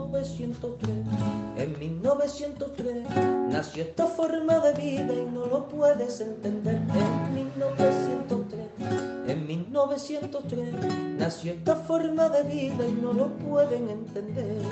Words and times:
1903. 0.00 0.90
En 1.58 1.78
1903 1.78 3.04
nació 3.50 3.82
esta 3.82 4.06
forma 4.06 4.58
de 4.58 4.72
vida 4.74 5.14
y 5.14 5.26
no 5.32 5.46
lo 5.46 5.68
puedes 5.68 6.20
entender. 6.20 6.76
En 6.76 7.34
1903, 7.34 8.60
en 9.28 9.46
1903 9.46 10.74
nació 11.18 11.52
esta 11.52 11.76
forma 11.76 12.28
de 12.30 12.42
vida 12.44 12.88
y 12.88 12.92
no 12.92 13.12
lo 13.12 13.28
pueden 13.38 13.90
entender. 13.90 14.62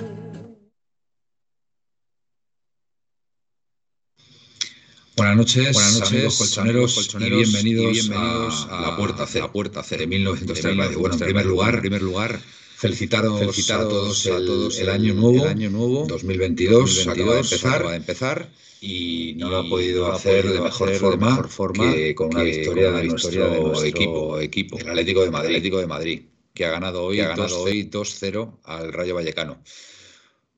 Buenas 5.17 5.37
noches, 5.37 5.73
Buenas 5.73 5.93
noches 5.99 6.11
amigos 6.11 6.37
colchoneros, 6.39 6.95
colchoneros 6.95 7.39
y 7.39 7.43
bienvenidos, 7.43 7.91
bienvenidos 7.91 8.67
a, 8.71 8.79
a, 8.79 8.81
La 8.81 8.97
Puerta 8.97 9.27
C, 9.27 9.39
La 9.39 9.51
Puerta 9.51 9.83
C 9.83 9.97
de 9.97 10.07
1903. 10.07 10.97
Bueno, 10.97 11.13
en 11.13 11.19
primer 11.19 11.45
lugar, 11.45 11.75
en 11.75 11.81
primer 11.81 12.01
lugar 12.01 12.39
Felicitaros, 12.81 13.39
Felicitaros 13.39 13.85
a 13.85 13.89
todos, 13.89 14.25
el, 14.25 14.33
a 14.33 14.37
todos 14.37 14.79
el, 14.79 14.89
año 14.89 15.13
nuevo, 15.13 15.45
el 15.45 15.51
año 15.51 15.69
nuevo 15.69 16.05
2022, 16.07 17.05
2022 17.05 17.07
acaba, 17.07 17.33
de 17.33 17.39
empezar, 17.39 17.75
acaba 17.75 17.91
de 17.91 17.97
empezar. 17.97 18.49
Y 18.81 19.35
no 19.37 19.47
y 19.47 19.49
lo 19.51 19.57
ha 19.59 19.69
podido 19.69 20.07
no 20.07 20.13
hacer, 20.13 20.49
de, 20.49 20.59
mejor 20.59 20.89
hacer 20.89 20.99
forma, 20.99 21.27
de 21.27 21.31
mejor 21.31 21.49
forma 21.49 21.93
que 21.93 22.15
con 22.15 22.27
una 22.33 22.41
victoria, 22.41 22.85
con 22.85 22.93
una 22.93 23.01
de, 23.01 23.07
nuestro 23.07 23.29
de, 23.31 23.59
nuestro 23.59 23.85
equipo, 23.85 24.39
equipo, 24.39 24.79
el 24.79 24.89
Atlético 24.89 25.23
de 25.23 25.29
Madrid, 25.29 25.49
Atlético 25.49 25.77
de 25.77 25.87
Madrid 25.87 26.21
que 26.53 26.65
ha 26.65 26.71
ganado 26.71 27.03
hoy 27.03 27.17
2-0 27.19 28.59
al 28.63 28.91
Rayo 28.91 29.15
Vallecano 29.15 29.61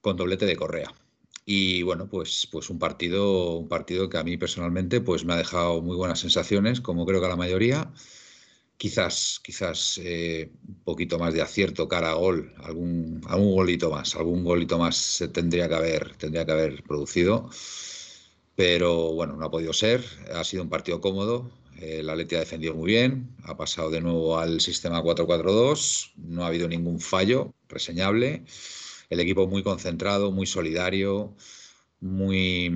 con 0.02 0.18
doblete 0.18 0.46
de 0.46 0.56
Correa. 0.56 0.94
Y 1.46 1.84
bueno, 1.84 2.08
pues, 2.08 2.48
pues 2.52 2.70
un 2.70 2.80
partido, 2.80 3.58
un 3.58 3.68
partido 3.68 4.08
que 4.10 4.18
a 4.18 4.24
mí 4.24 4.38
personalmente 4.38 5.02
pues 5.02 5.26
me 5.26 5.34
ha 5.34 5.38
dejado 5.38 5.82
muy 5.82 5.98
buenas 5.98 6.20
sensaciones, 6.20 6.80
como 6.80 7.06
creo 7.06 7.20
que 7.20 7.26
a 7.26 7.30
la 7.30 7.36
mayoría 7.36 7.92
quizás, 8.78 9.40
quizás 9.44 10.00
eh, 10.04 10.52
un 10.68 10.84
poquito 10.84 11.20
más 11.20 11.34
de 11.34 11.42
acierto 11.42 11.88
cara 11.88 12.12
a 12.12 12.16
gol, 12.16 12.54
algún, 12.64 13.22
algún 13.28 13.54
golito 13.54 13.90
más, 13.90 14.16
algún 14.16 14.44
golito 14.44 14.78
más 14.78 14.96
se 14.98 15.28
tendría 15.28 15.68
que 15.70 15.76
haber, 15.76 16.16
tendría 16.18 16.46
que 16.46 16.52
haber 16.52 16.84
producido. 16.84 17.50
Pero 18.56 19.14
bueno, 19.14 19.36
no 19.36 19.46
ha 19.46 19.52
podido 19.52 19.74
ser. 19.74 20.03
Ha 20.34 20.44
sido 20.44 20.64
un 20.64 20.70
partido 20.70 21.02
cómodo. 21.02 21.50
El 21.80 22.09
Atleti 22.09 22.36
ha 22.36 22.40
defendido 22.40 22.75
muy 22.75 22.88
bien. 22.92 23.36
Ha 23.44 23.58
pasado 23.58 23.90
de 23.90 24.02
nuevo 24.02 24.38
al 24.38 24.62
sistema 24.62 25.02
4-4-2. 25.02 26.14
No 26.18 26.44
ha 26.44 26.47
habido 26.47 26.68
ningún 26.68 27.00
fallo 27.00 27.53
reseñable. 27.68 28.46
El 29.09 29.20
equipo 29.20 29.47
muy 29.47 29.64
concentrado, 29.64 30.31
muy 30.31 30.46
solidario, 30.46 31.36
muy 32.00 32.72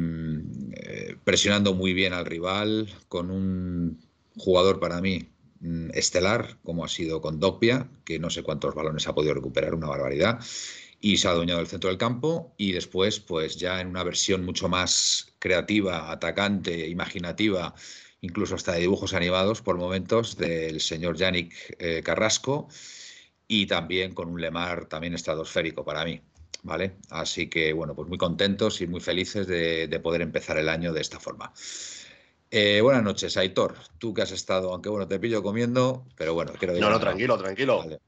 eh, 0.73 1.15
presionando 1.23 1.73
muy 1.73 1.93
bien 1.93 2.13
al 2.13 2.25
rival, 2.25 2.89
con 3.07 3.29
un 3.29 3.99
jugador 4.35 4.79
para 4.79 5.01
mí 5.01 5.29
Mm, 5.59 5.89
estelar, 5.93 6.57
como 6.63 6.85
ha 6.85 6.87
sido 6.87 7.21
con 7.21 7.39
Doppia, 7.39 7.89
que 8.05 8.19
no 8.19 8.29
sé 8.29 8.43
cuántos 8.43 8.75
balones 8.75 9.07
ha 9.07 9.15
podido 9.15 9.33
recuperar, 9.33 9.73
una 9.73 9.87
barbaridad, 9.87 10.39
y 10.99 11.17
se 11.17 11.27
ha 11.27 11.31
adueñado 11.31 11.59
del 11.59 11.67
centro 11.67 11.89
del 11.89 11.97
campo, 11.97 12.53
y 12.57 12.73
después, 12.73 13.19
pues 13.19 13.55
ya 13.57 13.81
en 13.81 13.87
una 13.87 14.03
versión 14.03 14.45
mucho 14.45 14.69
más 14.69 15.33
creativa, 15.39 16.11
atacante, 16.11 16.87
imaginativa, 16.87 17.73
incluso 18.21 18.55
hasta 18.55 18.73
de 18.73 18.81
dibujos 18.81 19.13
animados 19.13 19.61
por 19.61 19.77
momentos, 19.77 20.37
del 20.37 20.79
señor 20.81 21.17
Yannick 21.17 21.53
eh, 21.79 22.01
Carrasco, 22.03 22.67
y 23.47 23.65
también 23.65 24.13
con 24.13 24.29
un 24.29 24.41
Lemar 24.41 24.87
también 24.87 25.13
estratosférico 25.13 25.83
para 25.85 26.05
mí. 26.05 26.21
¿Vale? 26.63 26.97
Así 27.11 27.47
que, 27.49 27.71
bueno, 27.71 27.95
pues 27.95 28.09
muy 28.09 28.17
contentos 28.17 28.81
y 28.81 28.87
muy 28.87 28.99
felices 28.99 29.47
de 29.47 29.99
poder 30.03 30.21
empezar 30.21 30.57
el 30.57 30.67
año 30.67 30.91
de 30.91 30.99
esta 30.99 31.19
forma. 31.19 31.53
Eh, 32.49 32.79
buenas 32.81 33.03
noches, 33.03 33.35
Aitor. 33.35 33.75
Tú 33.97 34.13
que 34.13 34.21
has 34.21 34.31
estado, 34.31 34.71
aunque 34.71 34.89
bueno, 34.89 35.07
te 35.07 35.19
pillo 35.19 35.43
comiendo, 35.43 36.05
pero 36.15 36.33
bueno, 36.33 36.53
quiero 36.57 36.73
No, 36.75 36.89
no, 36.89 36.99
tranquilo, 36.99 37.37
tranquilo. 37.37 37.79
Vale. 37.79 37.99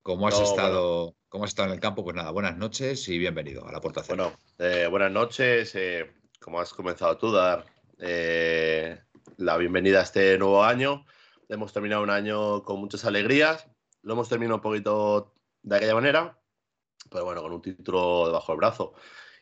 Como 0.00 0.28
has, 0.28 0.38
no, 0.38 0.44
estado, 0.44 0.98
bueno. 1.04 1.16
como 1.28 1.44
has 1.44 1.50
estado 1.50 1.68
en 1.68 1.74
el 1.74 1.80
campo, 1.80 2.04
pues 2.04 2.16
nada, 2.16 2.30
buenas 2.30 2.56
noches 2.56 3.08
y 3.08 3.18
bienvenido 3.18 3.66
a 3.66 3.72
la 3.72 3.80
Puerta 3.80 4.02
Cero. 4.02 4.32
Bueno, 4.58 4.74
eh, 4.74 4.86
buenas 4.86 5.12
noches. 5.12 5.74
Eh, 5.74 6.12
como 6.40 6.60
has 6.60 6.72
comenzado 6.72 7.16
tú, 7.18 7.32
dar 7.32 7.64
eh, 7.98 9.00
la 9.36 9.56
bienvenida 9.56 10.00
a 10.00 10.02
este 10.02 10.38
nuevo 10.38 10.62
año. 10.62 11.04
Hemos 11.48 11.72
terminado 11.72 12.02
un 12.02 12.10
año 12.10 12.62
con 12.62 12.80
muchas 12.80 13.04
alegrías. 13.04 13.66
Lo 14.02 14.14
hemos 14.14 14.28
terminado 14.28 14.56
un 14.56 14.62
poquito 14.62 15.34
de 15.62 15.76
aquella 15.76 15.94
manera, 15.94 16.38
pero 17.10 17.24
bueno, 17.24 17.42
con 17.42 17.52
un 17.52 17.62
título 17.62 18.26
debajo 18.26 18.52
del 18.52 18.58
brazo. 18.58 18.94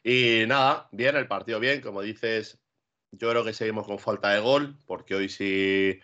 Y 0.04 0.44
nada, 0.46 0.88
bien, 0.92 1.16
el 1.16 1.28
partido 1.28 1.58
bien, 1.58 1.80
como 1.80 2.02
dices, 2.02 2.61
yo 3.12 3.30
creo 3.30 3.44
que 3.44 3.52
seguimos 3.52 3.86
con 3.86 3.98
falta 3.98 4.30
de 4.30 4.40
gol, 4.40 4.76
porque 4.86 5.14
hoy 5.14 5.28
si 5.28 6.00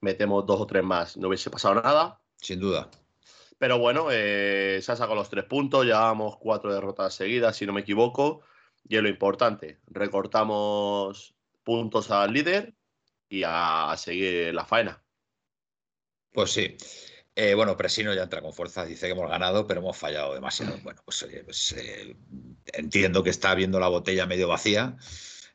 metemos 0.00 0.46
dos 0.46 0.60
o 0.60 0.66
tres 0.66 0.84
más 0.84 1.16
no 1.16 1.28
hubiese 1.28 1.50
pasado 1.50 1.74
nada. 1.76 2.20
Sin 2.36 2.60
duda. 2.60 2.90
Pero 3.58 3.78
bueno, 3.78 4.08
eh, 4.10 4.80
se 4.82 4.92
ha 4.92 4.96
sacado 4.96 5.14
los 5.14 5.30
tres 5.30 5.44
puntos, 5.44 5.84
llevamos 5.84 6.36
cuatro 6.36 6.72
derrotas 6.72 7.14
seguidas, 7.14 7.56
si 7.56 7.66
no 7.66 7.72
me 7.72 7.82
equivoco, 7.82 8.42
y 8.88 8.96
es 8.96 9.02
lo 9.02 9.08
importante. 9.08 9.78
Recortamos 9.86 11.34
puntos 11.62 12.10
al 12.10 12.32
líder 12.32 12.74
y 13.28 13.44
a, 13.44 13.92
a 13.92 13.96
seguir 13.96 14.52
la 14.54 14.64
faena. 14.64 15.02
Pues 16.32 16.50
sí. 16.50 16.76
Eh, 17.34 17.54
bueno, 17.54 17.76
Presino 17.76 18.12
ya 18.12 18.24
entra 18.24 18.42
con 18.42 18.52
fuerza, 18.52 18.84
dice 18.84 19.06
que 19.06 19.12
hemos 19.12 19.30
ganado, 19.30 19.66
pero 19.66 19.80
hemos 19.80 19.96
fallado 19.96 20.34
demasiado. 20.34 20.76
Bueno, 20.82 21.00
pues, 21.04 21.22
oye, 21.22 21.42
pues 21.44 21.72
eh, 21.72 22.14
entiendo 22.74 23.22
que 23.22 23.30
está 23.30 23.54
viendo 23.54 23.80
la 23.80 23.88
botella 23.88 24.26
medio 24.26 24.48
vacía. 24.48 24.96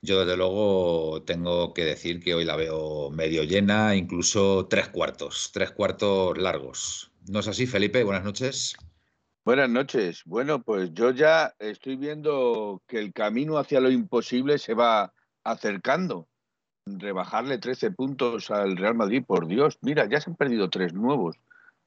Yo 0.01 0.19
desde 0.19 0.37
luego 0.37 1.23
tengo 1.23 1.73
que 1.73 1.83
decir 1.83 2.19
que 2.19 2.35
hoy 2.35 2.45
la 2.45 2.55
veo 2.55 3.09
medio 3.09 3.43
llena, 3.43 3.95
incluso 3.95 4.67
tres 4.67 4.89
cuartos, 4.89 5.49
tres 5.53 5.71
cuartos 5.71 6.37
largos. 6.37 7.11
¿No 7.27 7.39
es 7.39 7.47
así, 7.47 7.65
Felipe? 7.65 8.03
Buenas 8.03 8.23
noches. 8.23 8.75
Buenas 9.43 9.69
noches. 9.69 10.21
Bueno, 10.25 10.61
pues 10.61 10.93
yo 10.93 11.11
ya 11.11 11.55
estoy 11.57 11.95
viendo 11.95 12.81
que 12.87 12.99
el 12.99 13.11
camino 13.11 13.57
hacia 13.57 13.79
lo 13.79 13.89
imposible 13.89 14.59
se 14.59 14.75
va 14.75 15.13
acercando. 15.43 16.27
Rebajarle 16.85 17.57
13 17.57 17.91
puntos 17.91 18.51
al 18.51 18.77
Real 18.77 18.95
Madrid, 18.95 19.23
por 19.25 19.47
Dios. 19.47 19.79
Mira, 19.81 20.07
ya 20.07 20.21
se 20.21 20.29
han 20.29 20.35
perdido 20.35 20.69
tres 20.69 20.93
nuevos, 20.93 21.37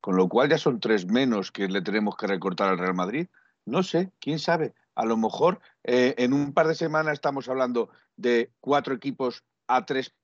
con 0.01 0.17
lo 0.17 0.29
cual 0.29 0.49
ya 0.51 0.59
son 0.59 0.81
tres 0.81 1.07
menos 1.07 1.53
que 1.53 1.69
le 1.69 1.81
tenemos 1.81 2.17
que 2.17 2.27
recortar 2.27 2.71
al 2.71 2.79
Real 2.79 2.95
Madrid. 2.95 3.29
No 3.67 3.83
sé, 3.83 4.11
quién 4.19 4.39
sabe 4.39 4.75
a 5.01 5.07
lo 5.07 5.17
mejor 5.17 5.61
eh, 5.83 6.15
en 6.19 6.35
un 6.35 6.53
par 6.53 6.69
de 6.69 6.75
semanas 6.75 7.15
estamos 7.15 7.49
hablando 7.49 7.89
de 8.17 8.53
cuatro 8.61 8.95
equipos 8.95 9.45
a 9.67 9.87
tres 9.87 10.15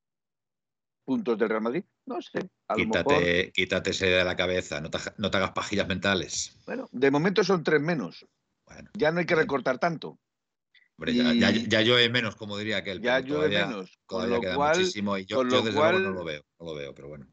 puntos 1.07 1.39
del 1.39 1.49
Real 1.49 1.63
Madrid. 1.63 1.85
No 2.05 2.21
sé. 2.21 2.51
quítate, 2.75 3.15
mejor... 3.15 3.53
quítate 3.53 3.91
ese 3.91 4.07
de 4.07 4.25
la 4.25 4.37
cabeza, 4.37 4.83
no 4.83 4.91
te, 4.91 4.99
no 5.17 5.31
te, 5.31 5.39
hagas 5.39 5.53
pajillas 5.53 5.89
mentales. 5.89 6.61
Bueno, 6.67 6.91
de 6.93 7.11
momento 7.11 7.43
son 7.43 7.65
tres 7.65 7.81
menos. 7.81 8.27
Bueno, 8.67 8.91
ya 8.95 9.13
no 9.13 9.21
hay 9.21 9.27
que 9.27 9.35
recortar 9.35 9.79
tanto. 9.79 10.19
Hombre, 10.99 11.15
ya, 11.15 11.33
ya, 11.33 11.51
ya, 11.51 11.81
llueve 11.81 12.11
menos, 12.11 12.37
como 12.37 12.59
diría 12.59 12.79
aquel. 12.79 13.01
Ya 13.01 13.21
llueve 13.21 13.49
todavía, 13.49 13.67
menos. 13.67 13.99
Todavía 14.07 14.41
queda 14.41 14.55
cual, 14.57 14.79
muchísimo 14.79 15.17
y 15.17 15.25
yo, 15.25 15.43
yo 15.49 15.63
desde 15.63 15.75
cual... 15.75 15.97
luego 15.97 16.11
no 16.11 16.19
lo 16.19 16.25
veo, 16.25 16.45
no 16.59 16.67
lo 16.67 16.75
veo, 16.75 16.95
pero 16.95 17.09
bueno. 17.09 17.27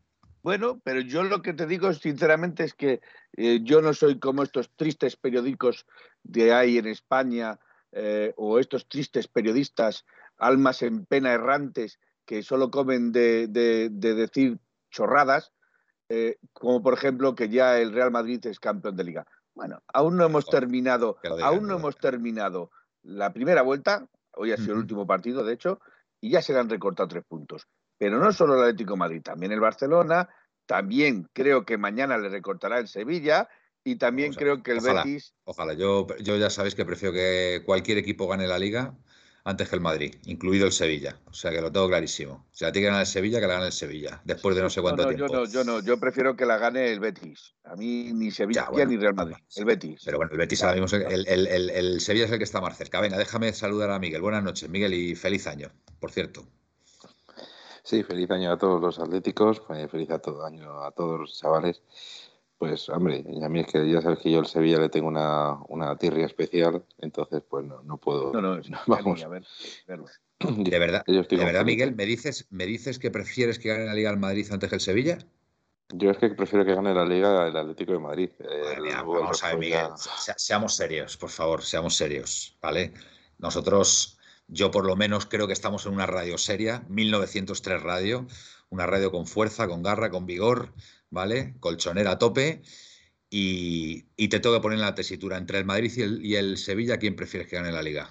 Bueno, 0.44 0.82
pero 0.84 1.00
yo 1.00 1.24
lo 1.24 1.42
que 1.42 1.54
te 1.54 1.66
digo 1.66 1.94
sinceramente 1.94 2.66
es 2.66 2.74
que 2.74 3.02
eh, 3.38 3.60
yo 3.64 3.82
no 3.82 3.94
soy 3.94 4.20
como 4.20 4.44
estos 4.44 4.70
tristes 4.76 5.16
periódicos 5.16 5.86
de 6.24 6.54
ahí 6.54 6.78
en 6.78 6.88
España 6.88 7.60
eh, 7.92 8.34
o 8.38 8.60
estos 8.60 8.88
tristes 8.88 9.28
periodistas, 9.28 10.06
almas 10.38 10.82
en 10.82 11.06
pena 11.06 11.32
errantes, 11.32 12.00
que 12.26 12.42
solo 12.42 12.72
comen 12.72 13.12
de, 13.12 13.48
de, 13.48 13.90
de 13.92 14.14
decir 14.16 14.60
chorradas, 14.90 15.52
eh, 16.10 16.38
como 16.54 16.82
por 16.82 16.94
ejemplo 16.94 17.36
que 17.36 17.50
ya 17.50 17.80
el 17.80 17.94
Real 17.94 18.12
Madrid 18.12 18.46
es 18.46 18.60
campeón 18.60 18.96
de 18.96 19.04
liga. 19.04 19.28
Bueno, 19.54 19.84
aún 19.94 20.18
no 20.18 20.26
hemos 20.26 20.46
terminado, 20.46 21.18
aún 21.44 21.68
no 21.68 21.76
hemos 21.76 21.98
terminado 21.98 22.72
la 23.04 23.32
primera 23.34 23.62
vuelta, 23.62 24.08
hoy 24.36 24.52
ha 24.52 24.58
sido 24.58 24.70
uh 24.70 24.70
-huh. 24.70 24.78
el 24.78 24.82
último 24.82 25.06
partido, 25.06 25.44
de 25.44 25.54
hecho, 25.54 25.80
y 26.20 26.32
ya 26.32 26.42
se 26.42 26.54
le 26.54 26.60
han 26.60 26.70
recortado 26.70 27.10
tres 27.10 27.24
puntos. 27.26 27.68
Pero 27.98 28.18
no 28.18 28.32
solo 28.32 28.56
el 28.56 28.62
Atlético 28.62 28.98
Madrid, 28.98 29.22
también 29.22 29.52
el 29.52 29.60
Barcelona, 29.60 30.28
también 30.66 31.30
creo 31.34 31.66
que 31.66 31.78
mañana 31.78 32.18
le 32.18 32.30
recortará 32.30 32.80
el 32.80 32.88
Sevilla 32.88 33.48
y 33.84 33.96
también 33.96 34.32
o 34.32 34.34
sea, 34.34 34.40
creo 34.40 34.64
que 34.64 34.72
el 34.72 34.78
ojalá, 34.80 35.04
Betis. 35.04 35.34
Ojalá, 35.44 35.74
yo, 35.74 36.08
yo 36.20 36.38
ya 36.38 36.50
sabéis 36.50 36.76
que 36.76 36.86
prefiero 36.86 37.14
que 37.14 37.64
cualquier 37.66 37.98
equipo 37.98 38.28
gane 38.28 38.48
la 38.48 38.60
liga 38.60 38.96
antes 39.46 39.68
que 39.68 39.76
el 39.76 39.82
Madrid, 39.82 40.16
incluido 40.26 40.66
el 40.66 40.72
Sevilla. 40.72 41.20
O 41.26 41.34
sea 41.34 41.52
que 41.52 41.60
lo 41.60 41.72
tengo 41.72 41.88
clarísimo. 41.88 42.46
Si 42.52 42.64
la 42.64 42.72
tiene 42.72 42.86
que 42.86 42.88
ganar 42.88 43.02
el 43.02 43.08
Sevilla, 43.08 43.42
que 43.42 43.48
la 43.48 43.56
gane 43.56 43.66
el 43.68 43.74
Sevilla, 43.74 44.22
después 44.24 44.56
de 44.56 44.62
no 44.62 44.70
sé 44.70 44.82
cuánto 44.82 45.06
tiempo. 45.06 45.28
Yo 45.28 45.34
no, 45.34 45.46
yo 45.46 45.64
no, 45.64 45.82
yo 45.82 46.00
prefiero 46.00 46.36
que 46.36 46.46
la 46.46 46.58
gane 46.58 46.92
el 46.92 47.00
Betis. 47.00 47.54
A 47.66 47.76
mí 47.76 48.12
ni 48.14 48.32
Sevilla 48.32 48.70
ni 48.88 48.96
Real 48.96 49.14
Madrid, 49.14 49.36
el 49.58 49.66
Betis. 49.66 50.02
Pero 50.06 50.18
bueno, 50.18 50.32
el 50.32 50.38
Betis 50.38 50.64
ahora 50.64 50.80
mismo, 50.80 50.98
el, 50.98 51.28
el, 51.28 51.70
el, 51.70 52.00
Sevilla 52.00 52.26
es 52.26 52.32
el 52.32 52.38
que 52.38 52.46
está 52.46 52.62
más 52.62 52.78
cerca. 52.78 53.02
Venga, 53.02 53.18
déjame 53.18 53.52
saludar 53.52 53.92
a 53.92 54.00
Miguel. 54.00 54.22
Buenas 54.22 54.44
noches, 54.44 54.70
Miguel, 54.70 54.94
y 54.94 55.16
feliz 55.16 55.46
año, 55.48 55.70
por 56.00 56.12
cierto. 56.12 56.46
Sí, 57.84 58.02
feliz 58.04 58.32
año 58.32 58.54
a 58.54 58.58
todos 58.58 58.80
los 58.80 58.98
atléticos, 58.98 59.60
pues, 59.60 59.92
feliz 59.92 60.10
a 60.12 60.20
todo 60.20 60.46
año 60.46 60.84
a 60.84 60.92
todos 60.92 61.20
los 61.20 61.38
chavales. 61.38 61.82
Pues, 62.58 62.88
hombre, 62.90 63.24
a 63.44 63.50
mí 63.50 63.60
es 63.60 63.68
que 63.68 63.90
ya 63.90 64.02
sabes 64.02 64.20
que 64.20 64.32
yo 64.32 64.40
al 64.40 64.48
Sevilla 64.48 64.80
le 64.80 64.90
tengo 64.90 65.08
una, 65.08 65.58
una 65.68 65.98
tirria 65.98 66.26
especial, 66.26 66.84
entonces, 67.00 67.44
pues 67.48 67.66
no, 67.66 67.82
no 67.84 67.98
puedo. 67.98 68.32
No, 68.32 68.42
no, 68.42 68.62
vamos. 68.88 69.24
A 69.24 69.28
ver, 69.28 69.44
De 70.40 70.80
verdad, 70.80 71.04
de 71.06 71.38
verdad 71.38 71.66
Miguel, 71.66 71.96
¿me 71.96 72.06
dices, 72.06 72.48
¿me 72.52 72.66
dices 72.66 73.00
que 73.00 73.12
prefieres 73.12 73.60
que 73.60 73.70
gane 73.70 73.86
la 73.86 73.94
Liga 73.94 74.10
al 74.10 74.18
Madrid 74.18 74.48
antes 74.52 74.70
que 74.70 74.76
el 74.76 74.82
Sevilla? 74.82 75.18
Yo 75.90 76.10
es 76.10 76.18
que 76.18 76.30
prefiero 76.30 76.66
que 76.66 76.74
gane 76.74 76.94
la 76.94 77.06
Liga 77.06 77.48
el 77.48 77.56
Atlético 77.56 77.94
de 77.94 78.00
Madrid. 78.00 78.30
vamos 79.06 79.44
a 79.44 79.48
ver, 79.50 79.58
Miguel, 79.58 79.88
seamos 80.38 80.76
serios, 80.76 81.18
por 81.18 81.30
favor, 81.30 81.62
seamos 81.62 81.96
serios, 81.96 82.58
¿vale? 82.62 82.94
Nosotros, 83.38 84.18
yo 84.48 84.72
por 84.72 84.86
lo 84.86 84.96
menos 84.96 85.26
creo 85.26 85.48
que 85.48 85.54
estamos 85.54 85.86
en 85.86 85.94
una 85.94 86.06
radio 86.06 86.38
seria, 86.38 86.84
1903 86.90 87.84
Radio, 87.84 88.26
una 88.74 88.88
radio 88.88 89.12
con 89.12 89.28
fuerza, 89.28 89.68
con 89.68 89.84
garra, 89.84 90.10
con 90.10 90.26
vigor, 90.26 90.74
¿vale? 91.12 91.54
Colchonera 91.60 92.12
a 92.12 92.18
tope. 92.18 92.64
Y, 93.30 94.04
te 94.28 94.40
tengo 94.40 94.56
que 94.56 94.62
poner 94.62 94.78
en 94.78 94.86
la 94.86 94.96
tesitura 94.96 95.38
entre 95.38 95.60
el 95.60 95.66
Madrid 95.66 95.92
y 96.22 96.36
el, 96.36 96.58
Sevilla, 96.58 96.98
¿quién 96.98 97.16
prefieres 97.16 97.48
que 97.48 97.56
gane 97.56 97.72
la 97.72 97.82
liga? 97.84 98.10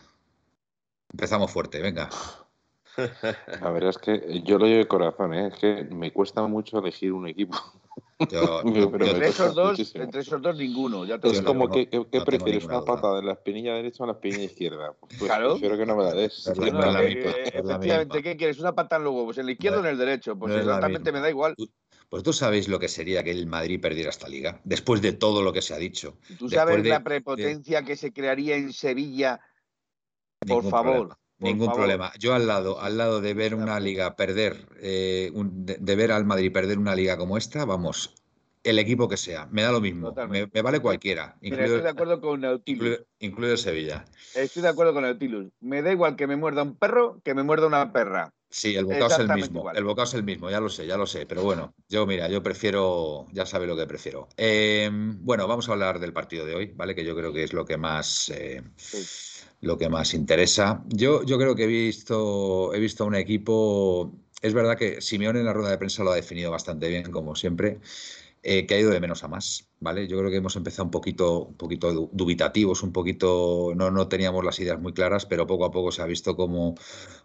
Empezamos 1.13 1.51
fuerte, 1.51 1.81
venga. 1.81 2.09
La 3.61 3.71
verdad 3.71 3.91
es 3.91 3.99
que 3.99 4.43
yo 4.45 4.59
lo 4.59 4.67
llevo 4.67 4.79
de 4.79 4.89
corazón, 4.89 5.35
¿eh? 5.35 5.49
es 5.49 5.59
que 5.59 5.85
me 5.95 6.13
cuesta 6.13 6.43
mucho 6.47 6.79
elegir 6.79 7.13
un 7.13 7.27
equipo. 7.29 7.57
Entre, 8.31 9.29
esos 9.29 9.55
dos, 9.55 9.95
entre, 9.95 10.21
esos 10.21 10.41
dos, 10.43 10.57
ninguno. 10.57 11.05
Ya 11.05 11.19
es 11.23 11.43
como 11.43 11.69
que, 11.71 11.89
prefieres 12.25 12.65
una 12.65 12.83
pata 12.83 13.15
de 13.15 13.23
la 13.23 13.33
espinilla 13.33 13.75
derecha 13.75 14.05
o 14.05 14.07
la 14.07 14.13
espinilla 14.13 14.45
izquierda. 14.45 14.95
Pues, 14.99 15.19
pues 15.19 15.31
claro. 15.31 15.51
Prefiero 15.53 15.77
que 15.77 15.87
no 15.87 15.97
me 15.97 16.05
la 16.05 16.15
des. 16.15 16.47
efectivamente, 16.47 18.23
¿qué 18.23 18.37
quieres? 18.37 18.59
¿Una 18.59 18.75
pata 18.75 18.97
en 18.97 19.05
los 19.05 19.15
huevos? 19.15 19.39
¿En 19.39 19.45
el 19.45 19.51
izquierdo 19.51 19.79
o 19.79 19.81
en 19.81 19.91
el 19.91 19.99
derecho? 19.99 20.37
Pues 20.39 20.55
exactamente 20.55 21.13
me 21.13 21.21
da 21.21 21.31
igual. 21.31 21.55
Pues 22.09 22.23
tú 22.23 22.33
sabéis 22.35 22.69
lo 22.69 22.79
que 22.79 22.89
sería 22.89 23.23
que 23.23 23.31
el 23.31 23.47
Madrid 23.47 23.81
perdiera 23.81 24.11
esta 24.11 24.29
liga, 24.29 24.61
después 24.65 25.01
de 25.01 25.13
todo 25.13 25.43
lo 25.43 25.53
que 25.53 25.63
se 25.63 25.73
ha 25.73 25.79
dicho. 25.79 26.19
¿Tú 26.39 26.51
sabes 26.51 26.85
la 26.85 27.03
prepotencia 27.03 27.85
que 27.85 27.97
se 27.97 28.13
crearía 28.13 28.57
en 28.57 28.73
Sevilla? 28.73 29.41
Por 30.47 30.69
favor. 30.69 31.17
Ningún 31.43 31.73
problema. 31.73 32.13
Yo 32.19 32.35
al 32.35 32.47
lado, 32.47 32.81
al 32.81 32.97
lado 32.97 33.21
de 33.21 33.35
ver 33.35 33.55
una 33.55 33.81
liga 33.81 34.17
perder, 34.17 34.67
eh, 34.81 35.31
de, 35.35 35.97
ver 35.97 36.13
al 36.13 36.25
Madrid 36.25 36.53
perder 36.53 36.79
una 36.79 36.95
liga 36.95 37.17
como 37.17 37.37
esta, 37.37 37.65
vamos, 37.65 38.15
el 38.65 38.79
equipo 38.79 39.09
que 39.09 39.17
sea, 39.17 39.47
me 39.51 39.63
da 39.63 39.73
lo 39.73 39.81
mismo, 39.81 40.15
me, 40.29 40.47
vale 40.63 40.81
cualquiera. 40.81 41.37
estoy 41.41 41.83
de 41.83 41.89
acuerdo 41.89 42.21
con 42.21 42.41
Nautilus. 42.41 43.01
Incluido, 43.19 43.57
Sevilla. 43.57 44.05
Estoy 44.35 44.63
de 44.63 44.69
acuerdo 44.69 44.93
con 44.95 45.03
Nautilus. 45.03 45.53
Me 45.61 45.83
da 45.83 45.93
igual 45.93 46.17
que 46.17 46.27
me 46.27 46.37
muerda 46.37 46.63
un 46.63 46.77
perro 46.77 47.21
que 47.25 47.35
me 47.35 47.43
muerda 47.43 47.67
una 47.67 47.93
perra. 47.93 48.33
Sí, 48.53 48.77
el 48.77 48.85
bocado 48.85 49.07
es 49.07 49.19
el 49.19 49.29
mismo. 49.29 49.71
El 49.73 49.85
bocado 49.85 50.05
es 50.05 50.15
el 50.15 50.25
mismo, 50.25 50.51
ya 50.51 50.61
lo 50.61 50.69
sé, 50.69 50.87
ya 50.87 50.99
lo 50.99 51.07
sé. 51.07 51.25
Pero 51.25 51.43
bueno, 51.43 51.75
yo 51.89 52.07
mira, 52.07 52.29
yo 52.29 52.43
prefiero, 52.43 53.27
ya 53.33 53.47
sabe 53.47 53.67
lo 53.67 53.75
que 53.77 53.87
prefiero. 53.87 54.29
Em, 54.37 55.25
bueno, 55.25 55.49
vamos 55.49 55.69
a 55.69 55.73
hablar 55.73 55.99
del 55.99 56.13
partido 56.13 56.45
de 56.45 56.55
hoy, 56.55 56.73
¿vale? 56.77 56.95
Que 56.95 57.03
yo 57.03 57.17
creo 57.17 57.33
que 57.33 57.45
es 57.45 57.55
lo 57.55 57.65
que 57.65 57.79
más, 57.79 58.29
eh, 58.29 58.63
lo 59.63 59.79
que 59.79 59.89
más 59.89 60.13
interesa. 60.13 60.85
Yo, 60.89 61.23
yo 61.23 61.39
creo 61.39 61.55
que 61.55 61.65
he 61.65 61.69
visto, 61.69 62.75
he 62.75 62.81
visto 62.81 63.07
un 63.07 63.15
equipo. 63.15 64.13
Es 64.43 64.53
verdad 64.53 64.77
que 64.77 65.01
Simeone 65.01 65.39
en 65.39 65.47
la 65.47 65.53
rueda 65.53 65.71
de 65.71 65.79
prensa 65.79 66.05
lo 66.05 66.11
ha 66.11 66.17
definido 66.17 66.51
bastante 66.51 66.89
bien, 66.89 67.11
como 67.11 67.35
siempre. 67.35 67.81
Eh, 68.45 68.67
que 68.67 68.75
ha 68.75 68.81
ido 68.81 68.91
de 68.91 68.99
menos 68.99 69.23
a 69.23 69.29
más, 69.29 69.69
¿vale? 69.79 70.09
Yo 70.09 70.19
creo 70.19 70.29
que 70.29 70.39
hemos 70.39 70.57
empezado 70.57 70.87
un 70.87 70.91
poquito, 70.91 71.45
un 71.45 71.55
poquito 71.55 72.11
dubitativos, 72.13 72.83
un 72.83 72.93
poquito, 72.93 73.73
no, 73.77 73.93
no 73.93 74.09
teníamos 74.09 74.45
las 74.45 74.59
ideas 74.59 74.81
muy 74.81 74.93
claras, 74.93 75.27
pero 75.27 75.47
poco 75.47 75.65
a 75.65 75.71
poco 75.71 75.93
se 75.93 76.03
ha 76.03 76.07
visto 76.07 76.35
como, 76.35 76.75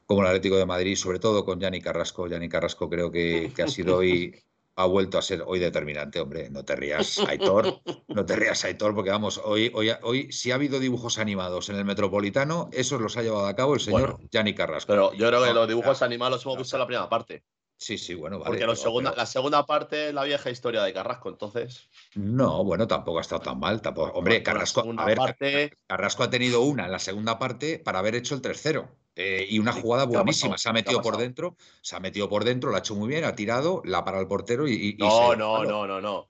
como 0.06 0.22
el 0.22 0.28
Atlético 0.28 0.58
de 0.58 0.68
Madrid, 0.68 0.96
sobre 0.96 1.18
todo 1.18 1.44
con 1.44 1.60
Yanni 1.60 1.82
Carrasco. 1.82 2.28
Yanni 2.28 2.50
Carrasco 2.50 2.88
creo 2.88 3.10
que, 3.12 3.52
ha 3.58 3.68
sido 3.68 3.98
hoy, 3.98 4.36
ha 4.78 4.86
vuelto 4.86 5.18
a 5.18 5.24
ser 5.24 5.44
hoy 5.46 5.60
determinante, 5.60 6.20
hombre. 6.20 6.50
No 6.52 6.64
te 6.64 6.76
rías, 6.76 7.18
Aitor, 7.28 7.82
no 8.08 8.26
te 8.26 8.36
rías, 8.36 8.64
Aitor, 8.64 8.94
porque 8.94 9.10
vamos, 9.10 9.42
hoy, 9.44 9.72
hoy, 9.74 9.92
hoy 10.04 10.32
si 10.32 10.52
ha 10.52 10.56
habido 10.56 10.80
dibujos 10.80 11.18
animados 11.18 11.70
en 11.70 11.78
el 11.78 11.86
Metropolitano, 11.86 12.70
esos 12.72 13.02
los 13.02 13.18
ha 13.18 13.24
llevado 13.24 13.48
a 13.48 13.56
cabo 13.56 13.74
el 13.74 13.80
señor 13.80 14.20
Yanni 14.32 14.54
Carrasco. 14.54 14.94
Pero 14.94 15.14
yo 15.14 15.28
creo 15.28 15.44
que 15.44 15.54
los 15.54 15.68
dibujos 15.68 16.02
animados 16.04 16.46
hemos 16.46 16.60
visto 16.60 16.76
en 16.76 16.80
la 16.80 16.86
primera 16.86 17.10
parte. 17.10 17.44
Sí, 17.78 17.98
sí, 17.98 18.16
bueno, 18.16 18.40
vale. 18.40 18.50
Porque 18.50 18.66
la 18.66 18.76
segunda, 18.76 19.14
la 19.16 19.26
segunda 19.28 19.66
parte 19.66 20.08
es 20.08 20.14
la 20.14 20.24
vieja 20.24 20.50
historia 20.50 20.82
de 20.82 20.94
Carrasco, 20.94 21.30
entonces. 21.30 21.90
No, 22.16 22.64
bueno, 22.64 22.88
tampoco 22.88 23.20
ha 23.20 23.22
estado 23.22 23.42
tan 23.42 23.60
mal. 23.60 23.82
Tampoco... 23.82 24.18
Hombre, 24.18 24.42
Carrasco, 24.42 24.84
a 24.98 25.06
ver, 25.06 25.78
Carrasco 25.86 26.24
ha 26.24 26.30
tenido 26.30 26.62
una 26.62 26.86
en 26.86 26.92
la 26.92 27.00
segunda 27.00 27.38
parte 27.38 27.78
para 27.78 28.00
haber 28.00 28.16
hecho 28.16 28.34
el 28.34 28.42
tercero. 28.42 28.90
Eh, 29.16 29.48
y 29.50 29.60
una 29.60 29.74
jugada 29.74 30.06
buenísima. 30.06 30.58
Se 30.58 30.70
ha 30.70 30.74
metido 30.74 31.02
por 31.02 31.18
dentro, 31.18 31.56
se 31.82 31.96
ha 31.96 32.00
metido 32.00 32.30
por 32.30 32.44
dentro, 32.44 32.70
lo 32.70 32.76
ha 32.76 32.80
hecho 32.80 32.96
muy 32.96 33.10
bien, 33.10 33.26
ha 33.26 33.36
tirado, 33.36 33.82
la 33.84 34.04
para 34.04 34.20
el 34.20 34.28
portero 34.28 34.68
y. 34.68 34.96
no, 35.00 35.36
no, 35.36 35.64
no, 35.64 35.88
no, 35.88 36.02
no 36.02 36.30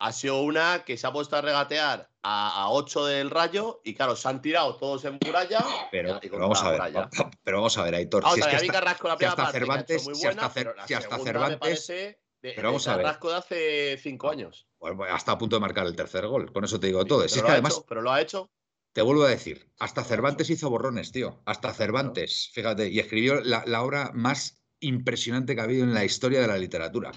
ha 0.00 0.12
sido 0.12 0.40
una 0.40 0.82
que 0.84 0.96
se 0.96 1.06
ha 1.06 1.12
puesto 1.12 1.36
a 1.36 1.42
regatear 1.42 2.08
a, 2.22 2.68
8 2.70 3.04
del 3.06 3.30
rayo 3.30 3.80
y 3.84 3.94
claro, 3.94 4.16
se 4.16 4.28
han 4.28 4.40
tirado 4.40 4.76
todos 4.76 5.04
en 5.04 5.18
muralla. 5.24 5.64
Pero, 5.92 6.18
vamos 6.32 6.62
a 6.62 6.70
ver, 6.70 7.08
pero 7.44 7.58
vamos 7.58 7.76
a 7.78 7.84
ver, 7.84 7.94
Aitor. 7.94 8.24
si 8.32 8.40
es 8.40 8.46
que 8.46 8.56
hasta, 8.56 9.16
si 9.18 9.24
hasta 9.26 9.52
Cervantes, 9.52 10.04
si 10.14 10.26
hasta, 10.26 10.52
si 10.86 10.94
hasta 10.94 11.18
Cervantes. 11.18 11.86
De, 11.88 12.18
pero 12.40 12.68
vamos 12.68 12.88
a 12.88 12.96
ver. 12.96 13.06
De 13.06 13.34
hace 13.34 13.98
5 13.98 14.30
años. 14.30 14.66
Bueno, 14.78 15.04
hasta 15.04 15.32
a 15.32 15.38
punto 15.38 15.56
de 15.56 15.60
marcar 15.60 15.86
el 15.86 15.94
tercer 15.94 16.26
gol. 16.26 16.50
Con 16.50 16.64
eso 16.64 16.80
te 16.80 16.86
digo 16.86 17.04
todo. 17.04 17.22
es 17.22 17.34
que 17.34 17.40
además, 17.46 17.82
pero 17.86 18.00
lo 18.00 18.10
ha 18.10 18.22
hecho. 18.22 18.50
Te 18.92 19.02
vuelvo 19.02 19.24
a 19.24 19.28
decir, 19.28 19.70
hasta 19.78 20.02
Cervantes 20.02 20.48
hizo 20.48 20.70
borrones, 20.70 21.12
tío. 21.12 21.42
Hasta 21.44 21.72
Cervantes, 21.74 22.50
fíjate, 22.54 22.88
y 22.88 22.98
escribió 22.98 23.40
la, 23.42 23.62
la 23.66 23.82
obra 23.82 24.10
más 24.14 24.59
impresionante 24.80 25.54
que 25.54 25.60
ha 25.60 25.64
habido 25.64 25.84
en 25.84 25.94
la 25.94 26.04
historia 26.04 26.40
de 26.40 26.46
la 26.46 26.58
literatura. 26.58 27.12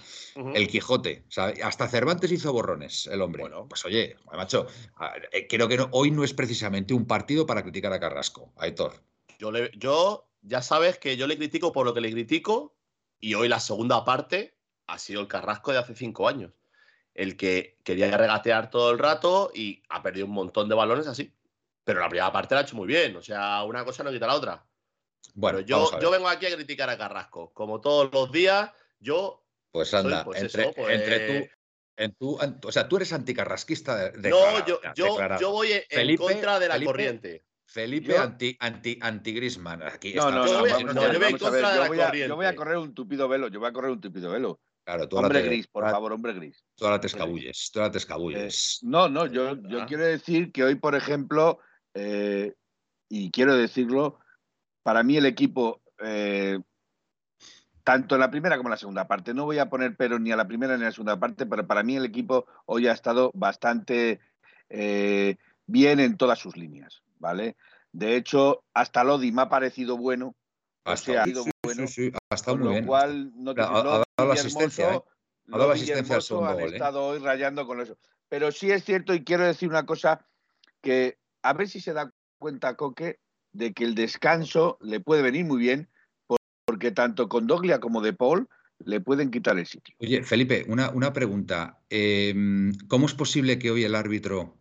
El 0.53 0.67
Quijote. 0.67 1.25
Hasta 1.63 1.87
Cervantes 1.87 2.31
hizo 2.31 2.53
borrones, 2.53 3.07
el 3.07 3.21
hombre. 3.21 3.43
Bueno, 3.43 3.67
pues 3.67 3.83
oye, 3.85 4.15
macho, 4.31 4.67
eh, 5.31 5.47
creo 5.47 5.67
que 5.67 5.85
hoy 5.91 6.11
no 6.11 6.23
es 6.23 6.33
precisamente 6.33 6.93
un 6.93 7.05
partido 7.05 7.45
para 7.45 7.63
criticar 7.63 7.93
a 7.93 7.99
Carrasco, 7.99 8.53
a 8.57 8.67
Héctor. 8.67 9.01
Yo, 9.39 9.51
le, 9.51 9.71
yo, 9.77 10.29
ya 10.41 10.61
sabes 10.61 10.99
que 10.99 11.17
yo 11.17 11.27
le 11.27 11.37
critico 11.37 11.71
por 11.71 11.85
lo 11.85 11.93
que 11.93 12.01
le 12.01 12.11
critico, 12.11 12.75
y 13.19 13.35
hoy 13.35 13.47
la 13.47 13.59
segunda 13.59 14.03
parte 14.03 14.57
ha 14.87 14.99
sido 14.99 15.21
el 15.21 15.27
Carrasco 15.27 15.71
de 15.71 15.77
hace 15.77 15.95
cinco 15.95 16.27
años. 16.27 16.51
El 17.13 17.37
que 17.37 17.77
quería 17.83 18.17
regatear 18.17 18.69
todo 18.69 18.91
el 18.91 18.99
rato 18.99 19.51
y 19.53 19.83
ha 19.89 20.01
perdido 20.01 20.25
un 20.25 20.33
montón 20.33 20.67
de 20.67 20.75
balones 20.75 21.07
así. 21.07 21.33
Pero 21.83 21.99
la 21.99 22.09
primera 22.09 22.31
parte 22.31 22.55
la 22.55 22.61
ha 22.61 22.63
hecho 22.63 22.75
muy 22.75 22.87
bien. 22.87 23.15
O 23.15 23.21
sea, 23.21 23.63
una 23.63 23.85
cosa 23.85 24.03
no 24.03 24.11
quita 24.11 24.27
la 24.27 24.35
otra. 24.35 24.65
Bueno, 25.35 25.59
yo, 25.61 25.99
yo 25.99 26.11
vengo 26.11 26.27
aquí 26.27 26.45
a 26.45 26.55
criticar 26.55 26.89
a 26.89 26.97
Carrasco. 26.97 27.51
Como 27.53 27.81
todos 27.81 28.11
los 28.13 28.31
días, 28.31 28.71
yo. 28.99 29.43
Pues 29.71 29.93
anda, 29.93 30.23
pues 30.23 30.41
entre, 30.41 30.65
tú. 30.65 30.73
Pues 30.75 31.49
en 31.95 32.15
tu, 32.15 32.37
o 32.37 32.71
sea, 32.71 32.87
tú 32.87 32.97
eres 32.97 33.13
anticarrasquista 33.13 34.11
de, 34.11 34.29
No, 34.29 34.65
yo, 34.65 34.79
yo, 34.95 35.17
yo, 35.39 35.51
voy 35.51 35.69
en 35.89 36.17
contra 36.17 36.59
de 36.59 36.67
la 36.67 36.83
corriente. 36.83 37.43
Felipe 37.65 38.17
anti, 38.17 38.55
anti, 38.59 38.99
anti 39.01 39.33
Grisman. 39.33 39.81
Aquí 39.81 40.13
no, 40.13 40.29
no, 40.29 40.45
no, 40.45 40.47
yo 40.47 40.59
voy, 40.59 40.71
en 40.71 41.37
contra 41.37 41.71
de 41.71 41.79
la 41.79 41.87
corriente. 41.87 42.27
Yo 42.27 42.35
voy 42.35 42.45
a 42.45 42.55
correr 42.55 42.77
un 42.77 42.93
tupido 42.93 43.27
velo, 43.27 43.47
yo 43.47 43.59
voy 43.59 43.69
a 43.69 43.73
correr 43.73 43.91
un 43.91 44.01
tupido 44.01 44.31
velo. 44.31 44.59
Claro, 44.83 45.07
tú 45.07 45.17
hombre 45.17 45.41
gris, 45.43 45.67
por 45.67 45.89
favor, 45.89 46.11
hombre 46.11 46.33
gris. 46.33 46.63
Tú 46.75 46.85
ahora 46.85 46.99
te 46.99 47.07
escabulles, 47.07 47.71
tú 47.71 47.79
ahora 47.79 47.91
te 47.91 47.99
escabulles. 47.99 48.81
Eh, 48.83 48.85
no, 48.87 49.07
no, 49.07 49.27
yo, 49.27 49.55
yo 49.69 49.85
quiero 49.85 50.03
decir 50.03 50.51
que 50.51 50.63
hoy, 50.63 50.75
por 50.75 50.93
ejemplo, 50.93 51.59
eh, 51.93 52.53
y 53.07 53.31
quiero 53.31 53.55
decirlo, 53.55 54.19
para 54.83 55.01
mí 55.03 55.17
el 55.17 55.25
equipo, 55.25 55.81
eh, 55.99 56.59
tanto 57.83 58.15
en 58.15 58.21
la 58.21 58.29
primera 58.29 58.57
como 58.57 58.69
en 58.69 58.71
la 58.71 58.77
segunda 58.77 59.07
parte, 59.07 59.33
no 59.33 59.45
voy 59.45 59.59
a 59.59 59.69
poner 59.69 59.95
pero 59.95 60.19
ni 60.19 60.31
a 60.31 60.35
la 60.35 60.47
primera 60.47 60.77
ni 60.77 60.83
a 60.83 60.87
la 60.87 60.91
segunda 60.91 61.19
parte, 61.19 61.45
pero 61.45 61.65
para 61.65 61.83
mí 61.83 61.95
el 61.95 62.05
equipo 62.05 62.45
hoy 62.65 62.87
ha 62.87 62.91
estado 62.91 63.31
bastante 63.33 64.19
eh, 64.69 65.37
bien 65.65 65.99
en 65.99 66.17
todas 66.17 66.39
sus 66.39 66.57
líneas, 66.57 67.01
¿vale? 67.19 67.55
De 67.91 68.15
hecho, 68.15 68.63
hasta 68.73 69.03
Lodi 69.03 69.31
me 69.31 69.43
ha 69.43 69.49
parecido 69.49 69.97
bueno. 69.97 70.35
Ha 70.85 70.97
sido 70.97 71.45
bueno. 71.63 71.87
Sí, 71.87 72.11
ha 72.29 72.35
estado 72.35 72.57
muy 72.57 72.81
lo 72.81 72.85
cual, 72.85 73.31
no 73.35 73.51
ha, 73.51 73.53
dado 73.53 74.05
la 74.17 74.33
asistencia, 74.33 74.95
¿eh? 74.95 75.01
Ha 75.51 75.57
dado 75.57 75.69
la 75.69 75.75
asistencia 75.75 76.15
al 76.15 76.21
segundo 76.21 76.49
Han 76.49 76.59
estado 76.61 77.05
hoy 77.05 77.19
rayando 77.19 77.65
con 77.65 77.79
eso. 77.81 77.97
Pero 78.29 78.51
sí 78.51 78.71
es 78.71 78.83
cierto, 78.83 79.13
y 79.13 79.23
quiero 79.23 79.45
decir 79.45 79.69
una 79.69 79.85
cosa, 79.85 80.25
que 80.81 81.17
a 81.43 81.53
ver 81.53 81.69
si 81.69 81.79
se 81.79 81.93
da 81.93 82.11
cuenta 82.39 82.75
Coque 82.75 83.19
de 83.53 83.73
que 83.73 83.83
el 83.83 83.95
descanso 83.95 84.77
le 84.81 84.99
puede 84.99 85.21
venir 85.21 85.45
muy 85.45 85.59
bien, 85.59 85.89
porque 86.65 86.91
tanto 86.91 87.29
con 87.29 87.47
Doglia 87.47 87.79
como 87.79 88.01
de 88.01 88.13
Paul 88.13 88.49
le 88.83 88.99
pueden 88.99 89.31
quitar 89.31 89.57
el 89.57 89.65
sitio. 89.65 89.95
Oye, 89.99 90.23
Felipe, 90.23 90.65
una, 90.67 90.89
una 90.89 91.13
pregunta. 91.13 91.79
Em, 91.89 92.73
¿Cómo 92.87 93.05
es 93.05 93.13
posible 93.13 93.59
que 93.59 93.71
hoy 93.71 93.83
el 93.83 93.95
árbitro 93.95 94.57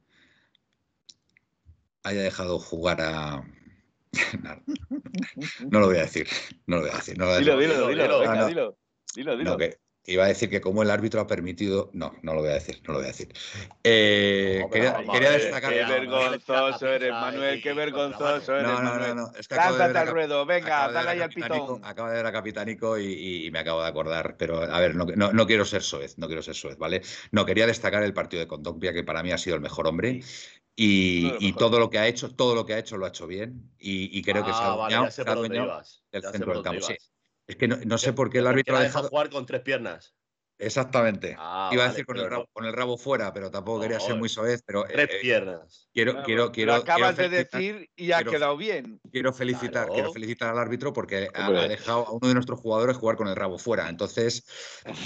haya 2.04 2.22
dejado 2.22 2.58
jugar 2.58 3.00
a, 3.00 3.44
no, 5.70 5.80
lo 5.80 5.86
voy 5.86 5.96
a 5.96 6.02
decir. 6.02 6.26
No 6.66 6.76
lo 6.76 6.82
voy 6.82 6.90
a 6.90 6.96
decir. 6.96 7.18
No 7.18 7.36
dilo, 7.36 7.58
dilo, 7.58 7.88
dilo, 7.88 7.88
dilo, 7.88 8.46
dilo, 8.46 8.76
dilo, 9.14 9.36
dilo. 9.36 9.58
Iba 10.04 10.24
a 10.24 10.28
decir 10.28 10.50
que 10.50 10.60
como 10.60 10.82
el 10.82 10.90
árbitro 10.90 11.20
ha 11.20 11.28
permitido. 11.28 11.90
No, 11.92 12.12
no 12.22 12.34
lo 12.34 12.40
voy 12.40 12.50
a 12.50 12.54
decir, 12.54 12.80
no 12.86 12.92
lo 12.92 12.98
voy 12.98 13.04
a 13.04 13.08
decir. 13.08 13.32
Eh, 13.84 14.64
quería, 14.70 14.92
destacar. 15.32 15.72
Qué 15.72 15.84
vergonzoso 15.84 16.86
eres, 16.86 17.10
Manuel, 17.10 17.60
qué 17.60 17.72
vergonzoso 17.72 18.54
eres. 18.54 18.68
No, 18.68 18.80
no, 18.80 18.96
no, 18.96 19.14
no. 19.14 19.32
Es 19.36 19.48
que 19.48 19.56
al 19.56 20.06
ruedo, 20.06 20.46
venga, 20.46 20.90
dale 20.90 21.10
ahí 21.10 21.20
al 21.20 21.30
pitón. 21.30 21.84
Acaba 21.84 22.10
de 22.10 22.16
ver 22.16 22.26
a 22.26 22.32
Capitánico 22.32 22.98
y, 22.98 23.50
me 23.52 23.58
acabo 23.58 23.82
de 23.82 23.88
acordar, 23.88 24.36
pero 24.36 24.62
a 24.62 24.80
ver, 24.80 24.94
no, 24.94 25.04
no, 25.04 25.46
quiero 25.46 25.64
ser 25.64 25.82
soez, 25.82 26.16
no 26.16 26.26
quiero 26.26 26.42
ser 26.42 26.54
soez, 26.54 26.78
¿vale? 26.78 27.02
No, 27.32 27.44
quería 27.44 27.66
destacar 27.66 28.02
el 28.02 28.14
partido 28.14 28.40
de 28.40 28.46
Condopia, 28.46 28.92
que 28.92 29.02
para 29.02 29.22
mí 29.22 29.32
ha 29.32 29.38
sido 29.38 29.56
el 29.56 29.62
mejor 29.62 29.86
hombre. 29.88 30.20
Y, 30.76 31.52
todo 31.54 31.78
lo 31.78 31.90
que 31.90 31.98
ha 31.98 32.06
hecho, 32.06 32.34
todo 32.34 32.54
lo 32.54 32.64
que 32.64 32.74
ha 32.74 32.78
hecho 32.78 32.96
lo 32.96 33.06
ha 33.06 33.08
hecho 33.08 33.26
bien. 33.26 33.70
Y, 33.78 34.22
creo 34.22 34.44
que 34.44 34.52
se 34.52 34.58
ha 34.58 34.72
adueñado, 34.72 35.04
del 36.12 36.22
centro 36.22 36.54
del 36.54 36.62
campo. 36.62 36.86
Sí. 36.86 36.94
Es 37.46 37.56
que 37.56 37.68
no, 37.68 37.98
sé 37.98 38.12
por 38.12 38.30
qué 38.30 38.38
el 38.38 38.46
árbitro 38.46 38.76
ha 38.76 38.82
dejado 38.82 39.08
jugar 39.08 39.30
con 39.30 39.46
tres 39.46 39.62
piernas. 39.62 40.14
Exactamente. 40.58 41.34
Ah, 41.38 41.70
Iba 41.72 41.84
a 41.84 41.88
decir 41.88 42.06
con 42.06 42.16
el, 42.18 42.30
rabo, 42.30 42.46
con 42.52 42.64
el, 42.64 42.72
rabo, 42.72 42.96
fuera, 42.96 43.32
pero 43.32 43.50
tampoco 43.50 43.80
quería 43.80 43.98
ser 43.98 44.14
muy 44.14 44.28
soez. 44.28 44.62
Pero, 44.64 44.84
tres 44.84 45.08
eh, 45.10 45.18
piernas. 45.20 45.88
Quiero, 45.92 46.22
quiero, 46.22 46.52
quiero. 46.52 46.76
Lo 46.76 46.82
acabas 46.82 47.16
de 47.16 47.28
decir 47.28 47.90
y 47.96 48.12
ha 48.12 48.22
quedado 48.22 48.56
bien. 48.56 49.00
Quiero 49.10 49.32
felicitar, 49.32 49.88
quiero 49.88 50.12
felicitar 50.12 50.50
al 50.50 50.58
árbitro 50.58 50.92
porque 50.92 51.28
ha, 51.34 51.50
dejado 51.66 52.06
a 52.06 52.12
uno 52.12 52.28
de 52.28 52.34
nuestros 52.34 52.60
jugadores 52.60 52.96
jugar 52.96 53.16
con 53.16 53.26
el 53.26 53.34
rabo 53.34 53.58
fuera. 53.58 53.88
Entonces, 53.88 54.44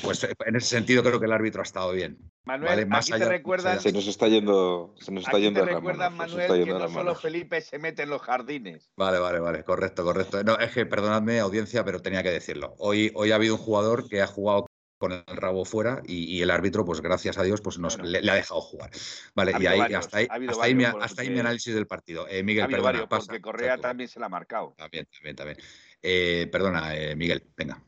pues 0.02 0.24
en 0.24 0.56
ese 0.56 0.66
sentido 0.66 1.02
creo 1.02 1.18
que 1.18 1.26
el 1.26 1.32
árbitro 1.32 1.62
ha 1.62 1.64
estado 1.64 1.92
bien. 1.92 2.18
Manuel, 2.46 2.86
Más 2.86 3.10
aquí 3.10 3.18
te 3.18 3.28
recuerdan. 3.28 3.80
Se 3.80 3.92
nos 3.92 4.06
está 4.06 4.28
yendo, 4.28 4.94
se 5.00 5.10
nos 5.10 5.24
está 5.24 5.36
yendo 5.38 5.64
te 5.64 5.74
recuerdan, 5.74 6.16
Manuel, 6.16 6.64
que 6.64 6.70
no 6.70 6.88
solo 6.88 7.14
Felipe 7.16 7.60
se 7.60 7.78
mete 7.80 8.04
en 8.04 8.10
los 8.10 8.22
jardines. 8.22 8.88
Vale, 8.96 9.18
vale, 9.18 9.40
vale, 9.40 9.64
correcto, 9.64 10.04
correcto. 10.04 10.44
No, 10.44 10.56
es 10.56 10.70
que 10.70 10.86
perdonadme, 10.86 11.40
audiencia, 11.40 11.84
pero 11.84 12.00
tenía 12.00 12.22
que 12.22 12.30
decirlo. 12.30 12.74
Hoy, 12.78 13.10
hoy 13.16 13.32
ha 13.32 13.34
habido 13.34 13.56
un 13.56 13.60
jugador 13.60 14.08
que 14.08 14.22
ha 14.22 14.28
jugado 14.28 14.66
con 14.98 15.12
el 15.12 15.24
rabo 15.26 15.64
fuera 15.64 16.02
y, 16.04 16.40
el 16.40 16.50
árbitro, 16.50 16.84
pues 16.84 17.00
gracias 17.00 17.36
a 17.36 17.42
Dios, 17.42 17.60
pues 17.60 17.78
nos, 17.78 17.98
le, 17.98 18.18
ha 18.30 18.34
dejado 18.34 18.60
jugar. 18.60 18.90
Vale, 19.34 19.52
y 19.58 19.66
ahí, 19.66 19.80
hasta 19.92 20.18
ahí, 20.18 20.28
hasta, 20.48 20.64
ahí, 20.64 20.74
mi, 20.74 20.84
hasta 20.84 21.22
ahí 21.22 21.30
mi 21.30 21.40
análisis 21.40 21.74
del 21.74 21.88
partido. 21.88 22.28
Eh, 22.28 22.44
Miguel, 22.44 22.68
perdona. 22.68 23.08
porque 23.08 23.40
Correa 23.40 23.76
también 23.78 24.08
se 24.08 24.20
la 24.20 24.26
ha 24.26 24.30
marcado. 24.30 24.72
También, 24.78 25.06
también, 25.12 25.36
también. 25.36 25.58
Eh, 26.00 26.48
perdona, 26.50 26.96
eh, 26.96 27.16
Miguel, 27.16 27.42
venga. 27.56 27.82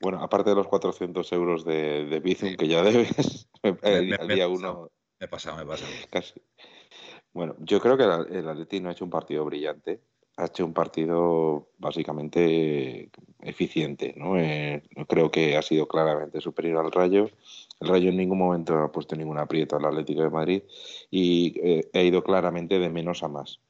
Bueno, 0.00 0.22
aparte 0.22 0.50
de 0.50 0.56
los 0.56 0.68
400 0.68 1.32
euros 1.32 1.64
de, 1.64 2.04
de 2.04 2.20
Bizum 2.20 2.56
que 2.56 2.68
ya 2.68 2.82
debes, 2.82 3.48
el, 3.82 4.28
día 4.28 4.48
uno... 4.48 4.90
Me 5.18 5.26
he 5.26 5.28
pasado, 5.28 5.56
me 5.56 5.62
he 5.62 5.66
pasado. 5.66 5.90
Casi. 6.10 6.40
Bueno, 7.32 7.54
yo 7.58 7.80
creo 7.80 7.96
que 7.96 8.04
el 8.04 8.48
Atleti 8.48 8.80
no 8.80 8.88
ha 8.88 8.92
hecho 8.92 9.04
un 9.04 9.10
partido 9.10 9.44
brillante 9.44 10.00
ha 10.36 10.46
hecho 10.46 10.66
un 10.66 10.74
partido 10.74 11.68
básicamente 11.78 13.10
eficiente. 13.42 14.14
¿no? 14.16 14.38
Eh, 14.38 14.82
creo 15.08 15.30
que 15.30 15.56
ha 15.56 15.62
sido 15.62 15.88
claramente 15.88 16.40
superior 16.40 16.84
al 16.84 16.92
Rayo. 16.92 17.30
El 17.80 17.88
Rayo 17.88 18.10
en 18.10 18.16
ningún 18.18 18.38
momento 18.38 18.78
ha 18.78 18.92
puesto 18.92 19.16
ningún 19.16 19.38
aprieto 19.38 19.76
al 19.76 19.86
Atlético 19.86 20.22
de 20.22 20.30
Madrid 20.30 20.62
y 21.10 21.58
eh, 21.62 21.88
ha 21.94 22.02
ido 22.02 22.22
claramente 22.22 22.78
de 22.78 22.90
menos 22.90 23.22
a 23.22 23.28
más. 23.28 23.60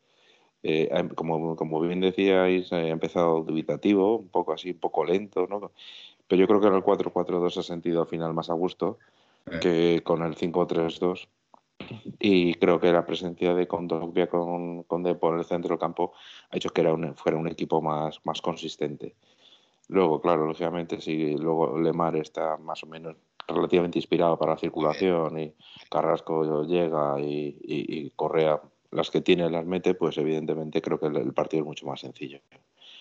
Eh, 0.63 0.91
como, 1.15 1.55
como, 1.55 1.81
bien 1.81 2.01
decíais, 2.01 2.73
ha 2.73 2.89
empezado 2.89 3.43
dubitativo, 3.43 4.17
un 4.17 4.29
poco 4.29 4.53
así, 4.53 4.71
un 4.71 4.81
poco 4.81 5.05
lento, 5.05 5.47
¿no? 5.47 5.71
Pero 6.29 6.41
yo 6.41 6.47
creo 6.47 6.61
que 6.61 6.69
en 6.69 6.75
el 6.75 6.83
4-4-2 6.83 7.59
ha 7.59 7.63
sentido 7.63 8.03
al 8.03 8.09
final 8.09 8.35
más 8.35 8.51
a 8.51 8.55
gusto 8.55 8.99
que 9.61 10.03
con 10.05 10.23
el 10.23 10.35
5-3-2 10.35 11.29
y 12.19 12.55
creo 12.55 12.81
que 12.81 12.93
la 12.93 13.07
presencia 13.07 13.55
de 13.55 13.69
Condogbia 13.69 14.29
con, 14.29 14.83
con 14.85 15.03
De 15.03 15.15
por 15.15 15.39
el 15.39 15.45
centro 15.45 15.71
del 15.71 15.79
campo 15.79 16.13
ha 16.51 16.57
hecho 16.57 16.71
que 16.71 16.81
era 16.81 16.93
un, 16.93 17.15
fuera 17.15 17.39
un 17.39 17.49
equipo 17.49 17.81
más, 17.81 18.21
más 18.25 18.41
consistente. 18.41 19.15
Luego, 19.89 20.21
claro, 20.21 20.47
lógicamente, 20.47 21.01
si 21.01 21.37
luego 21.37 21.79
Lemar 21.79 22.17
está 22.17 22.57
más 22.57 22.83
o 22.83 22.87
menos 22.87 23.17
relativamente 23.47 23.99
inspirado 23.99 24.37
para 24.39 24.53
la 24.53 24.59
circulación 24.59 25.39
y 25.39 25.53
Carrasco 25.89 26.65
llega 26.65 27.21
y, 27.21 27.57
y, 27.63 28.11
Correa 28.11 28.61
las 28.91 29.11
que 29.11 29.21
tiene 29.21 29.49
las 29.49 29.65
mete, 29.65 29.95
pues 29.95 30.19
evidentemente 30.19 30.83
creo 30.83 30.99
que 30.99 31.07
el, 31.07 31.33
partido 31.33 31.63
es 31.63 31.67
mucho 31.67 31.87
más 31.87 32.01
sencillo. 32.01 32.41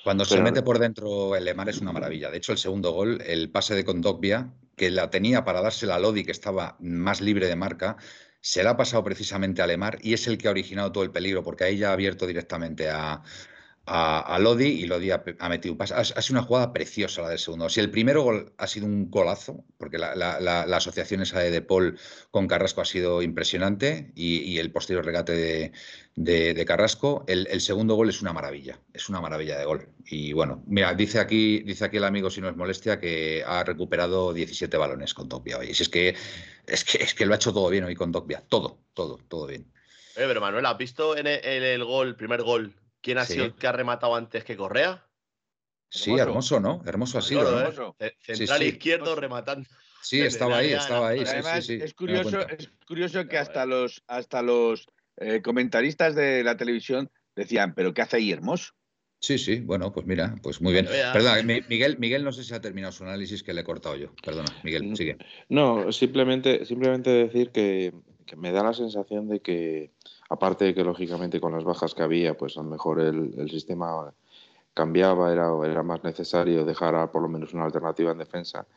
Cuando 0.05 0.23
se 0.23 0.39
mete 0.39 0.61
por 0.61 0.77
dentro 0.77 1.35
el 1.35 1.45
Lemar 1.45 1.67
es 1.67 1.81
una 1.81 1.91
maravilla. 1.91 2.29
De 2.29 2.37
hecho, 2.37 2.51
el 2.51 2.59
segundo 2.59 2.91
gol, 2.91 3.23
el 3.25 3.49
pase 3.49 3.73
de 3.73 3.83
Condogbia, 3.83 4.53
que 4.75 4.91
la 4.91 5.09
tenía 5.09 5.43
para 5.43 5.63
dársela 5.63 5.95
a 5.95 5.99
Lodi, 5.99 6.23
que 6.23 6.31
estaba 6.31 6.77
más 6.79 7.21
libre 7.21 7.47
de 7.47 7.55
marca, 7.55 7.97
se 8.39 8.61
la 8.61 8.69
ha 8.69 8.77
pasado 8.77 9.03
precisamente 9.03 9.63
a 9.63 9.67
Lemar 9.67 9.97
y 10.03 10.13
es 10.13 10.27
el 10.27 10.37
que 10.37 10.47
ha 10.47 10.51
originado 10.51 10.91
todo 10.91 11.03
el 11.03 11.09
peligro, 11.09 11.43
porque 11.43 11.63
ahí 11.63 11.77
ya 11.77 11.89
ha 11.89 11.93
abierto 11.93 12.27
directamente 12.27 12.87
a, 12.87 13.23
a, 13.85 14.37
Lodi 14.39 14.67
y 14.67 14.87
Lodi 14.87 15.11
ha, 15.11 15.23
metido 15.49 15.73
un 15.73 15.77
pase. 15.77 15.93
Ha, 15.93 16.03
sido 16.03 16.39
una 16.39 16.47
jugada 16.47 16.73
preciosa 16.73 17.21
la 17.21 17.29
del 17.29 17.39
segundo. 17.39 17.69
Si 17.69 17.79
el 17.79 17.91
primero 17.91 18.23
gol 18.23 18.53
ha 18.57 18.67
sido 18.67 18.85
un 18.85 19.09
golazo, 19.09 19.63
porque 19.77 19.97
la, 19.97 20.65
asociación 20.75 21.21
esa 21.21 21.39
de, 21.39 21.51
de, 21.51 21.61
Paul 21.61 21.97
con 22.31 22.47
Carrasco 22.47 22.81
ha 22.81 22.85
sido 22.85 23.21
impresionante 23.21 24.11
y, 24.15 24.57
el 24.57 24.71
posterior 24.71 25.05
regate 25.05 25.71
de, 26.15 26.65
Carrasco, 26.65 27.23
el, 27.27 27.61
segundo 27.61 27.95
gol 27.95 28.09
es 28.09 28.21
una 28.21 28.33
maravilla, 28.33 28.79
es 28.93 29.09
una 29.09 29.21
maravilla 29.21 29.57
de 29.57 29.65
gol. 29.65 29.89
Y 30.05 30.33
bueno, 30.33 30.63
mira, 30.67 30.93
dice 30.93 31.19
aquí, 31.19 31.59
dice 31.59 31.85
aquí 31.85 31.97
el 31.97 32.03
amigo, 32.03 32.29
si 32.29 32.41
no 32.41 32.49
es 32.49 32.55
molestia, 32.55 32.99
que 32.99 33.43
ha 33.45 33.63
recuperado 33.63 34.33
17 34.33 34.77
balones 34.77 35.13
con 35.13 35.29
Topia 35.29 35.57
hoy. 35.57 35.73
Si 35.73 35.83
es 35.83 35.89
que 35.89 36.15
es 36.67 36.83
que, 36.83 37.03
es 37.03 37.13
que 37.13 37.25
lo 37.25 37.33
ha 37.33 37.35
hecho 37.35 37.53
todo 37.53 37.69
bien 37.69 37.83
hoy 37.83 37.95
con 37.95 38.11
Dogbia. 38.11 38.43
Todo, 38.47 38.79
todo, 38.93 39.19
todo 39.27 39.47
bien. 39.47 39.71
pero 40.15 40.41
Manuel, 40.41 40.65
¿has 40.65 40.77
visto 40.77 41.15
en 41.17 41.27
el, 41.27 41.83
gol, 41.83 42.09
el 42.09 42.15
primer 42.15 42.41
gol, 42.41 42.73
quién 43.05 43.19
ha 43.19 43.25
sido 43.25 43.45
el 43.45 43.53
que 43.53 43.67
ha 43.67 43.71
rematado 43.71 44.15
antes 44.15 44.43
que 44.43 44.57
Correa? 44.57 45.05
Sí, 45.89 46.11
hermoso, 46.17 46.59
¿no? 46.59 46.81
Hermoso 46.87 47.19
ha 47.19 47.21
sido. 47.21 47.95
¿eh? 47.99 48.15
Central 48.19 48.63
izquierdo 48.63 49.15
rematando. 49.15 49.69
Sí, 50.01 50.21
estaba 50.21 50.57
ahí, 50.57 50.73
estaba 50.73 51.09
ahí. 51.09 51.21
es 51.21 51.93
curioso, 51.93 52.47
es 52.49 52.71
curioso 52.87 53.27
que 53.27 53.37
hasta 53.37 53.67
los, 53.67 54.03
hasta 54.07 54.41
los 54.41 54.87
eh, 55.17 55.43
comentaristas 55.43 56.15
de 56.15 56.43
la 56.43 56.57
televisión 56.57 57.11
decían, 57.35 57.75
pero 57.75 57.93
¿qué 57.93 58.01
hace 58.01 58.17
ahí 58.17 58.31
hermoso? 58.31 58.73
Sí, 59.19 59.37
sí, 59.37 59.59
bueno, 59.59 59.91
pues 59.93 60.07
mira, 60.07 60.35
pues 60.41 60.59
muy 60.59 60.73
bien. 60.73 60.87
Perdona, 60.87 61.41
Miguel, 61.43 61.97
Miguel 61.99 62.23
no 62.23 62.31
sé 62.31 62.43
si 62.43 62.53
ha 62.55 62.61
terminado 62.61 62.91
su 62.91 63.03
análisis 63.03 63.43
que 63.43 63.53
le 63.53 63.61
he 63.61 63.63
cortado 63.63 63.95
yo. 63.95 64.13
Perdona, 64.23 64.51
Miguel, 64.63 64.95
sigue. 64.97 65.17
No, 65.47 65.91
simplemente, 65.91 66.65
simplemente 66.65 67.11
decir 67.11 67.51
que, 67.51 67.93
me 68.35 68.51
da 68.51 68.63
la 68.63 68.73
sensación 68.73 69.27
de 69.27 69.41
que, 69.41 69.91
aparte 70.29 70.65
de 70.65 70.73
que 70.73 70.83
lógicamente 70.83 71.39
con 71.39 71.53
las 71.53 71.63
bajas 71.63 71.93
que 71.93 72.03
había, 72.03 72.37
pues 72.37 72.57
a 72.57 72.63
lo 72.63 72.69
mejor 72.69 72.99
el, 72.99 73.49
sistema 73.49 74.13
cambiaba, 74.73 75.31
era, 75.31 75.49
era 75.65 75.83
más 75.83 76.03
necesario 76.03 76.65
dejar 76.65 77.11
por 77.11 77.21
lo 77.21 77.29
menos 77.29 77.53
una 77.53 77.65
alternativa 77.65 78.11
en 78.11 78.17
defensa. 78.17 78.67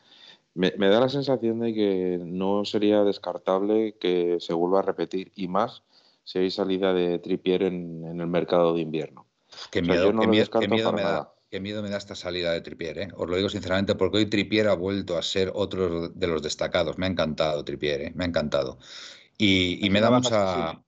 Me, 0.55 0.71
da 0.71 0.99
la 0.99 1.09
sensación 1.09 1.59
de 1.59 1.73
que 1.73 2.19
no 2.21 2.65
sería 2.65 3.03
descartable 3.03 3.95
que 3.99 4.37
se 4.39 4.53
vuelva 4.53 4.79
a 4.79 4.83
repetir 4.83 5.31
y 5.35 5.47
más 5.47 5.83
si 6.23 6.39
hay 6.39 6.51
salida 6.51 6.93
de 6.93 7.19
Tripier 7.19 7.63
en 7.63 8.19
el 8.19 8.27
mercado 8.27 8.73
de 8.73 8.81
invierno. 8.81 9.29
Qué 9.71 9.81
miedo, 9.81 10.11
qué, 10.11 10.67
miedo, 10.67 10.93
me 10.93 11.01
da. 11.01 11.33
Qué 11.49 11.59
miedo 11.59 11.81
me 11.81 11.89
da 11.89 11.97
esta 11.97 12.15
salida 12.15 12.51
de 12.51 12.61
Tripier, 12.61 12.97
¿eh? 12.99 13.07
os 13.15 13.27
lo 13.27 13.35
digo 13.35 13.49
sinceramente, 13.49 13.95
porque 13.95 14.17
hoy 14.17 14.25
Tripier 14.27 14.67
ha 14.67 14.75
vuelto 14.75 15.17
a 15.17 15.21
ser 15.23 15.51
otro 15.53 16.09
de 16.09 16.27
los 16.27 16.41
destacados. 16.41 16.97
Me 16.97 17.07
ha 17.07 17.09
encantado 17.09 17.63
Tripier, 17.65 18.01
¿eh? 18.01 18.11
me 18.15 18.23
ha 18.23 18.27
encantado. 18.27 18.77
Y, 19.37 19.87
me 19.89 20.01
da 20.01 20.11
mucha. 20.11 20.83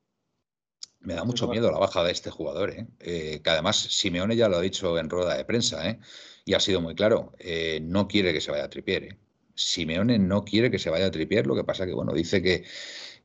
Me 1.01 1.15
da 1.15 1.23
mucho 1.23 1.47
miedo 1.47 1.71
la 1.71 1.79
baja 1.79 2.03
de 2.03 2.11
este 2.11 2.29
jugador, 2.29 2.71
¿eh? 2.71 2.87
¿eh? 2.99 3.41
que 3.43 3.49
además 3.49 3.77
Simeone 3.77 4.35
ya 4.35 4.47
lo 4.47 4.57
ha 4.57 4.61
dicho 4.61 4.99
en 4.99 5.09
rueda 5.09 5.35
de 5.35 5.45
prensa, 5.45 5.89
¿eh? 5.89 5.99
y 6.45 6.53
ha 6.53 6.59
sido 6.59 6.81
muy 6.81 6.95
claro, 6.95 7.33
eh, 7.39 7.79
no 7.81 8.07
quiere 8.07 8.33
que 8.33 8.41
se 8.41 8.51
vaya 8.51 8.65
a 8.65 8.69
Tripier. 8.69 9.03
¿eh? 9.03 9.17
Simeone 9.55 10.19
no 10.19 10.43
quiere 10.43 10.71
que 10.71 10.79
se 10.79 10.89
vaya 10.89 11.07
a 11.07 11.11
Tripier, 11.11 11.47
lo 11.47 11.55
que 11.55 11.63
pasa 11.63 11.85
que, 11.85 11.93
bueno, 11.93 12.13
dice 12.13 12.41
que, 12.41 12.65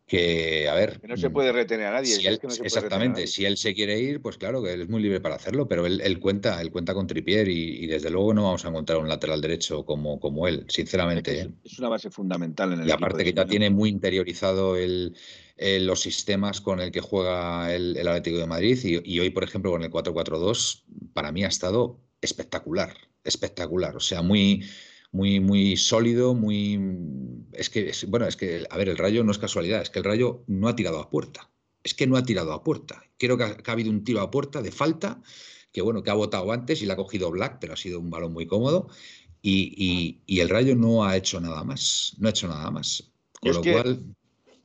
que, 0.07 0.69
a 0.69 0.75
ver. 0.75 1.01
Que 1.01 1.09
no 1.09 1.17
se 1.17 1.31
puede 1.31 1.53
retener 1.53 1.89
a 1.89 1.93
nadie. 1.93 2.17
exactamente, 2.63 3.27
si 3.27 3.45
él 3.45 3.57
se 3.57 3.75
quiere 3.75 3.99
ir, 3.99 4.23
pues 4.23 4.39
claro 4.39 4.63
que 4.63 4.73
él 4.73 4.83
es 4.83 4.89
muy 4.89 5.03
libre 5.03 5.21
para 5.21 5.35
hacerlo, 5.35 5.67
pero 5.67 5.85
él, 5.85 6.21
cuenta, 6.21 6.61
él 6.61 6.71
cuenta 6.71 6.95
con 6.95 7.07
Tripier 7.07 7.49
y, 7.49 7.87
desde 7.87 8.11
luego 8.11 8.33
no 8.33 8.45
vamos 8.45 8.65
a 8.65 8.69
encontrar 8.69 8.99
un 8.99 9.09
lateral 9.09 9.41
derecho 9.41 9.85
como, 9.85 10.21
como 10.21 10.47
él, 10.47 10.65
sinceramente. 10.69 11.41
¿eh? 11.41 11.51
Es, 11.65 11.79
una 11.79 11.89
base 11.89 12.11
fundamental 12.11 12.73
en 12.73 12.83
el 12.83 12.89
Y 12.89 12.93
aparte 12.93 13.25
que 13.25 13.33
ya 13.33 13.47
tiene 13.47 13.69
muy 13.71 13.91
interiorizado 13.91 14.77
el, 14.77 15.17
los 15.59 16.01
sistemas 16.01 16.61
con 16.61 16.81
el 16.81 16.93
que 16.93 17.01
juega 17.01 17.75
el, 17.75 17.97
Atlético 18.07 18.39
de 18.39 18.47
Madrid 18.47 18.79
y, 18.83 19.19
hoy, 19.19 19.31
por 19.31 19.43
ejemplo, 19.43 19.73
con 19.73 19.83
el 19.83 19.91
4-4-2, 19.91 20.85
para 21.15 21.33
mí 21.33 21.45
ha 21.45 21.49
estado 21.49 22.01
espectacular, 22.21 22.95
espectacular. 23.25 23.97
O 23.97 24.01
sea, 24.01 24.23
muy 24.23 24.65
muy, 25.17 25.41
muy 25.41 25.77
sólido, 25.79 26.35
muy... 26.35 26.79
Es 27.53 27.71
que, 27.71 27.91
bueno, 28.07 28.27
es 28.27 28.37
que, 28.37 28.67
a 28.69 28.77
ver, 28.77 28.91
el 28.91 28.99
Rayo 28.99 29.25
no 29.25 29.33
es 29.33 29.39
casualidad, 29.39 29.81
es 29.81 29.89
que 29.89 30.01
el 30.01 30.05
Rayo 30.05 30.45
no 30.47 30.69
ha 30.69 30.77
tirado 30.77 31.01
a 31.01 31.09
puerta. 31.09 31.51
Es 31.83 31.95
que 31.95 32.07
no 32.07 32.17
ha 32.19 32.23
tirado 32.23 32.53
a 32.53 32.63
puerta. 32.63 33.03
Creo 33.17 33.39
que 33.39 33.45
ha, 33.45 33.57
habido 33.67 33.91
un 33.91 34.05
tiro 34.05 34.21
a 34.21 34.31
puerta 34.31 34.61
de 34.61 34.71
falta, 34.71 35.23
que 35.73 35.81
bueno, 35.81 36.03
que 36.03 36.11
ha 36.11 36.15
votado 36.15 36.53
antes 36.53 36.83
y 36.83 36.87
le 36.87 36.93
ha 36.93 36.97
cogido 36.97 37.31
Black, 37.31 37.59
pero 37.61 37.73
ha 37.73 37.77
sido 37.77 37.99
un 37.99 38.11
balón 38.11 38.35
muy 38.35 38.47
cómodo. 38.47 38.89
Y, 39.41 40.21
el 40.27 40.49
Rayo 40.51 40.77
no 40.77 41.05
ha 41.05 41.17
hecho 41.17 41.41
nada 41.41 41.65
más, 41.65 42.15
no 42.19 42.29
ha 42.29 42.31
hecho 42.31 42.49
nada 42.49 42.71
más. 42.71 43.11
Con 43.41 43.53
lo 43.55 43.63
cual... 43.63 44.05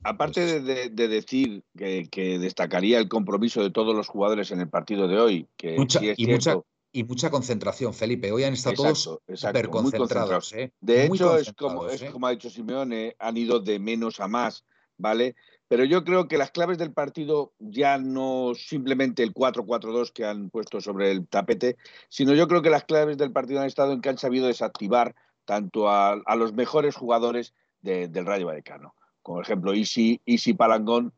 aparte 0.03 0.61
de, 0.61 0.89
decir 1.07 1.63
que, 1.77 2.39
destacaría 2.39 2.99
el 2.99 3.07
compromiso 3.07 3.63
de 3.63 3.69
todos 3.69 3.95
los 3.95 4.09
jugadores 4.09 4.51
en 4.51 4.59
el 4.59 4.67
partido 4.67 5.07
de 5.07 5.17
hoy, 5.17 5.47
que 5.55 5.75
y, 5.75 6.27
mucha, 6.27 6.59
y 6.91 7.03
mucha 7.03 7.29
concentración, 7.29 7.93
Felipe. 7.93 8.31
Hoy 8.31 8.43
han 8.43 8.53
estado 8.53 8.75
todos 8.75 9.19
súper 9.33 9.69
concentrados. 9.69 10.53
¿eh? 10.53 10.73
De 10.81 11.05
hecho, 11.05 11.37
es, 11.37 11.53
como, 11.53 11.87
es 11.87 12.01
¿eh? 12.01 12.09
como 12.11 12.27
ha 12.27 12.31
dicho 12.31 12.49
Simeone, 12.49 13.15
han 13.19 13.37
ido 13.37 13.59
de 13.59 13.79
menos 13.79 14.19
a 14.19 14.27
más, 14.27 14.65
¿vale? 14.97 15.35
Pero 15.67 15.85
yo 15.85 16.03
creo 16.03 16.27
que 16.27 16.37
las 16.37 16.51
claves 16.51 16.77
del 16.77 16.91
partido 16.91 17.53
ya 17.59 17.97
no 17.97 18.51
simplemente 18.55 19.23
el 19.23 19.33
4-4-2 19.33 20.11
que 20.11 20.25
han 20.25 20.49
puesto 20.49 20.81
sobre 20.81 21.11
el 21.11 21.27
tapete, 21.27 21.77
sino 22.09 22.33
yo 22.33 22.49
creo 22.49 22.61
que 22.61 22.69
las 22.69 22.83
claves 22.83 23.17
del 23.17 23.31
partido 23.31 23.61
han 23.61 23.67
estado 23.67 23.93
en 23.93 24.01
que 24.01 24.09
han 24.09 24.17
sabido 24.17 24.47
desactivar 24.47 25.15
tanto 25.45 25.89
a, 25.89 26.21
los 26.35 26.53
mejores 26.53 26.95
jugadores 26.95 27.53
del 27.81 28.25
Rayo 28.25 28.47
Vallecano. 28.47 28.95
Como 29.21 29.41
ejemplo, 29.41 29.73
Isi, 29.73 30.19
Isi 30.25 30.53
Palangón, 30.53 31.13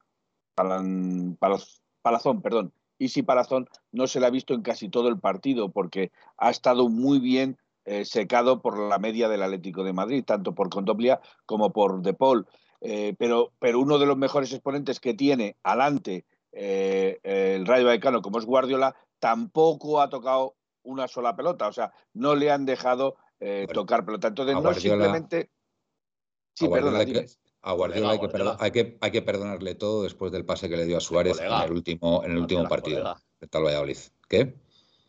Palazón, 0.54 2.42
perdón. 2.44 2.74
Isi 3.04 3.24
Palazón 3.24 3.70
no 3.92 4.08
se 4.08 4.20
le 4.20 4.26
ha 4.26 4.30
visto 4.30 4.54
en 4.54 4.62
casi 4.62 4.90
todo 4.90 5.08
el 5.08 5.20
partido 5.20 5.70
porque 5.70 6.12
ha 6.38 6.50
estado 6.50 6.90
muy 6.90 7.20
bien 7.20 7.58
eh, 7.86 8.06
secado 8.06 8.62
por 8.62 8.80
la 8.80 8.98
media 8.98 9.28
del 9.28 9.44
Atlético 9.44 9.84
de 9.84 9.94
Madrid, 9.94 10.24
tanto 10.26 10.56
por 10.56 10.70
Contoplia 10.70 11.20
como 11.46 11.74
por 11.74 12.02
De 12.02 12.14
Paul. 12.14 12.48
Eh, 12.82 13.16
pero, 13.18 13.52
pero 13.60 13.80
uno 13.80 13.98
de 13.98 14.06
los 14.06 14.18
mejores 14.18 14.52
exponentes 14.54 15.00
que 15.00 15.14
tiene 15.14 15.58
adelante 15.64 16.26
eh, 16.52 17.20
el 17.24 17.66
Rayo 17.66 17.86
Vallecano, 17.86 18.22
como 18.22 18.40
es 18.40 18.46
Guardiola, 18.46 18.96
tampoco 19.20 20.02
ha 20.02 20.10
tocado 20.10 20.56
una 20.84 21.08
sola 21.08 21.36
pelota, 21.36 21.68
o 21.68 21.74
sea, 21.74 21.94
no 22.14 22.36
le 22.36 22.52
han 22.52 22.66
dejado 22.66 23.16
tocar 23.74 24.06
pelota. 24.06 24.30
Entonces, 24.30 24.56
no 24.56 24.74
simplemente. 24.74 25.50
Sí, 26.54 26.70
perdona, 26.70 27.04
a 27.64 27.72
Guardiola 27.72 28.12
hay 28.12 28.20
que, 28.20 28.30
hay, 28.60 28.72
que, 28.72 28.98
hay 29.00 29.12
que, 29.12 29.22
perdonarle 29.22 29.74
todo 29.74 30.04
después 30.04 30.32
del 30.34 30.46
pase 30.46 30.70
que 30.70 30.76
le 30.76 30.86
dio 30.86 30.98
a 30.98 31.02
Suárez 31.02 31.40
en 31.40 31.52
el 31.52 31.72
último, 31.72 32.22
en 32.24 32.32
el 32.32 32.38
último 32.38 32.68
partido 32.68 33.16
de 33.40 33.48
tal 33.48 33.64
Valladolid. 33.64 33.98
¿Qué? 34.28 34.54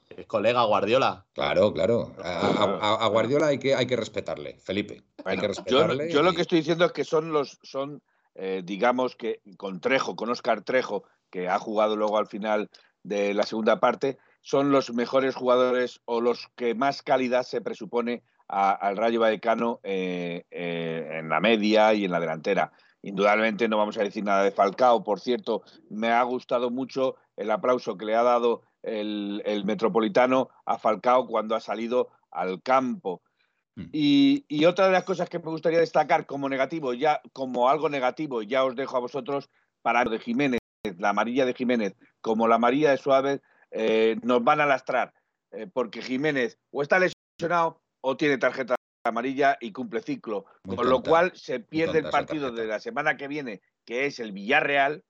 Es 0.09 0.27
colega 0.27 0.63
Guardiola. 0.63 1.27
Claro, 1.33 1.73
claro. 1.73 2.15
A, 2.23 3.09
Guardiola 3.09 3.49
hay 3.49 3.59
que, 3.59 3.75
hay 3.75 3.87
que 3.87 3.97
respetarle, 3.97 4.59
Felipe. 4.61 5.03
hay 5.25 5.39
que 5.39 5.49
respetarle. 5.49 6.13
Yo, 6.13 6.23
lo 6.23 6.33
que 6.33 6.43
estoy 6.43 6.59
diciendo 6.59 6.85
es 6.85 6.93
que 6.93 7.05
son 7.05 7.33
los, 7.33 7.59
son, 7.65 8.01
eh, 8.37 8.63
digamos 8.65 9.17
que 9.17 9.41
con 9.57 9.81
Trejo, 9.81 10.15
con 10.15 10.31
Oscar 10.31 10.63
Trejo, 10.63 11.03
que 11.31 11.49
ha 11.49 11.59
jugado 11.59 11.97
luego 11.97 12.19
al 12.19 12.29
final 12.29 12.71
de 13.03 13.35
la 13.35 13.43
segunda 13.43 13.81
parte, 13.81 14.17
son 14.43 14.71
los 14.71 14.93
mejores 14.93 15.35
jugadores 15.35 16.01
o 16.05 16.21
los 16.21 16.49
que 16.55 16.77
más 16.77 17.03
calidad 17.03 17.43
se 17.43 17.61
presupone 17.61 18.23
al 18.55 18.97
Rayo 18.97 19.21
Vallecano 19.21 19.81
eh, 19.83 20.45
eh, 20.51 21.19
en 21.19 21.29
la 21.29 21.41
media 21.41 21.93
y 21.93 22.05
en 22.05 22.13
la 22.13 22.21
delantera. 22.21 22.73
Indudablemente 23.03 23.69
no 23.69 23.77
vamos 23.77 23.99
a 23.99 24.03
decir 24.03 24.25
nada 24.25 24.45
de 24.45 24.53
Falcao. 24.53 25.03
Por 25.03 25.21
cierto, 25.21 25.63
me 25.91 26.09
ha 26.09 26.23
gustado 26.23 26.71
mucho 26.71 27.17
el 27.37 27.51
aplauso 27.51 27.97
que 27.97 28.07
le 28.07 28.15
ha 28.15 28.23
dado 28.23 28.63
el, 28.83 29.63
Metropolitano 29.65 30.51
a 30.65 30.79
Falcao 30.79 31.27
cuando 31.27 31.57
ha 31.57 31.61
salido 31.61 32.11
al 32.31 32.63
campo. 32.63 33.23
Mm. 33.75 33.89
Y, 33.93 34.65
otra 34.67 34.87
de 34.87 34.93
las 34.93 35.05
cosas 35.05 35.29
que 35.29 35.41
me 35.41 35.51
gustaría 35.51 35.81
destacar 35.81 36.25
como 36.25 36.49
negativo, 36.49 36.95
ya 36.95 37.21
como 37.33 37.69
algo 37.69 37.89
negativo, 37.89 38.43
ya 38.43 38.65
os 38.65 38.77
dejo 38.77 38.97
a 38.97 39.01
vosotros 39.01 39.51
para 39.83 40.05
de 40.05 40.19
Jiménez, 40.21 40.61
la 40.99 41.11
amarilla 41.11 41.45
de 41.45 41.55
Jiménez, 41.55 41.97
como 42.21 42.47
la 42.47 42.55
amarilla 42.55 42.93
de 42.93 42.99
Suárez, 42.99 43.43
eh, 43.73 44.17
nos 44.23 44.45
van 44.45 44.61
a 44.61 44.67
lastrar, 44.67 45.13
eh, 45.51 45.67
porque 45.71 46.01
Jiménez 46.01 46.59
o 46.71 46.83
está 46.83 46.99
lesionado 46.99 47.84
o 48.07 48.19
tiene 48.19 48.37
tarjeta 48.37 48.77
amarilla 49.03 49.57
y 49.61 49.73
cumple 49.73 50.03
ciclo, 50.03 50.45
con 50.77 50.91
lo 50.91 51.03
cual 51.03 51.33
se 51.35 51.61
pierde 51.61 52.01
el 52.01 52.11
partido 52.11 52.51
de 52.51 52.67
la 52.67 52.79
semana 52.79 53.17
que 53.17 53.29
viene, 53.29 53.63
que 53.87 54.05
es 54.05 54.21
el 54.21 54.33
Villarreal, 54.33 55.03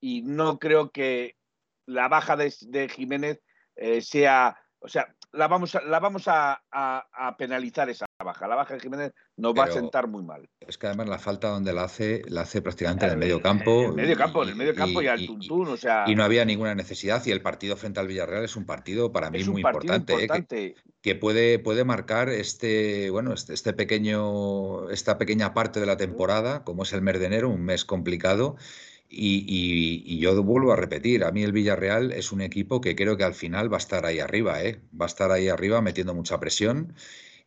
y 0.00 0.22
no 0.22 0.58
creo 0.58 0.90
que 0.90 1.36
la 1.86 2.08
baja 2.08 2.36
de, 2.36 2.88
Jiménez 2.88 3.42
eh, 3.76 4.00
sea, 4.00 4.58
o 4.78 4.88
sea, 4.88 5.14
la 5.32 5.46
vamos, 5.46 5.74
a, 5.74 5.82
la 5.82 6.00
vamos 6.00 6.24
a, 6.26 6.60
penalizar 7.36 7.88
esa 7.88 8.06
baja. 8.22 8.48
La 8.48 8.56
baja 8.56 8.74
de 8.74 8.80
Jiménez 8.80 9.12
nos 9.36 9.54
va 9.54 9.64
a 9.64 9.70
sentar 9.70 10.08
muy 10.08 10.22
mal. 10.22 10.48
Es 10.60 10.78
que 10.78 10.86
además 10.86 11.08
la 11.08 11.18
falta 11.18 11.48
donde 11.48 11.72
la 11.72 11.84
hace, 11.84 12.22
la 12.28 12.42
hace 12.42 12.62
prácticamente 12.62 13.06
en 13.06 13.12
el 13.12 13.18
medio 13.18 13.40
campo. 13.40 13.84
En 13.84 13.90
el 13.90 13.94
medio 13.94 14.16
campo, 14.16 14.42
en 14.42 14.48
el 14.50 14.56
medio 14.56 14.74
campo 14.74 15.02
y, 15.02 15.06
al 15.06 15.26
tuntún, 15.26 15.68
o 15.68 15.76
sea. 15.76 16.04
Y 16.06 16.14
no 16.14 16.24
había 16.24 16.44
ninguna 16.44 16.74
necesidad. 16.74 17.24
Y 17.26 17.30
el 17.30 17.42
partido 17.42 17.76
frente 17.76 18.00
al 18.00 18.08
Villarreal 18.08 18.44
es 18.44 18.56
un 18.56 18.64
partido 18.66 19.12
para 19.12 19.30
mí 19.30 19.44
muy 19.44 19.60
importante, 19.62 20.14
¿eh? 20.24 20.74
que, 21.00 21.14
puede, 21.14 21.58
puede 21.58 21.84
marcar 21.84 22.28
este, 22.28 23.10
bueno, 23.10 23.32
este, 23.32 23.54
este, 23.54 23.72
pequeño, 23.72 24.90
esta 24.90 25.18
pequeña 25.18 25.54
parte 25.54 25.80
de 25.80 25.86
la 25.86 25.96
temporada, 25.96 26.64
como 26.64 26.82
es 26.82 26.92
el 26.92 27.02
mes 27.02 27.18
de 27.18 27.26
enero, 27.26 27.48
un 27.48 27.64
mes 27.64 27.84
complicado 27.84 28.56
y, 29.10 30.18
yo 30.18 30.42
vuelvo 30.42 30.72
a 30.72 30.76
repetir, 30.76 31.24
a 31.24 31.32
mí 31.32 31.42
el 31.42 31.52
Villarreal 31.52 32.12
es 32.12 32.32
un 32.32 32.40
equipo 32.40 32.80
que 32.80 32.94
creo 32.94 33.16
que 33.16 33.24
al 33.24 33.34
final 33.34 33.72
va 33.72 33.76
a 33.76 33.78
estar 33.78 34.04
ahí 34.04 34.20
arriba, 34.20 34.62
¿eh? 34.62 34.80
va 34.98 35.06
a 35.06 35.08
estar 35.08 35.30
ahí 35.30 35.48
arriba 35.48 35.80
metiendo 35.80 36.14
mucha 36.14 36.38
presión 36.38 36.94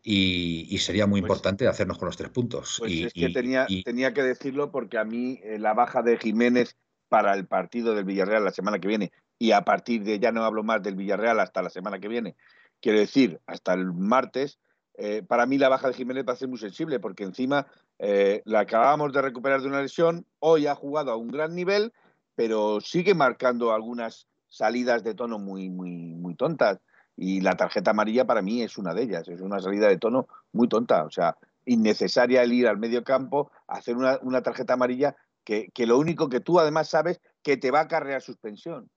y, 0.03 0.77
sería 0.79 1.05
muy 1.05 1.21
pues 1.21 1.29
importante 1.29 1.67
hacernos 1.67 1.97
con 1.97 2.07
los 2.07 2.17
tres 2.17 2.31
puntos. 2.31 2.77
Pues 2.79 2.91
es 2.93 3.13
que 3.13 3.29
tenía, 3.29 3.67
tenía 3.85 4.13
que 4.13 4.23
decirlo 4.23 4.71
porque 4.71 4.97
a 4.97 5.03
mí 5.03 5.39
eh, 5.43 5.59
la 5.59 5.73
baja 5.73 6.01
de 6.01 6.17
Jiménez 6.17 6.75
para 7.09 7.33
el 7.33 7.45
partido 7.45 7.93
del 7.93 8.05
Villarreal 8.05 8.43
la 8.43 8.51
semana 8.51 8.79
que 8.79 8.87
viene 8.87 9.11
y 9.37 9.51
a 9.51 9.61
partir 9.61 10.03
de 10.03 10.19
ya 10.19 10.31
no 10.31 10.43
hablo 10.43 10.63
más 10.63 10.81
del 10.81 10.95
Villarreal 10.95 11.39
hasta 11.39 11.61
la 11.61 11.69
semana 11.69 11.99
que 11.99 12.07
viene, 12.07 12.35
quiero 12.79 12.99
decir, 12.99 13.39
hasta 13.45 13.73
el 13.73 13.91
martes, 13.93 14.59
eh, 14.95 15.23
para 15.27 15.45
mí 15.45 15.57
la 15.57 15.69
baja 15.69 15.87
de 15.87 15.93
Jiménez 15.93 16.25
va 16.27 16.33
a 16.33 16.37
ser 16.37 16.47
muy 16.47 16.59
sensible 16.59 16.99
porque 16.99 17.23
encima 17.23 17.67
eh, 18.03 18.41
la 18.45 18.61
acabamos 18.61 19.13
de 19.13 19.21
recuperar 19.21 19.61
de 19.61 19.67
una 19.67 19.81
lesión, 19.81 20.25
hoy 20.39 20.65
ha 20.65 20.73
jugado 20.73 21.11
a 21.11 21.17
un 21.17 21.27
gran 21.27 21.53
nivel, 21.53 21.93
pero 22.33 22.81
sigue 22.81 23.13
marcando 23.13 23.73
algunas 23.73 24.25
salidas 24.49 25.03
de 25.03 25.13
tono 25.13 25.37
muy, 25.37 25.69
muy, 25.69 26.15
muy 26.15 26.33
tontas. 26.33 26.79
Y 27.15 27.41
la 27.41 27.55
tarjeta 27.55 27.91
amarilla 27.91 28.25
para 28.25 28.41
mí 28.41 28.63
es 28.63 28.79
una 28.79 28.95
de 28.95 29.03
ellas, 29.03 29.27
es 29.27 29.39
una 29.39 29.59
salida 29.59 29.87
de 29.87 29.99
tono 29.99 30.27
muy 30.51 30.67
tonta, 30.67 31.03
o 31.03 31.11
sea, 31.11 31.37
innecesaria 31.63 32.41
el 32.41 32.53
ir 32.53 32.67
al 32.67 32.79
medio 32.79 33.03
campo, 33.03 33.51
hacer 33.67 33.95
una, 33.95 34.41
tarjeta 34.41 34.73
amarilla 34.73 35.15
que, 35.43 35.69
lo 35.85 35.99
único 35.99 36.27
que 36.27 36.39
tú 36.39 36.59
además 36.59 36.89
sabes 36.89 37.21
que 37.43 37.57
te 37.57 37.69
va 37.69 37.81
a 37.81 37.87
carrear 37.87 38.23
suspensión. 38.23 38.89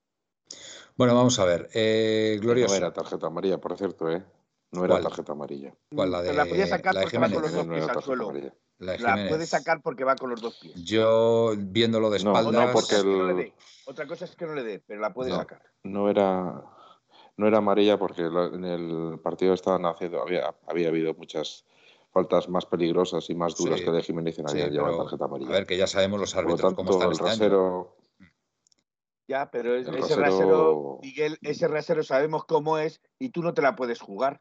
Bueno, 0.96 1.14
vamos 1.14 1.38
a 1.38 1.44
ver. 1.44 1.68
Eh, 1.74 2.38
glorioso. 2.40 2.72
No 2.72 2.78
era 2.78 2.92
tarjeta 2.92 3.26
amarilla, 3.26 3.58
por 3.58 3.76
cierto, 3.76 4.10
¿eh? 4.10 4.24
No 4.74 4.84
era 4.84 5.00
tarjeta 5.00 5.32
amarilla. 5.32 5.74
¿Cuál? 5.94 6.10
La, 6.10 6.22
de, 6.22 6.32
la 6.32 6.46
podía 6.46 6.66
sacar 6.66 6.94
porque 7.00 7.18
va 7.18 7.30
con 7.30 7.42
los 7.42 7.52
dos 7.52 7.66
pies 7.66 7.88
al 7.88 8.02
suelo. 8.02 8.32
La, 8.78 9.28
puede 9.28 9.46
sacar 9.46 9.80
porque 9.82 10.04
va 10.04 10.16
con 10.16 10.30
los 10.30 10.40
dos 10.40 10.58
pies. 10.60 10.74
Yo, 10.84 11.54
viéndolo 11.56 12.10
de 12.10 12.18
espaldas... 12.18 12.52
No, 12.52 12.72
porque 12.72 13.52
Otra 13.86 14.06
cosa 14.06 14.24
es 14.24 14.34
que 14.34 14.46
no 14.46 14.54
le 14.54 14.64
dé, 14.64 14.82
pero 14.86 15.00
la 15.00 15.14
puede 15.14 15.30
sacar. 15.30 15.62
No 15.84 16.10
era, 16.10 16.62
no 17.36 17.46
era 17.46 17.58
amarilla 17.58 17.98
porque 17.98 18.22
en 18.22 18.64
el 18.64 19.20
partido 19.20 19.54
estaban 19.54 19.86
haciendo... 19.86 20.20
Había, 20.20 20.54
había 20.66 20.88
habido 20.88 21.14
muchas 21.14 21.64
faltas 22.12 22.48
más 22.48 22.66
peligrosas 22.66 23.28
y 23.30 23.34
más 23.34 23.56
duras 23.56 23.80
que 23.80 23.90
de 23.90 24.02
Jiménez 24.02 24.38
en 24.38 24.48
sí, 24.48 24.58
tarjeta 24.58 25.24
amarilla. 25.24 25.50
A 25.50 25.52
ver, 25.52 25.66
que 25.66 25.76
ya 25.76 25.86
sabemos 25.86 26.20
los 26.20 26.34
árbitros 26.36 26.74
cómo 26.74 26.90
están 26.92 27.08
el 27.08 27.12
este 27.12 27.24
rasero, 27.24 27.96
Ya, 29.26 29.50
pero 29.50 29.74
ese 29.74 30.16
rasero, 30.16 30.98
Miguel, 31.02 31.38
ese 31.42 31.66
rasero 31.66 32.02
sabemos 32.02 32.44
cómo 32.44 32.78
es 32.78 33.00
y 33.18 33.30
tú 33.30 33.42
no 33.42 33.54
te 33.54 33.62
la 33.62 33.74
puedes 33.74 34.00
jugar 34.00 34.40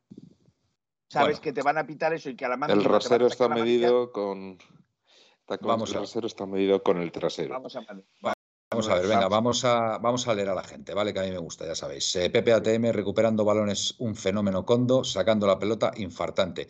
sabes 1.13 1.39
que 1.39 1.53
te 1.53 1.61
van 1.61 1.77
a 1.77 1.85
pitar 1.85 2.13
eso 2.13 2.29
y 2.29 2.35
que 2.35 2.45
a 2.45 2.49
la 2.49 2.57
mano. 2.57 2.73
El 2.73 2.83
rasero 2.83 3.27
está 3.27 3.47
medido 3.47 4.11
con. 4.11 4.57
vamos 5.61 5.91
el 5.93 5.99
rasero 5.99 6.27
está 6.27 6.45
medido 6.45 6.83
con 6.83 6.97
el 6.97 7.11
trasero. 7.11 7.53
Vamos 7.53 8.89
a, 8.89 8.95
ver, 8.95 9.05
venga, 9.05 9.27
vamos 9.27 9.65
a, 9.65 9.99
vamos 9.99 10.27
a 10.27 10.33
leer 10.33 10.49
a 10.49 10.55
la 10.55 10.63
gente, 10.63 10.95
¿vale? 10.95 11.13
Que 11.13 11.19
a 11.19 11.23
mí 11.23 11.29
me 11.29 11.37
gusta, 11.37 11.67
ya 11.67 11.75
sabéis. 11.75 12.15
Eh, 12.15 12.31
Pepe 12.31 12.53
ATM 12.53 12.91
recuperando 12.91 13.45
balones, 13.45 13.93
un 13.99 14.15
fenómeno 14.15 14.65
condo, 14.65 15.03
sacando 15.03 15.45
la 15.45 15.59
pelota, 15.59 15.91
infartante. 15.95 16.67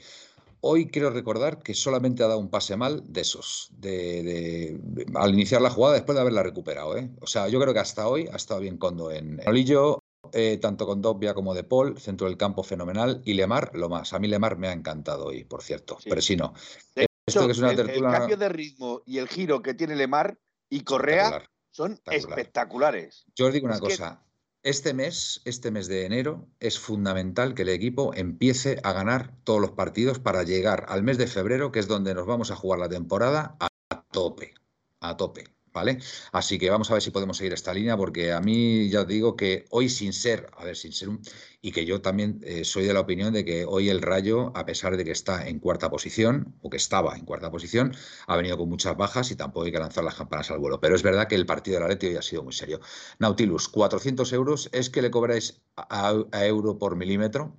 Hoy 0.65 0.87
quiero 0.87 1.09
recordar 1.09 1.59
que 1.59 1.73
solamente 1.73 2.23
ha 2.23 2.27
dado 2.27 2.39
un 2.39 2.49
pase 2.49 2.77
mal 2.77 3.03
de 3.11 3.19
esos, 3.19 3.67
de, 3.71 4.79
al 5.13 5.33
iniciar 5.33 5.61
la 5.61 5.69
jugada 5.69 5.95
después 5.95 6.15
de 6.15 6.21
haberla 6.21 6.41
recuperado. 6.41 6.95
¿eh? 6.97 7.11
O 7.19 7.27
sea, 7.27 7.49
yo 7.49 7.59
creo 7.59 7.73
que 7.73 7.81
hasta 7.81 8.07
hoy 8.07 8.29
ha 8.31 8.37
estado 8.37 8.61
bien 8.61 8.77
Condo 8.77 9.11
en, 9.11 9.41
en 9.41 9.49
Olillo. 9.49 9.99
Eh, 10.31 10.57
tanto 10.61 10.85
con 10.85 11.01
Dobbia 11.01 11.33
como 11.33 11.53
de 11.53 11.65
Paul, 11.65 11.99
centro 11.99 12.27
del 12.27 12.37
campo 12.37 12.63
fenomenal, 12.63 13.21
y 13.25 13.33
Lemar, 13.33 13.71
lo 13.75 13.89
más. 13.89 14.13
A 14.13 14.19
mí 14.19 14.29
Lemar 14.29 14.57
me 14.57 14.69
ha 14.69 14.71
encantado 14.71 15.25
hoy, 15.25 15.43
por 15.43 15.61
cierto, 15.61 15.97
pero 16.05 16.21
si 16.21 16.37
no. 16.37 16.53
Esto 16.95 17.45
que 17.45 17.51
es 17.51 17.59
una 17.59 17.71
el, 17.71 18.01
cambio 18.01 18.37
de 18.37 18.47
ritmo 18.47 19.01
y 19.05 19.17
el 19.17 19.27
giro 19.27 19.61
que 19.61 19.73
tiene 19.73 19.97
Lemar 19.97 20.39
y 20.69 20.85
Correa 20.85 21.45
son 21.71 21.99
espectaculares. 22.09 23.25
Yo 23.35 23.47
os 23.47 23.53
digo 23.53 23.65
una 23.65 23.79
cosa. 23.79 24.23
Este 24.63 24.93
mes, 24.93 25.41
este 25.43 25.71
mes 25.71 25.87
de 25.87 26.05
enero, 26.05 26.47
es 26.61 26.79
fundamental 26.79 27.53
que 27.53 27.63
el 27.63 27.69
equipo 27.69 28.13
empiece 28.13 28.79
a 28.83 28.93
ganar 28.93 29.35
todos 29.43 29.59
los 29.59 29.71
partidos 29.71 30.19
para 30.19 30.43
llegar 30.43 30.85
al 30.87 31.03
mes 31.03 31.17
de 31.17 31.27
febrero, 31.27 31.73
que 31.73 31.79
es 31.79 31.87
donde 31.89 32.15
nos 32.15 32.25
vamos 32.25 32.49
a 32.49 32.55
jugar 32.55 32.79
la 32.79 32.87
temporada, 32.87 33.57
a 33.59 34.03
tope. 34.11 34.53
A 35.01 35.17
tope 35.17 35.52
¿vale? 35.73 35.99
Así 36.31 36.59
que 36.59 36.69
vamos 36.69 36.89
a 36.91 36.93
ver 36.93 37.01
si 37.03 37.11
podemos 37.11 37.37
seguir 37.37 37.53
esta 37.53 37.73
línea, 37.73 37.97
porque 37.97 38.31
a 38.31 38.39
mí 38.41 38.89
ya 38.89 39.03
digo 39.03 39.35
que 39.35 39.65
hoy 39.71 39.89
sin 39.89 40.13
ser, 40.13 40.49
a 40.57 40.65
ver, 40.65 40.75
sin 40.77 40.93
ser 40.93 41.09
un... 41.09 41.21
Y 41.61 41.71
que 41.71 41.85
yo 41.85 42.01
también 42.01 42.41
eh, 42.43 42.65
soy 42.65 42.85
de 42.85 42.93
la 42.93 42.99
opinión 42.99 43.33
de 43.33 43.45
que 43.45 43.65
hoy 43.65 43.89
el 43.89 44.01
Rayo, 44.01 44.51
a 44.55 44.65
pesar 44.65 44.97
de 44.97 45.05
que 45.05 45.11
está 45.11 45.47
en 45.47 45.59
cuarta 45.59 45.89
posición, 45.89 46.55
o 46.61 46.69
que 46.69 46.77
estaba 46.77 47.15
en 47.15 47.25
cuarta 47.25 47.49
posición, 47.51 47.95
ha 48.27 48.35
venido 48.35 48.57
con 48.57 48.69
muchas 48.69 48.95
bajas 48.97 49.31
y 49.31 49.35
tampoco 49.35 49.65
hay 49.65 49.71
que 49.71 49.79
lanzar 49.79 50.03
las 50.03 50.15
campanas 50.15 50.51
al 50.51 50.59
vuelo. 50.59 50.79
Pero 50.79 50.95
es 50.95 51.03
verdad 51.03 51.27
que 51.27 51.35
el 51.35 51.45
partido 51.45 51.75
del 51.75 51.85
Atleti 51.85 52.07
hoy 52.07 52.15
ha 52.17 52.21
sido 52.21 52.43
muy 52.43 52.53
serio. 52.53 52.79
Nautilus, 53.19 53.69
400 53.69 54.31
euros, 54.33 54.69
¿es 54.73 54.89
que 54.89 55.01
le 55.01 55.11
cobráis 55.11 55.61
a, 55.77 56.13
a 56.31 56.45
euro 56.45 56.77
por 56.77 56.95
milímetro? 56.95 57.55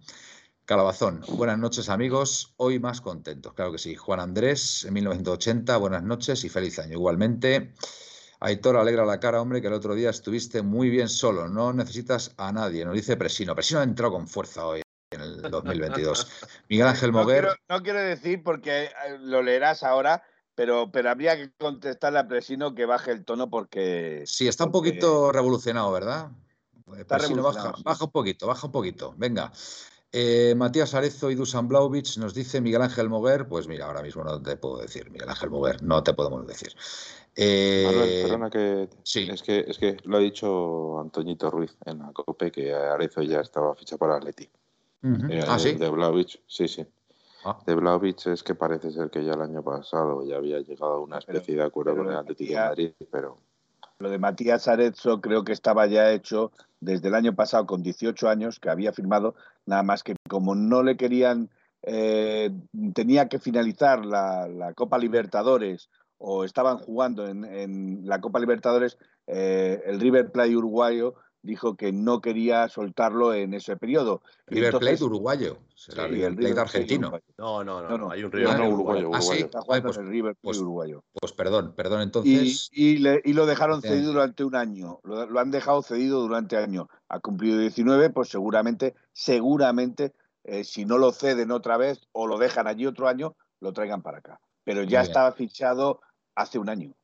Calabazón, 0.66 1.22
buenas 1.29 1.59
noches 1.59 1.90
amigos, 1.90 2.55
hoy 2.57 2.79
más 2.79 3.03
contentos, 3.03 3.53
claro 3.53 3.72
que 3.72 3.77
sí. 3.77 3.96
Juan 3.96 4.18
Andrés, 4.18 4.87
en 4.87 4.94
1980, 4.94 5.77
buenas 5.77 6.03
noches 6.03 6.42
y 6.42 6.48
feliz 6.48 6.79
año. 6.79 6.94
Igualmente, 6.94 7.74
Aitor, 8.40 8.79
alegra 8.79 9.05
la 9.05 9.20
cara, 9.20 9.42
hombre, 9.42 9.61
que 9.61 9.66
el 9.66 9.74
otro 9.74 9.94
día 9.94 10.09
estuviste 10.09 10.62
muy 10.62 10.88
bien 10.88 11.11
solo, 11.11 11.48
no 11.48 11.74
necesitas 11.74 12.33
a 12.38 12.50
nadie, 12.50 12.87
nos 12.87 12.94
dice 12.94 13.18
Presino. 13.18 13.55
Presino 13.55 13.81
ha 13.81 13.83
entrado 13.83 14.12
con 14.12 14.27
fuerza 14.27 14.66
hoy 14.66 14.81
en 15.11 15.20
el 15.20 15.42
2022. 15.42 16.29
Miguel 16.70 16.87
Ángel 16.87 17.12
Moguer. 17.12 17.48
No 17.68 17.83
quiero, 17.83 18.00
decir 18.00 18.42
porque 18.42 18.85
eh, 18.85 19.18
lo 19.20 19.42
leerás 19.42 19.83
ahora, 19.83 20.22
pero, 20.55 20.90
pero 20.90 21.11
habría 21.11 21.37
que 21.37 21.53
contestarle 21.59 22.20
a 22.20 22.27
Presino 22.27 22.74
que 22.74 22.87
baje 22.87 23.11
el 23.11 23.27
tono 23.27 23.50
porque... 23.50 24.22
Sí, 24.24 24.48
está 24.48 24.64
un 24.64 24.72
poquito 24.72 25.31
revolucionado, 25.31 25.92
¿verdad? 25.92 26.31
Presino, 27.07 27.42
baja, 27.42 27.74
baja 27.85 28.05
un 28.07 28.11
poquito, 28.11 28.46
baja 28.46 28.66
un 28.66 28.72
poquito. 28.72 29.14
Venga. 29.18 29.53
Eh, 30.16 30.55
Matías 30.55 30.94
Arezo 30.94 31.29
y 31.29 31.35
Dusan 31.35 31.66
Blauvich 31.66 32.18
nos 32.18 32.35
dice 32.35 32.61
Miguel 32.61 32.83
Ángel 32.83 33.09
Moguer. 33.09 33.48
Pues 33.48 33.66
mira, 33.66 33.87
ahora 33.87 34.00
mismo 34.00 34.22
no 34.22 34.40
te 34.40 34.57
puedo 34.57 34.79
decir, 34.79 35.11
Miguel 35.11 35.29
Ángel 35.29 35.50
Moguer, 35.50 35.83
no 35.83 36.05
te 36.05 36.14
podemos 36.14 36.46
decir. 36.46 36.72
Eh, 37.35 38.22
perdona 38.22 38.48
que. 38.48 38.88
Sí. 39.03 39.29
Es 39.29 39.42
que, 39.42 39.64
es 39.66 39.77
que 39.77 39.96
lo 40.05 40.18
ha 40.18 40.20
dicho 40.20 41.00
Antoñito 41.00 41.50
Ruiz 41.50 41.77
en 41.85 41.98
la 41.98 42.12
COPE 42.12 42.53
que 42.53 42.72
Arezo 42.72 43.22
ya 43.22 43.40
estaba 43.40 43.74
ficha 43.74 43.96
para 43.96 44.14
Atleti. 44.14 44.48
Uh 45.03 45.16
ah, 45.48 45.59
sí. 45.59 45.72
De 45.72 45.90
Blauvich, 45.90 46.40
sí, 46.46 46.68
sí. 46.68 46.87
Ah. 47.44 47.59
De 47.66 47.74
Blauvich 47.74 48.29
es 48.29 48.44
que 48.44 48.55
parece 48.55 48.92
ser 48.92 49.11
que 49.11 49.24
ya 49.24 49.33
el 49.33 49.42
año 49.42 49.64
pasado 49.64 50.24
ya 50.24 50.37
había 50.37 50.61
llegado 50.61 50.92
a 50.92 51.00
una 51.00 51.18
especie 51.18 51.57
de 51.57 51.64
acuerdo 51.64 51.96
con 51.96 52.09
el 52.09 52.16
Atlético 52.16 52.53
de 52.53 52.61
Madrid, 52.61 52.92
pero. 53.11 53.38
Lo 53.98 54.11
de 54.11 54.18
Matías 54.18 54.68
Arezzo 54.68 55.20
creo 55.20 55.42
que 55.42 55.53
estaba 55.53 55.87
ya 55.87 56.12
hecho 56.12 56.53
desde 56.81 57.09
el 57.09 57.14
año 57.14 57.35
pasado 57.35 57.66
con 57.66 57.83
18 57.83 58.29
años, 58.29 58.61
que 58.61 58.68
había 58.68 58.92
firmado, 58.92 59.35
nada 59.66 59.83
más 59.83 60.03
que 60.03 60.14
como 60.29 60.55
no 60.55 60.83
le 60.83 60.96
querían, 60.96 61.50
eh, 61.83 62.50
tenía 62.94 63.29
que 63.29 63.38
finalizar 63.38 64.05
la, 64.05 64.72
Copa 64.74 64.98
Libertadores 64.98 65.90
o 66.18 66.44
estaban 66.44 66.79
jugando 66.79 67.27
en, 67.27 68.07
la 68.07 68.20
Copa 68.20 68.38
Libertadores, 68.38 68.98
eh, 69.27 69.83
el 69.87 70.00
River 70.00 70.31
Plate 70.33 70.57
uruguayo 70.57 71.14
dijo 71.44 71.76
que 71.76 71.92
no 71.92 72.20
quería 72.20 72.68
soltarlo 72.68 73.35
en 73.35 73.54
ese 73.54 73.76
periodo. 73.76 74.22
River 74.46 74.78
Plate 74.78 75.04
uruguayo, 75.04 75.59
será 75.74 76.07
River 76.09 76.35
Plate 76.35 76.61
argentino. 76.61 77.12
No, 77.37 77.62
no, 77.62 77.96
no, 77.96 78.11
hay 78.11 78.24
un 78.24 78.33
River 78.33 78.57
Plate 78.57 78.72
uruguayo. 78.72 79.11
Ah, 79.14 79.20
sí, 79.20 79.38
está 79.40 79.61
jugando 79.61 79.88
pues, 79.88 79.98
el 79.98 80.09
River 80.09 80.33
Plate 80.33 80.42
pues, 80.42 80.59
uruguayo. 80.59 81.04
Pues 81.12 81.33
perdón, 81.33 81.74
perdón, 81.76 82.00
entonces. 82.00 82.70
Y, 82.72 82.98
lo 82.98 83.46
dejaron 83.46 83.83
cedido 83.83 84.12
durante 84.12 84.42
un 84.42 84.57
año, 84.57 85.00
lo, 85.04 85.38
han 85.38 85.50
dejado 85.50 85.83
cedido 85.83 86.20
durante 86.20 86.57
año. 86.57 86.88
Ha 87.09 87.20
cumplido 87.20 87.59
19, 87.59 88.11
pues 88.11 88.30
seguramente, 88.30 88.94
seguramente, 89.12 90.14
eh, 90.44 90.64
si 90.64 90.87
no 90.87 90.96
lo 90.98 91.12
ceden 91.12 91.50
otra 91.50 91.76
vez 91.76 92.00
o 92.12 92.26
lo 92.26 92.38
dejan 92.38 92.66
allí 92.66 92.87
otro 92.87 93.07
año, 93.07 93.37
lo 93.61 93.72
traigan 93.72 94.02
para 94.02 94.18
acá. 94.18 94.40
Pero 94.64 94.83
ya 94.83 95.02
estaba 95.02 95.33
fichado 95.33 96.00
hace 96.35 96.59
un 96.59 96.70
año. 96.70 96.94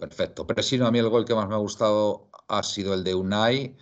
Perfecto. 0.00 0.46
Pero 0.46 0.62
si 0.62 0.78
no, 0.78 0.86
a 0.86 0.90
mí 0.90 0.98
el 0.98 1.08
gol 1.10 1.24
que 1.26 1.34
más 1.34 1.46
me 1.48 1.54
ha 1.54 1.58
gustado 1.58 2.30
ha 2.48 2.62
sido 2.62 2.94
el 2.94 3.04
de 3.04 3.14
Unai. 3.14 3.76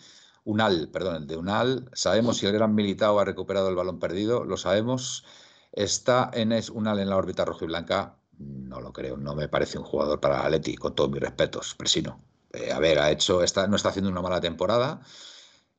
Unal, 0.44 0.88
perdón, 0.92 1.16
el 1.16 1.26
de 1.26 1.36
Unal. 1.36 1.88
Sabemos 1.94 2.38
si 2.38 2.46
el 2.46 2.52
gran 2.52 2.74
Militao 2.74 3.20
ha 3.20 3.24
recuperado 3.24 3.68
el 3.68 3.76
balón 3.76 4.00
perdido, 4.00 4.44
lo 4.44 4.56
sabemos. 4.56 5.24
¿Está 5.72 6.30
Enes 6.34 6.70
Unal 6.70 6.98
en 6.98 7.10
la 7.10 7.16
órbita 7.16 7.44
roja 7.44 7.64
y 7.64 7.68
blanca? 7.68 8.16
No 8.38 8.80
lo 8.80 8.92
creo, 8.92 9.16
no 9.16 9.34
me 9.34 9.48
parece 9.48 9.78
un 9.78 9.84
jugador 9.84 10.20
para 10.20 10.44
Atleti, 10.44 10.76
con 10.76 10.94
todos 10.94 11.10
mis 11.10 11.20
respetos, 11.20 11.74
Presino. 11.74 12.20
Eh, 12.52 12.72
a 12.72 12.78
ver, 12.78 12.98
ha 12.98 13.10
hecho, 13.10 13.42
está, 13.42 13.66
no 13.66 13.76
está 13.76 13.90
haciendo 13.90 14.10
una 14.10 14.22
mala 14.22 14.40
temporada, 14.40 15.00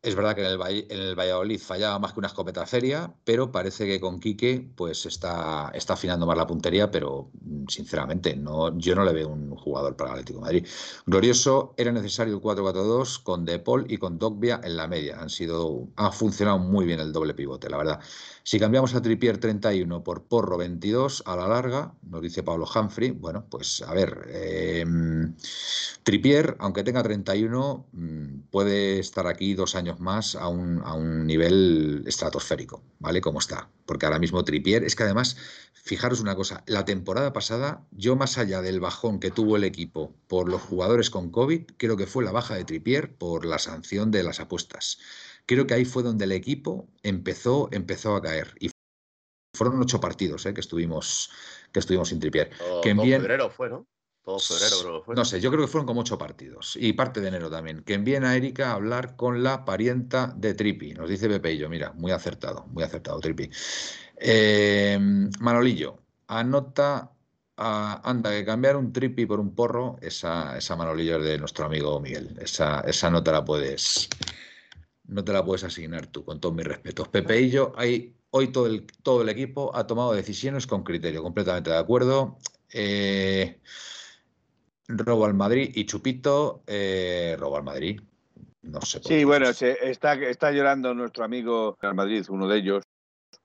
es 0.02 0.16
verdad 0.16 0.34
que 0.34 0.42
en 0.42 0.48
el, 0.48 0.86
en 0.90 1.00
el, 1.00 1.16
Valladolid 1.16 1.60
fallaba 1.60 2.00
más 2.00 2.14
que 2.14 2.20
una 2.20 2.30
escopeta 2.30 2.66
feria, 2.66 3.14
pero 3.26 3.52
parece 3.52 3.86
que 3.86 4.00
con 4.00 4.20
Quique 4.20 4.70
pues 4.76 5.06
está, 5.06 5.72
está 5.74 5.94
afinando 5.94 6.26
más 6.26 6.38
la 6.38 6.48
puntería, 6.48 6.90
pero 6.90 7.30
mm, 7.42 7.66
sinceramente 7.68 8.36
no, 8.36 8.78
yo 8.78 8.96
no 8.96 9.04
le 9.04 9.12
veo 9.12 9.28
un 9.28 9.56
jugador 9.58 9.98
para 9.98 10.12
el 10.12 10.20
Atlético 10.20 10.40
Madrid. 10.40 10.66
Glorioso, 11.06 11.74
era 11.78 11.92
necesario 11.92 12.34
el 12.36 12.42
4-4-2 12.42 13.24
con 13.24 13.44
De 13.44 13.60
Paul 13.60 13.86
y 13.90 13.98
con 13.98 14.18
Dogbia 14.18 14.62
en 14.64 14.78
la 14.78 14.88
media. 14.88 15.20
Han 15.20 15.30
sido, 15.30 15.90
ha 15.98 16.12
funcionado 16.14 16.60
muy 16.60 16.86
bien 16.86 17.02
el 17.02 17.12
doble 17.12 17.34
pivote, 17.34 17.70
la 17.70 17.78
verdad. 17.78 18.00
Si 18.44 18.58
cambiamos 18.58 18.96
a 18.96 19.02
Tripier 19.02 19.38
31 19.38 20.04
por 20.04 20.24
Porro 20.24 20.58
22 20.58 21.24
a 21.26 21.36
la 21.36 21.48
larga, 21.48 21.94
nos 22.04 22.22
dice 22.22 22.42
Pablo 22.42 22.66
Humphrey, 22.74 23.12
bueno, 23.12 23.46
pues 23.50 23.82
a 23.82 23.94
ver, 23.94 24.28
em, 24.32 25.36
Tripier, 26.04 26.56
aunque 26.60 26.84
tenga 26.84 27.04
31, 27.04 27.86
mm, 27.92 28.40
puede 28.50 29.00
estar 29.00 29.28
aquí 29.28 29.54
dos 29.54 29.76
años 29.76 29.89
más 29.98 30.36
a 30.36 30.48
un, 30.48 30.82
a 30.84 30.94
un 30.94 31.26
nivel 31.26 32.04
estratosférico, 32.06 32.84
¿vale? 33.00 33.22
Como 33.22 33.40
está. 33.40 33.70
Porque 33.86 34.06
ahora 34.06 34.20
mismo 34.20 34.44
Tripier, 34.44 34.84
es 34.84 34.96
que 34.96 35.04
además, 35.04 35.38
fijaros 35.74 36.20
una 36.20 36.36
cosa, 36.36 36.64
la 36.68 36.86
temporada 36.86 37.34
pasada, 37.34 37.86
yo 37.92 38.16
más 38.16 38.38
allá 38.38 38.62
del 38.62 38.80
bajón 38.80 39.20
que 39.20 39.32
tuvo 39.32 39.58
el 39.58 39.64
equipo 39.64 40.14
por 40.28 40.50
los 40.50 40.62
jugadores 40.62 41.10
con 41.10 41.32
COVID, 41.32 41.64
creo 41.78 41.98
que 41.98 42.06
fue 42.06 42.24
la 42.24 42.32
baja 42.32 42.56
de 42.56 42.66
Tripier 42.66 43.16
por 43.16 43.46
la 43.46 43.58
sanción 43.58 44.12
de 44.12 44.24
las 44.24 44.40
apuestas 44.40 45.00
creo 45.50 45.66
que 45.66 45.74
ahí 45.74 45.84
fue 45.84 46.04
donde 46.04 46.26
el 46.26 46.32
equipo 46.32 46.88
empezó, 47.02 47.70
empezó 47.72 48.16
a 48.16 48.22
caer. 48.22 48.54
Y 48.60 48.70
fueron 49.58 49.82
ocho 49.82 50.00
partidos 50.00 50.46
eh, 50.46 50.54
que, 50.54 50.62
estuvimos, 50.62 51.32
que 51.72 51.80
estuvimos 51.80 52.10
sin 52.10 52.20
tripier. 52.20 52.52
Que 52.84 52.92
en 52.92 53.00
febrero 53.00 53.50
fue, 53.50 53.68
¿no? 53.68 53.88
Todo 54.24 54.40
febrero 54.40 55.04
fue. 55.04 55.16
No 55.16 55.26
sé, 55.26 55.42
yo 55.42 55.50
creo 55.50 55.64
que 55.66 55.72
fueron 55.72 55.88
como 55.88 56.02
ocho 56.02 56.18
partidos. 56.18 56.78
Y 56.80 56.94
parte 56.94 57.22
de 57.22 57.30
enero 57.30 57.50
también. 57.50 57.84
Que 57.84 57.96
envíen 57.96 58.24
a 58.24 58.36
Erika 58.36 58.72
a 58.72 58.74
hablar 58.74 59.16
con 59.16 59.44
la 59.44 59.66
parienta 59.66 60.34
de 60.36 60.54
Tripi. 60.54 60.94
Nos 60.94 61.10
dice 61.10 61.28
Pepe 61.28 61.54
y 61.54 61.58
yo, 61.58 61.70
mira, 61.70 61.94
muy 61.94 62.12
acertado, 62.12 62.66
muy 62.68 62.84
acertado, 62.84 63.20
Tripi. 63.20 63.50
Eh, 64.18 65.00
Manolillo, 65.40 66.00
anota 66.28 67.12
anda, 67.60 68.32
que 68.32 68.46
cambiar 68.46 68.78
un 68.78 68.94
tripi 68.94 69.26
por 69.26 69.40
un 69.40 69.54
porro, 69.54 69.98
esa, 70.02 70.58
esa 70.58 70.76
manolillo 70.76 71.18
es 71.18 71.26
de 71.26 71.38
nuestro 71.38 71.66
amigo 71.66 72.00
Miguel. 72.00 72.38
Esa, 72.40 72.82
esa 72.82 73.10
nota 73.10 73.32
la 73.32 73.44
puedes, 73.44 74.08
no 75.06 75.24
te 75.24 75.34
la 75.34 75.44
puedes 75.44 75.64
asignar 75.64 76.08
tú, 76.08 76.24
con 76.24 76.40
todos 76.40 76.56
mis 76.56 76.66
respetos. 76.66 77.10
Pepe 77.10 77.42
y 77.42 77.50
yo, 77.50 77.74
hay, 77.76 78.16
hoy 78.32 78.52
todo 78.52 78.68
el, 78.68 78.86
todo 79.04 79.22
el 79.24 79.30
equipo 79.30 79.76
ha 79.76 79.88
tomado 79.88 80.14
decisiones 80.14 80.68
con 80.68 80.84
criterio, 80.84 81.22
completamente 81.22 81.70
de 81.70 81.78
acuerdo. 81.78 82.38
Eh, 82.72 83.60
robo 84.90 85.26
al 85.26 85.34
Madrid 85.34 85.72
y 85.74 85.86
Chupito, 85.86 86.64
eh, 86.68 87.36
robo 87.40 87.58
al 87.58 87.64
Madrid. 87.64 88.02
No 88.62 88.82
sé. 88.82 89.00
sí, 89.04 89.24
bueno, 89.24 89.48
está, 89.50 90.14
está 90.14 90.52
llorando 90.52 90.94
nuestro 90.94 91.24
amigo 91.24 91.78
Real 91.82 91.96
Madrid, 91.96 92.26
uno 92.30 92.48
de 92.48 92.58
ellos, 92.58 92.84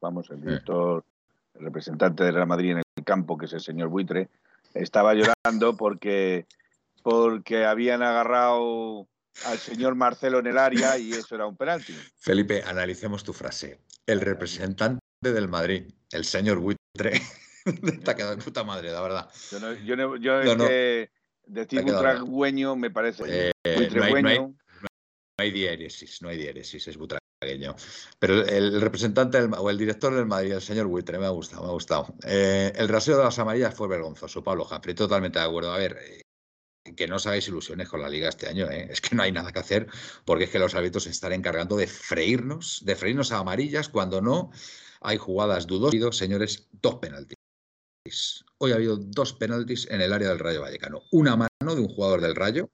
vamos, 0.00 0.28
el 0.30 0.40
director, 0.40 1.04
el 1.54 1.64
representante 1.64 2.24
de 2.24 2.32
Real 2.32 2.48
Madrid 2.48 2.72
en 2.72 2.78
el 2.78 3.04
campo, 3.04 3.38
que 3.38 3.46
es 3.46 3.52
el 3.52 3.60
señor 3.60 3.88
Buitre, 3.88 4.28
estaba 4.74 5.14
llorando 5.14 5.76
porque, 5.76 6.46
porque 7.02 7.64
habían 7.64 8.02
agarrado 8.02 9.06
al 9.46 9.58
señor 9.58 9.94
Marcelo 9.94 10.40
en 10.40 10.48
el 10.48 10.58
área 10.58 10.98
y 10.98 11.12
eso 11.12 11.36
era 11.36 11.46
un 11.46 11.56
penalti. 11.56 11.94
Felipe, 12.16 12.62
analicemos 12.66 13.22
tu 13.22 13.32
frase. 13.32 13.80
El 14.06 14.20
representante 14.20 15.00
del 15.20 15.48
Madrid, 15.48 15.92
el 16.10 16.24
señor 16.24 16.58
Buitre, 16.58 17.22
te 18.04 18.10
ha 18.10 18.14
quedado 18.14 18.36
de 18.36 18.42
puta 18.42 18.64
madre, 18.64 18.90
la 18.90 19.00
verdad. 19.00 19.30
Yo, 19.50 19.60
no, 19.60 19.72
yo, 19.74 19.96
no, 19.96 20.16
yo 20.16 20.40
es 20.40 20.56
que 20.56 21.10
decir 21.46 21.82
butragüeño 21.82 22.76
me 22.76 22.90
parece. 22.90 23.22
Eh, 23.26 23.52
no, 23.94 24.02
hay, 24.02 24.22
no, 24.22 24.54
hay, 25.38 25.50
diéresis, 25.50 26.22
no 26.22 26.28
hay 26.28 26.38
diéresis, 26.38 26.88
es 26.88 26.96
butragueño. 26.96 27.74
Pero 28.18 28.44
el 28.46 28.80
representante 28.80 29.38
o 29.38 29.70
el 29.70 29.78
director 29.78 30.14
del 30.14 30.26
Madrid, 30.26 30.52
el 30.52 30.62
señor 30.62 30.86
Buitre, 30.86 31.18
me 31.18 31.26
ha 31.26 31.30
gustado, 31.30 31.62
me 31.62 31.68
ha 31.68 31.72
gustado. 31.72 32.14
Eh, 32.24 32.72
el 32.76 32.88
rasero 32.88 33.18
de 33.18 33.24
las 33.24 33.38
amarillas 33.38 33.74
fue 33.74 33.88
vergonzoso, 33.88 34.42
Pablo 34.42 34.66
Humphrey, 34.70 34.94
totalmente 34.94 35.38
de 35.38 35.44
acuerdo. 35.44 35.72
A 35.72 35.78
ver, 35.78 36.24
que 36.96 37.08
no 37.08 37.16
os 37.16 37.26
hagáis 37.26 37.48
ilusiones 37.48 37.88
con 37.88 38.02
la 38.02 38.08
liga 38.08 38.28
este 38.28 38.48
año, 38.48 38.70
¿eh? 38.70 38.88
es 38.90 39.00
que 39.00 39.16
no 39.16 39.22
hay 39.22 39.32
nada 39.32 39.52
que 39.52 39.58
hacer, 39.58 39.88
porque 40.24 40.44
es 40.44 40.50
que 40.50 40.58
los 40.58 40.74
árbitros 40.74 41.04
se 41.04 41.10
están 41.10 41.32
encargando 41.32 41.76
de 41.76 41.86
freírnos, 41.86 42.84
de 42.84 42.94
freírnos 42.94 43.32
a 43.32 43.38
amarillas 43.38 43.88
cuando 43.88 44.20
no 44.20 44.50
hay 45.00 45.16
jugadas 45.16 45.66
dudosas. 45.66 46.16
Señores, 46.16 46.68
dos 46.72 46.96
penaltis. 46.96 48.43
Hoy 48.64 48.72
ha 48.72 48.76
habido 48.76 48.96
dos 48.96 49.34
penaltis 49.34 49.86
en 49.90 50.00
el 50.00 50.10
área 50.10 50.30
del 50.30 50.38
Rayo 50.38 50.62
Vallecano. 50.62 51.02
Una 51.10 51.36
mano 51.36 51.74
de 51.74 51.82
un 51.82 51.88
jugador 51.88 52.22
del 52.22 52.34
Rayo 52.34 52.70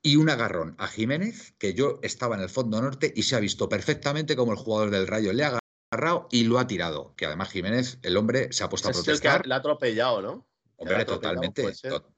y 0.00 0.16
un 0.16 0.30
agarrón 0.30 0.74
a 0.78 0.88
Jiménez, 0.88 1.52
que 1.58 1.74
yo 1.74 1.98
estaba 2.00 2.34
en 2.34 2.40
el 2.40 2.48
fondo 2.48 2.80
norte 2.80 3.12
y 3.14 3.24
se 3.24 3.36
ha 3.36 3.40
visto 3.40 3.68
perfectamente 3.68 4.36
como 4.36 4.52
el 4.52 4.58
jugador 4.58 4.88
del 4.88 5.06
Rayo 5.06 5.34
le 5.34 5.44
ha 5.44 5.58
agarrado 5.92 6.28
y 6.30 6.44
lo 6.44 6.58
ha 6.58 6.66
tirado. 6.66 7.12
Que 7.14 7.26
además 7.26 7.50
Jiménez, 7.50 7.98
el 8.00 8.16
hombre, 8.16 8.54
se 8.54 8.64
ha 8.64 8.70
puesto 8.70 8.88
a 8.88 8.92
protestar. 8.92 9.12
Es 9.12 9.36
el 9.36 9.42
que 9.42 9.52
ha 9.52 9.56
atropellado, 9.56 10.22
¿no? 10.22 10.46
Hombre, 10.76 11.04
totalmente 11.04 11.74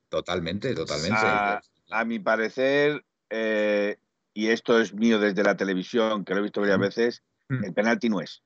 Totalmente, 0.09 0.73
totalmente. 0.73 1.19
A, 1.91 2.05
mi 2.07 2.21
parecer, 2.21 3.05
eh, 3.29 3.99
y 4.33 4.51
esto 4.51 4.81
es 4.81 4.95
mío 4.95 5.19
desde 5.19 5.43
la 5.43 5.57
televisión, 5.57 6.25
que 6.25 6.33
lo 6.35 6.39
he 6.39 6.43
visto 6.45 6.61
varias 6.61 6.79
veces, 6.79 7.23
el 7.49 7.75
penalti 7.75 8.09
no 8.09 8.21
es. 8.21 8.45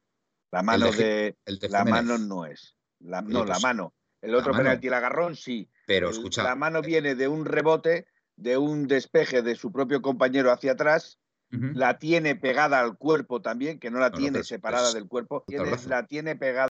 La 0.50 0.62
mano 0.62 0.90
de, 0.90 1.36
la 1.68 1.84
mano 1.84 2.16
no 2.16 2.46
es. 2.46 2.74
La, 3.00 3.20
no, 3.20 3.44
la 3.44 3.52
pues, 3.52 3.62
mano. 3.62 3.92
El 4.20 4.34
otro 4.34 4.52
penalti, 4.52 4.88
el 4.88 4.94
agarrón, 4.94 5.36
sí. 5.36 5.68
Pero 5.86 6.10
escucha. 6.10 6.42
La 6.42 6.54
mano 6.54 6.82
viene 6.82 7.14
de 7.14 7.28
un 7.28 7.44
rebote, 7.44 8.06
de 8.36 8.58
un 8.58 8.88
despeje 8.88 9.42
de 9.42 9.54
su 9.54 9.72
propio 9.72 10.02
compañero 10.02 10.50
hacia 10.52 10.72
atrás. 10.72 11.18
La 11.50 11.98
tiene 11.98 12.36
pegada 12.36 12.78
al 12.78 12.98
cuerpo 12.98 13.40
también, 13.40 13.78
que 13.78 13.90
no 13.90 13.98
la 13.98 14.10
tiene 14.10 14.44
separada 14.44 14.92
del 14.92 15.06
cuerpo. 15.06 15.44
la 15.86 16.06
tiene 16.06 16.36
pegada 16.36 16.68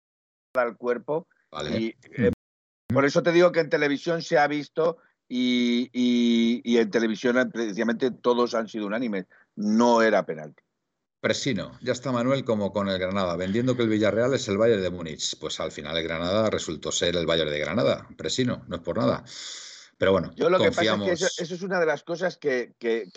al 0.54 0.76
cuerpo. 0.76 1.28
Y, 1.72 1.96
eh, 2.18 2.32
por 2.88 3.06
eso 3.06 3.24
te 3.24 3.32
digo 3.32 3.54
que 3.54 3.62
en 3.62 3.70
televisión 3.70 4.22
se 4.22 4.38
ha 4.38 4.48
visto 4.48 4.98
y, 5.30 5.90
y, 5.94 6.78
en 6.78 6.92
televisión 6.92 7.50
precisamente 7.52 8.12
todos 8.12 8.54
han 8.54 8.68
sido 8.68 8.86
unánimes. 8.88 9.28
No 9.56 10.02
era 10.02 10.26
penalti. 10.26 10.62
Presino, 11.26 11.72
ya 11.82 11.94
está 11.94 12.12
Manuel 12.12 12.46
como 12.46 12.72
con 12.72 12.88
el 12.88 13.00
Granada, 13.00 13.36
vendiendo 13.36 13.76
que 13.76 13.82
el 13.82 13.90
Villarreal 13.90 14.36
es 14.36 14.48
el 14.48 14.60
Bayern 14.60 14.84
de 14.84 14.92
Múnich. 14.92 15.36
Pues 15.40 15.60
al 15.60 15.72
final 15.72 15.98
el 15.98 16.04
Granada 16.04 16.52
resultó 16.52 16.92
ser 16.92 17.16
el 17.16 17.26
Bayern 17.26 17.50
de 17.50 17.58
Granada. 17.58 18.08
Presino, 18.16 18.64
no 18.68 18.76
es 18.76 18.84
por 18.84 19.00
nada. 19.00 19.26
Pero 19.98 20.12
bueno, 20.12 20.32
yo 20.36 20.50
lo 20.50 20.60
que 20.60 20.72
pasa 20.72 20.96
es 20.96 21.02
que 21.02 21.44
eso, 21.44 21.56
es 21.56 21.62
una 21.62 21.80
de 21.80 21.86
las 21.86 22.04
cosas 22.04 22.38
que, 22.38 22.74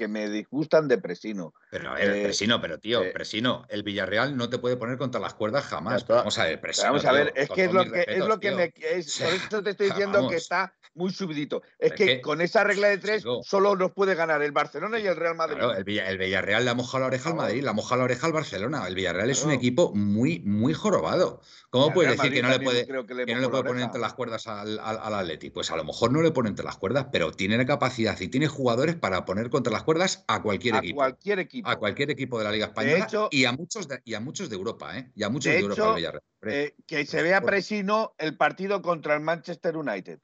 me 0.09 0.29
disgustan 0.29 0.87
de 0.87 0.99
Presino. 0.99 1.53
Pero 1.71 1.97
eh, 1.97 2.23
Presino, 2.23 2.61
pero 2.61 2.79
tío, 2.79 3.03
eh, 3.03 3.11
Presino, 3.11 3.67
el 3.69 3.83
Villarreal 3.83 4.37
no 4.37 4.49
te 4.49 4.59
puede 4.59 4.77
poner 4.77 4.97
contra 4.97 5.21
las 5.21 5.35
cuerdas 5.35 5.65
jamás. 5.65 6.07
Vamos 6.07 6.39
a 6.39 6.45
ver, 6.45 6.61
Presino. 6.61 6.89
Vamos 6.89 7.05
a 7.05 7.13
ver, 7.13 7.33
es 7.35 7.49
que 7.49 7.65
es 7.65 7.73
lo 7.73 7.85
que, 7.85 8.05
es 8.07 8.25
lo 8.25 8.39
que 8.39 8.53
me. 8.53 8.71
por 8.71 8.83
eso 8.85 9.63
te 9.63 9.71
estoy 9.71 9.89
diciendo 9.91 10.29
que 10.29 10.37
está 10.37 10.73
muy 10.95 11.13
subidito. 11.13 11.63
Es, 11.79 11.93
que, 11.93 12.21
con 12.21 12.41
esa 12.41 12.65
regla 12.65 12.89
de 12.89 12.99
tres 12.99 13.25
solo 13.43 13.77
nos 13.77 13.93
puede 13.93 14.15
ganar 14.15 14.43
el 14.43 14.53
Barcelona 14.53 14.99
y 14.99 15.07
el 15.07 15.17
Real 15.17 15.35
Madrid. 15.35 15.57
Claro, 15.57 15.75
el, 15.75 15.85
Villarreal 15.85 16.65
le 16.65 16.71
ha 16.71 16.75
mojado 16.75 17.01
la 17.01 17.07
oreja 17.07 17.31
al 17.31 17.37
Madrid, 17.37 17.63
le 17.63 17.69
ha 17.69 17.73
mojado 17.73 17.99
la 17.99 18.05
oreja 18.05 18.27
al 18.27 18.33
Barcelona. 18.33 18.87
El 18.87 18.95
Villarreal 18.95 19.31
es 19.31 19.45
un 19.45 19.53
equipo 19.53 19.93
muy, 19.95 20.41
muy 20.41 20.75
jorobado. 20.75 21.41
¿Cómo 21.71 21.93
puedes 21.93 22.13
decir 22.17 22.33
que 22.33 22.43
no 22.43 22.51
le 22.51 22.61
puede, 22.61 22.87
no 22.87 23.41
le 23.41 23.49
puede 23.49 23.65
poner 23.65 23.85
entre 23.85 24.01
las 24.01 24.15
cuerdas 24.15 24.47
al, 24.47 24.79
al, 24.79 25.15
Atleti? 25.15 25.51
Pues 25.51 25.71
a 25.71 25.77
lo 25.77 25.85
mejor 25.85 26.13
no 26.13 26.23
le 26.23 26.31
pone 26.31 26.49
entre 26.49 26.65
las 26.69 26.77
cuerdas, 26.77 27.07
pero 27.11 27.33
tiene 27.33 27.57
la 27.57 27.65
capacidad 27.65 28.19
y 28.21 28.29
tiene 28.29 28.47
jugadores 28.47 28.95
para 28.95 29.25
poner 29.25 29.49
contra 29.49 29.73
las 29.73 29.85
cuerdas 29.85 30.25
a 30.29 30.43
cualquier 30.43 30.75
a 30.75 30.79
equipo. 30.79 30.97
Cualquier 30.97 31.39
equipo. 31.39 31.69
A 31.69 31.77
cualquier 31.77 32.11
equipo 32.11 32.39
de 32.39 32.45
la 32.45 32.53
Liga 32.53 32.67
Española 32.67 33.09
y, 33.31 33.47
a 33.47 33.53
muchos 33.53 33.89
de, 33.89 34.03
y 34.05 34.15
a 34.15 34.21
muchos 34.21 34.51
de 34.51 34.57
Europa, 34.57 34.97
¿eh? 34.99 35.11
Y 35.15 35.23
a 35.23 35.31
muchos 35.31 35.51
de, 35.53 35.61
Europa. 35.61 35.97
Eh, 36.43 36.75
que 36.87 37.07
se 37.07 37.23
vea 37.23 37.41
presino 37.41 38.15
el 38.19 38.37
partido 38.37 38.83
contra 38.83 39.15
el 39.15 39.21
Manchester 39.21 39.77
United. 39.77 40.21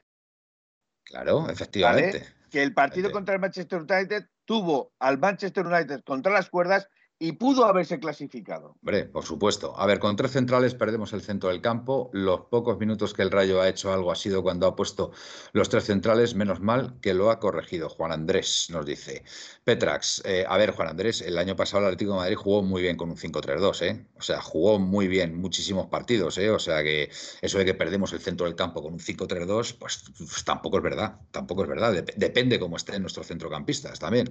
Claro, 1.02 1.48
efectivamente. 1.48 2.26
Que 2.50 2.62
el 2.62 2.74
partido 2.74 3.10
contra 3.10 3.34
el 3.34 3.40
Manchester 3.40 3.80
United 3.80 4.26
tuvo 4.44 4.92
al 4.98 5.18
Manchester 5.18 5.66
United 5.66 6.02
contra 6.04 6.30
las 6.30 6.50
cuerdas 6.50 6.88
y 7.24 7.32
pudo 7.32 7.64
haberse 7.64 7.98
clasificado. 7.98 8.76
Hombre, 8.82 9.04
por 9.04 9.24
supuesto. 9.24 9.72
A 9.78 9.86
ver, 9.86 9.98
con 9.98 10.14
tres 10.14 10.32
centrales 10.32 10.74
perdemos 10.74 11.14
el 11.14 11.22
centro 11.22 11.48
del 11.48 11.62
campo. 11.62 12.10
Los 12.12 12.42
pocos 12.50 12.78
minutos 12.78 13.14
que 13.14 13.22
el 13.22 13.30
Rayo 13.30 13.62
ha 13.62 13.68
hecho 13.70 13.94
algo 13.94 14.12
ha 14.12 14.14
sido 14.14 14.42
cuando 14.42 14.66
ha 14.66 14.76
puesto 14.76 15.10
los 15.52 15.70
tres 15.70 15.84
centrales. 15.84 16.34
Menos 16.34 16.60
mal 16.60 16.98
que 17.00 17.14
lo 17.14 17.30
ha 17.30 17.40
corregido. 17.40 17.88
Juan 17.88 18.12
Andrés 18.12 18.68
nos 18.70 18.84
dice. 18.84 19.24
Petrax, 19.64 20.20
eh, 20.26 20.44
a 20.46 20.58
ver, 20.58 20.72
Juan 20.72 20.88
Andrés, 20.88 21.22
el 21.22 21.38
año 21.38 21.56
pasado 21.56 21.80
el 21.80 21.86
Atlético 21.86 22.12
de 22.12 22.18
Madrid 22.18 22.36
jugó 22.36 22.62
muy 22.62 22.82
bien 22.82 22.98
con 22.98 23.08
un 23.08 23.16
5-3-2, 23.16 23.82
¿eh? 23.82 24.06
O 24.18 24.22
sea, 24.22 24.42
jugó 24.42 24.78
muy 24.78 25.08
bien 25.08 25.34
muchísimos 25.34 25.86
partidos, 25.86 26.36
¿eh? 26.36 26.50
O 26.50 26.58
sea 26.58 26.82
que 26.82 27.10
eso 27.40 27.56
de 27.56 27.64
que 27.64 27.72
perdemos 27.72 28.12
el 28.12 28.20
centro 28.20 28.44
del 28.44 28.54
campo 28.54 28.82
con 28.82 28.92
un 28.92 29.00
5-3-2, 29.00 29.78
pues, 29.78 30.04
pues, 30.18 30.44
tampoco 30.44 30.76
es 30.76 30.82
verdad. 30.82 31.20
Tampoco 31.30 31.62
es 31.62 31.70
verdad. 31.70 32.04
depende 32.16 32.60
cómo 32.60 32.76
estén 32.76 33.00
nuestros 33.00 33.28
centrocampistas 33.28 33.98
también. 33.98 34.30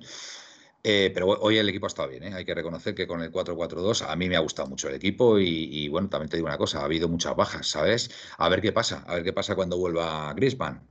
Eh, 0.86 1.12
pero 1.14 1.28
hoy 1.28 1.58
el 1.58 1.70
equipo 1.70 1.86
ha 1.86 1.88
estado 1.88 2.10
bien, 2.10 2.24
¿eh? 2.24 2.34
hay 2.34 2.44
que 2.44 2.54
reconocer 2.54 2.94
que 2.94 3.08
con 3.08 3.22
el 3.22 3.32
4-4-2 3.32 4.06
a 4.06 4.14
mí 4.18 4.28
me 4.28 4.36
ha 4.36 4.40
gustado 4.40 4.68
mucho 4.68 4.90
el 4.90 4.96
equipo 4.96 5.40
y, 5.40 5.88
bueno, 5.88 6.10
también 6.10 6.30
te 6.30 6.36
digo 6.36 6.48
una 6.48 6.58
cosa, 6.58 6.82
ha 6.82 6.84
habido 6.84 7.08
muchas 7.08 7.38
bajas, 7.38 7.70
¿sabes? 7.70 8.12
A 8.38 8.50
ver 8.50 8.62
qué 8.62 8.74
pasa, 8.74 9.06
a 9.08 9.16
ver 9.16 9.24
qué 9.24 9.32
pasa 9.32 9.56
cuando 9.56 9.78
vuelva 9.78 10.34
Griezmann. 10.34 10.86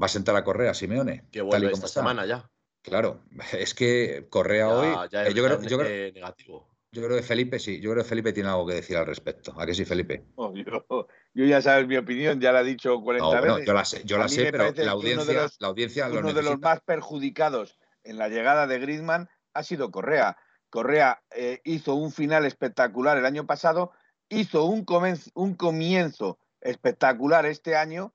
¿Va 0.00 0.06
a 0.06 0.08
sentar 0.08 0.34
a 0.34 0.42
Correa, 0.42 0.74
Simeone? 0.74 1.26
Que 1.30 1.40
vuelve 1.40 1.70
esta 1.70 1.86
semana 1.86 2.26
ya. 2.26 2.50
Claro, 2.82 3.20
es 3.52 3.74
que 3.74 4.26
Correa 4.28 4.68
hoy... 4.68 4.88
Eh, 5.12 5.32
yo, 5.32 5.44
creo, 5.44 5.62
yo, 5.62 5.78
creo, 5.78 6.12
negativo. 6.12 6.68
yo 6.90 7.04
creo 7.04 7.16
que 7.16 7.22
Felipe 7.22 7.60
sí, 7.60 7.80
yo 7.80 7.92
creo 7.92 8.02
que 8.02 8.08
Felipe 8.08 8.32
tiene 8.32 8.48
algo 8.48 8.66
que 8.66 8.74
decir 8.74 8.96
al 8.96 9.06
respecto. 9.06 9.54
¿A 9.56 9.66
qué 9.66 9.74
sí, 9.74 9.84
Felipe? 9.84 10.24
yo, 10.36 11.06
ya 11.44 11.62
sabes 11.62 11.86
mi 11.86 11.96
opinión, 11.96 12.40
ya 12.40 12.50
la 12.50 12.62
he 12.62 12.64
dicho 12.64 13.00
40 13.00 13.40
veces. 13.40 13.64
yo 13.66 13.72
la 13.72 13.84
sé, 13.84 14.02
yo 14.04 14.18
la 14.18 14.26
sé 14.26 14.50
pero 14.50 14.72
la 14.74 14.90
audiencia, 14.90 15.46
la 15.60 15.68
audiencia 15.68 16.08
uno 16.08 16.32
de 16.32 16.42
los 16.42 16.58
más 16.58 16.80
perjudicados 16.80 17.78
en 18.04 18.18
la 18.18 18.28
llegada 18.28 18.66
de 18.66 18.78
Griezmann 18.78 19.28
ha 19.54 19.62
sido 19.62 19.90
Correa. 19.90 20.36
Correa 20.70 21.22
eh, 21.30 21.60
hizo 21.64 21.94
un 21.94 22.12
final 22.12 22.44
espectacular 22.46 23.18
el 23.18 23.26
año 23.26 23.46
pasado, 23.46 23.92
hizo 24.28 24.64
un, 24.64 24.84
comienzo 24.84 26.38
espectacular 26.60 27.44
este 27.44 27.76
año 27.76 28.14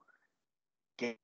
que 0.96 1.20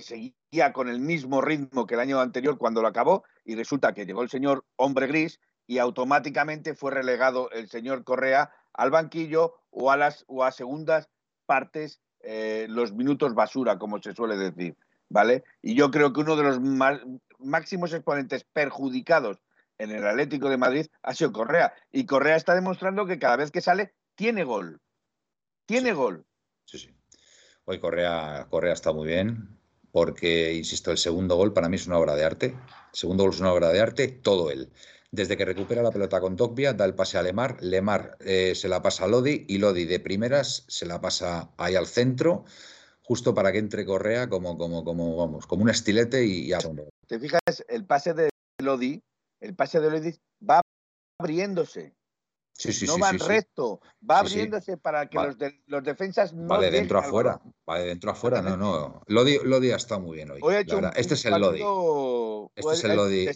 seguía 0.00 0.72
con 0.72 0.88
el 0.88 1.00
mismo 1.00 1.40
ritmo 1.40 1.86
que 1.86 1.94
el 1.94 2.00
año 2.00 2.20
anterior 2.20 2.56
cuando 2.56 2.82
lo 2.82 2.88
acabó 2.88 3.24
y 3.44 3.56
resulta 3.56 3.92
que 3.92 4.06
llegó 4.06 4.22
el 4.22 4.30
señor 4.30 4.64
hombre 4.76 5.08
gris 5.08 5.40
y 5.66 5.78
automáticamente 5.78 6.74
fue 6.74 6.92
relegado 6.92 7.50
el 7.50 7.68
señor 7.68 8.04
Correa 8.04 8.52
al 8.72 8.90
banquillo 8.90 9.54
o 9.70 9.90
a 9.90 9.96
las 9.96 10.24
o 10.28 10.44
a 10.44 10.52
segundas 10.52 11.08
partes 11.44 12.00
eh, 12.20 12.66
los 12.70 12.92
minutos 12.92 13.34
basura 13.34 13.78
como 13.78 14.00
se 14.00 14.14
suele 14.14 14.36
decir 14.36 14.76
vale 15.08 15.42
y 15.60 15.74
yo 15.74 15.90
creo 15.90 16.12
que 16.12 16.20
uno 16.20 16.36
de 16.36 16.44
los 16.44 16.60
más, 16.60 17.00
máximos 17.38 17.92
exponentes 17.92 18.44
perjudicados 18.44 19.38
en 19.78 19.90
el 19.90 20.06
Atlético 20.06 20.48
de 20.48 20.56
Madrid 20.56 20.86
ha 21.02 21.14
sido 21.14 21.32
Correa. 21.32 21.74
Y 21.92 22.06
Correa 22.06 22.36
está 22.36 22.54
demostrando 22.54 23.06
que 23.06 23.18
cada 23.18 23.36
vez 23.36 23.50
que 23.50 23.60
sale 23.60 23.94
tiene 24.14 24.44
gol. 24.44 24.80
Tiene 25.66 25.92
gol. 25.92 26.24
Sí, 26.64 26.78
sí. 26.78 26.90
Hoy 27.64 27.80
Correa, 27.80 28.46
Correa 28.48 28.72
está 28.72 28.92
muy 28.92 29.06
bien 29.06 29.58
porque, 29.90 30.52
insisto, 30.54 30.90
el 30.90 30.98
segundo 30.98 31.36
gol 31.36 31.52
para 31.52 31.68
mí 31.68 31.76
es 31.76 31.86
una 31.86 31.98
obra 31.98 32.14
de 32.14 32.24
arte. 32.24 32.46
El 32.46 32.54
segundo 32.92 33.24
gol 33.24 33.32
es 33.32 33.40
una 33.40 33.52
obra 33.52 33.70
de 33.70 33.80
arte, 33.80 34.08
todo 34.08 34.50
él. 34.50 34.70
Desde 35.10 35.36
que 35.36 35.44
recupera 35.44 35.82
la 35.82 35.90
pelota 35.90 36.20
con 36.20 36.36
Tokvia, 36.36 36.74
da 36.74 36.84
el 36.84 36.94
pase 36.94 37.16
a 37.16 37.22
Lemar, 37.22 37.56
Lemar 37.62 38.16
eh, 38.20 38.54
se 38.54 38.68
la 38.68 38.82
pasa 38.82 39.04
a 39.04 39.08
Lodi 39.08 39.46
y 39.48 39.58
Lodi 39.58 39.84
de 39.84 40.00
primeras 40.00 40.64
se 40.68 40.84
la 40.84 41.00
pasa 41.00 41.50
ahí 41.56 41.76
al 41.76 41.86
centro 41.86 42.44
justo 43.06 43.34
para 43.34 43.52
que 43.52 43.58
entre 43.58 43.86
Correa 43.86 44.28
como, 44.28 44.58
como, 44.58 44.84
como, 44.84 45.16
vamos, 45.16 45.46
como 45.46 45.62
un 45.62 45.70
estilete 45.70 46.24
y, 46.24 46.52
a 46.52 46.58
Te 47.06 47.20
fijas, 47.20 47.40
el 47.68 47.86
pase 47.86 48.14
de 48.14 48.30
Lodi, 48.60 49.00
el 49.40 49.54
pase 49.54 49.78
de 49.80 49.90
Lodi 49.90 50.14
va 50.42 50.60
abriéndose. 51.20 51.94
Sí, 52.52 52.72
sí, 52.72 52.86
no 52.86 52.98
va 52.98 53.12
recto, 53.12 53.80
va 54.08 54.20
abriéndose 54.20 54.76
para 54.78 55.08
que 55.08 55.18
los, 55.18 55.36
los, 55.66 55.84
defensas 55.84 56.32
no. 56.32 56.48
Va 56.48 56.58
de 56.58 56.70
dentro 56.70 56.98
afuera, 56.98 57.40
va 57.68 57.78
de 57.78 57.86
dentro 57.86 58.10
afuera, 58.10 58.42
no, 58.42 58.56
no. 58.56 59.02
Lodi, 59.06 59.38
Lodi 59.44 59.70
ha 59.70 59.76
estado 59.76 60.00
muy 60.00 60.16
bien 60.16 60.30
hoy. 60.30 60.40
este 60.96 61.14
es 61.14 61.24
el 61.26 61.40
Lodi. 61.40 61.62
Este 62.56 62.72
es 62.72 62.84
el 62.84 62.96
Lodi. 62.96 63.28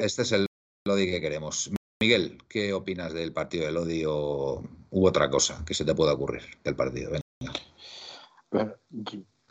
este 0.00 0.22
es 0.22 0.32
el 0.32 0.46
Lodi 0.86 1.06
que 1.10 1.20
queremos. 1.20 1.70
Miguel, 2.00 2.38
¿qué 2.48 2.72
opinas 2.72 3.12
del 3.12 3.32
partido 3.32 3.66
de 3.66 3.72
Lodi 3.72 4.04
o 4.06 4.62
hubo 4.90 5.06
otra 5.06 5.30
cosa 5.30 5.62
que 5.64 5.74
se 5.74 5.84
te 5.84 5.94
pueda 5.94 6.14
ocurrir 6.14 6.42
del 6.64 6.74
partido? 6.74 7.12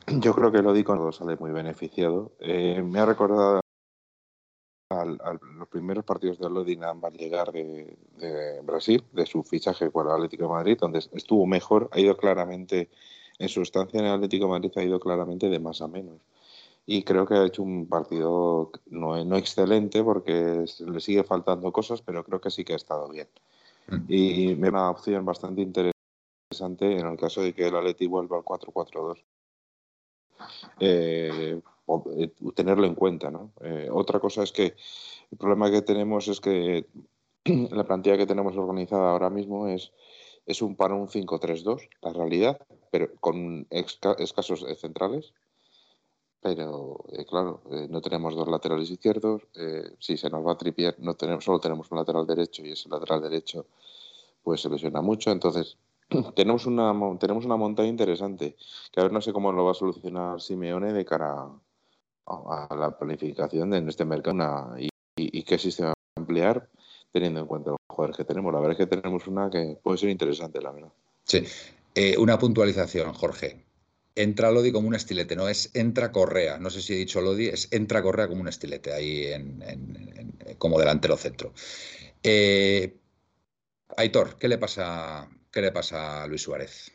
Yo 0.08 0.34
creo 0.34 0.52
que 0.52 0.62
Lodi 0.62 0.84
con 0.84 1.12
sale 1.12 1.36
muy 1.36 1.52
beneficiado. 1.52 2.32
Eh, 2.40 2.82
me 2.82 3.00
ha 3.00 3.06
recordado 3.06 3.60
a 4.90 5.04
los 5.04 5.68
primeros 5.68 6.06
partidos 6.06 6.40
de 6.40 6.50
Lodi 6.50 6.80
al 6.82 7.14
llegar 7.14 7.52
de, 7.52 8.62
Brasil, 8.64 9.04
de 9.12 9.26
su 9.26 9.44
fichaje 9.44 9.90
por 9.92 10.06
el 10.06 10.14
Atlético 10.14 10.44
de 10.44 10.50
Madrid, 10.50 10.78
donde 10.80 11.00
estuvo 11.00 11.46
mejor, 11.46 11.90
ha 11.92 12.00
ido 12.00 12.16
claramente, 12.16 12.90
en 13.38 13.50
su 13.50 13.62
estancia 13.62 14.00
en 14.00 14.06
el 14.06 14.14
Atlético 14.14 14.46
de 14.46 14.52
Madrid 14.52 14.72
ha 14.78 14.84
ido 14.84 15.00
claramente 15.00 15.50
de 15.50 15.60
más 15.60 15.82
a 15.82 15.88
menos. 15.88 16.22
Y 16.86 17.04
creo 17.04 17.26
que 17.26 17.34
ha 17.34 17.46
hecho 17.46 17.64
un 17.64 17.88
partido 17.88 18.72
no, 18.86 19.24
no 19.26 19.36
excelente 19.36 20.02
porque 20.04 20.66
le 20.86 21.00
sigue 21.02 21.26
faltando 21.26 21.74
cosas, 21.74 22.02
pero 22.02 22.24
creo 22.24 22.40
que 22.40 22.50
sí 22.50 22.64
que 22.64 22.74
ha 22.74 22.78
estado 22.78 23.10
bien. 23.10 23.28
Mm. 23.90 24.06
Y 24.08 24.56
me 24.56 24.70
una 24.70 24.90
opción 24.90 25.26
bastante 25.26 25.62
interesante 25.62 25.97
interesante 26.48 26.98
en 26.98 27.06
el 27.06 27.18
caso 27.18 27.42
de 27.42 27.54
que 27.54 27.68
el 27.68 27.76
Atleti 27.76 28.08
vuelva 28.08 28.38
al 28.38 28.44
4-4-2. 28.44 29.24
Eh, 30.80 31.60
eh, 32.18 32.32
tenerlo 32.56 32.86
en 32.86 32.96
cuenta. 32.96 33.30
¿no? 33.30 33.52
Eh, 33.62 33.90
otra 33.92 34.20
cosa 34.20 34.44
es 34.44 34.52
que 34.52 34.76
el 35.32 35.38
problema 35.38 35.70
que 35.70 35.82
tenemos 35.82 36.28
es 36.28 36.40
que 36.40 36.86
la 37.46 37.84
plantilla 37.84 38.18
que 38.18 38.26
tenemos 38.26 38.56
organizada 38.56 39.12
ahora 39.12 39.30
mismo 39.30 39.68
es, 39.68 39.92
es 40.46 40.62
un 40.62 40.76
para 40.76 40.96
un 40.96 41.10
5-3-2, 41.10 41.90
la 42.02 42.14
realidad, 42.14 42.60
pero 42.92 43.14
con 43.20 43.68
escasos 43.70 44.66
centrales. 44.80 45.34
Pero 46.40 47.04
claro, 47.28 47.62
no 47.90 48.00
tenemos 48.00 48.36
dos 48.36 48.48
laterales 48.48 48.90
izquierdos. 48.90 49.42
si 50.00 50.16
se 50.16 50.30
nos 50.30 50.46
va 50.46 50.54
a 50.54 50.58
tripiar, 50.58 50.96
no 51.00 51.16
tenemos, 51.16 51.44
solo 51.44 51.60
tenemos 51.60 51.92
un 51.92 51.98
lateral 51.98 52.26
derecho 52.28 52.64
y 52.64 52.72
ese 52.72 52.88
lateral 52.88 53.22
derecho 53.24 53.66
pues 54.44 54.62
se 54.62 54.70
lesiona 54.70 55.02
mucho. 55.02 55.32
Entonces, 55.32 55.78
tenemos 56.36 56.66
una, 56.66 56.94
tenemos 57.20 57.46
una 57.46 57.58
montaña 57.58 57.90
interesante, 57.90 58.56
que 58.92 59.00
a 59.00 59.04
ver 59.04 59.12
no 59.12 59.22
sé 59.22 59.34
cómo 59.34 59.52
lo 59.52 59.66
va 59.66 59.72
a 59.72 59.76
solucionar 59.76 60.42
Simeone 60.42 60.94
de 60.94 61.06
cara, 61.06 61.50
a 62.28 62.76
la 62.76 62.98
planificación 62.98 63.70
de 63.70 63.78
en 63.78 63.90
este 63.90 64.06
mercado 64.06 64.76
y, 65.16 65.44
qué 65.44 65.58
sistema 65.58 65.94
emplear 66.16 66.70
teniendo 67.12 67.40
en 67.40 67.48
cuenta 67.48 67.72
los 67.72 67.80
jugadores 67.88 68.18
que 68.18 68.26
tenemos. 68.26 68.54
La 68.54 68.60
verdad 68.60 68.80
es 68.80 68.86
que 68.86 68.96
tenemos 68.96 69.28
una 69.28 69.50
que 69.50 69.78
puede 69.82 69.98
ser 69.98 70.10
interesante, 70.10 70.62
la 70.62 70.72
verdad. 70.72 70.92
Sí. 71.24 71.44
Eh, 71.96 72.18
una 72.18 72.38
puntualización, 72.38 73.14
Jorge. 73.14 73.64
Entra 74.16 74.52
Lodi 74.52 74.72
como 74.72 74.88
un 74.88 74.96
estilete, 74.96 75.36
no 75.36 75.48
es 75.48 75.74
entra 75.76 76.12
Correa. 76.12 76.58
No 76.58 76.70
sé 76.70 76.82
si 76.82 76.94
he 76.94 76.98
dicho 76.98 77.22
Lodi, 77.22 77.48
es 77.48 77.72
entra 77.72 78.02
Correa 78.02 78.28
como 78.28 78.42
un 78.42 78.48
estilete 78.48 78.92
ahí 78.94 79.26
en, 79.28 80.36
como 80.58 80.80
delantero 80.80 81.18
centro. 81.18 81.54
Eh, 82.24 82.98
Aitor, 83.96 84.38
¿qué 84.38 84.48
le 84.48 84.58
pasa, 84.58 85.30
qué 85.58 85.62
le 85.64 85.72
pasa 85.72 86.22
a 86.22 86.28
Luis 86.28 86.44
Suárez? 86.44 86.92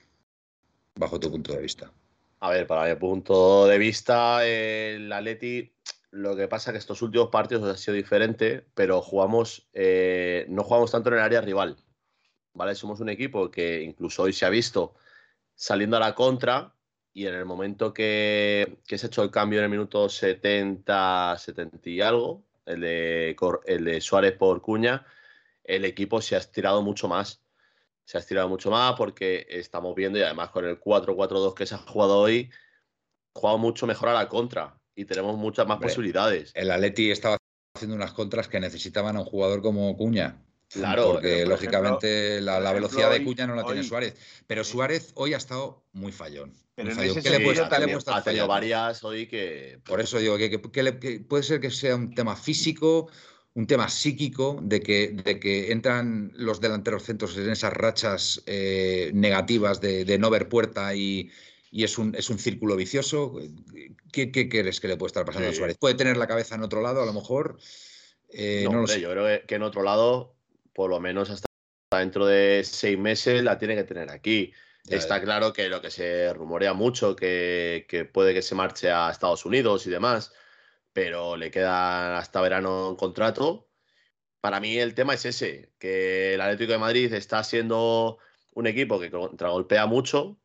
Bajo 0.95 1.19
tu 1.19 1.33
punto 1.33 1.53
de 1.53 1.61
vista. 1.61 1.91
A 2.39 2.51
ver, 2.51 2.65
para 2.69 2.89
mi 2.89 2.95
punto 2.95 3.67
de 3.67 3.77
vista, 3.77 4.47
el 4.47 5.13
Atleti, 5.13 5.75
lo 6.13 6.37
que 6.37 6.47
pasa 6.47 6.71
es 6.71 6.75
que 6.75 6.79
estos 6.79 7.03
últimos 7.03 7.29
partidos 7.29 7.69
han 7.69 7.77
sido 7.77 7.97
diferente, 7.97 8.65
pero 8.75 9.03
jugamos, 9.03 9.69
eh, 9.73 10.47
no 10.49 10.63
jugamos 10.63 10.93
tanto 10.93 11.09
en 11.09 11.17
el 11.17 11.23
área 11.23 11.41
rival. 11.41 11.77
¿Vale? 12.55 12.77
Somos 12.77 13.01
un 13.01 13.09
equipo 13.09 13.51
que 13.51 13.83
incluso 13.83 14.23
hoy 14.23 14.33
se 14.33 14.47
ha 14.47 14.51
visto 14.51 14.95
saliendo 15.57 15.97
a 15.97 16.01
la 16.01 16.15
contra 16.15 16.73
y 17.13 17.27
en 17.27 17.35
el 17.35 17.45
momento 17.45 17.93
que, 17.93 18.79
se 18.87 18.95
ha 18.95 19.09
hecho 19.09 19.25
el 19.25 19.33
cambio 19.33 19.59
en 19.59 19.65
el 19.65 19.71
minuto 19.71 20.09
70, 20.09 21.37
70 21.37 21.91
y 21.91 22.01
algo, 22.01 22.45
el 22.65 22.83
de, 22.83 23.37
el 23.67 23.85
de 23.85 24.01
Suárez 24.01 24.37
por 24.37 24.63
Cuña, 24.63 25.05
el 25.65 25.85
equipo 25.85 26.21
se 26.21 26.37
ha 26.37 26.39
estirado 26.39 26.81
mucho 26.83 27.09
más 27.09 27.42
se 28.05 28.19
ha 28.19 28.21
estirado 28.21 28.49
mucho 28.49 28.71
más 28.71 28.95
porque 28.97 29.47
estamos 29.49 29.95
viendo 29.95 30.19
y 30.19 30.23
además 30.23 30.51
con 30.51 30.65
el 30.65 30.81
4-4-2 30.81 31.55
que 31.55 31.67
se 31.67 31.75
ha 31.75 31.79
jugado 31.79 32.19
hoy, 32.19 32.51
jugado 33.35 33.59
mucho 33.59 33.87
mejor 33.87 34.09
a 34.09 34.15
la 34.15 34.29
contra 34.29 34.79
y 34.95 35.05
tenemos 35.05 35.37
muchas 35.37 35.67
más 35.67 35.79
posibilidades. 35.79 36.53
El 36.55 36.71
Atleti 36.71 37.11
estaba 37.11 37.37
haciendo 37.75 37.97
unas 37.97 38.13
contras 38.13 38.49
que 38.49 38.61
necesitaban 38.61 39.17
a 39.17 39.21
un 39.21 39.27
jugador 39.27 39.63
como 39.63 39.97
Cuña. 39.97 40.43
Claro, 40.69 41.13
porque 41.13 41.45
lógicamente 41.45 42.41
la, 42.41 42.73
velocidad 42.73 43.11
de 43.11 43.23
Cuña 43.23 43.47
no 43.47 43.55
la 43.55 43.65
tiene 43.65 43.83
Suárez. 43.83 44.17
Pero 44.47 44.65
Suárez 44.65 45.13
hoy 45.15 45.35
ha 45.35 45.37
estado 45.37 45.85
muy 45.93 46.13
fallón. 46.13 46.55
¿Qué 46.75 46.85
le 46.85 47.41
puede 47.41 47.61
ha 47.61 48.23
tenido 48.23 48.47
varias 48.47 49.05
hoy 49.05 49.27
que. 49.27 49.81
Por 49.85 50.01
eso 50.01 50.19
digo 50.19 50.39
que, 50.39 50.59
puede 51.29 51.43
ser 51.43 51.61
que 51.61 51.71
sea 51.71 51.95
un 51.95 52.15
tema 52.15 52.35
físico, 52.37 53.11
un 53.55 53.67
tema 53.67 53.89
psíquico 53.89 54.59
de 54.63 54.81
que, 54.81 55.09
de 55.09 55.39
que 55.39 55.73
entran 55.73 56.33
los 56.35 56.61
delanteros 56.61 57.03
centros 57.03 57.37
en 57.37 57.51
esas 57.51 57.73
rachas 57.73 58.43
eh, 58.47 59.11
negativas 59.15 59.81
de, 59.81 60.19
no 60.19 60.31
ver 60.31 60.49
puerta 60.49 60.95
y, 60.95 61.31
es, 61.71 61.99
un, 61.99 62.15
es 62.15 62.31
un 62.31 62.39
círculo 62.39 62.77
vicioso. 62.77 63.37
¿Qué, 64.11 64.33
¿Qué, 64.33 64.49
crees 64.49 64.81
que 64.81 64.89
le 64.89 64.97
puede 64.97 65.09
estar 65.09 65.25
pasando 65.25 65.51
a 65.51 65.53
Suárez? 65.53 65.77
¿Puede 65.79 65.95
tener 65.95 66.17
la 66.17 66.27
cabeza 66.27 66.55
en 66.55 66.63
otro 66.63 66.81
lado 66.81 67.03
a 67.03 67.07
lo 67.07 67.13
mejor? 67.13 67.59
Eh, 68.31 68.67
no, 68.71 68.87
sé. 68.87 69.01
Yo 69.01 69.11
creo 69.11 69.47
que 69.47 69.55
en 69.55 69.63
otro 69.63 69.83
lado, 69.83 70.35
por 70.73 70.89
lo 70.89 70.99
menos 70.99 71.29
hasta 71.29 71.47
dentro 71.91 72.25
de 72.25 72.63
seis 72.65 72.99
meses, 72.99 73.43
la 73.43 73.59
tiene 73.59 73.75
que 73.75 73.85
tener 73.85 74.11
aquí. 74.11 74.53
Está 74.89 75.21
claro 75.23 75.53
que 75.53 75.69
lo 75.69 75.81
que 75.81 75.91
se 75.91 76.33
rumorea 76.33 76.73
mucho, 76.73 77.15
que, 77.15 77.87
que 77.89 78.05
puede 78.05 78.35
que 78.35 78.43
se 78.43 78.55
marche 78.55 78.91
a 78.91 79.11
Estados 79.11 79.45
Unidos 79.45 79.87
y 79.87 79.91
demás 79.91 80.33
pero 80.93 81.37
le 81.37 81.51
queda 81.51 82.19
hasta 82.19 82.41
verano 82.41 82.91
un 82.91 82.97
contrato. 82.97 83.69
Para 84.41 84.61
mí 84.61 84.77
el 84.79 84.95
tema 84.95 85.15
es 85.15 85.25
ese, 85.25 85.71
que 85.79 86.35
el 86.35 86.41
Atlético 86.41 86.73
de 86.73 86.79
Madrid 86.79 87.13
está 87.13 87.45
siendo 87.45 88.19
un 88.55 88.67
equipo 88.67 89.01
que 89.01 89.11
contragolpea 89.11 89.87
mucho 89.87 90.37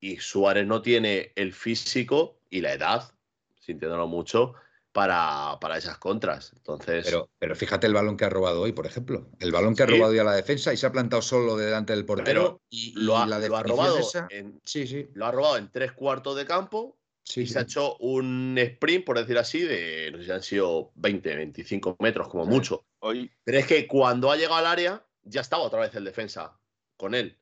y 0.00 0.16
Suárez 0.18 0.66
no 0.66 0.82
tiene 0.82 1.32
el 1.36 1.52
físico 1.52 2.38
y 2.50 2.60
la 2.60 2.72
edad, 2.74 3.12
sintiéndolo 3.60 4.06
mucho, 4.06 4.54
para, 4.92 5.58
para, 5.60 5.78
esas 5.78 5.98
contras. 5.98 6.52
Entonces... 6.56 7.06
Pero, 7.06 7.30
pero 7.38 7.56
fíjate 7.56 7.86
el 7.86 7.94
balón 7.94 8.16
que 8.16 8.24
ha 8.24 8.28
robado 8.28 8.60
hoy, 8.60 8.72
por 8.72 8.86
ejemplo. 8.86 9.28
El 9.40 9.50
balón 9.50 9.74
que 9.74 9.82
ha 9.82 9.86
robado 9.86 10.12
hoy 10.12 10.18
a 10.18 10.24
la 10.24 10.34
defensa 10.34 10.72
y 10.72 10.76
se 10.76 10.86
ha 10.86 10.92
plantado 10.92 11.22
solo 11.22 11.56
delante 11.56 11.94
del 11.94 12.04
portero. 12.04 12.60
y, 12.68 12.92
lo, 12.96 13.16
ha, 13.16 13.26
lo 13.26 13.56
ha 13.56 13.62
robado 13.62 13.98
en, 14.30 14.60
sí, 14.64 14.86
sí. 14.86 15.08
Lo 15.14 15.26
ha 15.26 15.32
robado 15.32 15.56
en 15.56 15.70
tres 15.70 15.92
cuartos 15.92 16.36
de 16.36 16.44
campo 16.44 16.96
y 17.36 17.46
se 17.46 17.58
ha 17.58 17.62
hecho 17.62 17.96
un 17.98 18.56
sprint, 18.58 19.04
por 19.04 19.18
decir 19.18 19.38
así, 19.38 19.60
de 19.60 20.10
no 20.12 20.18
sé 20.18 20.24
si 20.24 20.30
han 20.30 20.42
sido 20.42 20.92
20, 20.96 21.36
25 21.36 21.96
metros 22.00 22.28
como 22.28 22.44
mucho. 22.44 22.84
Hoy... 23.00 23.30
Pero 23.44 23.58
es 23.58 23.66
que 23.66 23.86
cuando 23.86 24.30
ha 24.30 24.36
llegado 24.36 24.56
al 24.56 24.66
área, 24.66 25.04
ya 25.22 25.40
estaba 25.40 25.62
otra 25.62 25.80
vez 25.80 25.94
el 25.94 26.04
defensa 26.04 26.58
con 26.96 27.14
él. 27.14 27.38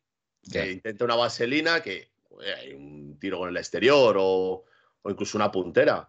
Que 0.51 0.73
intenta 0.73 1.05
una 1.05 1.16
vaselina, 1.16 1.83
que 1.83 2.11
hay 2.59 2.73
un 2.73 3.18
tiro 3.18 3.38
con 3.38 3.49
el 3.49 3.57
exterior 3.57 4.16
o, 4.18 4.64
incluso 5.05 5.37
una 5.37 5.51
puntera. 5.51 6.09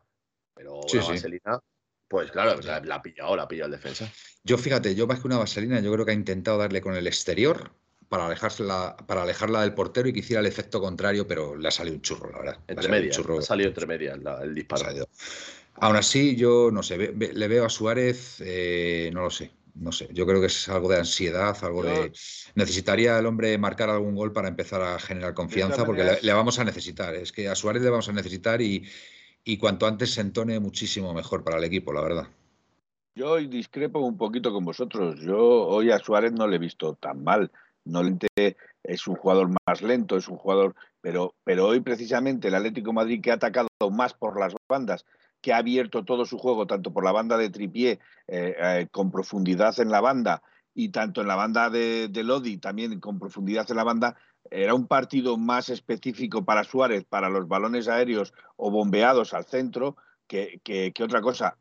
Pero 0.54 0.82
una 0.82 1.08
vaselina, 1.08 1.60
pues 2.08 2.32
claro, 2.32 2.60
la, 2.62 2.78
ha 2.78 3.02
pillado, 3.02 3.36
la 3.36 3.44
ha 3.44 3.48
pillado 3.48 3.74
el 3.74 3.80
defensa. 3.80 4.12
Yo 4.44 4.58
fíjate, 4.58 4.96
yo 4.96 5.08
más 5.08 5.20
que 5.20 5.28
una 5.28 5.38
vaselina, 5.38 5.80
yo 5.80 5.92
creo 5.92 6.06
que 6.06 6.12
ha 6.12 6.16
intentado 6.16 6.60
darle 6.60 6.82
con 6.82 6.96
el 6.96 7.08
exterior 7.08 7.72
para, 8.14 8.28
alejársela, 8.28 8.96
para 9.08 9.24
alejarla 9.24 9.62
del 9.62 9.74
portero 9.74 10.08
y 10.08 10.14
que 10.14 10.20
hiciera 10.20 10.40
el 10.40 10.46
efecto 10.46 10.80
contrario, 10.80 11.26
pero 11.28 11.56
le 11.56 11.68
ha 11.68 11.72
salido 11.72 11.96
un 11.96 12.04
churro, 12.04 12.30
la 12.30 12.38
verdad. 12.38 12.60
Entre 12.68 12.88
medias, 12.88 13.18
ha 13.18 13.42
salido 13.42 13.70
entre 13.70 13.88
medias 13.88 14.20
el 14.44 14.54
disparo. 14.54 15.08
Aún 15.78 15.96
así, 15.96 16.36
yo 16.36 16.70
no 16.72 16.84
sé, 16.84 17.12
le 17.16 17.48
veo 17.48 17.66
a 17.66 17.70
Suárez, 17.70 18.40
eh, 18.46 19.10
no 19.16 19.24
lo 19.24 19.32
sé, 19.32 19.50
no 19.74 19.92
sé, 19.92 20.10
yo 20.14 20.28
creo 20.28 20.40
que 20.42 20.46
es 20.46 20.70
algo 20.70 20.90
de 20.90 20.98
ansiedad, 20.98 21.58
algo 21.64 21.82
de... 21.82 22.12
Necesitaría 22.54 23.18
el 23.18 23.26
hombre 23.26 23.58
marcar 23.58 23.90
algún 23.90 24.14
gol 24.14 24.32
para 24.32 24.48
empezar 24.48 24.84
a 24.84 25.00
generar 25.00 25.34
confianza, 25.34 25.84
porque 25.84 26.20
le, 26.22 26.34
vamos 26.34 26.60
a 26.60 26.64
necesitar, 26.64 27.16
es 27.16 27.32
que 27.32 27.50
a 27.50 27.56
Suárez 27.56 27.82
le 27.82 27.90
vamos 27.90 28.10
a 28.10 28.14
necesitar 28.14 28.62
y, 28.62 28.86
y 29.44 29.58
cuanto 29.58 29.88
antes 29.88 30.12
se 30.14 30.22
entone 30.22 30.60
muchísimo 30.60 31.16
mejor 31.16 31.44
para 31.44 31.58
el 31.58 31.64
equipo, 31.64 31.92
la 31.92 32.02
verdad. 32.02 32.28
Yo 33.16 33.38
discrepo 33.38 34.02
un 34.02 34.18
poquito 34.18 34.54
con 34.54 34.66
vosotros. 34.66 35.20
Yo 35.20 35.40
hoy 35.40 35.90
a 35.90 35.98
Suárez 35.98 36.32
no 36.32 36.48
le 36.48 36.58
he 36.58 36.60
visto 36.60 36.94
tan 36.94 37.24
mal. 37.24 37.52
No 37.86 38.02
es 38.84 39.08
un 39.08 39.16
jugador 39.16 39.50
más 39.66 39.82
lento, 39.82 40.18
es 40.18 40.28
un 40.28 40.38
jugador, 40.38 40.76
pero, 41.02 41.36
pero 41.44 41.68
hoy 41.68 41.82
precisamente 41.82 42.48
el 42.48 42.56
Atlético 42.56 42.94
Madrid 42.94 43.22
que 43.22 43.32
ha 43.32 43.36
atacado 43.36 43.68
más 43.92 44.14
por 44.14 44.40
las 44.40 44.54
bandas, 44.70 45.06
que 45.42 45.54
ha 45.54 45.58
abierto 45.58 46.06
todo 46.06 46.26
su 46.26 46.38
juego, 46.38 46.68
tanto 46.68 46.94
por 46.94 47.04
la 47.04 47.12
banda 47.12 47.38
de 47.38 47.50
Tripié, 47.50 48.00
eh, 48.28 48.56
eh, 48.58 48.88
con 48.92 49.12
profundidad 49.12 49.78
en 49.80 49.90
la 49.90 50.02
banda, 50.02 50.42
y 50.74 50.90
tanto 50.90 51.22
en 51.22 51.28
la 51.28 51.36
banda 51.36 51.70
de, 51.70 52.10
Lodi, 52.24 52.58
también 52.58 53.00
con 53.00 53.20
profundidad 53.20 53.70
en 53.70 53.78
la 53.78 53.84
banda, 53.84 54.16
era 54.50 54.74
un 54.74 54.88
partido 54.88 55.38
más 55.38 55.70
específico 55.70 56.44
para 56.46 56.64
Suárez, 56.64 57.06
para 57.06 57.30
los 57.30 57.48
balones 57.48 57.88
aéreos 57.88 58.34
o 58.56 58.72
bombeados 58.72 59.34
al 59.34 59.46
centro, 59.46 59.98
que, 60.28 60.62
que, 60.64 61.04
otra 61.04 61.22
cosa. 61.22 61.58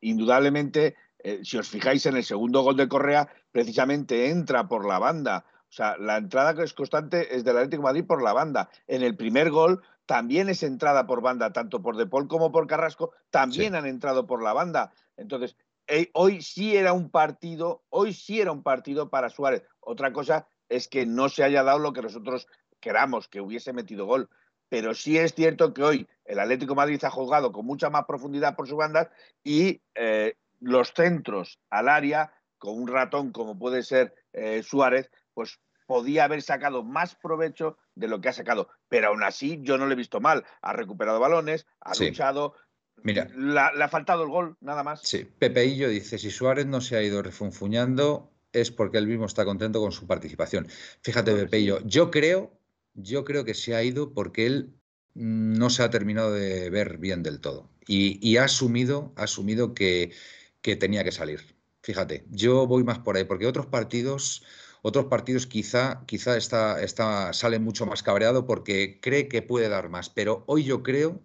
Indudablemente, 0.00 0.96
eh, 1.18 1.40
si 1.44 1.58
os 1.58 1.68
fijáis 1.68 2.06
en 2.06 2.16
el 2.16 2.24
segundo 2.24 2.62
gol 2.62 2.76
de 2.76 2.88
Correa, 2.88 3.28
precisamente 3.52 4.30
entra 4.30 4.68
por 4.68 4.86
la 4.86 4.98
banda 4.98 5.44
sea, 5.76 5.96
la 5.98 6.16
entrada 6.16 6.54
que 6.54 6.62
es 6.62 6.72
constante 6.72 7.36
es 7.36 7.44
del 7.44 7.56
Atlético 7.56 7.82
de 7.82 7.88
Madrid 7.88 8.06
por 8.06 8.22
la 8.22 8.32
banda. 8.32 8.70
En 8.86 9.02
el 9.02 9.16
primer 9.16 9.50
gol 9.50 9.82
también 10.06 10.48
es 10.48 10.62
entrada 10.62 11.06
por 11.06 11.20
banda, 11.20 11.52
tanto 11.52 11.82
por 11.82 11.96
De 11.96 12.06
Paul 12.06 12.28
como 12.28 12.50
por 12.50 12.66
Carrasco, 12.66 13.12
también 13.30 13.74
han 13.74 13.86
entrado 13.86 14.26
por 14.26 14.42
la 14.42 14.52
banda. 14.52 14.92
Entonces, 15.16 15.56
eh, 15.86 16.10
hoy 16.14 16.40
sí 16.40 16.76
era 16.76 16.92
un 16.92 17.10
partido, 17.10 17.84
hoy 17.90 18.12
sí 18.12 18.40
era 18.40 18.52
un 18.52 18.62
partido 18.62 19.10
para 19.10 19.28
Suárez. 19.28 19.64
Otra 19.80 20.12
cosa 20.12 20.48
es 20.68 20.88
que 20.88 21.04
no 21.04 21.28
se 21.28 21.44
haya 21.44 21.62
dado 21.62 21.78
lo 21.78 21.92
que 21.92 22.02
nosotros 22.02 22.46
queramos, 22.80 23.28
que 23.28 23.40
hubiese 23.40 23.72
metido 23.72 24.06
gol. 24.06 24.28
Pero 24.68 24.94
sí 24.94 25.18
es 25.18 25.34
cierto 25.34 25.74
que 25.74 25.82
hoy 25.82 26.08
el 26.24 26.40
Atlético 26.40 26.72
de 26.72 26.76
Madrid 26.76 27.04
ha 27.04 27.10
jugado 27.10 27.52
con 27.52 27.66
mucha 27.66 27.90
más 27.90 28.04
profundidad 28.06 28.56
por 28.56 28.66
su 28.66 28.76
banda 28.76 29.10
y 29.44 29.80
eh, 29.94 30.34
los 30.60 30.92
centros 30.92 31.60
al 31.70 31.88
área, 31.88 32.32
con 32.58 32.80
un 32.80 32.88
ratón 32.88 33.30
como 33.30 33.58
puede 33.58 33.82
ser 33.82 34.14
eh, 34.32 34.62
Suárez, 34.62 35.10
pues 35.34 35.60
podía 35.86 36.24
haber 36.24 36.42
sacado 36.42 36.82
más 36.82 37.14
provecho 37.14 37.78
de 37.94 38.08
lo 38.08 38.20
que 38.20 38.28
ha 38.28 38.32
sacado. 38.32 38.68
Pero 38.88 39.08
aún 39.08 39.22
así, 39.22 39.60
yo 39.62 39.78
no 39.78 39.86
le 39.86 39.94
he 39.94 39.96
visto 39.96 40.20
mal. 40.20 40.44
Ha 40.62 40.72
recuperado 40.72 41.20
balones, 41.20 41.66
ha 41.80 41.94
luchado. 41.94 42.54
Mira, 43.02 43.28
le 43.34 43.60
ha 43.60 43.88
faltado 43.88 44.24
el 44.24 44.30
gol, 44.30 44.56
nada 44.60 44.82
más. 44.82 45.02
Sí, 45.02 45.24
Pepeillo 45.24 45.88
dice: 45.88 46.18
si 46.18 46.30
Suárez 46.30 46.66
no 46.66 46.80
se 46.80 46.96
ha 46.96 47.02
ido 47.02 47.22
refunfuñando, 47.22 48.32
es 48.52 48.70
porque 48.70 48.98
él 48.98 49.06
mismo 49.06 49.26
está 49.26 49.44
contento 49.44 49.80
con 49.80 49.92
su 49.92 50.06
participación. 50.06 50.66
Fíjate, 51.02 51.34
Pepeillo, 51.34 51.80
yo 51.84 52.10
creo, 52.10 52.58
yo 52.94 53.24
creo 53.24 53.44
que 53.44 53.54
se 53.54 53.74
ha 53.74 53.82
ido 53.82 54.12
porque 54.12 54.46
él 54.46 54.74
no 55.14 55.70
se 55.70 55.82
ha 55.82 55.90
terminado 55.90 56.32
de 56.32 56.68
ver 56.70 56.98
bien 56.98 57.22
del 57.22 57.40
todo. 57.40 57.70
Y, 57.86 58.36
ha 58.36 58.44
asumido, 58.44 59.12
ha 59.16 59.24
asumido 59.24 59.72
que, 59.72 60.12
que 60.60 60.76
tenía 60.76 61.04
que 61.04 61.12
salir. 61.12 61.56
Fíjate, 61.82 62.26
yo 62.30 62.66
voy 62.66 62.82
más 62.82 62.98
por 62.98 63.16
ahí, 63.16 63.24
porque 63.24 63.46
otros 63.46 63.66
partidos 63.66 64.42
otros 64.86 65.06
partidos 65.06 65.48
quizá, 65.48 66.04
quizá 66.06 66.36
está, 66.36 66.80
está, 66.80 67.32
sale 67.32 67.58
mucho 67.58 67.86
más 67.86 68.04
cabreado 68.04 68.46
porque 68.46 69.00
cree 69.00 69.26
que 69.26 69.42
puede 69.42 69.68
dar 69.68 69.88
más, 69.88 70.10
pero 70.10 70.44
hoy 70.46 70.62
yo 70.62 70.84
creo 70.84 71.20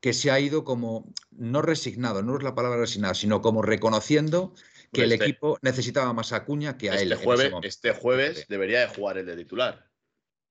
que 0.00 0.14
se 0.14 0.30
ha 0.30 0.40
ido 0.40 0.64
como, 0.64 1.12
no 1.30 1.60
resignado, 1.60 2.22
no 2.22 2.38
es 2.38 2.42
la 2.42 2.54
palabra 2.54 2.78
resignado, 2.78 3.12
sino 3.12 3.42
como 3.42 3.60
reconociendo 3.60 4.54
que 4.94 5.02
el 5.02 5.12
equipo 5.12 5.58
necesitaba 5.60 6.14
más 6.14 6.32
a 6.32 6.46
Cuña 6.46 6.78
que 6.78 6.88
a 6.88 6.94
este 6.94 7.04
él. 7.04 7.16
Jueves, 7.16 7.52
este 7.64 7.92
jueves 7.92 8.46
debería 8.48 8.80
de 8.80 8.88
jugar 8.88 9.18
el 9.18 9.26
de 9.26 9.36
titular, 9.36 9.90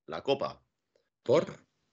la 0.05 0.21
Copa. 0.21 0.61
¿Por? 1.23 1.47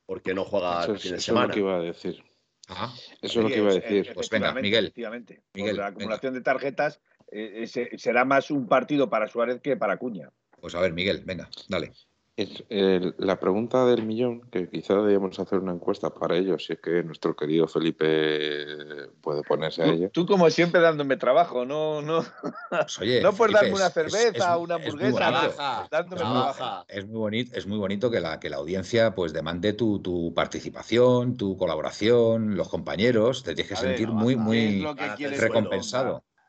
Porque 0.04 0.34
no 0.34 0.44
juega 0.44 0.84
el 0.84 0.98
fin 0.98 1.12
de 1.12 1.20
semana. 1.20 1.46
Eso 1.46 1.48
es 1.48 1.48
lo 1.48 1.54
que 1.54 1.60
iba 1.60 1.76
a 1.76 1.80
decir. 1.80 2.24
Ah, 2.68 2.94
Eso 3.22 3.38
es 3.38 3.42
lo 3.42 3.48
que 3.48 3.56
iba 3.56 3.70
a 3.70 3.74
decir. 3.74 4.12
Pues 4.12 4.28
venga, 4.28 4.52
Miguel. 4.52 4.84
Efectivamente. 4.84 5.42
Miguel, 5.54 5.76
la 5.78 5.84
venga. 5.84 5.96
acumulación 5.96 6.34
de 6.34 6.42
tarjetas 6.42 7.00
eh, 7.30 7.62
ese- 7.62 7.90
será 7.98 8.24
más 8.24 8.50
un 8.50 8.66
partido 8.66 9.08
para 9.10 9.28
Suárez 9.28 9.60
que 9.60 9.76
para 9.76 9.96
Cuña. 9.96 10.30
Pues 10.60 10.74
a 10.74 10.80
ver, 10.80 10.92
Miguel, 10.92 11.22
venga, 11.24 11.48
dale. 11.68 11.92
Es, 12.36 12.64
el- 12.68 13.14
la 13.16 13.40
pregunta 13.40 13.86
del 13.86 14.04
millón, 14.04 14.42
que 14.50 14.68
quizá 14.68 14.94
debíamos 15.00 15.38
hacer 15.38 15.58
una 15.58 15.72
encuesta 15.72 16.10
para 16.10 16.36
ello, 16.36 16.58
si 16.58 16.74
es 16.74 16.80
que 16.80 17.02
nuestro 17.02 17.34
querido 17.34 17.66
Felipe 17.66 19.08
puede 19.22 19.42
ponerse 19.42 19.82
a 19.82 19.86
ello. 19.86 20.10
tú 20.12 20.26
como 20.26 20.50
siempre 20.50 20.82
dándome 20.82 21.16
trabajo, 21.16 21.64
no, 21.64 22.02
no, 22.02 22.22
Pues, 22.68 22.98
oye, 22.98 23.22
no 23.22 23.32
por 23.32 23.46
Felipe, 23.48 23.54
darme 23.64 23.74
una 23.76 23.86
es- 23.86 23.92
cerveza, 23.94 24.52
es- 24.54 24.60
una 24.60 24.76
es 24.76 24.80
muy 24.94 25.06
hamburguesa, 25.06 25.16
Trabaja, 25.16 25.88
dándome 25.90 26.20
Es 26.22 26.28
muy- 26.28 26.32
trabajo. 26.42 26.84
Es 26.88 27.06
muy 27.06 27.18
bonito, 27.18 27.56
es 27.58 27.66
muy 27.66 27.78
bonito 27.78 28.10
que 28.10 28.20
la, 28.20 28.38
que 28.38 28.50
la 28.50 28.56
audiencia 28.56 29.14
pues 29.14 29.32
demande 29.32 29.72
tu, 29.72 30.00
tu 30.00 30.34
participación, 30.34 31.38
tu 31.38 31.56
colaboración, 31.56 32.54
los 32.54 32.68
compañeros, 32.68 33.44
te 33.44 33.54
tienes 33.54 33.68
que 33.68 33.78
A 33.78 33.80
ver, 33.80 33.96
sentir 33.96 34.08
muy, 34.12 34.36
¿Qué 34.36 35.24
es 35.24 35.40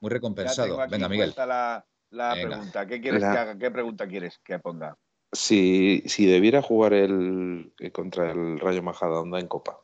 muy 0.01 0.09
recompensado, 0.09 0.67
Ya 0.67 0.71
tengo 0.71 0.81
aquí 0.81 0.91
Venga, 0.91 1.09
Miguel. 1.09 1.33
la, 1.37 1.85
la 2.11 2.33
Venga. 2.35 2.47
pregunta. 2.49 2.87
¿Qué 2.87 3.01
quieres 3.01 3.21
La- 3.21 3.31
que 3.31 3.37
haga? 3.37 3.57
¿Qué 3.57 3.71
pregunta 3.71 4.07
quieres 4.07 4.39
que 4.43 4.59
ponga? 4.59 4.97
Si, 5.31 6.03
si 6.05 6.25
debiera 6.25 6.61
jugar 6.61 6.93
el 6.93 7.73
eh, 7.79 7.91
contra 7.91 8.31
el 8.31 8.59
Rayo 8.59 8.81
Majadahonda 8.81 9.39
en 9.39 9.47
Copa. 9.47 9.81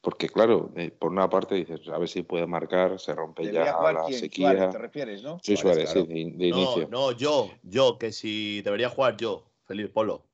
Porque 0.00 0.28
claro, 0.28 0.70
eh, 0.76 0.92
por 0.92 1.10
una 1.10 1.28
parte 1.28 1.56
dices, 1.56 1.80
a 1.88 1.98
ver 1.98 2.08
si 2.08 2.22
puede 2.22 2.46
marcar, 2.46 3.00
se 3.00 3.12
rompe 3.12 3.42
¿Debería 3.42 3.76
ya 3.82 3.92
la 3.92 4.04
quién? 4.06 4.18
sequía. 4.20 4.52
Suárez, 4.52 4.70
¿te 4.70 4.78
refieres, 4.78 5.22
no? 5.24 5.40
Sí, 5.42 5.56
Suárez, 5.56 5.88
Suárez, 5.88 5.92
claro. 5.92 6.06
sí, 6.06 6.30
de, 6.30 6.36
de 6.36 6.48
No, 6.50 6.56
inicio. 6.58 6.88
no, 6.88 7.10
yo, 7.12 7.50
yo, 7.64 7.98
que 7.98 8.12
si 8.12 8.62
debería 8.62 8.88
jugar 8.88 9.16
yo, 9.16 9.50
Felipe 9.66 9.88
Polo. 9.88 10.24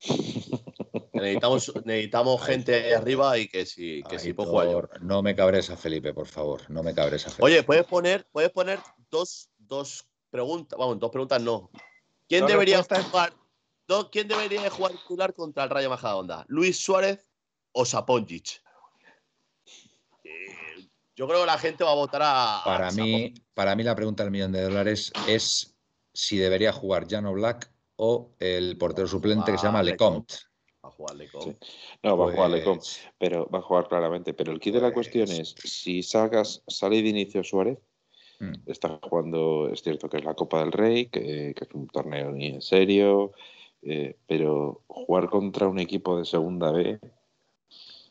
Necesitamos, 1.16 1.72
necesitamos 1.84 2.42
gente 2.44 2.74
ahí 2.74 2.92
arriba 2.92 3.38
y 3.38 3.48
que 3.48 3.66
si, 3.66 4.02
que 4.08 4.18
si 4.18 4.32
puedo 4.32 4.50
jugar 4.50 4.70
yo. 4.70 4.88
No 5.00 5.22
me 5.22 5.34
cabres 5.34 5.70
a 5.70 5.76
Felipe, 5.76 6.12
por 6.12 6.26
favor, 6.26 6.68
no 6.70 6.82
me 6.82 6.94
cabres 6.94 7.26
a 7.26 7.30
Felipe. 7.30 7.44
Oye, 7.44 7.62
puedes 7.62 7.84
poner, 7.84 8.26
puedes 8.30 8.50
poner 8.50 8.78
dos, 9.10 9.50
dos 9.58 10.06
preguntas, 10.30 10.78
vamos, 10.78 10.98
dos 10.98 11.10
preguntas 11.10 11.40
no. 11.40 11.70
¿Quién 12.28 12.46
debería 12.46 12.78
respuestas. 12.78 13.10
jugar? 13.10 13.32
no, 13.88 14.10
¿Quién 14.10 14.28
debería 14.28 14.68
jugar 14.70 14.92
titular 14.92 15.34
contra 15.34 15.64
el 15.64 15.70
Rayo 15.70 15.90
Majadahonda? 15.90 16.44
¿Luis 16.48 16.76
Suárez 16.76 17.30
o 17.72 17.84
Saponjic? 17.84 18.62
Eh, 20.24 20.88
yo 21.14 21.26
creo 21.28 21.40
que 21.40 21.46
la 21.46 21.58
gente 21.58 21.84
va 21.84 21.92
a 21.92 21.94
votar 21.94 22.22
a. 22.22 22.60
a 22.60 22.64
Para 22.64 22.90
mí, 22.90 23.34
para 23.54 23.76
mí 23.76 23.82
la 23.82 23.94
pregunta 23.94 24.22
del 24.22 24.32
millón 24.32 24.52
de 24.52 24.62
dólares 24.62 25.12
es 25.28 25.76
si 26.12 26.38
debería 26.38 26.72
jugar 26.72 27.06
Jano 27.08 27.32
Black 27.32 27.70
o 27.96 28.34
el 28.38 28.76
portero 28.78 29.06
suplente 29.06 29.52
que 29.52 29.58
se 29.58 29.64
llama 29.64 29.78
Vale, 29.78 29.96
Lecomte. 30.86 30.86
A 30.86 30.90
jugarle 30.90 31.28
con. 31.30 31.42
Sí. 31.42 31.56
No, 32.02 32.16
va 32.16 32.28
a 32.28 32.32
jugar 32.32 32.50
Lecom, 32.50 32.76
Pues, 32.78 33.00
pero 33.18 33.48
va 33.52 33.58
a 33.58 33.62
jugar 33.62 33.88
claramente. 33.88 34.34
Pero 34.34 34.52
el 34.52 34.60
kit 34.60 34.74
de 34.74 34.80
la 34.80 34.92
cuestión 34.92 35.26
Pues- 35.26 35.38
es, 35.38 35.54
si 35.70 36.02
sacas, 36.02 36.62
sale 36.66 37.02
de 37.02 37.08
inicio 37.08 37.42
Suárez, 37.42 37.78
mm, 38.40 38.52
está 38.66 38.98
jugando, 39.02 39.68
es 39.72 39.82
cierto 39.82 40.08
que 40.08 40.18
es 40.18 40.24
la 40.24 40.34
Copa 40.34 40.60
del 40.60 40.72
Rey, 40.72 41.06
que, 41.06 41.54
que 41.56 41.64
es 41.64 41.70
un 41.74 41.86
torneo 41.88 42.30
muy 42.30 42.46
en 42.46 42.62
serio, 42.62 43.32
eh, 43.82 44.16
pero 44.26 44.82
jugar 44.86 45.28
contra 45.28 45.68
un 45.68 45.78
equipo 45.78 46.18
de 46.18 46.24
segunda 46.24 46.70
B, 46.72 46.98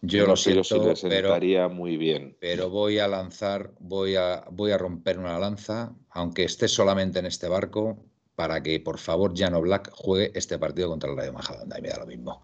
yo 0.01 0.21
no 0.21 0.27
lo 0.27 0.31
yo 0.33 0.35
si 0.35 0.43
siento, 0.63 0.77
le 0.77 0.93
pero, 0.95 0.95
sentaría 0.95 1.67
muy 1.67 1.97
bien. 1.97 2.37
pero 2.39 2.69
voy 2.69 2.99
a 2.99 3.07
lanzar, 3.07 3.71
voy 3.79 4.15
a, 4.15 4.45
voy 4.51 4.71
a 4.71 4.77
romper 4.77 5.17
una 5.17 5.39
lanza, 5.39 5.95
aunque 6.11 6.43
esté 6.43 6.67
solamente 6.67 7.19
en 7.19 7.25
este 7.25 7.47
barco, 7.47 7.97
para 8.35 8.61
que 8.61 8.79
por 8.79 8.97
favor 8.99 9.33
Jano 9.35 9.61
Black 9.61 9.89
juegue 9.93 10.31
este 10.35 10.59
partido 10.59 10.89
contra 10.89 11.09
el 11.09 11.17
Rayo 11.17 11.33
Majadahonda. 11.33 11.79
Y 11.79 11.81
me 11.81 11.89
da 11.89 11.99
lo 11.99 12.05
mismo 12.05 12.41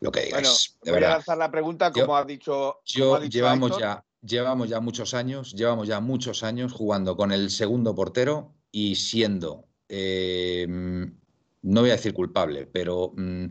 lo 0.00 0.10
que 0.10 0.28
Bueno, 0.30 0.48
de 0.82 0.90
voy 0.90 1.04
a 1.04 1.08
lanzar 1.10 1.36
la 1.38 1.50
pregunta 1.50 1.92
Yo- 1.94 2.02
como 2.02 2.16
ha 2.16 2.24
dicho. 2.24 2.80
Yo 2.86 3.16
ha 3.16 3.20
dicho 3.20 3.32
llevamos 3.32 3.70
Aitor. 3.72 3.80
ya, 3.82 4.04
llevamos 4.22 4.68
ya 4.68 4.80
muchos 4.80 5.14
años, 5.14 5.52
llevamos 5.54 5.86
ya 5.88 6.00
muchos 6.00 6.42
años 6.42 6.72
jugando 6.72 7.16
con 7.16 7.30
el 7.32 7.50
segundo 7.50 7.94
portero 7.94 8.54
y 8.72 8.96
siendo, 8.96 9.66
eh, 9.88 10.66
no 10.68 11.80
voy 11.80 11.90
a 11.90 11.94
decir 11.94 12.12
culpable, 12.14 12.66
pero 12.66 13.12
mm, 13.16 13.46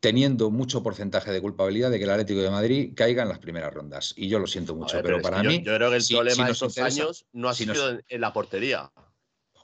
teniendo 0.00 0.50
mucho 0.50 0.82
porcentaje 0.82 1.30
de 1.32 1.40
culpabilidad 1.40 1.90
de 1.90 1.98
que 1.98 2.04
el 2.04 2.10
Atlético 2.10 2.40
de 2.42 2.50
Madrid 2.50 2.92
caiga 2.94 3.22
en 3.22 3.28
las 3.30 3.38
primeras 3.38 3.72
rondas. 3.72 4.12
Y 4.16 4.28
yo 4.28 4.38
lo 4.38 4.46
siento 4.46 4.74
mucho, 4.74 4.96
ver, 4.96 5.04
pero, 5.04 5.22
para 5.22 5.42
yo, 5.42 5.48
mí, 5.48 5.62
yo 5.64 5.74
creo 5.76 5.88
que 5.90 5.96
el 5.96 6.02
si- 6.02 6.14
problema 6.14 6.34
si 6.34 6.42
de 6.42 6.66
interesa- 6.66 6.84
años 6.84 7.26
no 7.32 7.48
ha 7.48 7.54
si 7.54 7.64
sido 7.64 7.92
nos- 7.94 8.02
en 8.08 8.20
la 8.20 8.32
portería. 8.32 8.90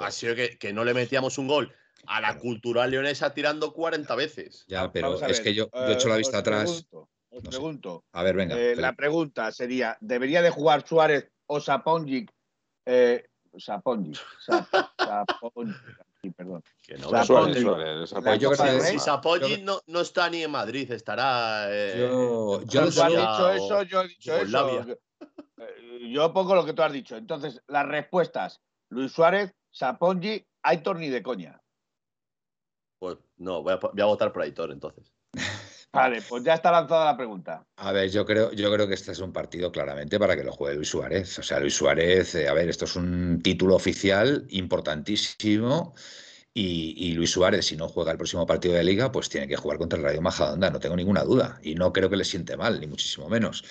Ha 0.00 0.10
sido 0.10 0.34
que, 0.34 0.58
que 0.58 0.72
no 0.72 0.84
le 0.84 0.94
metíamos 0.94 1.38
un 1.38 1.46
gol 1.46 1.74
a 2.06 2.20
la 2.20 2.28
Claro. 2.28 2.40
cultural 2.40 2.90
leonesa 2.90 3.34
tirando 3.34 3.72
40 3.72 4.14
veces. 4.14 4.64
ya, 4.66 4.90
pero 4.90 5.14
es 5.14 5.20
ver, 5.20 5.42
que 5.42 5.54
yo, 5.54 5.70
yo 5.72 5.78
he 5.80 5.90
eh, 5.90 5.92
hecho 5.94 6.08
la 6.08 6.16
vista 6.16 6.38
os 6.38 6.40
atrás. 6.40 6.62
pregunto, 6.64 7.08
os 7.30 7.44
No 7.44 7.50
sé. 7.50 7.56
pregunto. 7.56 8.04
A 8.12 8.22
ver, 8.22 8.36
venga. 8.36 8.56
Eh, 8.58 8.74
la 8.76 8.94
pregunta 8.94 9.52
sería: 9.52 9.96
¿debería 10.00 10.40
de 10.42 10.50
jugar 10.50 10.86
Suárez 10.86 11.30
o 11.46 11.60
Saponjic? 11.60 12.32
Eh, 12.86 13.26
Saponjic. 13.58 14.18
Sap- 14.40 14.66
Saponjic, 15.30 15.76
sí, 16.22 16.30
perdón. 16.30 16.62
Que 16.82 16.94
no, 16.96 17.08
Suárez, 17.24 17.28
Saponjic. 18.08 18.40
Yo 18.40 18.50
creo 18.52 18.78
que 19.40 19.58
no, 19.58 19.80
no 19.86 20.00
está 20.00 20.30
ni 20.30 20.42
en 20.42 20.50
Madrid, 20.50 20.90
estará. 20.90 21.66
eh, 21.68 21.96
Yo- 21.98 22.62
yo 22.62 22.90
Tú 22.90 23.02
has 23.02 23.12
dicho 23.12 23.46
o 23.46 23.50
eso, 23.50 23.82
yo 23.82 24.00
he 24.02 24.08
dicho 24.08 24.34
eso. 24.34 24.86
Eh, 25.58 26.10
Yo 26.10 26.32
pongo 26.32 26.54
lo 26.54 26.64
que 26.64 26.72
tú 26.72 26.82
has 26.82 26.92
dicho. 26.92 27.16
Entonces, 27.16 27.60
las 27.66 27.86
respuestas: 27.86 28.60
Luis 28.88 29.12
Suárez, 29.12 29.52
Saponji, 29.70 30.44
Aitor 30.62 30.98
ni 30.98 31.08
de 31.08 31.22
coña. 31.22 31.62
Pues 32.98 33.18
no, 33.38 33.62
voy 33.62 33.72
a, 33.72 33.76
voy 33.76 34.00
a 34.00 34.04
votar 34.04 34.32
por 34.32 34.42
Aitor 34.42 34.72
entonces. 34.72 35.12
Vale, 35.92 36.22
pues 36.22 36.44
ya 36.44 36.54
está 36.54 36.70
lanzada 36.70 37.04
la 37.04 37.16
pregunta. 37.16 37.66
A 37.76 37.90
ver, 37.90 38.10
yo 38.10 38.24
creo, 38.24 38.52
yo 38.52 38.72
creo 38.72 38.86
que 38.86 38.94
este 38.94 39.10
es 39.10 39.18
un 39.18 39.32
partido 39.32 39.72
claramente 39.72 40.20
para 40.20 40.36
que 40.36 40.44
lo 40.44 40.52
juegue 40.52 40.76
Luis 40.76 40.88
Suárez. 40.88 41.38
O 41.38 41.42
sea, 41.42 41.58
Luis 41.58 41.74
Suárez, 41.74 42.34
eh, 42.36 42.48
a 42.48 42.52
ver, 42.54 42.68
esto 42.68 42.84
es 42.84 42.94
un 42.94 43.40
título 43.42 43.74
oficial 43.74 44.46
importantísimo. 44.50 45.94
Y, 46.54 46.94
y 46.96 47.12
Luis 47.14 47.30
Suárez, 47.30 47.66
si 47.66 47.76
no 47.76 47.88
juega 47.88 48.12
el 48.12 48.18
próximo 48.18 48.46
partido 48.46 48.74
de 48.74 48.84
liga, 48.84 49.10
pues 49.10 49.28
tiene 49.28 49.48
que 49.48 49.56
jugar 49.56 49.78
contra 49.78 49.98
el 49.98 50.04
Rayo 50.04 50.22
Majadahonda, 50.22 50.70
no 50.70 50.78
tengo 50.78 50.94
ninguna 50.94 51.24
duda. 51.24 51.58
Y 51.62 51.74
no 51.74 51.92
creo 51.92 52.08
que 52.08 52.16
le 52.16 52.24
siente 52.24 52.56
mal, 52.56 52.80
ni 52.80 52.86
muchísimo 52.86 53.28
menos. 53.28 53.64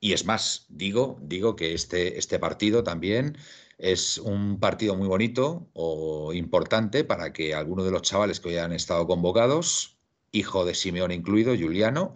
Y 0.00 0.12
es 0.14 0.24
más, 0.24 0.66
digo, 0.68 1.18
digo 1.20 1.56
que 1.56 1.74
este, 1.74 2.18
este 2.18 2.38
partido 2.38 2.84
también 2.84 3.36
es 3.78 4.18
un 4.18 4.58
partido 4.58 4.96
muy 4.96 5.08
bonito 5.08 5.68
o 5.74 6.32
importante 6.32 7.04
para 7.04 7.32
que 7.32 7.54
alguno 7.54 7.84
de 7.84 7.90
los 7.90 8.02
chavales 8.02 8.40
que 8.40 8.48
hoy 8.48 8.56
han 8.56 8.72
estado 8.72 9.06
convocados, 9.06 9.98
hijo 10.32 10.64
de 10.64 10.74
Simeón 10.74 11.12
incluido, 11.12 11.54
Juliano, 11.56 12.14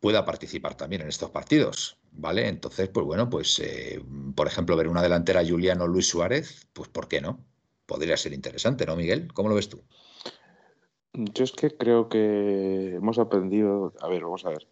pueda 0.00 0.24
participar 0.24 0.76
también 0.76 1.02
en 1.02 1.08
estos 1.08 1.30
partidos, 1.30 1.98
¿vale? 2.12 2.48
Entonces, 2.48 2.88
pues 2.88 3.06
bueno, 3.06 3.30
pues 3.30 3.58
eh, 3.60 4.02
por 4.34 4.46
ejemplo, 4.46 4.76
ver 4.76 4.88
una 4.88 5.02
delantera 5.02 5.46
Juliano 5.46 5.86
Luis 5.86 6.08
Suárez, 6.08 6.66
pues 6.72 6.88
¿por 6.88 7.08
qué 7.08 7.20
no? 7.20 7.44
Podría 7.86 8.16
ser 8.16 8.32
interesante, 8.32 8.84
¿no, 8.84 8.96
Miguel? 8.96 9.32
¿Cómo 9.32 9.48
lo 9.48 9.54
ves 9.54 9.68
tú? 9.68 9.82
Yo 11.12 11.44
es 11.44 11.52
que 11.52 11.70
creo 11.70 12.08
que 12.08 12.96
hemos 12.96 13.18
aprendido. 13.18 13.94
A 14.00 14.08
ver, 14.08 14.22
vamos 14.24 14.44
a 14.44 14.50
ver. 14.50 14.68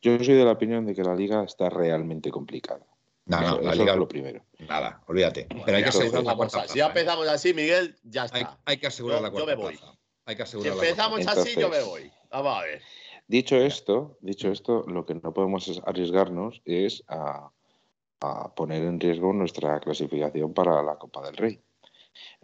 Yo 0.00 0.16
soy 0.18 0.34
de 0.34 0.44
la 0.44 0.52
opinión 0.52 0.86
de 0.86 0.94
que 0.94 1.02
la 1.02 1.14
liga 1.14 1.42
está 1.42 1.68
realmente 1.68 2.30
complicada. 2.30 2.86
No, 3.26 3.60
la 3.60 3.74
liga 3.74 3.92
es 3.92 3.98
lo 3.98 4.06
primero. 4.08 4.44
Nada, 4.68 5.02
olvídate. 5.06 5.46
Pero 5.64 5.76
hay 5.76 5.82
que 5.82 5.88
asegurar 5.88 6.22
la 6.24 6.32
empezamos 6.32 6.36
cuarta 6.36 6.58
así, 6.58 6.66
plaza. 6.66 6.74
ya 6.78 6.84
¿eh? 6.84 6.88
empezamos 6.88 7.28
así, 7.28 7.54
Miguel, 7.54 7.96
ya 8.04 8.24
está. 8.26 8.58
hay 8.66 8.76
que 8.76 8.86
asegurar 8.86 9.18
Yo- 9.18 9.22
la 9.22 9.28
yo 9.28 9.32
cuarta 9.34 9.50
me 9.56 9.62
voy. 9.62 9.76
plaza. 9.78 9.94
Hay 10.26 10.36
que 10.36 10.42
Si 10.46 10.48
asegurar 10.58 10.72
la 10.72 10.76
cuarta 10.76 10.90
empezamos 11.14 11.38
así, 11.46 11.60
yo 11.60 11.68
me 11.70 11.82
voy. 11.82 12.12
Vamos 12.30 12.58
a 12.58 12.62
ver. 12.62 12.82
Dicho 13.26 13.56
esto, 13.56 14.18
dicho 14.20 14.50
esto, 14.52 14.84
lo 14.86 15.06
que 15.06 15.14
no 15.14 15.32
podemos 15.32 15.66
es 15.68 15.80
arriesgarnos 15.86 16.60
es 16.66 17.02
a, 17.08 17.50
a 18.20 18.54
poner 18.54 18.82
en 18.82 19.00
riesgo 19.00 19.32
nuestra 19.32 19.80
clasificación 19.80 20.52
para 20.52 20.82
la 20.82 20.96
Copa 20.96 21.24
del 21.24 21.36
Rey. 21.36 21.60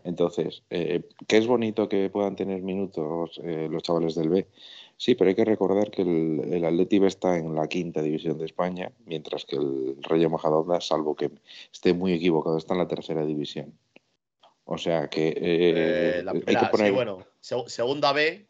Entonces, 0.05 0.63
eh, 0.71 1.07
que 1.29 1.37
es 1.37 1.47
bonito 1.47 1.89
que 1.89 2.09
puedan 2.09 2.35
tener 2.37 2.63
minutos 2.63 3.39
eh, 3.45 3.69
los 3.71 3.83
chavales 3.83 4.15
del 4.15 4.31
B, 4.31 4.49
sí, 5.01 5.15
pero 5.15 5.29
hay 5.31 5.35
que 5.35 5.47
recordar 5.47 5.91
que 5.91 6.03
el, 6.03 6.53
el 6.53 6.65
Atleti 6.65 7.03
está 7.07 7.39
en 7.39 7.55
la 7.55 7.67
quinta 7.69 8.03
división 8.03 8.37
de 8.39 8.45
España, 8.45 8.93
mientras 9.07 9.47
que 9.47 9.57
el 9.57 9.97
Rayo 10.03 10.29
Majadahonda, 10.29 10.79
salvo 10.83 11.17
que 11.17 11.31
esté 11.73 11.95
muy 11.95 12.13
equivocado, 12.13 12.59
está 12.59 12.75
en 12.75 12.81
la 12.81 12.87
tercera 12.89 13.25
división. 13.25 13.73
O 14.65 14.77
sea 14.77 15.09
que 15.09 15.29
eh, 15.29 16.19
Eh, 16.19 16.23
la 16.23 16.33
hay 16.33 16.41
primera, 16.41 16.61
que 16.61 16.67
poner... 16.71 16.87
sí, 16.89 16.93
bueno, 16.93 17.19
seg- 17.43 17.69
segunda 17.69 18.13
B, 18.13 18.47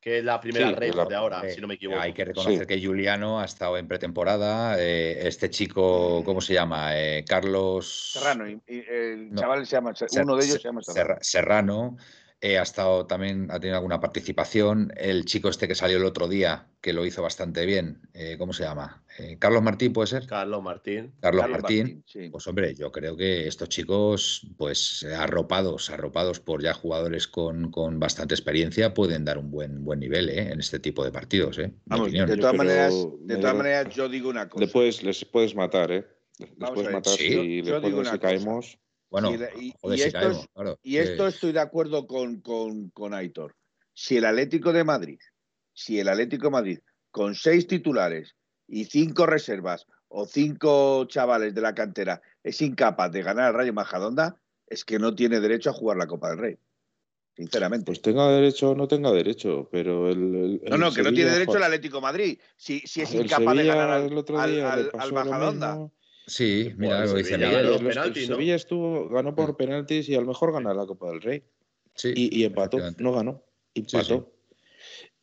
que 0.00 0.18
es 0.18 0.24
la 0.24 0.40
primera 0.40 0.68
Sí, 0.68 0.74
red 0.76 0.94
la- 0.94 1.04
de 1.06 1.14
ahora, 1.16 1.42
Eh, 1.44 1.50
si 1.50 1.60
no 1.60 1.66
me 1.66 1.74
equivoco. 1.74 1.98
Hay 2.00 2.12
que 2.14 2.24
reconocer 2.24 2.60
Sí. 2.60 2.66
que 2.66 2.86
Juliano 2.86 3.40
ha 3.40 3.44
estado 3.44 3.76
en 3.76 3.88
pretemporada. 3.88 4.76
eh, 4.80 5.26
este 5.26 5.50
chico, 5.50 6.22
¿cómo 6.24 6.40
se 6.40 6.54
llama? 6.54 6.96
Eh, 6.98 7.24
Carlos 7.28 8.12
Serrano, 8.14 8.48
y, 8.48 8.62
y 8.68 8.78
el 8.88 9.32
No. 9.32 9.40
chaval 9.40 9.66
se 9.66 9.76
llama, 9.76 9.92
Ser- 9.94 10.08
uno 10.22 10.36
de 10.36 10.44
ellos 10.46 10.62
se 10.62 10.68
llama 10.68 10.82
Serrano. 10.82 11.02
Serra- 11.08 11.18
Serrano. 11.20 11.96
Eh, 12.42 12.56
ha 12.56 12.62
estado 12.62 13.04
también, 13.04 13.50
ha 13.50 13.60
tenido 13.60 13.76
alguna 13.76 14.00
participación. 14.00 14.94
El 14.96 15.26
chico 15.26 15.50
este 15.50 15.68
que 15.68 15.74
salió 15.74 15.98
el 15.98 16.06
otro 16.06 16.26
día, 16.26 16.68
que 16.80 16.94
lo 16.94 17.04
hizo 17.04 17.20
bastante 17.20 17.66
bien, 17.66 18.00
eh, 18.14 18.36
¿cómo 18.38 18.54
se 18.54 18.62
llama? 18.62 19.04
Eh, 19.18 19.36
¿Carlos 19.38 19.62
Martín 19.62 19.92
puede 19.92 20.06
ser? 20.06 20.26
Carlos 20.26 20.62
Martín. 20.62 21.12
Carlos, 21.20 21.50
Martín. 21.50 22.02
Pues 22.30 22.46
hombre, 22.46 22.74
yo 22.74 22.90
creo 22.90 23.14
que 23.14 23.46
estos 23.46 23.68
chicos, 23.68 24.46
pues 24.56 25.04
arropados, 25.04 25.90
arropados 25.90 26.40
por 26.40 26.62
ya 26.62 26.72
jugadores 26.72 27.28
con, 27.28 27.70
bastante 28.00 28.34
experiencia, 28.34 28.94
pueden 28.94 29.26
dar 29.26 29.36
un 29.36 29.50
buen, 29.50 29.84
buen 29.84 30.00
nivel 30.00 30.30
en 30.30 30.60
este 30.60 30.78
tipo 30.78 31.04
de 31.04 31.12
partidos. 31.12 31.58
de 31.58 31.70
todas, 32.38 32.54
maneras, 32.54 32.94
de 33.20 33.36
todas 33.36 33.56
maneras, 33.56 33.94
yo 33.94 34.08
digo 34.08 34.30
una 34.30 34.48
cosa. 34.48 34.64
Después 34.64 35.02
les 35.02 35.26
puedes 35.26 35.54
matar, 35.54 35.92
¿eh? 35.92 36.06
Les 36.38 36.70
puedes 36.70 36.90
matar 36.90 37.12
si, 37.12 37.62
si 37.62 38.18
caemos. 38.18 38.78
Bueno, 39.10 39.32
y, 39.32 40.96
esto, 40.96 41.26
estoy 41.26 41.52
de 41.52 41.60
acuerdo 41.60 42.06
con, 42.06 42.40
con, 42.40 43.12
Aitor. 43.12 43.56
Si 43.92 44.16
el 44.16 44.24
Atlético 44.24 44.72
de 44.72 44.84
Madrid, 44.84 45.18
si 45.74 45.98
el 45.98 46.08
Atlético 46.08 46.46
de 46.46 46.52
Madrid, 46.52 46.78
con 47.10 47.34
seis 47.34 47.66
titulares 47.66 48.36
y 48.68 48.84
cinco 48.84 49.26
reservas 49.26 49.86
o 50.06 50.26
cinco 50.26 51.06
chavales 51.06 51.54
de 51.54 51.60
la 51.60 51.74
cantera, 51.74 52.22
es 52.44 52.62
incapaz 52.62 53.10
de 53.10 53.22
ganar 53.22 53.46
al 53.46 53.54
Rayo 53.54 53.72
Majadonda, 53.72 54.40
es 54.68 54.84
que 54.84 55.00
no 55.00 55.14
tiene 55.16 55.40
derecho 55.40 55.70
a 55.70 55.74
jugar 55.74 55.96
la 55.96 56.06
Copa 56.06 56.30
del 56.30 56.38
Rey. 56.38 56.58
Sinceramente. 57.36 57.86
Pues 57.86 58.02
tenga 58.02 58.28
derecho 58.28 58.70
o 58.70 58.74
no 58.76 58.86
tenga 58.86 59.10
derecho, 59.10 59.68
pero 59.72 60.08
el. 60.08 60.60
no, 60.68 60.78
no, 60.78 60.92
que 60.92 61.02
no 61.02 61.12
tiene 61.12 61.30
derecho 61.30 61.56
el 61.56 61.62
Atlético 61.64 61.96
de 61.96 62.02
Madrid. 62.02 62.40
Si, 62.56 62.80
si 62.80 63.02
es 63.02 63.12
incapaz 63.12 63.56
de 63.56 63.64
ganar 63.64 63.90
al, 63.90 64.90
al 64.98 65.12
Majadonda. 65.12 65.90
Sí, 66.30 66.72
mira, 66.76 67.04
lo 67.06 67.14
dice 67.14 67.36
Miguel. 67.36 68.14
Sevilla 68.14 68.54
estuvo, 68.54 69.08
ganó 69.08 69.34
por 69.34 69.56
penaltis 69.56 70.08
y 70.08 70.14
a 70.14 70.20
lo 70.20 70.28
mejor 70.28 70.52
gana 70.52 70.72
la 70.72 70.86
Copa 70.86 71.08
del 71.08 71.20
Rey. 71.20 71.42
Sí, 71.96 72.12
y, 72.14 72.44
empató, 72.44 72.78
no 72.98 73.12
ganó, 73.12 73.42
empató. 73.74 74.32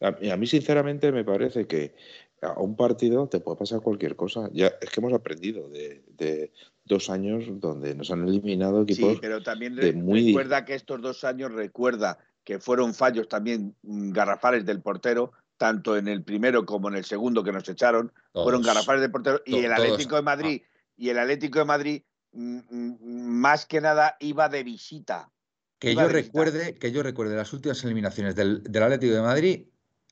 A, 0.01 0.11
mí, 0.35 0.47
sinceramente, 0.47 1.13
me 1.13 1.23
parece 1.23 1.65
que 1.65 1.95
a 2.41 2.59
un 2.59 2.75
partido 2.75 3.29
te 3.29 3.39
puede 3.39 3.57
pasar 3.57 3.79
cualquier 3.79 4.17
cosa. 4.17 4.49
Ya 4.51 4.67
es 4.81 4.89
que 4.89 4.99
hemos 4.99 5.13
aprendido 5.13 5.69
de, 5.69 6.51
dos 6.83 7.09
años 7.09 7.45
donde 7.61 7.95
nos 7.95 8.11
han 8.11 8.27
eliminado 8.27 8.81
equipos. 8.81 9.13
Sí, 9.13 9.19
pero 9.21 9.41
también 9.41 9.77
recuerda 9.77 10.65
que 10.65 10.75
estos 10.75 11.01
dos 11.01 11.23
años 11.23 11.53
recuerda 11.53 12.19
que 12.43 12.59
fueron 12.59 12.93
fallos 12.93 13.29
también 13.29 13.73
mm, 13.83 14.11
garrafales 14.11 14.65
del 14.65 14.81
portero, 14.81 15.31
tanto 15.55 15.95
en 15.95 16.09
el 16.09 16.23
primero 16.23 16.65
como 16.65 16.89
en 16.89 16.95
el 16.95 17.05
segundo 17.05 17.45
que 17.45 17.53
nos 17.53 17.67
echaron, 17.69 18.11
fueron 18.33 18.61
garrafales 18.61 19.01
del 19.01 19.11
portero 19.11 19.41
y 19.45 19.59
el 19.59 19.71
Atlético 19.71 20.17
de 20.17 20.21
Madrid 20.21 20.61
y 20.97 21.09
el 21.09 21.19
Atlético 21.19 21.59
de 21.59 21.65
Madrid 21.65 22.01
mm, 22.33 22.57
mm, 22.69 22.97
más 23.39 23.65
que 23.65 23.79
nada 23.79 24.17
iba 24.19 24.49
de 24.49 24.63
visita. 24.63 25.31
Que 25.79 25.93
yo 25.93 26.07
recuerde, 26.07 26.73
que 26.73 26.91
yo 26.91 27.03
recuerde 27.03 27.35
las 27.35 27.53
últimas 27.53 27.83
eliminaciones 27.83 28.35
del, 28.35 28.63
Atlético 28.65 29.13
de 29.13 29.21
Madrid 29.21 29.67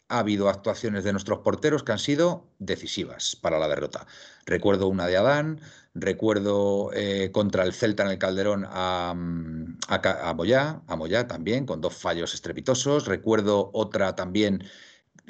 ha 0.07 0.19
habido 0.19 0.47
actuaciones 0.47 1.03
de 1.03 1.11
nuestros 1.11 1.39
porteros 1.39 1.81
que 1.81 1.91
han 1.91 1.97
sido 1.97 2.51
decisivas 2.59 3.35
para 3.35 3.57
la 3.57 3.67
derrota. 3.67 4.05
Recuerdo 4.45 4.87
una 4.87 5.07
de 5.07 5.17
Adán, 5.17 5.61
recuerdo 5.95 6.91
eh, 6.93 7.31
contra 7.31 7.63
el 7.63 7.73
Celta 7.73 8.03
en 8.03 8.09
el 8.11 8.19
Calderón 8.19 8.67
a, 8.69 9.15
mm, 9.15 9.79
a, 9.87 10.33
Moyá, 10.35 10.83
a 10.85 10.95
Moyá 10.95 11.25
también, 11.25 11.65
con 11.65 11.81
dos 11.81 11.95
fallos 11.95 12.35
estrepitosos. 12.35 13.07
Recuerdo 13.07 13.71
otra 13.73 14.15
también, 14.15 14.63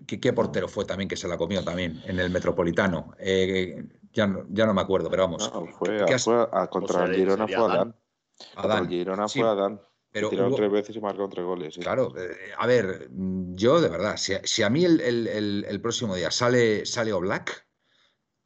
¿qué, 0.06 0.34
portero 0.34 0.68
fue 0.68 0.84
también 0.84 1.08
que 1.08 1.16
se 1.16 1.30
la 1.30 1.38
comió 1.38 1.64
también 1.64 2.02
en 2.06 2.20
el 2.20 2.30
Metropolitano? 2.30 3.16
Eh, 3.20 3.88
ya 4.16 4.26
no, 4.26 4.46
ya 4.50 4.66
no 4.66 4.74
me 4.74 4.82
acuerdo, 4.82 5.10
pero 5.10 5.24
vamos. 5.24 5.52
fue, 5.78 6.48
a, 6.52 6.68
contra 6.68 7.06
el 7.06 7.16
Girona 7.16 7.48
fue 7.48 7.56
Adán. 7.58 7.96
Adán. 8.56 8.84
el 8.84 8.90
Girona 8.90 9.28
fue 9.28 9.44
Adán. 9.44 9.82
Pero 10.12 10.30
tres 10.30 10.72
veces 10.72 10.96
y 10.96 11.02
marcó 11.02 11.28
tres 11.28 11.46
goles. 11.46 11.78
Claro, 11.78 12.14
eh, 12.18 12.54
a 12.58 12.66
ver, 12.66 13.10
yo 13.12 13.82
de 13.82 13.90
verdad, 13.90 14.16
si, 14.16 14.64
a 14.64 14.70
mí 14.70 14.86
el, 14.86 15.02
el, 15.02 15.66
el, 15.68 15.82
próximo 15.82 16.16
día 16.16 16.32
sale, 16.32 16.86
sale 16.86 17.12
Black, 17.12 17.65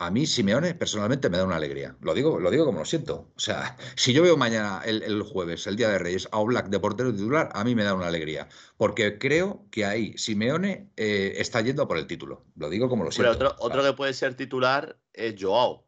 a 0.01 0.11
mí 0.11 0.25
Simeone 0.25 0.73
personalmente 0.75 1.29
me 1.29 1.37
da 1.37 1.43
una 1.43 1.57
alegría. 1.57 1.95
Lo 2.01 2.13
digo, 2.13 2.39
lo 2.39 2.49
digo 2.49 2.65
como 2.65 2.79
lo 2.79 2.85
siento. 2.85 3.31
O 3.35 3.39
sea, 3.39 3.77
si 3.95 4.13
yo 4.13 4.23
veo 4.23 4.37
mañana 4.37 4.81
el, 4.85 5.21
jueves, 5.23 5.67
el 5.67 5.75
Día 5.75 5.89
de 5.89 5.99
Reyes, 5.99 6.27
a 6.31 6.39
Oblak 6.39 6.69
de 6.69 6.79
portero 6.79 7.11
titular, 7.11 7.49
a 7.53 7.63
mí 7.65 7.75
me 7.75 7.83
da 7.83 7.93
una 7.93 8.07
alegría. 8.07 8.47
Porque 8.77 9.19
creo 9.19 9.65
que 9.71 9.85
ahí 9.85 10.17
Simeone 10.17 10.89
eh, 10.95 11.33
está 11.35 11.59
yendo 11.61 11.85
por 11.87 11.97
el 11.97 12.07
título. 12.07 12.45
Lo 12.55 12.69
digo 12.69 12.87
como 12.87 13.03
lo 13.03 13.11
siento. 13.11 13.37
Pero 13.37 13.49
otro, 13.49 13.65
otro 13.65 13.83
que 13.83 13.93
puede 13.93 14.13
ser 14.13 14.35
titular 14.35 14.97
es 15.11 15.35
Joao. 15.37 15.85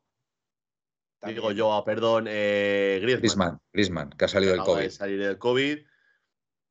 Digo 1.26 1.52
Joao, 1.56 1.86
perdón, 1.86 2.26
eh, 2.28 3.00
Griezmann. 3.02 3.62
Griezmann. 3.72 4.10
que 4.10 4.26
ha 4.26 4.28
salido 4.28 4.54
del 4.54 4.64
COVID. 4.64 4.90
salir 4.90 5.20
del 5.20 5.38
COVID. 5.38 5.80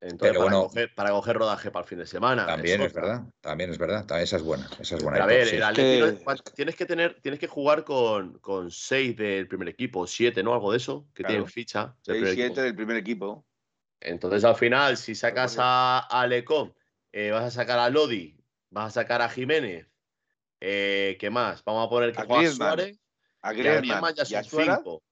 Entonces, 0.03 0.39
para, 0.39 0.51
coger, 0.51 0.95
para, 0.95 1.11
coger, 1.11 1.37
rodaje 1.37 1.71
para 1.71 1.83
el 1.83 1.89
fin 1.89 1.99
de 1.99 2.07
semana. 2.07 2.47
También 2.47 2.81
es, 2.81 2.93
verdad, 2.93 3.23
también 3.43 3.71
es 3.71 3.77
verdad. 3.77 4.07
Esa 4.19 4.37
es 4.37 4.43
buena. 4.43 4.67
Esa 4.79 4.97
es 4.97 5.03
buena. 5.03 5.23
a 5.23 5.27
ver, 5.27 5.55
el 5.55 5.63
Atlético, 5.63 6.35
tienes 6.55 6.75
que 6.75 6.87
tener, 6.87 7.21
tienes 7.21 7.39
que 7.39 7.47
jugar 7.47 7.85
con, 7.85 8.39
con 8.39 8.71
seis 8.71 9.15
del 9.17 9.47
primer 9.47 9.69
equipo, 9.69 10.07
siete, 10.07 10.43
¿no? 10.43 10.55
Algo 10.55 10.71
de 10.71 10.79
eso, 10.79 11.07
que 11.15 11.23
tienen 11.23 11.47
ficha. 11.47 11.95
Seis, 12.01 12.31
siete 12.33 12.63
del 12.63 12.75
primer 12.75 12.97
equipo. 12.97 13.45
Entonces, 14.01 14.43
al 14.45 14.57
final, 14.57 14.97
si 14.97 15.15
sacas 15.15 15.57
a, 15.59 15.99
Alecón, 15.99 16.75
eh, 17.13 17.31
vas 17.31 17.45
a 17.45 17.51
sacar 17.51 17.79
a 17.79 17.91
Lodi, 17.91 18.39
vas 18.71 18.87
a 18.87 19.03
sacar 19.03 19.21
a 19.21 19.29
Jiménez. 19.29 19.87
Eh, 20.61 21.19
¿Qué 21.21 21.29
más? 21.29 21.63
Vamos 21.65 21.87
a 21.87 21.91
poner 21.91 22.13
que 22.13 22.23
juega 22.23 22.51
Suárez. 22.51 22.99
A 23.43 23.53
Griezmann, 23.53 24.15
ya 24.15 24.25
son 24.25 24.65
cinco. 24.65 25.03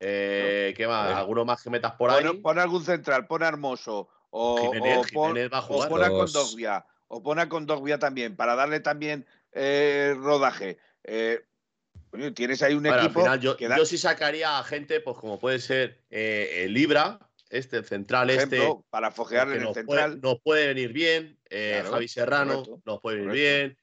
Eh, 0.00 0.74
¿Qué 0.76 0.86
más? 0.86 1.16
¿Alguno 1.16 1.44
más 1.44 1.62
que 1.62 1.70
metas 1.70 1.92
por 1.92 2.10
ahí? 2.10 2.24
Pon, 2.42 2.58
algún 2.58 2.84
central, 2.84 3.26
pon 3.26 3.42
Hermoso. 3.42 4.08
O, 4.30 4.72
pon, 5.12 5.38
a 5.52 5.62
Condogbia. 6.10 6.86
O 7.08 7.22
pon 7.22 7.38
a 7.38 7.48
Condogbia 7.48 7.98
también, 7.98 8.36
para 8.36 8.54
darle 8.54 8.80
también 8.80 9.26
eh, 9.52 10.14
rodaje. 10.18 10.78
Eh, 11.04 11.42
tienes 12.34 12.62
ahí 12.62 12.74
un 12.74 12.86
equipo. 12.86 13.24
yo, 13.36 13.56
sí 13.86 13.96
sacaría 13.96 14.58
a 14.58 14.64
gente, 14.64 15.00
pues 15.00 15.16
como 15.16 15.38
puede 15.38 15.60
ser 15.60 16.02
el 16.10 16.74
Libra, 16.74 17.18
este, 17.48 17.78
el 17.78 17.84
central 17.84 18.28
este. 18.28 18.60
Para 18.90 19.10
fojearle 19.10 19.56
en 19.56 19.68
el 19.68 19.74
central. 19.74 20.20
nos 20.20 20.40
puede 20.40 20.66
venir 20.68 20.92
bien. 20.92 21.38
Javi 21.50 22.08
Serrano 22.08 22.64
nos 22.84 23.00
puede 23.00 23.18
venir 23.18 23.32
bien. 23.32 23.78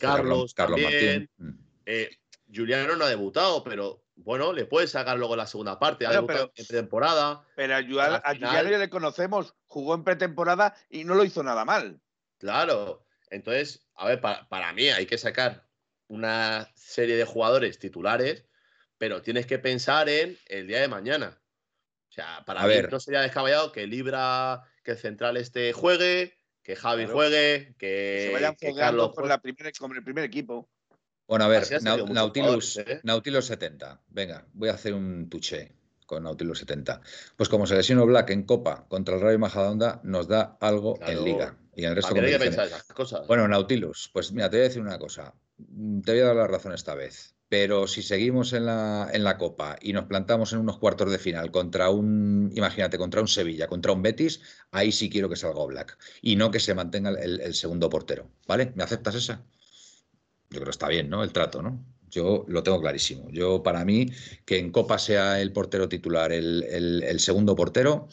Carlos, 0.00 0.54
Carlos, 0.54 0.80
también. 0.80 1.30
Martín. 1.36 2.18
Juliano 2.54 2.96
no 2.96 3.04
ha 3.04 3.08
debutado, 3.08 3.64
pero 3.64 4.01
bueno, 4.16 4.52
le 4.52 4.66
puedes 4.66 4.90
sacar 4.90 5.18
luego 5.18 5.36
la 5.36 5.46
segunda 5.46 5.78
parte, 5.78 6.06
debutado 6.06 6.52
en 6.54 6.66
pretemporada. 6.66 7.46
Pero 7.56 7.74
a, 7.74 7.78
Juliano 7.82 8.70
ya 8.70 8.78
le 8.78 8.90
conocemos, 8.90 9.54
jugó 9.66 9.94
en 9.94 10.04
pretemporada 10.04 10.74
y 10.90 11.04
no 11.04 11.14
lo 11.14 11.24
hizo 11.24 11.42
nada 11.42 11.64
mal. 11.64 12.00
Claro, 12.38 13.06
entonces, 13.30 13.86
a 13.94 14.06
ver, 14.06 14.20
para, 14.20 14.72
mí 14.72 14.88
hay 14.88 15.06
que 15.06 15.18
sacar 15.18 15.66
una 16.08 16.70
serie 16.74 17.16
de 17.16 17.24
jugadores 17.24 17.78
titulares, 17.78 18.44
pero 18.98 19.22
tienes 19.22 19.46
que 19.46 19.58
pensar 19.58 20.08
en 20.08 20.38
el 20.46 20.66
día 20.66 20.80
de 20.80 20.88
mañana. 20.88 21.40
O 22.08 22.12
sea, 22.12 22.42
para 22.44 22.66
mí 22.66 22.74
no 22.90 23.00
sería 23.00 23.22
descabellado 23.22 23.72
que 23.72 23.86
Libra, 23.86 24.62
que 24.84 24.92
el 24.92 24.98
central 24.98 25.38
este 25.38 25.72
juegue, 25.72 26.36
que 26.62 26.76
Javi 26.76 27.06
juegue, 27.06 27.74
que, 27.78 28.26
se 28.26 28.32
vayan 28.34 28.54
Carlos 28.76 29.14
con, 29.14 29.28
la 29.28 29.40
con 29.78 29.96
el 29.96 30.04
primer 30.04 30.24
equipo. 30.24 30.70
Bueno, 31.26 31.44
a 31.44 31.48
ver, 31.48 31.66
Nautilus, 31.82 32.78
¿eh? 32.78 33.00
Nautilus 33.04 33.46
70. 33.46 34.00
Venga, 34.08 34.46
voy 34.52 34.68
a 34.68 34.74
hacer 34.74 34.92
un 34.94 35.28
tuche 35.28 35.72
con 36.06 36.24
Nautilus 36.24 36.58
70. 36.58 37.00
Pues 37.36 37.48
como 37.48 37.66
se 37.66 37.74
lesionó 37.74 38.04
Black 38.04 38.30
en 38.30 38.42
Copa 38.42 38.84
contra 38.88 39.14
el 39.14 39.20
Rayo 39.22 39.38
Majadahonda, 39.38 40.00
nos 40.04 40.28
da 40.28 40.58
algo 40.60 40.98
en 41.06 41.24
Liga. 41.24 41.56
Y 41.74 41.84
en 41.84 41.90
el 41.90 41.96
resto 41.96 42.14
pensar 42.14 42.66
esas 42.66 42.84
cosas. 42.84 43.26
Bueno, 43.26 43.48
Nautilus, 43.48 44.10
pues 44.12 44.30
mira, 44.32 44.50
te 44.50 44.56
voy 44.56 44.66
a 44.66 44.68
decir 44.68 44.82
una 44.82 44.98
cosa. 44.98 45.34
Te 45.56 46.12
voy 46.12 46.20
a 46.20 46.26
dar 46.26 46.36
la 46.36 46.46
razón 46.46 46.72
esta 46.74 46.94
vez. 46.94 47.34
Pero 47.48 47.86
si 47.86 48.02
seguimos 48.02 48.52
en 48.52 48.66
la, 48.66 49.08
en 49.12 49.24
la 49.24 49.36
Copa 49.36 49.76
y 49.80 49.92
nos 49.92 50.04
plantamos 50.04 50.52
en 50.52 50.58
unos 50.58 50.78
cuartos 50.78 51.10
de 51.10 51.18
final 51.18 51.50
contra 51.50 51.90
un, 51.90 52.50
imagínate, 52.54 52.98
contra 52.98 53.20
un 53.20 53.28
Sevilla, 53.28 53.66
contra 53.66 53.92
un 53.92 54.02
Betis, 54.02 54.40
ahí 54.70 54.90
sí 54.90 55.08
quiero 55.08 55.28
que 55.28 55.36
salga 55.36 55.64
Black. 55.64 55.98
Y 56.20 56.36
no 56.36 56.50
que 56.50 56.60
se 56.60 56.74
mantenga 56.74 57.10
el 57.10 57.54
segundo 57.54 57.88
portero. 57.88 58.30
¿Vale? 58.46 58.72
¿Me 58.74 58.84
aceptas 58.84 59.14
esa? 59.14 59.42
Yo 60.52 60.60
creo 60.60 60.64
que 60.64 60.70
está 60.70 60.88
bien, 60.88 61.08
¿no? 61.08 61.22
El 61.24 61.32
trato, 61.32 61.62
¿no? 61.62 61.84
Yo 62.10 62.44
lo 62.46 62.62
tengo 62.62 62.80
clarísimo. 62.80 63.30
Yo, 63.30 63.62
para 63.62 63.84
mí, 63.84 64.06
que 64.44 64.58
en 64.58 64.70
Copa 64.70 64.98
sea 64.98 65.40
el 65.40 65.50
portero 65.52 65.88
titular, 65.88 66.30
el, 66.30 67.16
segundo 67.20 67.56
portero, 67.56 68.08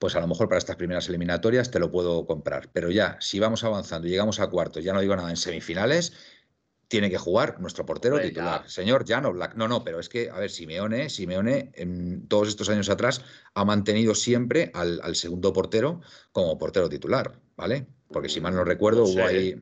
pues 0.00 0.16
a 0.16 0.20
lo 0.20 0.26
mejor 0.26 0.48
para 0.48 0.58
estas 0.58 0.74
primeras 0.74 1.08
eliminatorias 1.08 1.70
te 1.70 1.78
lo 1.78 1.90
puedo 1.92 2.26
comprar. 2.26 2.68
Pero 2.72 2.90
ya, 2.90 3.16
si 3.20 3.38
vamos 3.38 3.62
avanzando 3.62 4.08
y 4.08 4.10
llegamos 4.10 4.40
a 4.40 4.48
cuartos, 4.48 4.82
ya 4.82 4.92
no 4.92 5.00
digo 5.00 5.14
nada 5.14 5.30
en 5.30 5.36
semifinales, 5.36 6.12
tiene 6.88 7.10
que 7.10 7.18
jugar 7.18 7.60
nuestro 7.60 7.86
portero 7.86 8.20
titular. 8.20 8.68
Señor 8.68 9.04
Jan 9.06 9.32
Black. 9.32 9.54
No, 9.54 9.68
no, 9.68 9.84
pero 9.84 10.00
es 10.00 10.08
que, 10.08 10.30
a 10.30 10.38
ver, 10.38 10.50
Simeone, 10.50 11.08
Simeone, 11.08 11.70
en 11.74 12.26
todos 12.26 12.48
estos 12.48 12.68
años 12.68 12.90
atrás, 12.90 13.22
ha 13.54 13.64
mantenido 13.64 14.16
siempre 14.16 14.72
al, 14.74 15.14
segundo 15.14 15.52
portero 15.52 16.00
como 16.32 16.58
portero 16.58 16.88
titular, 16.88 17.40
¿vale? 17.56 17.86
Porque 18.08 18.28
si 18.28 18.40
mal 18.40 18.54
no 18.54 18.64
recuerdo, 18.64 19.04
hubo 19.04 19.24
ahí. 19.24 19.56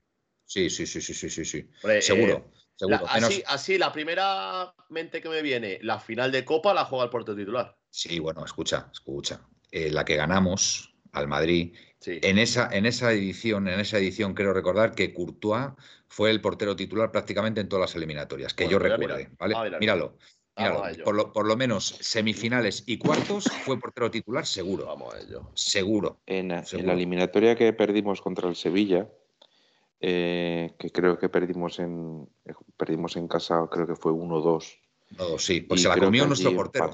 Sí, 0.52 0.68
sí, 0.68 0.86
sí, 0.86 1.00
sí, 1.00 1.14
sí, 1.14 1.30
sí. 1.30 1.66
seguro. 2.02 2.52
seguro. 2.76 3.00
así, 3.46 3.78
la 3.78 3.90
primera 3.90 4.74
mente 4.90 5.22
que 5.22 5.30
me 5.30 5.40
viene, 5.40 5.78
la 5.80 5.98
final 5.98 6.30
de 6.30 6.44
Copa 6.44 6.74
la 6.74 6.84
juega 6.84 7.04
el 7.04 7.10
portero 7.10 7.38
titular. 7.38 7.74
Sí, 7.88 8.18
bueno, 8.18 8.44
escucha, 8.44 8.90
escucha. 8.92 9.40
Eh, 9.70 9.90
la 9.90 10.04
que 10.04 10.14
ganamos, 10.14 10.94
al 11.12 11.26
Madrid. 11.26 11.74
En, 12.04 12.36
esa, 12.36 12.68
en 12.70 12.84
esa 12.84 13.12
edición, 13.12 13.66
en 13.66 13.80
esa 13.80 13.96
edición 13.96 14.34
quiero 14.34 14.52
recordar 14.52 14.94
que 14.94 15.14
Courtois 15.14 15.70
fue 16.06 16.30
el 16.30 16.42
portero 16.42 16.76
titular 16.76 17.10
prácticamente 17.10 17.62
en 17.62 17.70
todas 17.70 17.88
las 17.88 17.96
eliminatorias, 17.96 18.52
que 18.52 18.68
yo 18.68 18.78
recuerde. 18.78 19.30
¿vale? 19.38 19.54
Ah, 19.56 19.78
Míralo. 19.80 20.18
por, 21.02 21.14
lo, 21.14 21.32
por, 21.32 21.46
lo, 21.46 21.56
menos 21.56 21.96
semifinales 22.00 22.84
y 22.86 22.98
cuartos 22.98 23.44
fue 23.64 23.80
portero 23.80 24.10
titular 24.10 24.44
seguro. 24.44 24.84
Vamos 24.84 25.14
a 25.14 25.20
ello. 25.20 25.50
Seguro. 25.54 26.20
En, 26.26 26.48
la 26.48 26.92
eliminatoria 26.92 27.56
que 27.56 27.72
perdimos 27.72 28.20
contra 28.20 28.50
el 28.50 28.56
Sevilla, 28.56 29.08
eh, 30.02 30.74
que 30.78 30.90
creo 30.90 31.18
que 31.18 31.28
perdimos 31.28 31.78
en, 31.78 32.28
perdimos 32.76 33.16
en 33.16 33.28
casa, 33.28 33.66
creo 33.70 33.86
que 33.86 33.96
fue 33.96 34.12
1-2 34.12 34.82
no, 35.18 35.38
sí, 35.38 35.60
pues 35.60 35.82
se 35.82 35.88
la 35.88 35.96
comió 35.96 36.26
nuestro 36.26 36.54
portero. 36.54 36.90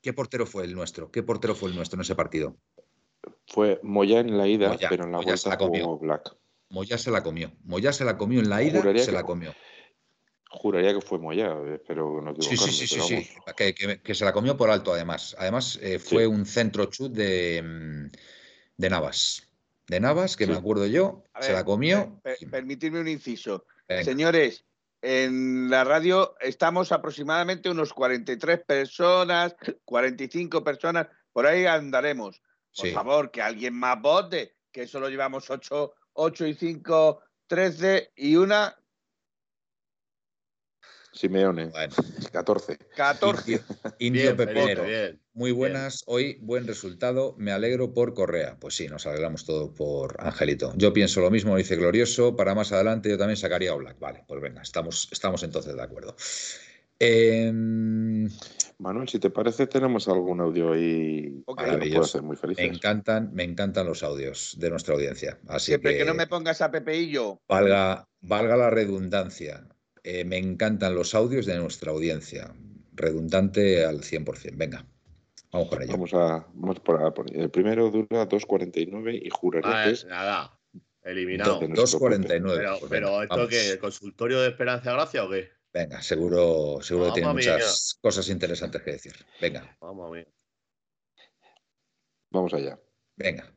¿Qué, 0.00 0.12
portero 0.12 0.46
fue 0.46 0.64
el 0.64 0.74
nuestro? 0.74 1.10
¿Qué 1.10 1.22
portero 1.22 1.54
fue 1.54 1.70
el 1.70 1.76
nuestro 1.76 1.96
en 1.96 2.02
ese 2.02 2.14
partido? 2.14 2.56
Fue 3.46 3.80
Moya 3.82 4.20
en 4.20 4.36
la 4.36 4.46
ida, 4.46 4.76
pero 4.88 5.04
en 5.04 5.12
la 5.12 5.18
vuelta 5.18 5.36
se 5.36 5.48
la 5.48 5.58
comió. 5.58 5.98
Black. 5.98 6.36
Moya 6.70 6.98
se 6.98 7.10
la 7.10 7.22
comió. 7.22 7.52
Moya 7.64 7.92
se 7.92 8.04
la 8.04 8.16
comió 8.16 8.40
en 8.40 8.48
la 8.48 8.62
ida, 8.62 8.82
se 8.98 9.12
la 9.12 9.24
comió. 9.24 9.54
Juraría 10.50 10.94
que 10.94 11.00
fue 11.00 11.18
Moya, 11.18 11.56
pero 11.86 12.22
no 12.22 12.34
Sí, 12.40 12.56
sí, 12.56 12.70
sí, 12.70 12.86
sí, 12.86 13.00
sí. 13.00 13.28
Que, 14.02 14.14
se 14.14 14.24
la 14.24 14.32
comió 14.32 14.56
por 14.56 14.70
alto, 14.70 14.92
además. 14.92 15.36
Además, 15.38 15.78
eh, 15.82 15.98
fue 15.98 16.26
un 16.26 16.46
centro 16.46 16.86
chut 16.86 17.12
de, 17.12 17.62
mm, 17.62 18.06
de 18.76 18.90
Navas. 18.90 19.47
De 19.88 20.00
Navas, 20.00 20.36
que 20.36 20.46
me 20.46 20.54
acuerdo 20.54 20.86
yo, 20.86 21.24
se 21.40 21.52
la 21.52 21.64
comió. 21.64 22.20
permitidme 22.50 23.00
un 23.00 23.08
inciso. 23.08 23.64
Señores, 24.02 24.64
en 25.00 25.70
la 25.70 25.84
radio 25.84 26.34
estamos 26.40 26.92
aproximadamente 26.92 27.70
unos 27.70 27.94
43 27.94 28.60
personas, 28.66 29.56
45 29.84 30.62
personas, 30.62 31.06
por 31.32 31.46
ahí 31.46 31.64
andaremos. 31.66 32.42
Por 32.76 32.90
favor, 32.90 33.30
que 33.30 33.40
alguien 33.40 33.74
más 33.74 34.00
vote, 34.00 34.56
que 34.70 34.86
solo 34.86 35.08
llevamos 35.08 35.48
8, 35.48 35.94
8 36.12 36.46
y 36.46 36.54
5, 36.54 37.22
13 37.46 38.12
y 38.14 38.36
una 38.36 38.77
Simeone. 41.12 41.70
14. 42.32 42.78
14. 42.96 43.60
Indio, 43.98 44.36
Pepinero. 44.36 44.84
Muy 45.32 45.52
buenas. 45.52 46.02
Hoy 46.06 46.38
buen 46.40 46.66
resultado. 46.66 47.34
Me 47.38 47.52
alegro 47.52 47.92
por 47.94 48.14
Correa. 48.14 48.56
Pues 48.58 48.74
sí, 48.74 48.88
nos 48.88 49.06
alegramos 49.06 49.44
todos 49.44 49.70
por 49.70 50.16
Angelito. 50.18 50.72
Yo 50.76 50.92
pienso 50.92 51.20
lo 51.20 51.30
mismo, 51.30 51.56
dice 51.56 51.76
Glorioso. 51.76 52.36
Para 52.36 52.54
más 52.54 52.72
adelante 52.72 53.08
yo 53.08 53.18
también 53.18 53.36
sacaría 53.36 53.72
a 53.72 53.76
Black. 53.76 53.98
Vale, 53.98 54.24
pues 54.26 54.40
venga, 54.40 54.62
estamos, 54.62 55.08
estamos 55.12 55.42
entonces 55.42 55.74
de 55.74 55.82
acuerdo. 55.82 56.16
Em, 57.00 58.28
Manuel, 58.78 59.08
si 59.08 59.20
te 59.20 59.30
parece, 59.30 59.68
tenemos 59.68 60.08
algún 60.08 60.40
audio 60.40 60.72
ahí 60.72 61.44
Maravilloso. 61.56 62.22
muy 62.22 62.36
felices. 62.36 62.68
Me 62.68 62.74
encantan, 62.74 63.32
me 63.32 63.44
encantan 63.44 63.86
los 63.86 64.02
audios 64.02 64.56
de 64.58 64.70
nuestra 64.70 64.94
audiencia. 64.94 65.38
Así 65.46 65.66
Siempre 65.66 65.96
que, 65.96 66.04
no 66.04 66.14
me 66.14 66.26
pongas 66.26 66.60
a 66.60 66.70
Pepeillo. 66.70 67.40
Valga, 67.48 68.08
valga 68.20 68.56
la 68.56 68.70
redundancia. 68.70 69.68
Eh, 70.04 70.24
me 70.24 70.38
encantan 70.38 70.94
los 70.94 71.14
audios 71.14 71.46
de 71.46 71.56
nuestra 71.56 71.92
audiencia. 71.92 72.54
Redundante 72.92 73.84
al 73.84 74.00
100%. 74.00 74.56
Venga, 74.56 74.84
vamos 75.52 75.68
por 75.68 75.82
ello. 75.82 75.92
Vamos 75.92 76.14
a, 76.14 76.46
vamos 76.54 76.80
por, 76.80 77.26
El 77.32 77.50
primero 77.50 77.90
dura 77.90 78.28
2.49 78.28 79.20
y 79.24 79.30
juraría 79.30 79.82
ah, 79.82 79.84
que 79.84 79.90
es. 79.90 80.04
Nada, 80.04 80.58
eliminado. 81.04 81.60
2.49. 81.60 82.56
Pero, 82.56 82.78
pues 82.78 82.90
pero 82.90 83.22
¿esto 83.22 83.48
qué? 83.48 83.78
¿Consultorio 83.78 84.40
de 84.40 84.48
Esperanza 84.48 84.92
Gracia 84.92 85.24
o 85.24 85.30
qué? 85.30 85.50
Venga, 85.72 86.02
seguro, 86.02 86.78
seguro 86.80 87.12
tiene 87.12 87.32
muchas 87.32 87.98
cosas 88.00 88.28
interesantes 88.28 88.82
que 88.82 88.92
decir. 88.92 89.12
Venga. 89.40 89.76
Vamos 89.80 90.08
a 90.08 90.10
ver. 90.10 90.28
Vamos 92.30 92.52
allá. 92.54 92.78
Venga. 93.16 93.52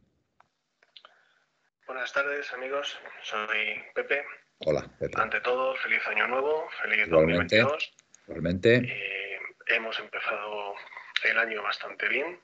Buenas 1.88 2.14
tardes, 2.14 2.52
amigos. 2.54 2.98
Soy 3.24 3.48
Pepe 3.96 4.24
Hola, 4.64 4.88
Ante 5.16 5.42
todo, 5.42 5.76
feliz 5.78 6.06
año 6.06 6.28
nuevo, 6.28 6.70
feliz 6.84 7.10
2022. 7.10 7.94
Igualmente. 8.28 8.76
Eh, 8.76 9.40
hemos 9.66 9.98
empezado 9.98 10.76
el 11.24 11.40
año 11.40 11.64
bastante 11.64 12.08
bien. 12.08 12.40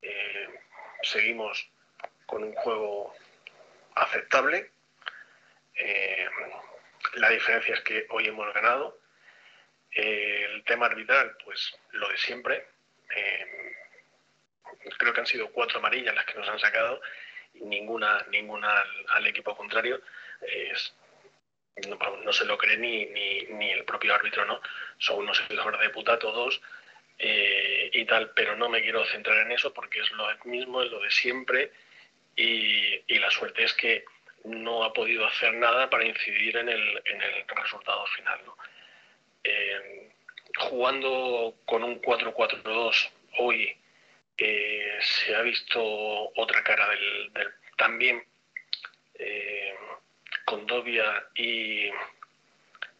Eh, 0.00 0.48
seguimos 1.02 1.70
con 2.24 2.44
un 2.44 2.54
juego 2.54 3.12
aceptable. 3.94 4.70
Eh, 5.74 6.26
la 7.16 7.28
diferencia 7.28 7.74
es 7.74 7.82
que 7.82 8.06
hoy 8.08 8.28
hemos 8.28 8.52
ganado. 8.54 8.98
el 9.90 10.64
tema 10.64 10.86
arbitral, 10.86 11.36
pues 11.44 11.78
lo 11.92 12.08
de 12.08 12.16
siempre. 12.16 12.68
creo 14.98 15.12
que 15.12 15.20
han 15.20 15.26
sido 15.26 15.52
cuatro 15.52 15.78
amarillas 15.78 16.14
las 16.14 16.24
que 16.24 16.38
nos 16.38 16.48
han 16.48 16.58
sacado 16.58 17.02
y 17.52 17.64
ninguna, 17.64 18.24
ninguna 18.30 18.82
al 19.10 19.26
equipo 19.26 19.54
contrario 19.54 20.00
no, 22.24 22.32
se 22.32 22.44
lo 22.44 22.56
cree 22.56 22.78
ni, 22.78 23.06
ni, 23.06 23.70
el 23.70 23.84
propio 23.84 24.14
árbitro, 24.14 24.44
¿no? 24.46 24.60
Son 24.98 25.18
unos 25.18 25.42
hijos 25.50 25.78
de 25.78 25.90
puta 25.90 26.18
todos 26.18 26.60
eh, 27.18 27.90
y 27.92 28.04
tal, 28.04 28.30
pero 28.30 28.56
no 28.56 28.68
me 28.68 28.82
quiero 28.82 29.04
centrar 29.06 29.38
en 29.38 29.52
eso 29.52 29.72
porque 29.72 30.00
es 30.00 30.10
lo 30.12 30.26
mismo, 30.44 30.82
es 30.82 30.90
lo 30.90 31.00
de 31.00 31.10
siempre 31.10 31.72
y, 32.34 33.18
la 33.18 33.30
suerte 33.30 33.64
es 33.64 33.72
que 33.72 34.04
no 34.44 34.84
ha 34.84 34.92
podido 34.92 35.26
hacer 35.26 35.54
nada 35.54 35.90
para 35.90 36.04
incidir 36.04 36.56
en 36.56 36.68
el, 36.68 37.02
en 37.04 37.20
el 37.20 37.44
resultado 37.48 38.06
final, 38.06 38.40
¿no? 38.44 38.56
Eh, 39.42 40.10
jugando 40.58 41.56
con 41.64 41.82
un 41.82 42.00
4-4-2 42.00 43.10
hoy 43.38 43.76
eh, 44.38 44.98
se 45.00 45.34
ha 45.34 45.42
visto 45.42 45.80
otra 45.82 46.62
cara 46.62 46.88
del, 46.90 47.32
también 47.76 48.24
Condovia 50.46 51.26
y 51.34 51.90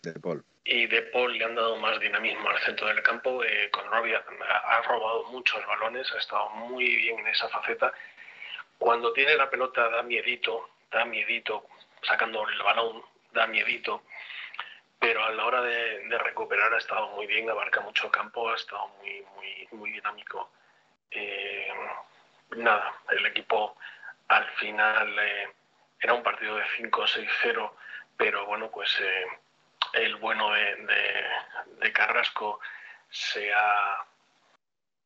De 0.03 0.13
Paul. 0.21 0.45
Y 0.65 0.87
De 0.89 1.03
Paul 1.03 1.39
le 1.39 1.45
han 1.45 1.55
dado 1.55 1.77
más 1.77 1.99
dinamismo 2.01 2.51
al 2.51 2.59
centro 2.59 2.89
del 2.89 3.03
campo. 3.03 3.43
Eh, 3.45 3.71
Condovia 3.71 4.23
ha 4.65 4.83
robado 4.83 5.25
muchos 5.31 5.65
balones, 5.65 6.11
ha 6.13 6.19
estado 6.19 6.51
muy 6.51 6.97
bien 6.97 7.21
en 7.21 7.29
esa 7.29 7.49
faceta. 7.49 7.93
Cuando 8.79 9.13
tiene 9.13 9.37
la 9.37 9.49
pelota 9.49 9.89
da 9.89 10.03
miedito, 10.03 10.71
da 10.91 11.05
miedito, 11.05 11.69
sacando 12.03 12.49
el 12.49 12.59
balón, 12.63 13.03
da 13.33 13.47
miedito. 13.47 14.03
Pero 14.99 15.25
a 15.25 15.31
la 15.31 15.47
hora 15.47 15.63
de, 15.63 16.19
recuperar 16.19 16.75
ha 16.75 16.79
estado 16.79 17.09
muy 17.11 17.29
bien, 17.29 17.49
abarca 17.49 17.81
mucho 17.81 18.11
campo, 18.11 18.51
ha 18.51 18.57
estado 18.57 18.89
muy, 18.99 19.25
muy, 19.37 19.69
muy 19.71 19.93
dinámico. 19.93 20.51
Eh, 21.13 21.73
nada, 22.57 22.93
el 23.11 23.25
equipo 23.27 23.77
al 24.29 24.47
final 24.57 25.17
eh, 25.19 25.49
era 26.01 26.15
un 26.15 26.23
partido 26.23 26.57
de 26.57 26.65
5-6-0, 26.65 27.73
pero 28.17 28.47
bueno, 28.47 28.71
pues 28.71 28.99
eh, 29.01 29.27
el 29.95 30.17
bueno 30.17 30.53
de, 30.53 31.93
Carrasco 31.93 32.61
se 33.09 33.53
ha, 33.53 34.05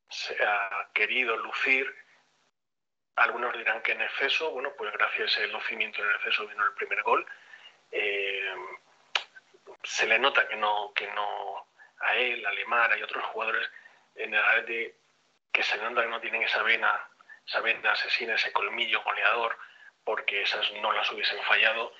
se 0.09 0.36
ha 0.45 0.88
querido 0.93 1.36
lucir. 1.36 1.95
Algunos 3.16 3.57
dirán 3.57 3.82
que 3.82 3.93
en 3.93 4.03
exceso, 4.03 4.51
bueno, 4.51 4.72
pues 4.76 4.93
gracias 4.93 5.36
al 5.38 5.53
lucimiento 5.53 6.03
en 6.03 6.11
exceso 6.12 6.47
vino 6.49 6.64
el 6.64 6.72
primer 6.72 7.03
gol. 7.03 7.26
Eh, 7.93 8.55
se 9.82 10.07
le 10.07 10.18
nota 10.18 10.49
que 10.49 10.57
no, 10.57 10.93
que 10.95 11.07
no 11.12 11.66
a 12.01 12.16
él, 12.16 12.45
a 12.45 12.53
Lemar, 12.53 12.93
hay 12.93 13.03
otros 13.03 13.24
jugadores 13.26 13.70
en 14.14 14.34
el 14.34 14.66
de 14.66 14.97
que 15.53 15.62
se 15.62 15.76
nota 15.78 16.03
que 16.03 16.09
no 16.09 16.20
tienen 16.20 16.43
esa 16.43 16.62
vena, 16.62 17.09
esa 17.47 17.61
vena 17.61 17.93
asesina, 17.93 18.34
ese 18.34 18.53
colmillo 18.53 19.03
goleador 19.03 19.57
porque 20.11 20.43
esas 20.43 20.73
no 20.83 20.91
las 20.91 21.09
hubiesen 21.13 21.41
fallado. 21.45 21.93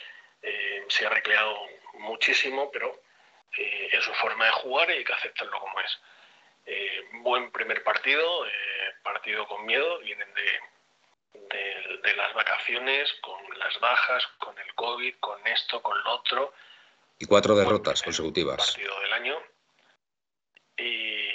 Eh, 0.43 0.85
se 0.89 1.07
ha 1.07 1.11
recreado 1.11 1.57
muchísimo, 1.93 2.69
pero 2.73 3.03
eh, 3.57 3.89
es 3.93 4.03
su 4.03 4.13
forma 4.15 4.47
de 4.47 4.51
jugar 4.51 4.91
y 4.91 4.95
hay 4.95 5.05
que 5.05 5.13
aceptarlo 5.13 5.61
como 5.61 5.79
es. 5.79 6.01
Eh, 6.67 7.05
buen 7.23 7.53
primer 7.53 7.85
partido, 7.85 8.45
partido 9.05 9.47
con 9.47 9.65
miedo, 9.65 10.01
vienen 10.01 10.29
de, 10.35 12.17
las 12.17 12.35
vacaciones, 12.35 13.13
con 13.21 13.59
las 13.61 13.79
bajas, 13.79 14.27
con 14.39 14.59
el 14.59 14.75
COVID, 14.75 15.15
con 15.21 15.47
esto, 15.47 15.81
con 15.81 16.03
lo 16.03 16.11
otro. 16.15 16.53
Y 17.17 17.27
cuatro 17.27 17.55
derrotas 17.55 18.03
consecutivas. 18.03 18.73
Partido 18.73 19.01
del 19.03 19.13
año. 19.13 19.41
Y 20.79 21.29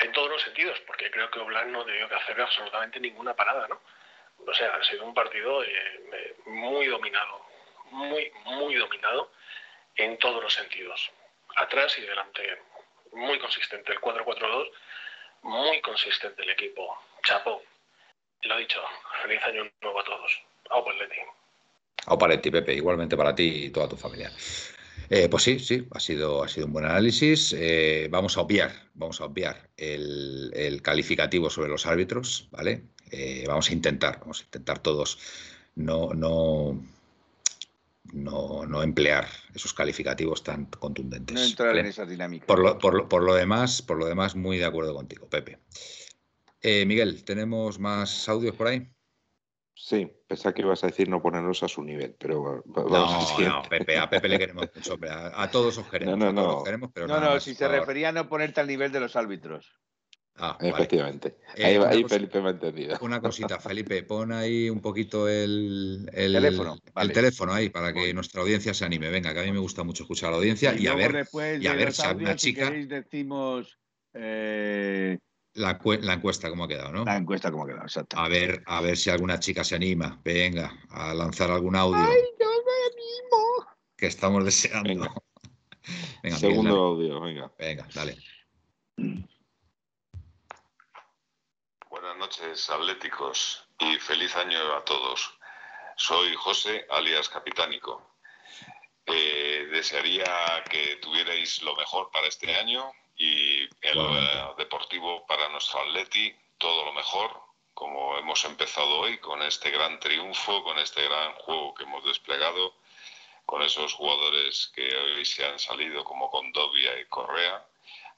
en 0.00 0.12
todos 0.12 0.30
los 0.30 0.42
sentidos, 0.42 0.80
porque 0.80 1.12
creo 1.12 1.30
que 1.30 1.38
Oblak 1.38 1.66
no 1.66 1.84
debió 1.84 2.08
que 2.08 2.16
hacer 2.16 2.40
absolutamente 2.40 2.98
ninguna 2.98 3.34
parada, 3.34 3.68
¿no? 3.68 3.80
O 4.46 4.54
sea, 4.54 4.74
ha 4.74 4.84
sido 4.84 5.04
un 5.04 5.14
partido 5.14 5.62
eh, 5.62 6.36
muy 6.46 6.86
dominado, 6.86 7.44
muy, 7.90 8.30
muy 8.44 8.74
dominado 8.74 9.30
en 9.96 10.18
todos 10.18 10.42
los 10.42 10.52
sentidos, 10.52 11.10
atrás 11.56 11.98
y 11.98 12.02
delante, 12.02 12.42
muy 13.12 13.38
consistente 13.38 13.92
el 13.92 14.00
4-4-2, 14.00 14.70
muy 15.42 15.80
consistente 15.80 16.42
el 16.42 16.50
equipo, 16.50 16.98
chapo. 17.22 17.62
Lo 18.42 18.58
dicho, 18.58 18.82
feliz 19.22 19.42
año 19.44 19.70
nuevo 19.80 20.00
a 20.00 20.04
todos. 20.04 20.42
Au 20.70 20.84
Paletti. 20.84 21.16
Au 22.06 22.18
Paletti, 22.18 22.50
Pepe, 22.50 22.74
igualmente 22.74 23.16
para 23.16 23.34
ti 23.34 23.66
y 23.66 23.70
toda 23.70 23.88
tu 23.88 23.96
familia. 23.96 24.30
Eh, 25.10 25.28
pues 25.28 25.42
sí, 25.42 25.58
sí, 25.58 25.86
ha 25.92 26.00
sido, 26.00 26.42
ha 26.42 26.48
sido 26.48 26.66
un 26.66 26.72
buen 26.72 26.84
análisis. 26.84 27.54
Eh, 27.56 28.08
vamos 28.10 28.36
a 28.36 28.40
obviar, 28.40 28.72
vamos 28.94 29.20
a 29.20 29.26
obviar 29.26 29.68
el, 29.76 30.80
calificativo 30.82 31.50
sobre 31.50 31.68
los 31.68 31.86
árbitros, 31.86 32.48
¿vale? 32.50 32.82
Eh, 33.16 33.44
vamos 33.46 33.70
a 33.70 33.72
intentar, 33.72 34.18
vamos 34.20 34.40
a 34.40 34.44
intentar 34.44 34.80
todos 34.80 35.18
no, 35.76 36.12
no, 36.14 36.80
no, 38.12 38.82
emplear 38.82 39.28
esos 39.54 39.72
calificativos 39.72 40.42
tan 40.42 40.66
contundentes. 40.66 41.34
No 41.34 41.42
entrar 41.42 41.76
en 41.76 41.86
esa 41.86 42.04
dinámica. 42.04 42.46
Por 42.46 42.58
lo, 42.58 42.78
por, 42.78 43.22
lo, 43.22 43.34
demás, 43.34 43.82
por 43.82 43.98
lo 43.98 44.06
demás, 44.06 44.34
muy 44.34 44.58
de 44.58 44.64
acuerdo 44.64 44.94
contigo, 44.94 45.28
Pepe. 45.28 45.58
Miguel, 46.86 47.24
¿tenemos 47.24 47.78
más 47.78 48.28
audios 48.28 48.56
por 48.56 48.68
ahí? 48.68 48.88
Sí, 49.76 50.10
pensaba 50.26 50.54
que 50.54 50.62
ibas 50.62 50.82
a 50.84 50.86
decir 50.86 51.08
no 51.08 51.20
ponernos 51.20 51.62
a 51.62 51.68
su 51.68 51.82
nivel, 51.82 52.14
pero 52.18 52.62
vamos 52.64 53.38
no, 53.38 53.48
no, 53.48 53.62
Pepe, 53.68 53.98
a 53.98 54.08
Pepe 54.08 54.28
le 54.28 54.38
queremos 54.38 54.68
mucho, 54.74 54.96
a, 55.10 55.50
todos 55.50 55.76
os 55.76 55.88
queremos. 55.88 56.16
No, 56.16 56.32
no, 56.32 56.64
no. 56.64 57.06
no, 57.06 57.20
no, 57.20 57.40
si 57.40 57.54
se 57.54 57.68
refería 57.68 58.10
a 58.10 58.12
no 58.12 58.28
ponerte 58.28 58.60
al 58.60 58.68
nivel 58.68 58.92
de 58.92 59.00
los 59.00 59.16
árbitros. 59.16 59.72
Ah, 60.36 60.58
Efectivamente. 60.60 61.36
Eh, 61.54 61.78
ahí, 61.86 62.04
Felipe 62.04 62.40
me 62.40 62.48
ha 62.48 62.50
entendido. 62.52 62.98
Una 63.00 63.20
cosita, 63.20 63.60
Felipe, 63.60 64.02
pon 64.02 64.32
ahí 64.32 64.68
un 64.68 64.80
poquito 64.80 65.28
el, 65.28 66.10
teléfono, 66.12 66.76
el 66.96 67.12
teléfono 67.12 67.52
ahí 67.52 67.68
para 67.68 67.92
que 67.92 68.12
nuestra 68.12 68.42
audiencia 68.42 68.74
se 68.74 68.84
anime. 68.84 69.10
Venga, 69.10 69.32
que 69.32 69.40
a 69.40 69.44
mí 69.44 69.52
me 69.52 69.60
gusta 69.60 69.84
mucho 69.84 70.02
escuchar 70.02 70.28
a 70.28 70.32
la 70.32 70.38
audiencia 70.38 70.74
y, 70.76 70.88
a 70.88 70.94
ver, 70.94 71.24
y 71.60 71.66
a 71.68 71.74
ver 71.74 71.92
si 71.92 72.02
alguna 72.02 72.34
chica. 72.34 72.68
Si 72.68 72.86
decimos 72.86 73.78
eh, 74.12 75.18
la, 75.54 75.78
encuesta, 76.12 76.50
¿cómo 76.50 76.64
ha 76.64 76.68
quedado, 76.68 76.90
no? 76.90 77.04
La 77.04 77.16
encuesta, 77.16 77.52
¿cómo 77.52 77.62
ha 77.62 77.66
quedado? 77.66 77.84
Exacto. 77.84 78.18
A 78.18 78.28
ver, 78.28 78.62
a 78.66 78.80
ver 78.80 78.96
si 78.96 79.10
alguna 79.10 79.38
chica 79.38 79.62
se 79.62 79.76
anima. 79.76 80.20
Venga, 80.24 80.80
a 80.90 81.14
lanzar 81.14 81.52
algún 81.52 81.76
audio. 81.76 81.96
¡Ay, 81.96 82.22
no 82.40 82.46
me 82.46 82.72
animo! 82.92 83.66
Que 83.96 84.06
estamos 84.06 84.44
deseando. 84.44 84.88
Venga. 84.88 85.14
Segundo 86.38 86.76
audio, 86.76 87.20
venga. 87.20 87.52
Venga, 87.56 87.86
dale. 87.94 88.16
Buenas 92.24 92.40
noches, 92.40 92.70
atléticos, 92.70 93.64
y 93.80 93.96
feliz 93.96 94.34
año 94.34 94.58
a 94.74 94.82
todos. 94.82 95.34
Soy 95.96 96.34
José, 96.34 96.86
alias 96.88 97.28
Capitánico. 97.28 98.16
Eh, 99.04 99.68
desearía 99.70 100.64
que 100.70 100.96
tuvierais 101.02 101.60
lo 101.60 101.76
mejor 101.76 102.10
para 102.10 102.26
este 102.26 102.56
año 102.56 102.90
y 103.14 103.64
el 103.82 103.98
eh, 103.98 104.54
deportivo 104.56 105.26
para 105.26 105.50
nuestro 105.50 105.80
Atleti, 105.80 106.34
todo 106.56 106.86
lo 106.86 106.94
mejor, 106.94 107.42
como 107.74 108.16
hemos 108.16 108.42
empezado 108.46 109.00
hoy, 109.00 109.18
con 109.18 109.42
este 109.42 109.70
gran 109.70 110.00
triunfo, 110.00 110.64
con 110.64 110.78
este 110.78 111.02
gran 111.02 111.34
juego 111.34 111.74
que 111.74 111.82
hemos 111.82 112.06
desplegado, 112.06 112.74
con 113.44 113.60
esos 113.62 113.92
jugadores 113.92 114.72
que 114.74 114.96
hoy 114.96 115.26
se 115.26 115.44
han 115.44 115.58
salido 115.58 116.02
como 116.04 116.30
Condovia 116.30 116.98
y 116.98 117.04
Correa, 117.04 117.66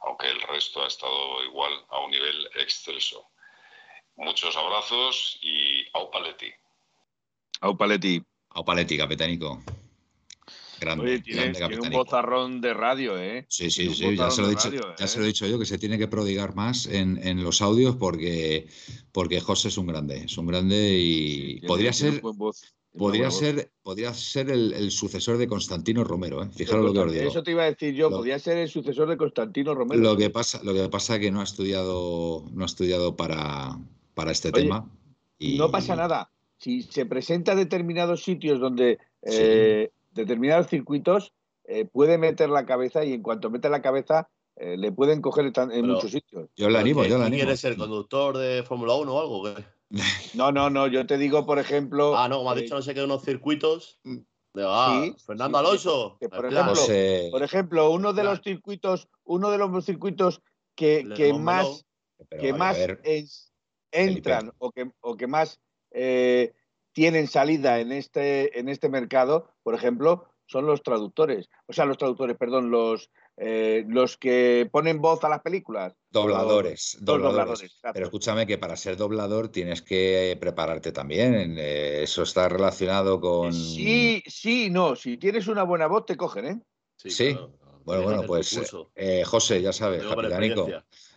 aunque 0.02 0.28
el 0.28 0.40
resto 0.42 0.84
ha 0.84 0.86
estado 0.86 1.42
igual 1.42 1.84
a 1.88 1.98
un 1.98 2.12
nivel 2.12 2.48
excelso. 2.54 3.28
Muchos 4.16 4.56
abrazos 4.56 5.38
y 5.42 5.86
au 5.92 6.10
paletti. 6.10 6.46
Au 7.60 7.76
paletti. 7.76 8.22
Au 8.50 8.64
paletti, 8.64 8.96
capetánico. 8.96 9.62
Grande, 10.80 11.20
tiene, 11.20 11.52
un 11.80 11.90
bozarrón 11.90 12.60
de 12.60 12.74
radio, 12.74 13.18
¿eh? 13.18 13.46
Sí, 13.48 13.70
sí, 13.70 13.94
sí, 13.94 14.14
ya, 14.14 14.30
se 14.30 14.42
lo, 14.42 14.48
he 14.48 14.50
dicho, 14.50 14.70
ya 14.98 15.06
se 15.06 15.18
lo 15.18 15.24
he 15.24 15.28
dicho 15.28 15.46
yo, 15.46 15.58
que 15.58 15.64
se 15.64 15.78
tiene 15.78 15.96
que 15.96 16.06
prodigar 16.06 16.54
más 16.54 16.86
en, 16.86 17.42
los 17.42 17.62
audios 17.62 17.96
porque, 17.96 18.68
porque 19.12 19.40
José 19.40 19.68
es 19.68 19.78
un 19.78 19.86
grande, 19.86 20.24
es 20.24 20.36
un 20.36 20.46
grande 20.46 20.98
y 20.98 21.60
podría 21.60 21.92
ser... 21.92 22.20
Podría 22.98 23.30
ser, 23.30 23.70
podría 23.82 24.14
ser 24.14 24.48
el, 24.48 24.90
sucesor 24.90 25.36
de 25.36 25.46
Constantino 25.46 26.02
Romero, 26.02 26.42
¿eh? 26.42 26.48
Fijaros 26.50 26.86
lo 26.86 26.92
que 26.94 26.98
os 27.00 27.12
digo. 27.12 27.28
Eso 27.28 27.42
te 27.42 27.50
iba 27.50 27.64
a 27.64 27.66
decir 27.66 27.94
yo, 27.94 28.08
podría 28.08 28.38
ser 28.38 28.56
el 28.56 28.70
sucesor 28.70 29.06
de 29.06 29.18
Constantino 29.18 29.74
Romero. 29.74 30.00
Lo 30.00 30.16
que 30.16 30.30
pasa, 30.30 30.62
lo 30.62 30.72
que 30.72 30.88
pasa 30.88 31.16
es 31.16 31.20
que 31.20 31.30
no 31.30 31.40
ha 31.40 31.44
estudiado, 31.44 32.46
no 32.52 32.62
ha 32.62 32.66
estudiado 32.66 33.14
para, 33.14 33.78
para 34.16 34.32
este 34.32 34.50
tema. 34.50 34.90
Y... 35.38 35.58
No 35.58 35.70
pasa 35.70 35.94
nada. 35.94 36.30
Si 36.56 36.82
se 36.82 37.04
presenta 37.04 37.52
a 37.52 37.54
determinados 37.54 38.24
sitios 38.24 38.58
donde 38.58 38.98
eh, 39.20 39.90
determinados 40.12 40.68
circuitos 40.68 41.34
eh, 41.64 41.84
puede 41.84 42.16
meter 42.16 42.48
la 42.48 42.64
cabeza 42.64 43.04
y 43.04 43.12
en 43.12 43.22
cuanto 43.22 43.50
mete 43.50 43.68
la 43.68 43.82
cabeza 43.82 44.30
eh, 44.56 44.78
le 44.78 44.90
pueden 44.90 45.20
coger 45.20 45.52
en 45.54 45.86
muchos 45.86 46.12
sitios. 46.12 46.48
Yo 46.56 46.70
le 46.70 46.78
animo, 46.78 47.04
yo 47.04 47.18
le 47.18 47.26
animo. 47.26 47.42
¿Quieres 47.42 47.60
ser 47.60 47.76
conductor 47.76 48.38
de 48.38 48.62
Fórmula 48.62 48.94
1 48.94 49.12
o 49.14 49.20
algo? 49.20 49.62
No, 50.32 50.50
no, 50.50 50.70
no, 50.70 50.86
yo 50.86 51.06
te 51.06 51.18
digo, 51.18 51.44
por 51.44 51.58
ejemplo... 51.58 52.16
Ah, 52.16 52.26
no, 52.26 52.38
como 52.38 52.50
has 52.50 52.56
dicho, 52.56 52.74
no 52.74 52.82
sé 52.82 52.94
qué, 52.94 53.04
unos 53.04 53.22
circuitos... 53.22 54.00
ah, 54.56 55.02
sí, 55.04 55.14
Fernando 55.26 55.58
Alonso. 55.58 56.16
por, 56.18 56.46
ejemplo, 56.46 56.82
por, 57.30 57.42
ejemplo, 57.42 57.90
uno 57.90 58.14
de 58.14 58.24
los 58.24 58.40
circuitos, 58.40 59.08
uno 59.24 59.50
de 59.50 59.58
los 59.58 59.84
circuitos 59.84 60.40
que, 60.74 61.06
que 61.14 61.34
más, 61.34 61.84
que 62.40 62.54
más 62.54 62.78
entran 63.90 64.52
o 64.58 64.70
que, 64.70 64.90
o 65.00 65.16
que 65.16 65.26
más 65.26 65.60
eh, 65.90 66.52
tienen 66.92 67.28
salida 67.28 67.80
en 67.80 67.92
este, 67.92 68.58
en 68.58 68.68
este 68.68 68.88
mercado, 68.88 69.50
por 69.62 69.74
ejemplo, 69.74 70.28
son 70.46 70.66
los 70.66 70.82
traductores. 70.82 71.48
O 71.66 71.72
sea, 71.72 71.84
los 71.84 71.98
traductores, 71.98 72.36
perdón, 72.36 72.70
los, 72.70 73.10
eh, 73.36 73.84
los 73.88 74.16
que 74.16 74.68
ponen 74.70 75.00
voz 75.00 75.22
a 75.24 75.28
las 75.28 75.42
películas. 75.42 75.94
Dobladores. 76.10 76.96
dobladores. 77.00 77.78
Pero 77.92 78.06
escúchame 78.06 78.46
que 78.46 78.58
para 78.58 78.76
ser 78.76 78.96
doblador 78.96 79.48
tienes 79.48 79.82
que 79.82 80.36
prepararte 80.40 80.92
también. 80.92 81.56
Eh, 81.58 82.02
eso 82.02 82.22
está 82.22 82.48
relacionado 82.48 83.20
con. 83.20 83.52
Sí, 83.52 84.22
sí, 84.26 84.70
no. 84.70 84.96
Si 84.96 85.18
tienes 85.18 85.48
una 85.48 85.64
buena 85.64 85.86
voz, 85.86 86.06
te 86.06 86.16
cogen, 86.16 86.46
¿eh? 86.46 86.60
Sí. 86.96 87.36
Bueno, 87.86 88.02
bueno, 88.02 88.22
pues 88.26 88.58
eh, 88.96 89.22
José, 89.24 89.62
ya 89.62 89.72
sabes, 89.72 90.02
Yo 90.02 90.08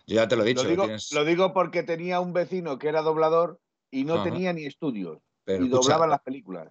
ya 0.06 0.28
te 0.28 0.36
lo 0.36 0.44
he 0.44 0.46
dicho. 0.46 0.64
Lo 1.12 1.24
digo, 1.24 1.52
porque 1.52 1.82
tenía 1.82 2.20
un 2.20 2.32
vecino 2.32 2.78
que 2.78 2.88
era 2.88 3.02
doblador 3.02 3.60
y 3.90 4.04
no 4.04 4.22
tenía 4.22 4.52
ni 4.52 4.66
estudios 4.66 5.18
y 5.46 5.68
doblaban 5.68 6.10
las 6.10 6.22
películas. 6.22 6.68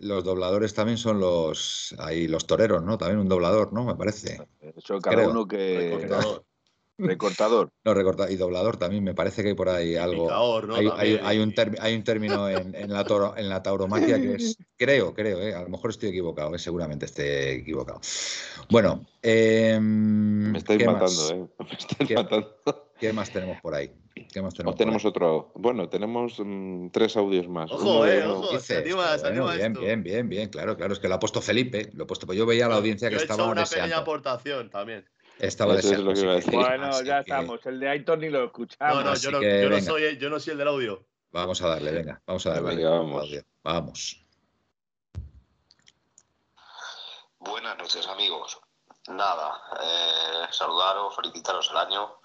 Los 0.00 0.24
dobladores 0.24 0.72
también 0.72 0.96
son 0.96 1.20
los 1.20 1.94
ahí 1.98 2.26
los 2.26 2.46
toreros, 2.46 2.82
¿no? 2.82 2.96
También 2.96 3.20
un 3.20 3.28
doblador, 3.28 3.74
¿no? 3.74 3.84
Me 3.84 3.94
parece. 3.94 4.40
Eso 4.58 4.98
cada 5.00 5.28
uno 5.28 5.46
que 5.46 6.08
recortador. 7.06 7.66
recortador. 7.66 7.72
No, 7.84 7.94
recorta 7.94 8.30
y 8.30 8.36
doblador 8.36 8.76
también 8.76 9.04
me 9.04 9.14
parece 9.14 9.42
que 9.42 9.48
hay 9.48 9.54
por 9.54 9.68
ahí 9.68 9.96
algo. 9.96 10.30
hay, 10.74 10.86
un 11.38 11.54
hay, 11.80 11.94
un 11.94 12.04
término 12.04 12.48
en, 12.48 12.72
la 12.90 13.34
en 13.36 13.48
la 13.48 13.62
tauromaquia 13.62 14.20
que 14.20 14.34
es, 14.34 14.56
creo, 14.76 15.14
creo, 15.14 15.40
¿eh? 15.40 15.54
a 15.54 15.62
lo 15.62 15.68
mejor 15.68 15.90
estoy 15.90 16.10
equivocado, 16.10 16.54
¿eh? 16.54 16.58
seguramente 16.58 17.06
esté 17.06 17.54
equivocado. 17.54 18.00
Bueno, 18.70 19.04
em, 19.22 20.52
me 20.52 20.58
estoy 20.58 20.78
matando, 20.84 21.30
¿eh? 21.30 21.46
Me 21.58 21.76
estoy 21.76 22.16
matando. 22.16 22.56
¿Qué 22.98 23.12
más 23.12 23.30
tenemos 23.30 23.60
por 23.60 23.74
ahí? 23.74 23.90
¿Qué 24.32 24.40
más 24.42 24.54
tenemos? 24.54 24.76
tenemos 24.76 25.04
otro. 25.04 25.52
Bueno, 25.56 25.88
tenemos 25.88 26.38
mm, 26.38 26.88
tres 26.90 27.16
audios 27.16 27.48
más. 27.48 27.70
Ojo, 27.70 28.06
eh, 28.06 28.24
ojo. 28.24 28.48
bien, 29.56 29.72
bien, 29.72 30.02
bien, 30.02 30.28
bien, 30.28 30.48
claro, 30.48 30.76
claro. 30.76 30.92
Es 30.92 31.00
que 31.00 31.08
lo 31.08 31.14
ha 31.14 31.18
puesto 31.18 31.40
Felipe. 31.40 31.90
Lo 31.94 32.06
puesto, 32.06 32.26
pues 32.26 32.38
yo 32.38 32.46
veía 32.46 32.66
a 32.66 32.68
la 32.68 32.76
audiencia 32.76 33.08
que 33.10 33.16
estaba. 33.16 33.42
He 33.42 33.46
hecho 33.46 33.52
una 33.52 33.64
pequeña 33.64 33.98
aportación 33.98 34.70
también. 34.70 35.04
Estaba 35.38 35.74
deseando. 35.74 36.12
bueno, 36.52 37.02
ya 37.02 37.20
estamos. 37.20 37.64
El 37.66 37.80
de 37.80 37.88
Aitor 37.88 38.18
ni 38.18 38.28
lo 38.28 38.44
escuchamos. 38.44 38.94
No, 38.96 39.02
no, 39.02 39.14
yo 39.16 39.30
no, 39.30 39.42
yo 39.42 39.68
no, 39.68 39.80
soy, 39.80 40.18
yo 40.18 40.30
no 40.30 40.38
soy 40.40 40.52
el 40.52 40.58
del 40.58 40.68
audio. 40.68 41.04
Vamos 41.30 41.62
a 41.62 41.68
darle, 41.68 41.92
venga, 41.92 42.22
vamos 42.26 42.46
a 42.46 42.50
darle. 42.50 42.76
Venga, 42.76 42.90
vamos. 42.90 43.30
Vamos. 43.62 44.26
Buenas 47.38 47.76
noches, 47.78 48.06
amigos. 48.06 48.60
Nada, 49.08 49.60
eh, 49.82 50.46
saludaros, 50.50 51.16
felicitaros 51.16 51.68
el 51.70 51.76
año 51.76 52.20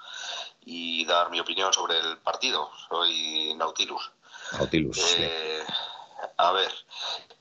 y 0.61 1.05
dar 1.05 1.31
mi 1.31 1.39
opinión 1.39 1.73
sobre 1.73 1.97
el 1.97 2.17
partido. 2.19 2.69
Soy 2.87 3.55
Nautilus. 3.55 4.11
Nautilus. 4.53 5.15
Eh, 5.17 5.63
a 6.37 6.51
ver, 6.51 6.71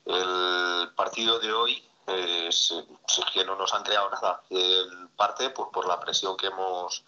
el 0.05 0.93
partido 0.95 1.39
de 1.39 1.51
hoy 1.53 1.86
es, 2.07 2.73
que 3.33 3.43
no 3.45 3.55
nos 3.55 3.73
han 3.73 3.83
creado 3.83 4.09
nada. 4.09 4.41
En 4.49 5.09
parte, 5.09 5.49
pues 5.49 5.69
por 5.71 5.87
la 5.87 5.99
presión 5.99 6.37
que 6.37 6.47
hemos 6.47 7.03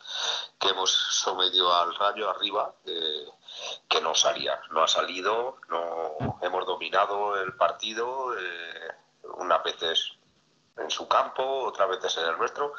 que 0.60 0.70
hemos 0.70 0.92
sometido 0.92 1.74
al 1.74 1.96
rayo 1.96 2.30
arriba, 2.30 2.74
que 2.84 4.02
no 4.02 4.14
salía. 4.14 4.62
No 4.72 4.84
ha 4.84 4.88
salido, 4.88 5.58
no 5.70 6.40
hemos 6.42 6.66
dominado 6.66 7.38
el 7.38 7.56
partido, 7.56 8.38
eh, 8.38 8.96
unas 9.38 9.64
veces 9.64 10.14
en 10.78 10.90
su 10.90 11.08
campo, 11.08 11.64
otras 11.66 11.90
veces 11.90 12.18
en 12.18 12.26
el 12.26 12.38
nuestro, 12.38 12.74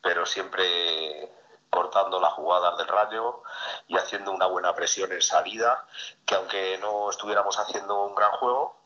pero 0.00 0.26
siempre 0.26 1.30
cortando 1.70 2.20
las 2.20 2.34
jugadas 2.34 2.76
del 2.76 2.86
rayo 2.86 3.42
y 3.88 3.96
haciendo 3.96 4.30
una 4.30 4.46
buena 4.46 4.74
presión 4.74 5.10
en 5.10 5.22
salida, 5.22 5.86
que 6.26 6.34
aunque 6.34 6.78
no 6.78 7.08
estuviéramos 7.10 7.58
haciendo 7.58 8.04
un 8.04 8.14
gran 8.14 8.32
juego, 8.32 8.81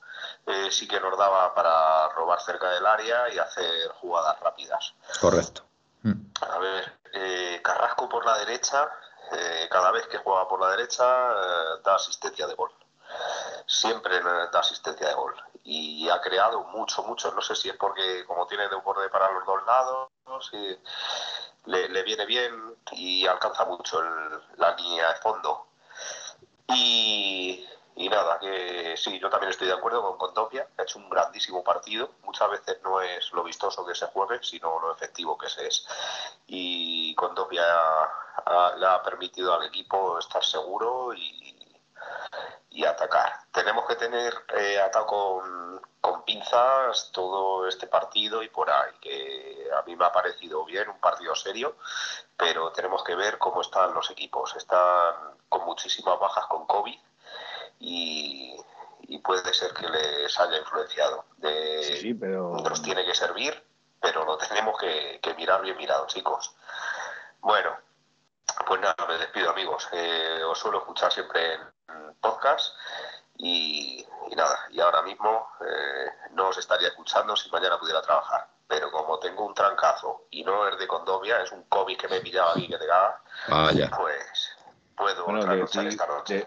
eh, 0.46 0.70
sí 0.70 0.86
que 0.86 1.00
nos 1.00 1.16
daba 1.18 1.54
para 1.54 2.08
robar 2.10 2.40
cerca 2.40 2.70
del 2.70 2.86
área 2.86 3.32
y 3.32 3.38
hacer 3.38 3.88
jugadas 4.00 4.38
rápidas. 4.40 4.94
Correcto. 5.20 5.62
Mm. 6.02 6.12
A 6.40 6.58
ver, 6.58 6.98
eh, 7.12 7.60
Carrasco 7.62 8.08
por 8.08 8.24
la 8.24 8.38
derecha, 8.38 8.88
eh, 9.32 9.68
cada 9.70 9.90
vez 9.90 10.06
que 10.06 10.18
juega 10.18 10.46
por 10.48 10.60
la 10.60 10.70
derecha 10.70 11.04
da 11.84 11.96
asistencia 11.96 12.46
de 12.46 12.54
gol. 12.54 12.70
siempre 13.66 14.20
da 14.20 14.60
asistencia 14.60 15.08
de 15.08 15.14
gol 15.14 15.34
y 15.64 16.08
ha 16.08 16.20
creado 16.20 16.62
mucho, 16.64 17.02
mucho. 17.02 17.32
No 17.32 17.42
sé 17.42 17.56
si 17.56 17.68
es 17.68 17.76
porque 17.76 18.24
como 18.26 18.46
tiene 18.46 18.68
de 18.68 18.76
un 18.76 18.84
borde 18.84 19.08
para 19.08 19.30
los 19.32 19.44
dos 19.44 19.66
lados, 19.66 20.08
si 20.50 20.78
le, 21.66 22.02
viene 22.04 22.24
bien 22.24 22.76
y 22.92 23.26
alcanza 23.26 23.64
mucho 23.64 24.00
la 24.56 24.76
línea 24.76 25.12
de 25.12 25.20
fondo. 25.20 25.66
Y, 26.68 27.66
nada, 28.10 28.38
que 28.38 28.94
sí, 28.96 29.18
yo 29.18 29.30
también 29.30 29.50
estoy 29.50 29.68
de 29.68 29.72
acuerdo 29.72 30.02
con 30.02 30.18
Contopia, 30.18 30.68
ha 30.76 30.82
hecho 30.82 30.98
un 30.98 31.08
grandísimo 31.08 31.64
partido. 31.64 32.10
Muchas 32.24 32.50
veces 32.50 32.78
no 32.82 33.00
es 33.00 33.32
lo 33.32 33.42
vistoso 33.42 33.86
que 33.86 33.94
se 33.94 34.06
juegue, 34.08 34.38
sino 34.42 34.78
lo 34.78 34.92
efectivo 34.92 35.38
que 35.38 35.48
se 35.48 35.66
es. 35.66 35.86
Y 36.46 37.14
Contopia 37.14 37.64
le 38.76 38.86
ha 38.86 39.02
permitido 39.02 39.54
al 39.54 39.64
equipo 39.64 40.18
estar 40.18 40.44
seguro 40.44 41.14
y, 41.14 41.80
y 42.70 42.84
atacar. 42.84 43.32
Tenemos 43.50 43.86
que 43.86 43.96
tener 43.96 44.34
eh, 44.58 44.78
atacado 44.78 45.06
con, 45.06 46.22
pinzas 46.26 47.10
todo 47.12 47.68
este 47.68 47.86
partido 47.86 48.42
y 48.42 48.48
por 48.48 48.68
ahí, 48.68 48.92
que 49.00 49.68
a 49.78 49.82
mí 49.82 49.94
me 49.94 50.04
ha 50.04 50.12
parecido 50.12 50.64
bien, 50.64 50.88
un 50.88 50.98
partido 50.98 51.36
serio, 51.36 51.76
pero 52.36 52.72
tenemos 52.72 53.04
que 53.04 53.14
ver 53.14 53.38
cómo 53.38 53.60
están 53.60 53.94
los 53.94 54.10
equipos. 54.10 54.56
Están 54.56 55.14
con 55.48 55.64
muchísimas 55.64 56.18
bajas 56.18 56.46
con 56.46 56.66
COVID 56.66 56.98
y, 57.78 58.56
puede 59.24 59.52
ser 59.54 59.72
que 59.74 59.88
les 59.88 60.38
haya 60.38 60.58
influenciado. 60.58 61.24
De, 61.38 61.98
sí, 62.00 62.14
pero... 62.14 62.56
Nos 62.62 62.80
tiene 62.82 63.04
que 63.04 63.14
servir, 63.14 63.60
pero 64.00 64.24
lo 64.24 64.36
tenemos 64.48 64.78
que, 64.78 65.34
mirar 65.36 65.62
bien 65.62 65.76
mirado, 65.76 66.06
chicos. 66.06 66.54
Bueno, 67.40 67.76
pues 68.66 68.80
nada, 68.80 68.94
me 69.08 69.18
despido 69.18 69.50
amigos. 69.50 69.88
Eh, 69.92 70.42
os 70.44 70.58
suelo 70.58 70.78
escuchar 70.78 71.12
siempre 71.12 71.54
en 71.54 71.60
podcast 72.20 72.74
y, 73.38 74.06
nada, 74.34 74.58
y 74.70 74.80
ahora 74.80 75.02
mismo 75.02 75.48
eh, 75.60 76.10
no 76.32 76.48
os 76.48 76.58
estaría 76.58 76.88
escuchando 76.88 77.36
si 77.36 77.50
mañana 77.50 77.78
pudiera 77.78 78.02
trabajar. 78.02 78.48
Pero 78.68 78.90
como 78.90 79.18
tengo 79.18 79.46
un 79.46 79.54
trancazo 79.54 80.26
y 80.30 80.42
no 80.42 80.66
es 80.68 80.78
de 80.78 80.88
Condovia, 80.88 81.40
es 81.42 81.52
un 81.52 81.64
COVID 81.64 81.96
que 81.96 82.08
me 82.08 82.16
he 82.16 82.20
pillado 82.20 82.50
aquí 82.50 82.66
que 82.66 82.78
te 82.78 82.86
caga, 82.86 83.22
pues 83.96 84.55
puedo 84.96 85.24
bueno, 85.24 85.56
decir, 85.56 85.86
esta 85.86 86.06
noche. 86.06 86.46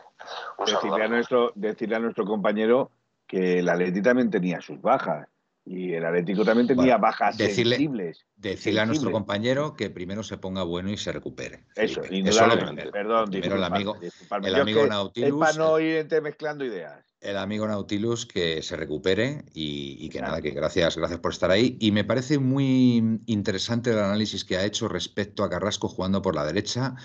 decirle, 0.65 1.03
a 1.03 1.07
nuestro, 1.07 1.51
decirle 1.55 1.95
a 1.95 1.99
nuestro 1.99 2.25
compañero 2.25 2.91
que 3.27 3.61
la 3.61 3.75
Leti 3.75 4.01
también 4.01 4.29
tenía 4.29 4.59
sus 4.61 4.81
bajas. 4.81 5.27
Y 5.65 5.93
el 5.93 6.03
Atlético 6.03 6.43
también 6.43 6.65
tenía 6.65 6.97
bajas 6.97 7.37
decirle, 7.37 7.75
sensibles. 7.75 8.25
Decirle 8.35 8.79
a 8.79 8.87
nuestro 8.87 9.11
compañero 9.11 9.75
que 9.75 9.91
primero 9.91 10.23
se 10.23 10.37
ponga 10.37 10.63
bueno 10.63 10.89
y 10.89 10.97
se 10.97 11.11
recupere. 11.11 11.65
Eso, 11.75 12.01
Eso 12.01 12.47
lo 12.47 12.91
Perdón, 12.91 13.29
primero 13.29 13.55
el 13.55 13.63
amigo, 13.63 13.95
el 14.41 14.55
amigo 14.55 14.87
Nautilus. 14.87 15.29
Es 15.29 15.35
para 15.35 15.53
no 15.53 15.79
ir 15.79 16.07
mezclando 16.23 16.65
ideas. 16.65 17.05
El 17.21 17.37
amigo 17.37 17.67
Nautilus 17.67 18.25
que 18.25 18.63
se 18.63 18.77
recupere 18.77 19.43
y, 19.53 19.97
y 19.99 20.09
que 20.09 20.21
nada, 20.21 20.41
que 20.41 20.49
gracias, 20.49 20.97
gracias 20.97 21.19
por 21.19 21.33
estar 21.33 21.51
ahí. 21.51 21.77
Y 21.79 21.91
me 21.91 22.03
parece 22.03 22.39
muy 22.39 23.19
interesante 23.27 23.91
el 23.91 23.99
análisis 23.99 24.43
que 24.43 24.57
ha 24.57 24.65
hecho 24.65 24.87
respecto 24.87 25.43
a 25.43 25.51
Carrasco 25.51 25.87
jugando 25.87 26.23
por 26.23 26.33
la 26.33 26.45
derecha 26.45 26.95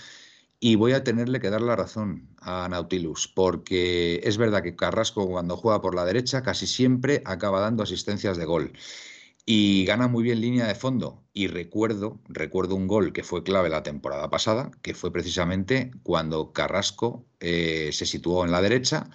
y 0.60 0.76
voy 0.76 0.92
a 0.92 1.04
tenerle 1.04 1.40
que 1.40 1.50
dar 1.50 1.62
la 1.62 1.76
razón 1.76 2.28
a 2.38 2.68
Nautilus, 2.68 3.28
porque 3.28 4.20
es 4.24 4.38
verdad 4.38 4.62
que 4.62 4.76
Carrasco 4.76 5.28
cuando 5.28 5.56
juega 5.56 5.80
por 5.82 5.94
la 5.94 6.04
derecha 6.04 6.42
casi 6.42 6.66
siempre 6.66 7.22
acaba 7.24 7.60
dando 7.60 7.82
asistencias 7.82 8.36
de 8.36 8.44
gol 8.44 8.72
y 9.46 9.84
gana 9.84 10.08
muy 10.08 10.24
bien 10.24 10.40
línea 10.40 10.66
de 10.66 10.74
fondo. 10.74 11.22
Y 11.32 11.48
recuerdo, 11.48 12.20
recuerdo 12.28 12.76
un 12.76 12.86
gol 12.86 13.12
que 13.12 13.22
fue 13.22 13.42
clave 13.42 13.68
la 13.68 13.82
temporada 13.82 14.30
pasada, 14.30 14.70
que 14.82 14.94
fue 14.94 15.12
precisamente 15.12 15.90
cuando 16.02 16.52
Carrasco 16.52 17.26
eh, 17.40 17.90
se 17.92 18.06
situó 18.06 18.44
en 18.44 18.52
la 18.52 18.62
derecha, 18.62 19.10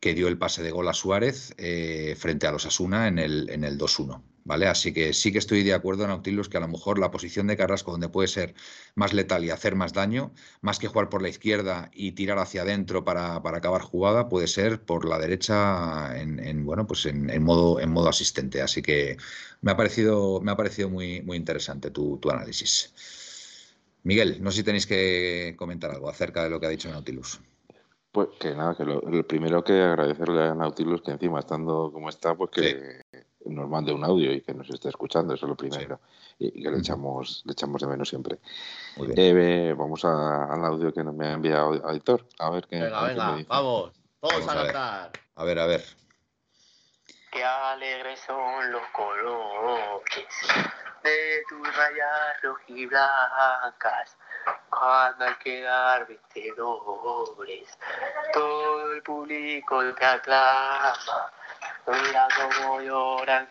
que 0.00 0.14
dio 0.14 0.28
el 0.28 0.38
pase 0.38 0.62
de 0.62 0.70
gol 0.70 0.88
a 0.88 0.94
Suárez 0.94 1.54
eh, 1.58 2.14
frente 2.18 2.46
a 2.46 2.52
los 2.52 2.66
Asuna 2.66 3.08
en 3.08 3.18
el, 3.18 3.50
en 3.50 3.64
el 3.64 3.78
2-1. 3.78 4.22
¿Vale? 4.48 4.66
Así 4.66 4.94
que 4.94 5.12
sí 5.12 5.30
que 5.30 5.38
estoy 5.38 5.62
de 5.62 5.74
acuerdo, 5.74 6.06
Nautilus, 6.06 6.48
que 6.48 6.56
a 6.56 6.60
lo 6.60 6.68
mejor 6.68 6.98
la 6.98 7.10
posición 7.10 7.46
de 7.46 7.56
Carrasco, 7.56 7.92
donde 7.92 8.08
puede 8.08 8.28
ser 8.28 8.54
más 8.94 9.12
letal 9.12 9.44
y 9.44 9.50
hacer 9.50 9.74
más 9.76 9.92
daño, 9.92 10.32
más 10.62 10.78
que 10.78 10.88
jugar 10.88 11.10
por 11.10 11.20
la 11.20 11.28
izquierda 11.28 11.90
y 11.92 12.12
tirar 12.12 12.38
hacia 12.38 12.62
adentro 12.62 13.04
para, 13.04 13.36
acabar 13.36 13.82
jugada, 13.82 14.30
puede 14.30 14.46
ser 14.46 14.80
por 14.80 15.06
la 15.06 15.18
derecha 15.18 16.18
en, 16.18 16.64
bueno, 16.64 16.86
pues 16.86 17.04
en, 17.04 17.42
modo, 17.42 17.78
en 17.78 17.90
modo 17.90 18.08
asistente. 18.08 18.62
Así 18.62 18.80
que 18.80 19.18
me 19.60 19.72
ha 19.72 19.76
parecido, 19.76 20.40
me 20.40 20.50
ha 20.50 20.56
parecido 20.56 20.88
muy, 20.88 21.20
muy 21.22 21.36
interesante 21.36 21.90
tu, 21.90 22.18
análisis. 22.30 22.94
Miguel, 24.02 24.42
no 24.42 24.50
sé 24.50 24.58
si 24.58 24.62
tenéis 24.64 24.86
que 24.86 25.54
comentar 25.58 25.90
algo 25.90 26.08
acerca 26.08 26.42
de 26.42 26.48
lo 26.48 26.58
que 26.58 26.66
ha 26.66 26.70
dicho 26.70 26.88
Nautilus. 26.88 27.38
Pues 28.12 28.28
que 28.40 28.54
nada, 28.54 28.74
que 28.74 28.84
lo, 28.84 29.02
primero 29.26 29.62
que 29.62 29.82
agradecerle 29.82 30.44
a 30.44 30.54
Nautilus 30.54 31.02
que 31.02 31.10
encima 31.10 31.40
estando 31.40 31.92
como 31.92 32.08
está, 32.08 32.34
pues 32.34 32.50
que, 32.50 33.02
nos 33.48 33.68
mande 33.68 33.92
un 33.92 34.04
audio 34.04 34.32
y 34.32 34.40
que 34.40 34.54
nos 34.54 34.68
esté 34.70 34.88
escuchando, 34.88 35.34
eso 35.34 35.46
es 35.46 35.50
lo 35.50 35.56
primero. 35.56 36.00
Y, 36.38 36.62
que 36.62 36.70
le 36.70 36.78
echamos, 36.78 37.42
le 37.44 37.52
echamos 37.52 37.82
de 37.82 37.88
menos 37.88 38.08
siempre. 38.08 38.38
Eh, 39.16 39.74
vamos 39.76 40.04
al 40.04 40.64
audio 40.64 40.92
que 40.92 41.02
nos 41.02 41.14
me 41.14 41.28
ha 41.28 41.32
enviado 41.32 41.86
Aitor. 41.88 42.26
A 42.38 42.50
ver 42.50 42.66
qué. 42.66 42.80
Venga, 42.80 43.02
venga, 43.02 43.44
vamos. 43.48 43.92
Todos 44.20 44.48
a, 44.48 44.54
cantar. 44.54 45.12
A 45.36 45.44
ver, 45.44 45.58
a 45.58 45.66
ver. 45.66 45.84
Qué 47.30 47.44
alegres 47.44 48.20
son 48.26 48.72
los 48.72 48.82
colores 48.92 50.26
de 51.02 51.42
tus 51.48 51.76
rayas 51.76 52.42
rojiblancas 52.42 54.16
cuando 54.70 55.24
hay 55.24 55.34
que 55.42 55.62
dar 55.62 56.06
vencedores. 56.06 57.78
Todo 58.32 58.92
el 58.92 59.02
público 59.02 59.94
te 59.94 60.04
aclama 60.04 60.94
Mira 61.86 62.28
cómo 62.36 62.80
lloran, 62.80 63.48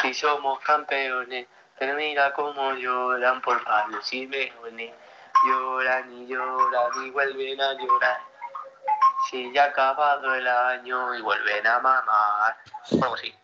si 0.00 0.14
somos 0.14 0.60
campeones. 0.60 1.46
Pero 1.78 1.94
mira 1.94 2.32
cómo 2.32 2.72
lloran 2.74 3.40
por 3.42 3.62
Pablo 3.64 4.00
Simeone. 4.02 4.94
Lloran 5.46 6.12
y 6.12 6.26
lloran 6.26 7.06
y 7.06 7.10
vuelven 7.10 7.60
a 7.60 7.74
llorar. 7.74 8.18
Si 9.30 9.52
ya 9.52 9.64
ha 9.64 9.66
acabado 9.66 10.34
el 10.34 10.46
año 10.46 11.14
y 11.14 11.20
vuelven 11.20 11.66
a 11.66 11.80
mamar. 11.80 12.56
Bueno, 12.92 13.16
sí. 13.16 13.34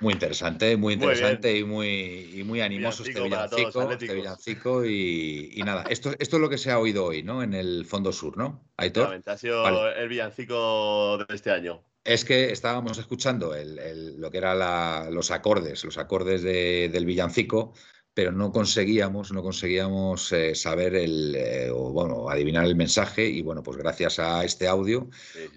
Muy 0.00 0.14
interesante, 0.14 0.76
muy 0.78 0.94
interesante 0.94 1.54
y 1.56 1.62
muy, 1.62 2.40
y 2.40 2.42
muy 2.42 2.62
animoso 2.62 3.02
este 3.02 3.20
villancico, 3.20 3.90
este 3.90 4.14
villancico 4.14 4.84
y, 4.84 5.50
y, 5.54 5.62
nada, 5.62 5.84
esto, 5.90 6.12
esto 6.18 6.36
es 6.36 6.40
lo 6.40 6.48
que 6.48 6.56
se 6.56 6.70
ha 6.70 6.78
oído 6.78 7.04
hoy, 7.04 7.22
¿no? 7.22 7.42
En 7.42 7.52
el 7.52 7.84
fondo 7.84 8.10
sur, 8.10 8.36
¿no? 8.38 8.62
Aitor. 8.78 9.20
Ha 9.26 9.36
sido 9.36 9.88
el 9.90 10.08
villancico 10.08 11.18
de 11.18 11.34
este 11.34 11.50
año. 11.50 11.82
Es 12.10 12.24
que 12.24 12.50
estábamos 12.50 12.98
escuchando 12.98 13.54
lo 13.54 14.30
que 14.32 14.38
eran 14.38 15.14
los 15.14 15.30
acordes, 15.30 15.84
los 15.84 15.96
acordes 15.96 16.42
del 16.42 17.06
villancico, 17.06 17.72
pero 18.12 18.32
no 18.32 18.50
conseguíamos, 18.50 19.30
no 19.30 19.44
conseguíamos 19.44 20.32
eh, 20.32 20.56
saber 20.56 20.96
el, 20.96 21.36
eh, 21.36 21.70
o 21.72 21.92
bueno, 21.92 22.28
adivinar 22.28 22.64
el 22.64 22.74
mensaje 22.74 23.28
y 23.28 23.42
bueno, 23.42 23.62
pues 23.62 23.76
gracias 23.76 24.18
a 24.18 24.44
este 24.44 24.66
audio, 24.66 25.08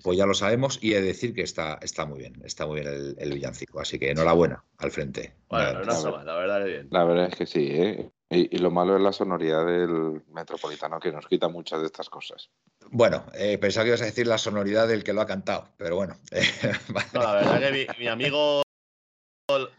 pues 0.03 0.15
ya 0.15 0.27
lo 0.27 0.35
sabemos 0.35 0.77
y 0.79 0.93
he 0.93 1.01
de 1.01 1.07
decir 1.07 1.33
que 1.33 1.41
está, 1.41 1.79
está 1.81 2.05
muy 2.05 2.19
bien, 2.19 2.39
está 2.45 2.67
muy 2.67 2.81
bien 2.81 3.15
el, 3.17 3.33
villancico, 3.33 3.79
así 3.79 3.97
que 3.97 4.11
enhorabuena 4.11 4.63
al 4.77 4.91
frente. 4.91 5.33
Bueno, 5.49 5.83
no, 5.83 6.23
la 6.23 6.35
verdad 6.35 6.67
es 6.67 6.67
bien. 6.67 6.87
La 6.91 7.03
verdad 7.03 7.29
es 7.31 7.35
que 7.35 7.45
sí, 7.47 7.67
¿eh? 7.71 8.11
Y, 8.29 8.57
lo 8.57 8.71
malo 8.71 8.95
es 8.95 9.01
la 9.01 9.13
sonoridad 9.13 9.65
del 9.65 10.23
metropolitano, 10.31 10.99
que 10.99 11.11
nos 11.11 11.27
quita 11.27 11.49
muchas 11.49 11.81
de 11.81 11.85
estas 11.85 12.09
cosas. 12.09 12.49
Bueno, 12.89 13.25
eh, 13.33 13.57
pensaba 13.59 13.83
que 13.83 13.89
ibas 13.89 14.01
a 14.01 14.05
decir 14.05 14.25
la 14.25 14.37
sonoridad 14.37 14.87
del 14.87 15.03
que 15.03 15.13
lo 15.13 15.21
ha 15.21 15.27
cantado, 15.27 15.69
pero 15.77 15.95
bueno. 15.95 16.17
no, 17.13 17.21
la 17.21 17.33
verdad 17.35 17.59
que 17.59 17.87
mi, 17.99 18.07
amigo 18.07 18.63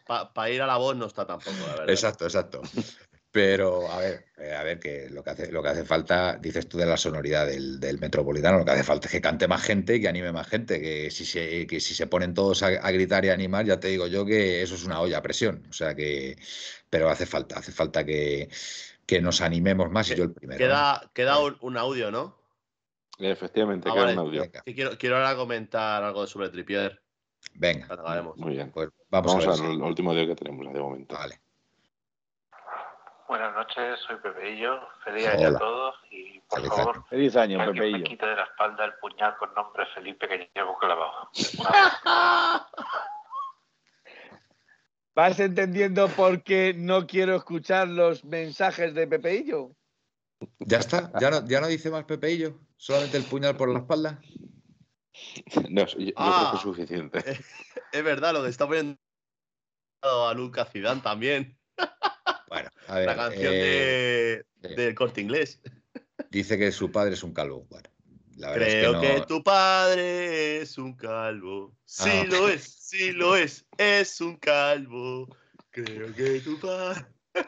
para 0.07 0.51
ir 0.51 0.62
a 0.62 0.66
la 0.66 0.76
voz 0.76 0.95
no 0.95 1.07
está 1.07 1.26
tampoco, 1.26 1.57
la 1.66 1.72
verdad. 1.72 1.90
Exacto, 1.90 2.24
exacto. 2.24 2.62
Pero 3.35 3.91
a 3.91 3.99
ver, 3.99 4.26
eh, 4.37 4.55
a 4.55 4.62
ver 4.62 4.78
que 4.78 5.11
lo 5.11 5.24
que 5.24 5.30
hace, 5.30 5.51
lo 5.51 5.61
que 5.61 5.70
hace 5.70 5.85
falta, 5.85 6.37
dices 6.37 6.68
tú 6.68 6.78
de 6.78 6.87
la 6.87 6.97
sonoridad 6.97 7.49
del, 7.49 7.99
metropolitano, 7.99 8.59
lo 8.59 8.64
que 8.64 8.70
hace 8.70 8.85
falta 8.85 9.09
es 9.09 9.12
que 9.12 9.20
cante 9.20 9.49
más 9.49 9.61
gente, 9.61 10.01
que 10.01 10.07
anime 10.07 10.30
más 10.30 10.47
gente, 10.47 10.80
que 10.80 11.11
si 11.11 11.24
se, 11.24 11.66
que 11.66 11.80
si 11.80 11.97
se 11.97 12.07
ponen 12.07 12.32
todos 12.32 12.62
a, 12.62 12.70
gritar 12.93 13.24
y 13.24 13.30
animar, 13.30 13.66
ya 13.66 13.80
te 13.80 13.89
digo 13.89 14.07
yo 14.07 14.24
que 14.24 14.62
eso 14.62 14.76
es 14.76 14.85
una 14.85 15.01
olla 15.01 15.18
a 15.18 15.22
presión. 15.22 15.66
O 15.68 15.72
sea 15.72 15.97
que, 15.97 16.39
pero 16.89 17.09
hace 17.09 17.26
falta, 17.26 17.59
hace 17.59 17.72
falta 17.72 18.05
que, 18.05 18.49
nos 19.20 19.41
animemos 19.41 19.91
más 19.91 20.09
y 20.12 20.14
yo 20.14 20.22
el 20.22 20.32
primero. 20.32 20.59
Queda, 20.59 21.11
queda 21.12 21.41
un, 21.41 21.76
audio, 21.76 22.12
¿no? 22.12 22.39
Efectivamente, 23.18 23.89
ah, 23.91 23.95
queda 23.95 24.12
un 24.12 24.18
audio. 24.20 24.45
quiero, 24.64 24.97
quiero 24.97 25.16
ahora 25.16 25.35
comentar 25.35 26.05
algo 26.05 26.24
sobre 26.28 26.51
Tripier. 26.51 27.03
Venga, 27.55 27.89
muy 28.37 28.53
bien. 28.53 28.70
Pues 28.70 28.91
vamos, 29.11 29.35
a 29.35 29.39
ver 29.39 29.49
al 29.49 29.82
último 29.82 30.12
audio 30.12 30.24
que 30.24 30.37
tenemos 30.37 30.72
de 30.72 30.80
momento. 30.80 31.16
Vale. 31.16 31.41
Buenas 33.35 33.53
noches, 33.57 33.99
soy 34.07 34.14
Pepeillo. 34.18 34.78
Feliz 35.03 35.26
año 35.26 35.49
a 35.49 35.59
todos 35.59 35.97
y 36.09 36.39
por 36.49 36.64
favor, 36.68 37.05
feliz 37.09 37.35
año, 37.35 37.59
Pepeillo. 37.66 37.99
me 37.99 38.05
quite 38.05 38.24
de 38.26 38.37
la 38.37 38.45
espalda 38.45 38.85
el 38.85 38.95
puñal 39.01 39.37
con 39.39 39.53
nombre 39.55 39.85
Felipe 39.93 40.28
que 40.28 40.49
llevo 40.55 40.78
clavado. 40.78 41.30
¿Vas 45.16 45.41
entendiendo 45.41 46.07
por 46.11 46.45
qué 46.45 46.74
no 46.76 47.09
quiero 47.09 47.35
escuchar 47.35 47.89
los 47.89 48.24
mensajes 48.24 48.95
de 48.95 49.09
Pepeillo? 49.09 49.72
Ya 50.61 50.78
está, 50.78 51.11
ya 51.18 51.30
no, 51.32 51.45
ya 51.45 51.61
no 51.61 51.66
dice 51.66 51.91
más 51.91 52.05
Pepeillo, 52.05 52.61
solamente 52.76 53.16
el 53.16 53.24
puñal 53.24 53.57
por 53.57 53.68
la 53.68 53.80
espalda. 53.80 54.20
No, 55.70 55.87
yo, 55.87 56.12
Ah. 56.14 56.39
creo 56.39 56.51
que 56.53 56.57
es 56.57 56.62
suficiente. 56.62 57.18
Es 57.93 58.05
verdad, 58.05 58.32
lo 58.32 58.45
que 58.45 58.49
está 58.51 58.64
poniendo 58.68 58.97
a 60.05 60.32
Lucas 60.35 60.70
Zidane 60.70 61.01
también. 61.01 61.59
Bueno, 62.55 62.71
a 62.89 62.95
ver. 62.97 63.07
La 63.07 63.17
canción 63.17 63.53
eh, 63.55 64.43
de, 64.61 64.69
sí. 64.69 64.75
del 64.75 64.95
corte 64.95 65.21
inglés. 65.21 65.61
Dice 66.31 66.57
que 66.59 66.73
su 66.73 66.91
padre 66.91 67.15
es 67.15 67.23
un 67.23 67.33
calvo. 67.35 67.67
Bueno, 67.69 67.89
la 68.37 68.51
verdad 68.51 68.67
Creo 68.67 69.03
es 69.03 69.21
que, 69.21 69.27
tu 69.27 69.43
padre 69.43 70.61
es 70.63 70.79
un 70.79 70.95
calvo. 70.97 71.75
Sí 71.85 72.11
Ah. 72.13 72.25
lo 72.31 72.49
es, 72.49 72.63
sí 72.65 73.13
lo 73.13 73.37
es, 73.37 73.67
es 73.79 74.21
un 74.21 74.37
calvo. 74.37 75.29
Creo 75.71 76.13
que 76.15 76.41
tu 76.41 76.59
padre. 76.61 77.07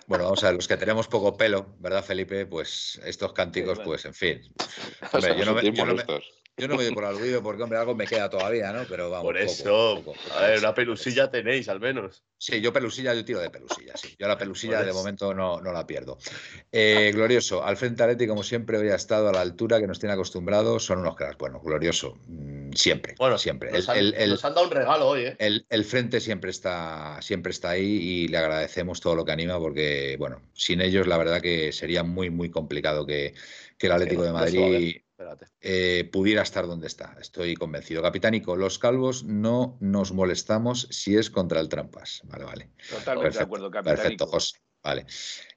Bueno, 0.09 0.25
vamos 0.25 0.43
a 0.43 0.47
ver, 0.49 0.57
los 0.57 0.67
que 0.67 0.77
tenemos 0.77 1.07
poco 1.07 1.37
pelo, 1.37 1.77
¿verdad, 1.79 2.05
Felipe? 2.05 2.45
Pues 2.47 3.01
estos 3.05 3.33
cánticos, 3.33 3.73
Sí, 3.79 3.85
bueno. 3.85 3.91
pues 3.91 4.05
en 4.05 4.15
fin. 4.15 4.41
Hombre, 5.13 5.37
yo 5.39 5.45
no 5.45 5.55
me- 5.55 5.63
sentir 5.63 5.79
yo 5.79 5.87
no 5.87 5.95
me- 5.95 6.03
molestos. 6.05 6.43
Yo 6.59 6.69
no 6.69 6.77
me 6.77 6.85
doy 6.85 6.95
por 6.95 7.05
aludido 7.05 7.43
porque, 7.43 7.63
hombre, 7.63 7.79
algo 7.79 7.95
me 7.95 8.07
queda 8.07 8.31
todavía, 8.31 8.73
¿no? 8.73 8.85
Pero 8.89 9.11
vamos. 9.11 9.27
Por 9.27 9.37
eso, 9.37 9.97
poco, 9.97 10.15
poco. 10.15 10.35
a 10.35 10.47
ver, 10.47 10.59
una 10.61 10.75
pelusilla 10.75 11.31
tenéis 11.31 11.69
al 11.69 11.81
menos. 11.81 12.25
Sí, 12.39 12.63
yo 12.63 12.73
pelusilla, 12.73 13.13
yo 13.13 13.25
tiro 13.27 13.41
de 13.41 13.51
pelusilla, 13.51 13.95
sí. 13.97 14.15
Yo 14.19 14.27
la 14.27 14.39
pelusilla 14.39 14.79
Por 14.79 14.87
de 14.87 14.93
momento 14.95 15.35
no, 15.35 15.61
no 15.61 15.73
la 15.73 15.87
pierdo. 15.87 16.17
Eh, 16.73 17.11
glorioso, 17.15 17.63
al 17.63 17.77
frente 17.77 18.03
Aleti, 18.03 18.27
como 18.27 18.43
siempre, 18.43 18.79
hoy 18.79 18.89
ha 18.89 18.95
estado 18.95 19.29
a 19.29 19.33
la 19.33 19.43
altura 19.43 19.81
que 19.81 19.87
nos 19.87 19.99
tiene 19.99 20.15
acostumbrados. 20.15 20.85
Son 20.85 20.99
unos 20.99 21.15
cracks. 21.15 21.37
Bueno, 21.37 21.61
glorioso, 21.61 22.17
mm, 22.27 22.73
siempre. 22.73 23.17
Bueno, 23.19 23.37
siempre. 23.37 23.71
Nos, 23.71 23.89
El- 23.89 23.91
han, 23.91 23.99
el- 23.99 24.15
el- 24.15 24.31
nos 24.31 24.45
han 24.47 24.55
dado 24.55 24.67
un 24.67 24.73
regalo 24.73 25.09
hoy, 25.09 25.27
¿eh? 25.27 25.37
el, 25.39 25.67
el 25.69 25.85
frente 25.85 26.21
siempre 26.21 26.51
está, 26.51 27.21
siempre 27.21 27.51
está 27.51 27.71
ahí 27.71 27.85
y 27.85 28.29
le 28.29 28.39
agradecemos 28.39 29.01
todo 29.01 29.15
lo 29.15 29.27
que 29.27 29.33
anima 29.33 29.59
porque, 29.59 30.17
bueno, 30.19 30.41
sin 30.55 30.81
ellos 30.81 31.07
la 31.07 31.19
verdad 31.19 31.43
que 31.43 31.73
sería 31.73 32.03
muy, 32.03 32.31
muy 32.31 32.51
complicado 32.51 33.05
que, 33.05 33.35
que 33.77 33.87
el 33.89 33.93
Atlético 33.93 34.23
de. 34.23 34.33
Madrid. 34.33 34.97
Eh, 35.61 36.09
pudiera 36.13 36.43
estar 36.43 36.67
donde 36.67 36.87
está. 36.87 37.17
Estoy 37.21 37.55
convencido. 37.55 38.03
Capitánico, 38.03 38.57
los 38.57 38.79
calvos 38.79 39.25
no 39.25 39.77
nos 39.81 40.13
molestamos 40.13 40.89
si 40.91 41.17
es 41.17 41.31
contra 41.31 41.61
el 41.61 41.69
trampas. 41.69 42.23
Vale, 42.25 42.45
vale. 42.45 42.71
Totalmente 42.89 43.23
Perfecto, 43.23 43.39
de 43.39 43.45
acuerdo, 43.45 43.71
capitán. 43.71 43.97
Perfecto, 43.97 44.27
José. 44.27 44.59
Vale. 44.83 45.07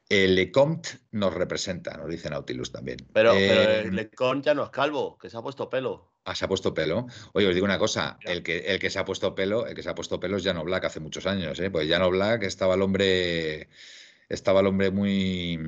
El 0.09 0.35
Lecomte 0.35 0.89
nos 1.11 1.35
representa, 1.35 1.95
nos 1.95 2.09
dice 2.09 2.31
Nautilus 2.31 2.71
también. 2.71 2.97
Pero, 3.13 3.33
Eh, 3.35 3.47
pero 3.47 3.71
el 3.87 3.95
Lecon 3.95 4.41
ya 4.41 4.55
no 4.55 4.63
es 4.63 4.71
calvo, 4.71 5.19
que 5.19 5.29
se 5.29 5.37
ha 5.37 5.41
puesto 5.41 5.69
pelo. 5.69 6.13
Ah, 6.25 6.33
se 6.33 6.45
ha 6.45 6.47
puesto 6.47 6.73
pelo. 6.73 7.05
Oye, 7.33 7.47
os 7.47 7.53
digo 7.53 7.65
una 7.65 7.77
cosa, 7.77 8.17
el 8.21 8.41
que, 8.41 8.57
el 8.57 8.79
que 8.79 8.89
se 8.89 8.97
ha 8.97 9.05
puesto 9.05 9.35
pelo, 9.35 9.67
el 9.67 9.75
que 9.75 9.83
se 9.83 9.89
ha 9.89 9.95
puesto 9.95 10.19
pelo 10.19 10.37
es 10.37 10.43
Llano 10.43 10.63
Black 10.63 10.85
hace 10.85 10.99
muchos 10.99 11.27
años, 11.27 11.59
¿eh? 11.59 11.69
Pues 11.69 11.87
Llano 11.87 12.09
Black 12.09 12.41
estaba 12.41 12.73
el 12.73 12.81
hombre, 12.81 13.69
estaba 14.29 14.61
el 14.61 14.67
hombre 14.67 14.89
muy, 14.89 15.59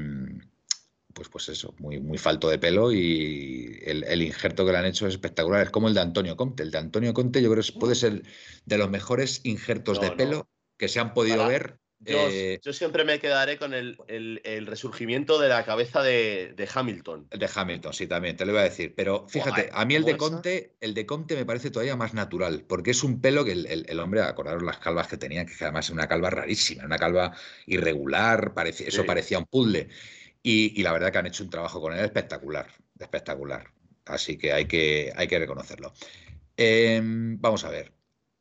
pues, 1.13 1.29
pues 1.29 1.49
eso, 1.49 1.73
muy, 1.79 1.99
muy 1.99 2.17
falto 2.17 2.49
de 2.49 2.57
pelo 2.59 2.91
y 2.91 3.79
el, 3.85 4.03
el 4.03 4.21
injerto 4.21 4.65
que 4.65 4.71
le 4.71 4.77
han 4.77 4.85
hecho 4.85 5.07
es 5.07 5.13
espectacular. 5.13 5.63
Es 5.63 5.69
como 5.69 5.87
el 5.87 5.93
de 5.93 6.01
Antonio 6.01 6.35
Conte. 6.35 6.63
El 6.63 6.71
de 6.71 6.77
Antonio 6.77 7.13
Conte 7.13 7.41
yo 7.41 7.51
creo 7.51 7.63
que 7.63 7.79
puede 7.79 7.95
ser 7.95 8.23
de 8.65 8.77
los 8.77 8.89
mejores 8.89 9.41
injertos 9.43 9.97
No, 9.97 10.03
de 10.03 10.09
no. 10.11 10.17
pelo 10.17 10.49
que 10.77 10.87
se 10.87 10.99
han 10.99 11.13
podido 11.13 11.37
Para- 11.37 11.49
ver. 11.49 11.77
Yo, 12.03 12.17
eh, 12.31 12.59
yo 12.63 12.73
siempre 12.73 13.03
me 13.05 13.19
quedaré 13.19 13.59
con 13.59 13.75
el, 13.75 13.95
el- 14.07 14.41
el 14.43 14.65
resurgimiento 14.65 15.37
de 15.39 15.49
la 15.49 15.63
cabeza 15.65 16.01
de, 16.01 16.51
de 16.57 16.67
Hamilton. 16.73 17.27
De 17.29 17.47
Hamilton, 17.53 17.93
sí, 17.93 18.07
también, 18.07 18.35
te 18.35 18.43
lo 18.43 18.53
iba 18.53 18.61
a 18.61 18.63
decir. 18.63 18.95
Pero 18.95 19.27
fíjate, 19.29 19.67
Buah, 19.69 19.81
a 19.81 19.85
mí 19.85 19.93
el 19.93 20.03
de. 20.03 20.17
Conte, 20.17 20.73
el 20.79 20.95
de 20.95 21.05
Conte 21.05 21.35
me 21.35 21.45
parece 21.45 21.69
todavía 21.69 21.95
más 21.95 22.15
natural, 22.15 22.65
porque 22.67 22.89
es 22.89 23.03
un 23.03 23.21
pelo 23.21 23.45
que 23.45 23.51
el, 23.51 23.99
hombre, 23.99 24.21
acordaros 24.23 24.63
las 24.63 24.79
calvas 24.79 25.09
que 25.09 25.17
tenía, 25.17 25.45
que 25.45 25.53
además 25.61 25.85
es 25.85 25.91
una 25.91 26.07
calva 26.07 26.31
rarísima, 26.31 26.85
una 26.85 26.97
calva 26.97 27.35
irregular, 27.67 28.55
parecía, 28.55 28.87
eso 28.87 29.05
parecía 29.05 29.37
un 29.37 29.45
puzzle. 29.45 29.89
Y, 30.43 30.79
y 30.79 30.83
la 30.83 30.91
verdad 30.93 31.11
que 31.11 31.17
han 31.19 31.27
hecho 31.27 31.43
un 31.43 31.49
trabajo 31.49 31.79
con 31.81 31.93
él 31.93 31.99
espectacular, 32.03 32.67
espectacular. 32.99 33.67
Así 34.05 34.37
que 34.37 34.51
hay 34.53 34.65
que, 34.65 35.13
hay 35.15 35.27
que 35.27 35.37
reconocerlo. 35.39 35.93
Em, 36.57 37.39
vamos 37.39 37.63
a 37.63 37.69
ver. 37.69 37.91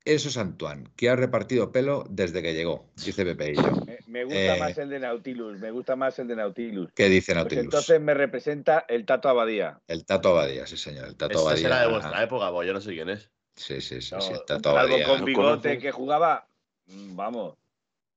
Eso 0.03 0.31
es 0.31 0.39
Antoine, 0.39 0.85
que 0.97 1.11
ha 1.11 1.15
repartido 1.17 1.71
pelo 1.73 2.05
desde 2.09 2.41
que 2.43 2.55
llegó, 2.55 2.89
dice 3.05 3.23
Pepe 3.23 3.53
y 3.53 3.57
yo. 3.57 3.71
Me, 3.85 3.99
me 4.07 4.25
gusta 4.25 4.57
Eh, 4.57 4.59
más 4.59 4.79
el 4.79 4.89
de 4.89 4.99
Nautilus, 4.99 5.59
me 5.61 5.71
gusta 5.71 5.95
más 5.95 6.19
el 6.19 6.27
de 6.27 6.37
Nautilus. 6.37 6.91
¿Qué 6.95 7.11
dice 7.11 7.33
Pues 7.33 7.37
Nautilus? 7.45 7.65
entonces 7.65 8.01
me 8.01 8.15
representa 8.15 8.87
el 8.89 9.05
Tato 9.05 9.29
Abadía. 9.29 9.79
El 9.87 10.07
Tato 10.07 10.31
Abadía, 10.31 10.67
sí 10.67 10.79
señor, 10.79 11.07
el 11.07 11.17
Tato 11.17 11.33
Esa 11.35 11.41
Abadía. 11.43 11.63
será 11.63 11.81
de 11.83 11.89
vuestra 11.89 12.23
época, 12.23 12.51
pues 12.51 12.67
yo 12.67 12.73
no 12.73 12.81
sé 12.81 12.93
quién 12.95 13.11
es. 13.11 13.31
Sí, 13.57 13.83
sí, 13.83 14.01
sí, 14.01 14.15
No, 14.15 14.23
sí, 14.23 14.33
el 14.33 14.45
Tato 14.47 14.71
Abadía. 14.71 15.07
con 15.07 15.21
¿no 15.21 15.27
bigote 15.27 15.79
que 15.79 15.93
jugaba. 15.93 16.49
mm, 16.87 17.15
Vamos. 17.15 17.57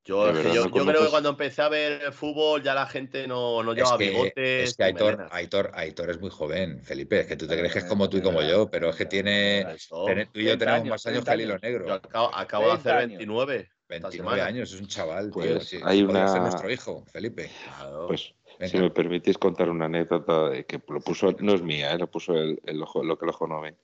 Yo, 0.04 0.28
es 0.28 0.36
que 0.38 0.54
yo, 0.54 0.66
no 0.68 0.76
yo 0.76 0.84
creo 0.84 1.02
que 1.04 1.08
cuando 1.10 1.30
empecé 1.30 1.62
a 1.62 1.68
ver 1.70 2.02
el 2.02 2.12
fútbol 2.12 2.62
ya 2.62 2.74
la 2.74 2.86
gente 2.86 3.26
no, 3.26 3.62
no 3.62 3.72
Es 3.72 3.78
llevaba 3.78 3.96
que, 3.98 4.10
bigotes. 4.10 4.68
es 4.70 4.76
que 4.76 4.84
Aitor. 4.84 5.28
Aitor, 5.30 5.70
Aitor 5.72 6.10
es 6.10 6.20
muy 6.20 6.28
joven, 6.30 6.80
Felipe. 6.82 7.20
Es 7.20 7.26
que 7.26 7.36
tú 7.36 7.46
te 7.46 7.56
crees 7.56 7.72
que 7.72 7.78
es 7.78 7.84
Eh, 7.86 7.88
como 7.88 8.10
tú 8.10 8.18
y 8.18 8.22
como 8.22 8.42
yo, 8.42 8.70
pero 8.70 8.90
es 8.90 8.96
que 8.96 9.06
tiene. 9.06 9.64
Tú 9.88 10.40
y 10.40 10.44
yo 10.44 10.58
30 10.58 10.58
tenemos 10.58 10.80
años, 10.80 10.88
más 10.90 11.06
años 11.06 11.18
que 11.20 11.24
30 11.24 11.32
el 11.34 11.40
hilo 11.40 11.58
negro. 11.58 11.86
Yo 11.86 11.94
acabo, 11.94 12.34
acabo 12.34 12.64
de 12.64 12.70
30 12.72 12.90
hacer 12.90 13.02
años. 13.02 13.18
29. 13.18 13.54
esta 13.56 13.72
29 13.88 14.16
semana. 14.36 14.44
años, 14.46 14.72
es 14.74 14.80
un 14.80 14.86
chaval, 14.88 15.30
tío. 15.30 15.32
Pues 15.54 15.64
sí, 15.68 15.78
hay 15.82 15.98
ser 16.00 16.08
una- 16.08 16.38
nuestro 16.40 16.70
hijo, 16.70 17.04
Felipe. 17.10 17.50
Claro. 17.78 18.06
Pues, 18.08 18.34
Venga. 18.58 18.70
si 18.70 18.76
me 18.78 18.90
permitís 18.90 19.38
contar 19.38 19.70
una 19.70 19.86
anécdota 19.86 20.50
de 20.50 20.66
que 20.66 20.82
lo 20.86 21.00
puso, 21.00 21.34
no 21.40 21.54
es 21.54 21.62
mía, 21.62 21.92
eh, 21.94 21.98
lo 21.98 22.10
puso 22.10 22.34
el, 22.34 22.60
el 22.66 22.82
ojo, 22.82 23.02
lo 23.02 23.16
que 23.18 23.24
el 23.24 23.30
ojo 23.30 23.46
no 23.46 23.60
ve, 23.62 23.74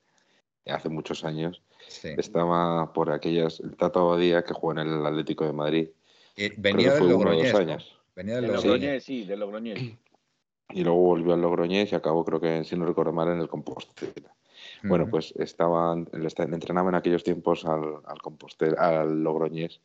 hace 0.66 0.88
muchos 0.90 1.24
años. 1.24 1.62
Sí. 1.88 2.10
Estaba 2.18 2.92
por 2.92 3.10
aquellas, 3.10 3.58
el 3.60 3.74
Tato 3.76 4.00
Abadía, 4.00 4.44
que 4.44 4.52
jugó 4.52 4.72
en 4.72 4.78
el 4.80 5.06
Atlético 5.06 5.44
de 5.46 5.52
Madrid. 5.54 5.88
Eh, 6.36 6.52
venía 6.56 6.94
del 6.94 7.08
Logroñés. 7.08 7.52
Venía 8.14 8.40
del. 8.40 8.52
Logroñés. 8.52 9.04
Sí, 9.04 9.24
de 9.24 9.36
Logroñés. 9.36 9.78
Y 10.72 10.84
luego 10.84 10.98
volvió 11.00 11.34
al 11.34 11.40
Logroñés 11.42 11.90
y 11.92 11.94
acabó, 11.96 12.24
creo 12.24 12.40
que, 12.40 12.64
si 12.64 12.76
no 12.76 12.86
recuerdo 12.86 13.12
mal, 13.12 13.28
en 13.28 13.40
el 13.40 13.48
Compostela. 13.48 14.32
Bueno, 14.82 15.08
pues 15.10 15.34
estaban, 15.36 16.08
le 16.12 16.26
esta- 16.26 16.46
le 16.46 16.54
entrenaba 16.54 16.88
en 16.90 16.94
aquellos 16.94 17.22
tiempos 17.24 17.64
al, 17.66 17.96
al 18.06 18.22
Compostela, 18.22 19.00
al 19.00 19.22
Logroñés, 19.22 19.80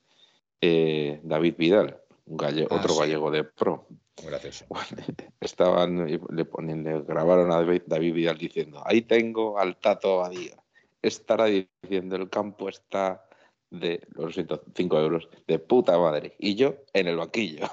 eh, 0.61 1.19
David 1.23 1.55
Vidal, 1.57 1.97
un 2.27 2.37
galle- 2.37 2.67
Ah, 2.69 2.75
otro 2.75 2.93
sí. 2.93 2.99
gallego 3.01 3.31
de 3.31 3.43
pro. 3.43 3.85
Muy 4.21 4.29
gracioso. 4.31 4.65
Estaban, 5.41 6.07
y 6.07 6.19
le, 6.33 6.45
ponen, 6.45 6.83
le 6.83 7.01
grabaron 7.01 7.51
a 7.51 7.55
David, 7.55 7.81
David 7.87 8.13
Vidal 8.13 8.37
diciendo, 8.37 8.81
ahí 8.85 9.01
tengo 9.01 9.59
al 9.59 9.75
Tato 9.77 10.19
Abadía. 10.23 10.55
Estará 11.01 11.45
diciendo, 11.45 12.15
el 12.15 12.29
campo 12.29 12.69
está 12.69 13.25
de, 13.69 14.01
lo 14.09 14.31
siento, 14.31 14.63
5 14.75 14.99
euros, 14.99 15.27
de 15.47 15.59
puta 15.59 15.97
madre. 15.97 16.35
Y 16.39 16.55
yo 16.55 16.75
en 16.93 17.07
el 17.07 17.17
banquillo. 17.17 17.67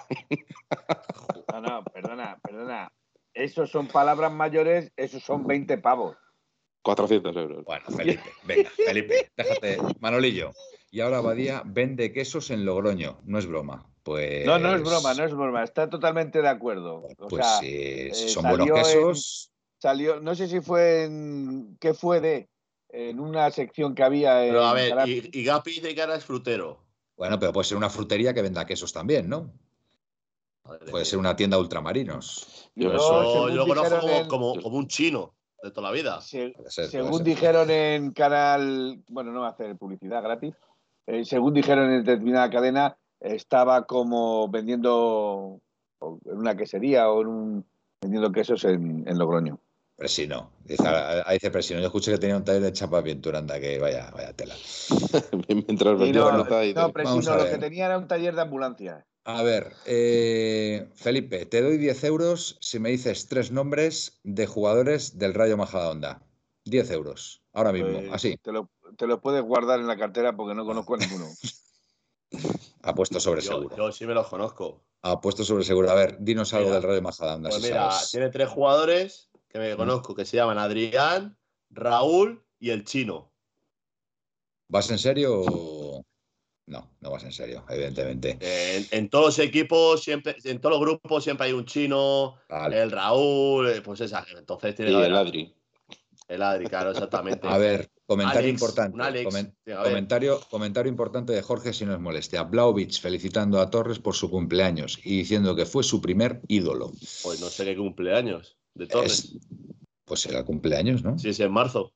No, 1.53 1.61
no, 1.61 1.85
perdona, 1.85 2.39
perdona. 2.43 2.93
Esos 3.35 3.71
son 3.71 3.89
palabras 3.89 4.33
mayores, 4.33 4.93
esos 4.97 5.23
son 5.23 5.47
20 5.47 5.79
pavos. 5.79 6.17
400 6.83 7.37
euros. 7.37 7.65
Bueno, 7.65 7.85
Felipe, 7.97 8.23
venga, 8.45 8.71
Felipe, 8.71 9.31
déjate. 9.37 9.79
Manolillo. 10.01 10.53
Y 10.91 11.01
ahora 11.01 11.21
Badía 11.21 11.63
vende 11.65 12.13
quesos 12.13 12.51
en 12.51 12.65
Logroño. 12.65 13.21
No 13.25 13.39
es 13.39 13.47
broma. 13.47 13.87
Pues. 14.03 14.45
No, 14.45 14.59
no 14.59 14.75
es 14.75 14.83
broma, 14.83 15.15
no 15.15 15.25
es 15.25 15.33
broma. 15.33 15.63
Está 15.63 15.89
totalmente 15.89 16.43
de 16.43 16.49
acuerdo. 16.49 17.07
O 17.19 17.29
Pues 17.29 17.47
sea, 17.47 17.59
sí, 17.61 17.69
eh, 17.71 18.11
si 18.13 18.29
son 18.29 18.43
buenos 18.49 18.67
en- 18.67 18.75
quesos. 18.75 19.53
salió, 19.79 20.21
no 20.21 20.35
sé 20.35 20.49
si 20.49 20.61
fue 20.61 21.05
en. 21.05 21.77
¿Qué 21.81 21.95
fue 21.95 22.21
de? 22.21 22.49
En 22.93 23.19
una 23.21 23.51
sección 23.51 23.95
que 23.95 24.03
había 24.03 24.45
en. 24.45 24.51
Pero 24.51 24.65
a 24.67 24.75
ver, 24.75 25.09
y, 25.09 25.31
y 25.41 25.45
Gapi 25.45 25.71
dice 25.73 25.95
que 25.95 26.03
ahora 26.03 26.17
es 26.17 26.25
frutero. 26.25 26.79
Bueno, 27.17 27.39
pero 27.39 27.53
puede 27.53 27.65
ser 27.67 27.79
una 27.79 27.89
frutería 27.91 28.35
que 28.35 28.43
venda 28.43 28.67
quesos 28.67 28.93
también, 28.93 29.29
¿no? 29.29 29.51
Madre 30.65 30.91
Puede 30.91 31.03
mía. 31.03 31.05
ser 31.05 31.19
una 31.19 31.35
tienda 31.35 31.59
ultramarinos. 31.59 32.71
Yo 32.75 32.93
No, 32.93 33.49
Yo, 33.49 33.67
conozco 33.67 33.99
como, 34.01 34.13
en- 34.13 34.29
como, 34.29 34.61
como 34.63 34.77
un 34.77 34.87
chino 34.89 35.35
de 35.63 35.71
toda 35.71 35.89
la 35.89 35.95
vida. 35.95 36.21
se- 36.21 36.55
ser, 36.69 36.87
según 36.89 37.25
dijeron 37.25 37.71
en 37.71 38.13
canal. 38.13 39.03
Bueno, 39.09 39.33
no 39.33 39.41
va 39.41 39.49
a 39.49 39.51
hacer 39.53 39.77
publicidad 39.77 40.23
gratis. 40.23 40.55
eh, 41.07 41.25
según 41.25 41.53
dijeron 41.55 41.91
en 41.91 42.05
determinada 42.05 42.49
cadena, 42.51 42.97
estaba 43.21 43.87
como 43.87 44.49
vendiendo 44.49 45.61
en 46.01 46.37
una 46.37 46.57
quesería 46.57 47.11
o 47.11 47.23
en 47.23 47.27
un, 47.29 47.67
vendiendo 48.01 48.31
quesos 48.33 48.65
en, 48.65 49.05
en 49.09 49.19
Logroño. 49.19 49.59
Presino. 50.03 50.51
Dice, 50.65 50.83
ahí 50.89 51.37
dice 51.37 51.53
Presino. 51.53 51.79
Yo 51.79 51.87
escuché 51.87 52.11
que 52.11 52.19
tenía 52.19 52.37
un 52.37 52.45
taller 52.45 52.61
de 52.63 52.73
chapa 52.73 53.05
pintura, 53.05 53.39
anda, 53.39 53.61
que 53.61 53.79
vaya, 53.79 54.11
vaya 54.11 54.33
tela. 54.33 54.57
Mientras 55.49 56.01
Y 56.01 56.11
no, 56.11 56.33
nota 56.33 56.65
y 56.65 56.75
no, 56.75 56.81
tal. 56.81 56.93
Presino, 56.93 57.37
lo 57.37 57.45
que 57.45 57.59
tenía 57.59 57.87
era 57.87 57.99
un 57.99 58.09
taller 58.09 58.35
de 58.35 58.41
ambulancia. 58.41 59.07
A 59.23 59.45
ver, 59.45 59.73
eh, 59.87 60.89
Felipe, 60.97 61.47
te 61.47 61.63
doy 61.63 61.77
10 61.79 62.03
euros 62.03 62.59
si 62.61 62.81
me 62.81 62.91
dices 62.91 63.29
tres 63.29 63.53
nombres 63.53 64.19
de 64.25 64.49
jugadores 64.49 65.19
del 65.19 65.35
Rayo 65.35 65.57
Majadahonda. 65.57 66.21
10 66.65 66.91
euros, 66.91 67.45
ahora 67.53 67.71
mismo, 67.73 68.01
Pues, 68.01 68.13
así, 68.13 68.37
Te 68.39 68.51
lo, 68.51 68.71
te 68.97 69.07
lo 69.07 69.21
puedes 69.21 69.45
guardar 69.45 69.79
en 69.79 69.87
la 69.87 69.97
cartera 69.97 70.35
porque 70.35 70.57
no 70.57 70.65
conozco 70.67 70.95
a 70.95 70.99
ninguno. 70.99 71.27
apuesto 72.83 73.21
sobre 73.21 73.41
Yo, 73.43 73.53
seguro. 73.53 73.77
yo 73.77 73.93
sí 73.93 74.05
me 74.05 74.15
los 74.15 74.27
conozco. 74.27 74.83
Apuesto 75.03 75.45
sobre 75.45 75.63
seguro. 75.63 75.91
A 75.91 75.95
ver, 75.95 76.17
dinos 76.19 76.53
algo 76.55 76.71
Mira, 76.71 76.81
del 76.81 76.89
Rayo 76.89 77.03
Majadahonda. 77.03 77.51
Pues 77.51 77.63
si 77.63 77.69
mira, 77.69 77.91
sabes. 77.93 78.11
tiene 78.11 78.31
tres 78.31 78.49
jugadores 78.49 79.29
que 79.53 79.59
me 79.59 79.77
conozco 79.77 80.15
que 80.15 80.25
se 80.25 80.37
llaman 80.39 80.59
Adrián, 80.59 81.37
Raúl 81.71 82.43
y 82.59 82.71
el 82.71 82.85
chino. 82.85 83.31
¿Vas 84.69 84.91
en 84.91 84.99
serio 84.99 85.43
o...? 85.47 86.03
No, 86.67 86.91
no 87.01 87.11
vas 87.11 87.25
en 87.25 87.33
serio, 87.33 87.65
evidentemente. 87.69 88.39
En, 88.41 88.87
en 88.93 89.09
todos 89.11 89.27
los 89.27 89.39
equipos, 89.41 90.03
siempre, 90.03 90.37
en 90.45 90.61
todos 90.61 90.75
los 90.79 90.81
grupos 90.81 91.25
siempre 91.25 91.47
hay 91.49 91.53
un 91.53 91.67
chino, 91.67 92.37
Vale. 92.49 92.81
el 92.81 92.91
Raúl, 92.91 93.69
eh, 93.69 93.83
pues 93.83 94.01
esa. 94.01 94.25
Entonces 94.39 94.75
tiene 94.77 94.93
Y 94.93 94.95
que 94.95 94.99
haber 94.99 95.11
el 95.11 95.17
Adri. 95.17 95.55
el 96.29 96.43
Adri, 96.43 96.67
claro, 96.67 96.93
exactamente. 96.93 97.47
A 97.49 97.59
ver, 97.59 97.91
Comentario 98.07 98.41
Alex, 98.41 98.53
importante. 98.63 98.95
un 98.95 99.01
Alex. 99.03 99.35
comentario, 99.83 100.41
comentario 100.51 100.91
importante 100.91 101.33
de 101.33 101.43
Jorge, 101.43 101.73
si 101.73 101.85
no 101.85 101.95
es 101.95 102.01
molestia. 102.01 102.45
Blauvich 102.45 103.01
felicitando 103.01 103.61
a 103.61 103.69
Torres 103.69 103.99
por 103.99 104.15
su 104.15 104.31
cumpleaños 104.31 104.99
y 105.05 105.19
diciendo 105.19 105.57
que 105.57 105.67
fue 105.67 105.83
su 105.83 106.01
primer 106.01 106.41
ídolo. 106.47 106.93
Pues 107.23 107.41
no 107.41 107.49
sé 107.49 107.65
qué 107.65 107.77
cumpleaños 107.77 108.57
de 108.75 108.87
Torres. 108.87 109.13
Es- 109.25 109.39
pues 110.05 110.21
será 110.21 110.45
cumpleaños, 110.45 111.03
¿no? 111.03 111.19
Si 111.19 111.29
es 111.31 111.41
en 111.41 111.53
marzo. 111.53 111.93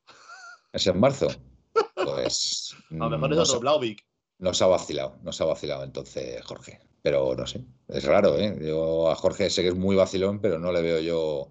Es 0.72 0.86
en 0.86 0.98
marzo. 1.00 1.28
Pues. 1.94 2.74
A 2.90 2.94
lo 2.94 3.10
mejor 3.10 3.32
es 3.32 3.38
nos, 3.38 3.48
otro 3.50 3.60
Blauvik. 3.60 4.06
nos 4.38 4.62
ha 4.62 4.66
vacilado, 4.66 5.18
nos 5.22 5.40
ha 5.40 5.44
vacilado 5.44 5.84
entonces 5.84 6.42
Jorge. 6.44 6.80
Pero 7.02 7.34
no 7.36 7.46
sé, 7.46 7.62
es 7.88 8.04
raro, 8.04 8.36
¿eh? 8.38 8.56
Yo 8.60 9.10
a 9.10 9.14
Jorge 9.14 9.48
sé 9.50 9.62
que 9.62 9.68
es 9.68 9.76
muy 9.76 9.94
vacilón, 9.96 10.40
pero 10.40 10.58
no 10.58 10.72
le 10.72 10.82
veo 10.82 10.98
yo 11.00 11.50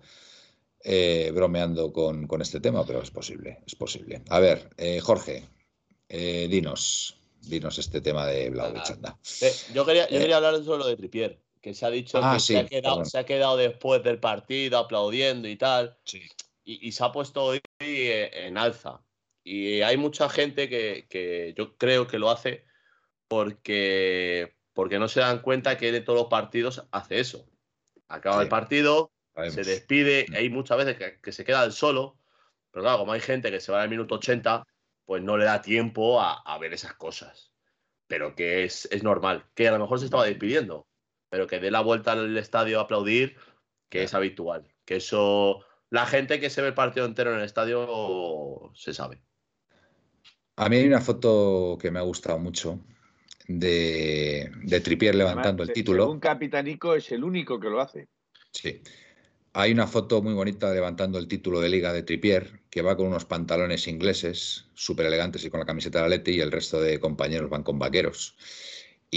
eh, 0.84 1.32
bromeando 1.34 1.93
con, 1.93 2.28
con 2.28 2.41
este 2.41 2.59
tema, 2.59 2.86
pero 2.86 3.01
es 3.01 3.09
posible, 3.11 3.59
es 3.65 3.76
posible. 3.76 4.21
A 4.30 4.39
ver, 4.39 4.69
eh, 4.78 4.99
Jorge, 4.99 5.47
eh, 6.09 6.47
dinos, 6.49 7.17
dinos 7.41 7.78
este 7.80 8.01
tema 8.01 8.26
de. 8.28 8.47
Eh, 8.47 9.53
yo 9.73 9.86
quería, 9.86 10.09
yo 10.09 10.19
quería 10.19 10.38
hablar 10.38 10.61
solo 10.63 10.86
de 10.86 10.97
Tripier, 10.97 11.41
que 11.66 11.74
se 11.74 11.84
ha 11.84 11.89
dicho 11.89 12.20
Ah, 12.22 12.34
que 12.36 12.39
sí, 12.39 12.53
se, 12.53 12.59
ha 12.59 12.66
quedado, 12.68 13.03
se 13.05 13.18
ha 13.18 13.26
quedado 13.26 13.57
después 13.57 14.03
del 14.03 14.20
partido 14.20 14.78
aplaudiendo 14.78 15.47
y 15.47 15.55
tal. 15.55 15.97
Sí. 16.05 16.22
y, 16.63 16.88
y 16.88 16.91
se 16.91 17.03
ha 17.03 17.11
puesto 17.11 17.43
hoy 17.43 17.59
eh, 17.80 18.30
en 18.45 18.55
alza. 18.59 19.03
Y 19.43 19.82
hay 19.82 19.97
mucha 19.97 20.30
gente 20.30 20.70
que, 20.70 21.07
que 21.09 21.55
yo 21.57 21.76
creo 21.76 22.05
que 22.05 22.20
lo 22.20 22.30
hace 22.30 22.66
porque, 23.28 24.55
porque 24.74 24.99
no 24.99 25.07
se 25.07 25.22
dan 25.22 25.39
cuenta 25.41 25.76
que 25.76 25.91
de 25.91 26.01
todos 26.01 26.20
los 26.20 26.28
partidos 26.30 26.86
hace 26.91 27.20
eso. 27.20 27.49
Acaba 28.07 28.38
Sí. 28.38 28.43
el 28.43 28.49
partido, 28.49 29.11
se 29.49 29.63
despide, 29.63 30.28
hay 30.36 30.51
muchas 30.51 30.78
veces 30.78 30.97
que, 30.97 31.20
que 31.20 31.32
se 31.32 31.43
queda 31.45 31.63
el 31.63 31.72
solo, 31.72 32.20
pero 32.70 32.84
claro, 32.84 32.99
como 32.99 33.13
hay 33.13 33.22
gente 33.22 33.49
que 33.49 33.59
se 33.59 33.72
va 33.72 33.82
al 33.82 33.89
minuto 33.89 34.16
80, 34.16 34.63
pues 35.05 35.24
no 35.24 35.36
le 35.36 35.45
da 35.45 35.63
tiempo 35.63 36.22
a, 36.22 36.41
a 36.43 36.59
ver 36.59 36.74
esas 36.74 36.93
cosas. 36.93 37.51
Pero 38.05 38.36
que 38.36 38.66
es, 38.66 38.88
es 38.91 39.01
normal, 39.01 39.45
que 39.55 39.68
a 39.68 39.72
lo 39.72 39.80
mejor 39.80 39.97
se 39.97 40.05
estaba 40.05 40.26
despidiendo, 40.26 40.88
pero 41.30 41.47
que 41.47 41.59
dé 41.59 41.71
la 41.71 41.82
vuelta 41.82 42.13
al 42.13 42.38
estadio 42.38 42.80
a 42.80 42.84
aplaudir, 42.84 43.36
que 43.89 44.03
es 44.03 44.13
habitual. 44.13 44.67
Que 44.86 44.97
eso, 44.97 45.63
la 45.89 46.05
gente 46.05 46.39
que 46.39 46.49
se 46.49 46.61
ve 46.61 46.69
el 46.69 46.73
partido 46.73 47.05
entero 47.05 47.32
en 47.32 47.39
el 47.39 47.45
estadio 47.45 48.71
se 48.76 48.93
sabe. 48.93 49.21
A 50.57 50.69
mí 50.69 50.78
hay 50.78 50.88
una 50.88 51.01
foto 51.01 51.78
que 51.80 51.91
me 51.91 51.99
ha 51.99 52.03
gustado 52.03 52.39
mucho 52.39 52.80
de, 53.47 54.51
de 54.63 54.80
Trippier 54.80 55.15
levantando 55.15 55.63
Además, 55.63 55.69
el 55.69 55.73
título. 55.73 56.03
Según 56.03 56.19
Capitanico 56.19 56.95
es 56.95 57.11
el 57.11 57.23
único 57.23 57.59
que 57.59 57.69
lo 57.69 57.82
hace. 57.82 58.07
Sí. 58.51 58.82
Hay 59.53 59.71
una 59.71 59.88
foto 59.88 60.21
muy 60.21 60.34
bonita 60.34 60.73
levantando 60.73 61.17
el 61.17 61.28
título 61.28 61.61
de 61.61 61.69
liga 61.69 61.93
de 61.93 62.03
Trippier, 62.03 62.61
que 62.69 62.82
va 62.82 62.97
con 62.97 63.07
unos 63.07 63.23
pantalones 63.23 63.88
ingleses, 63.88 64.65
súper 64.73 65.05
elegantes 65.05 65.45
y 65.45 65.49
con 65.49 65.61
la 65.61 65.65
camiseta 65.65 65.99
de 65.99 66.05
Atleti, 66.05 66.32
y 66.32 66.41
el 66.41 66.51
resto 66.51 66.82
de 66.82 66.99
compañeros 66.99 67.49
van 67.49 67.63
con 67.63 67.80
vaqueros. 67.80 68.36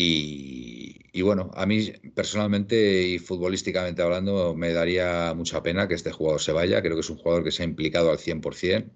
Y, 0.00 1.22
bueno, 1.22 1.50
a 1.54 1.66
mí 1.66 1.92
personalmente 2.14 3.02
y 3.02 3.18
futbolísticamente 3.18 4.00
hablando, 4.00 4.54
me 4.54 4.72
daría 4.72 5.34
mucha 5.34 5.60
pena 5.60 5.88
que 5.88 5.94
este 5.94 6.12
jugador 6.12 6.40
se 6.40 6.52
vaya. 6.52 6.80
Creo 6.80 6.94
que 6.94 7.00
es 7.00 7.10
un 7.10 7.16
jugador 7.18 7.42
que 7.42 7.50
se 7.50 7.62
ha 7.62 7.66
implicado 7.66 8.12
al 8.12 8.18
100% 8.18 8.92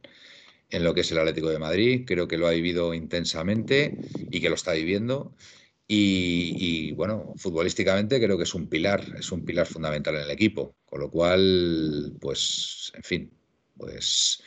en 0.71 0.85
lo 0.85 0.95
que 0.95 1.01
es 1.01 1.11
el 1.11 1.19
Atlético 1.19 1.49
de 1.51 1.59
Madrid. 1.59 2.05
Creo 2.07 2.29
que 2.29 2.39
lo 2.39 2.47
ha 2.47 2.53
vivido 2.53 2.95
intensamente 2.95 3.99
y 4.31 4.41
que 4.41 4.49
lo 4.49 4.55
está 4.55 4.75
viviendo. 4.75 5.35
Y, 5.89 6.93
bueno, 6.93 7.35
futbolísticamente 7.37 8.21
creo 8.21 8.39
que 8.39 8.45
es 8.45 8.55
un 8.55 8.69
pilar, 8.69 9.05
es 9.19 9.33
un 9.33 9.45
pilar 9.45 9.67
fundamental 9.67 10.15
en 10.15 10.23
el 10.23 10.31
equipo. 10.31 10.77
Con 10.85 11.01
lo 11.01 11.11
cual, 11.11 12.17
pues, 12.21 12.93
en 12.95 13.03
fin, 13.03 13.31
pues 13.77 14.41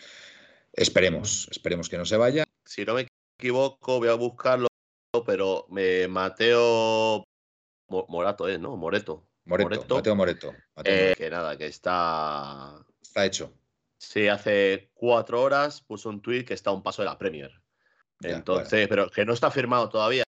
esperemos, 0.71 1.49
esperemos 1.51 1.89
que 1.89 1.97
no 1.97 2.05
se 2.05 2.15
vaya. 2.15 2.45
Si 2.63 2.85
no 2.85 2.93
me 2.93 3.07
equivoco, 3.37 3.99
voy 3.99 4.07
a 4.07 4.13
buscarlo, 4.13 4.69
pero 5.23 5.65
me 5.69 6.07
Mateo 6.07 7.23
Mo- 7.87 8.05
Morato 8.09 8.47
es, 8.47 8.59
¿no? 8.59 8.75
Moreto. 8.75 9.27
Moreto, 9.45 9.69
Moreto. 9.69 9.95
Mateo 9.95 10.15
Moreto. 10.15 10.53
Mateo 10.75 10.93
Eh, 10.93 10.99
Moreto. 11.01 11.17
que 11.19 11.29
nada, 11.29 11.57
que 11.57 11.67
está. 11.67 12.83
Está 13.01 13.25
hecho. 13.25 13.53
Sí, 13.97 14.27
hace 14.27 14.91
cuatro 14.93 15.41
horas 15.41 15.81
puso 15.81 16.09
un 16.09 16.21
tuit 16.21 16.47
que 16.47 16.53
está 16.53 16.71
a 16.71 16.73
un 16.73 16.83
paso 16.83 17.01
de 17.01 17.07
la 17.07 17.17
Premier. 17.17 17.51
Ya, 18.19 18.31
Entonces, 18.31 18.87
pero 18.87 19.09
que 19.09 19.25
no 19.25 19.33
está 19.33 19.51
firmado 19.51 19.89
todavía, 19.89 20.23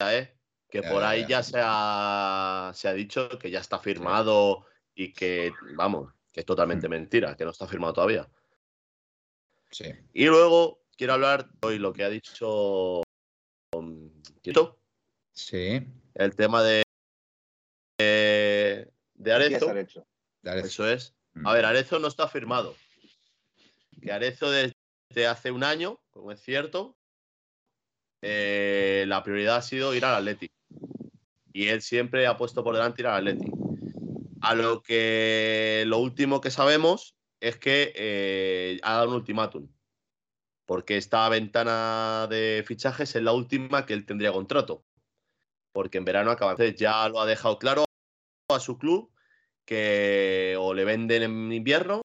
¿eh? 0.00 0.36
Que 0.70 0.82
Ya, 0.82 0.90
por 0.90 1.02
ahí 1.04 1.22
ya. 1.22 1.28
ya, 1.28 1.42
se, 1.42 1.58
ha, 1.62 2.72
se 2.74 2.88
ha 2.88 2.92
dicho 2.94 3.28
que 3.38 3.50
ya 3.50 3.60
está 3.60 3.78
firmado 3.78 4.66
y 4.94 5.12
que, 5.12 5.52
vamos, 5.76 6.12
que 6.32 6.40
es 6.40 6.46
totalmente 6.46 6.88
Mm. 6.88 6.90
mentira, 6.90 7.36
que 7.36 7.44
no 7.44 7.50
está 7.50 7.66
firmado 7.66 7.92
todavía. 7.94 8.28
Sí. 9.70 9.86
Y 10.12 10.26
luego 10.26 10.82
quiero 10.96 11.14
hablar 11.14 11.48
hoy 11.62 11.78
lo 11.78 11.92
que 11.92 12.04
ha 12.04 12.08
dicho 12.10 13.02
Sí. 15.32 15.86
el 16.14 16.36
tema 16.36 16.62
de, 16.62 16.82
de. 17.98 18.88
Dale. 20.42 20.62
Eso 20.62 20.88
es. 20.88 21.14
Mm. 21.34 21.46
A 21.46 21.52
ver, 21.54 21.64
Arezzo 21.64 21.98
no 21.98 22.08
está 22.08 22.28
firmado. 22.28 22.74
Que 24.00 24.12
Arezzo 24.12 24.50
desde 24.50 25.26
hace 25.26 25.50
un 25.50 25.62
año, 25.62 26.00
como 26.10 26.32
es 26.32 26.40
cierto, 26.40 26.96
eh, 28.22 29.04
la 29.06 29.22
prioridad 29.22 29.56
ha 29.56 29.62
sido 29.62 29.94
ir 29.94 30.04
al 30.04 30.16
Atleti. 30.16 30.50
Y 31.52 31.68
él 31.68 31.82
siempre 31.82 32.26
ha 32.26 32.36
puesto 32.36 32.64
por 32.64 32.74
delante 32.74 33.02
ir 33.02 33.06
al 33.06 33.28
Atleti. 33.28 33.50
A 34.40 34.54
lo 34.54 34.82
que 34.82 35.84
lo 35.86 35.98
último 35.98 36.40
que 36.40 36.50
sabemos 36.50 37.14
es 37.40 37.56
que 37.58 37.92
eh, 37.94 38.80
ha 38.82 38.94
dado 38.94 39.10
un 39.10 39.14
ultimátum. 39.16 39.68
Porque 40.72 40.96
esta 40.96 41.28
ventana 41.28 42.26
de 42.30 42.64
fichajes 42.66 43.14
es 43.14 43.22
la 43.22 43.34
última 43.34 43.84
que 43.84 43.92
él 43.92 44.06
tendría 44.06 44.32
contrato. 44.32 44.86
Porque 45.70 45.98
en 45.98 46.06
verano 46.06 46.30
acaba. 46.30 46.52
Entonces 46.52 46.76
ya 46.76 47.06
lo 47.10 47.20
ha 47.20 47.26
dejado 47.26 47.58
claro 47.58 47.84
a 48.48 48.58
su 48.58 48.78
club 48.78 49.12
que 49.66 50.56
o 50.58 50.72
le 50.72 50.86
venden 50.86 51.24
en 51.24 51.52
invierno 51.52 52.00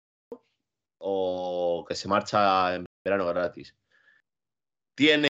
o 0.97 1.85
que 1.87 1.95
se 1.95 2.09
marcha 2.09 2.75
en 2.75 2.85
verano 3.05 3.25
gratis. 3.27 3.73
Tiene 4.95 5.29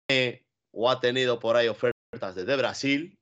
o 0.71 0.91
ha 0.91 1.01
tenido 1.01 1.41
por 1.41 1.57
ahí 1.57 1.69
ofertas 1.69 2.35
desde 2.35 2.55
Brasil, 2.55 3.19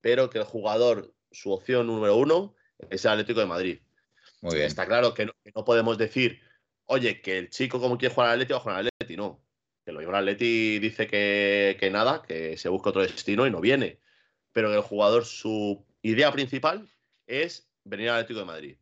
pero 0.00 0.30
que 0.30 0.38
el 0.38 0.44
jugador, 0.44 1.12
su 1.32 1.52
opción 1.52 1.86
número 1.86 2.16
uno, 2.16 2.54
es 2.88 3.04
el 3.04 3.10
Atlético 3.10 3.40
de 3.40 3.46
Madrid. 3.46 3.80
Muy 4.40 4.54
bien. 4.54 4.68
Está 4.68 4.86
claro 4.86 5.12
que 5.12 5.26
no, 5.26 5.32
que 5.44 5.52
no 5.54 5.66
podemos 5.66 5.98
decir, 5.98 6.40
oye, 6.86 7.20
que 7.20 7.36
el 7.36 7.50
chico 7.50 7.78
como 7.78 7.98
quiere 7.98 8.14
jugar 8.14 8.30
al 8.30 8.36
Atleti 8.36 8.52
va 8.54 8.56
a 8.56 8.62
jugar 8.62 8.76
al 8.78 8.86
Atleti, 8.86 9.18
no. 9.18 9.49
Que 9.90 9.94
lo 9.94 10.00
lleva 10.02 10.18
al 10.18 10.28
Atleti 10.28 10.78
dice 10.78 11.08
que, 11.08 11.76
que 11.80 11.90
nada, 11.90 12.22
que 12.22 12.56
se 12.56 12.68
busca 12.68 12.90
otro 12.90 13.02
destino 13.02 13.44
y 13.44 13.50
no 13.50 13.60
viene. 13.60 13.98
Pero 14.52 14.68
que 14.70 14.76
el 14.76 14.82
jugador, 14.82 15.24
su 15.24 15.84
idea 16.02 16.30
principal 16.30 16.88
es 17.26 17.68
venir 17.82 18.10
al 18.10 18.20
Atlético 18.20 18.38
de 18.38 18.46
Madrid. 18.46 18.76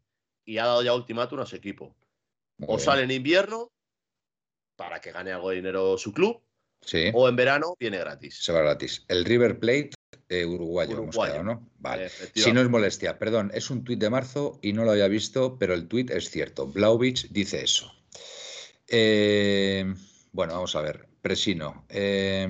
Y 0.45 0.59
ha 0.59 0.67
dado 0.67 0.83
ya 0.83 0.93
ultimátum 0.93 1.41
a 1.41 1.47
su 1.47 1.57
equipo. 1.57 1.97
Muy 2.59 2.67
O 2.69 2.77
bien. 2.77 2.81
sale 2.81 3.03
en 3.05 3.11
invierno 3.11 3.73
para 4.77 5.01
que 5.01 5.11
gane 5.13 5.33
algo 5.33 5.49
de 5.49 5.57
dinero 5.57 5.97
su 5.97 6.13
club, 6.13 6.43
Sí. 6.83 7.11
o 7.15 7.27
en 7.27 7.37
verano 7.37 7.75
viene 7.81 7.97
gratis. 7.97 8.45
Se 8.45 8.53
va 8.53 8.61
gratis. 8.61 9.07
El 9.09 9.25
River 9.25 9.59
Plate 9.59 9.91
eh, 10.29 10.45
uruguayo, 10.45 10.99
hemos 10.99 11.17
quedado, 11.17 11.43
¿no? 11.43 11.71
Vale. 11.79 12.11
Si 12.35 12.53
no 12.53 12.61
es 12.61 12.69
molestia, 12.69 13.19
perdón, 13.19 13.51
es 13.55 13.71
un 13.71 13.83
tuit 13.83 13.99
de 13.99 14.11
marzo 14.11 14.59
y 14.61 14.75
no 14.75 14.85
lo 14.85 14.91
había 14.91 15.09
visto, 15.09 15.59
pero 15.59 15.73
el 15.73 15.89
tuit 15.89 16.11
es 16.11 16.29
cierto. 16.29 16.67
Blauvich 16.67 17.29
dice 17.31 17.63
eso. 17.65 17.91
Eh, 18.89 19.95
bueno, 20.33 20.55
vamos 20.55 20.75
a 20.77 20.81
ver. 20.83 21.09
Presino. 21.21 21.85
eh, 21.89 22.47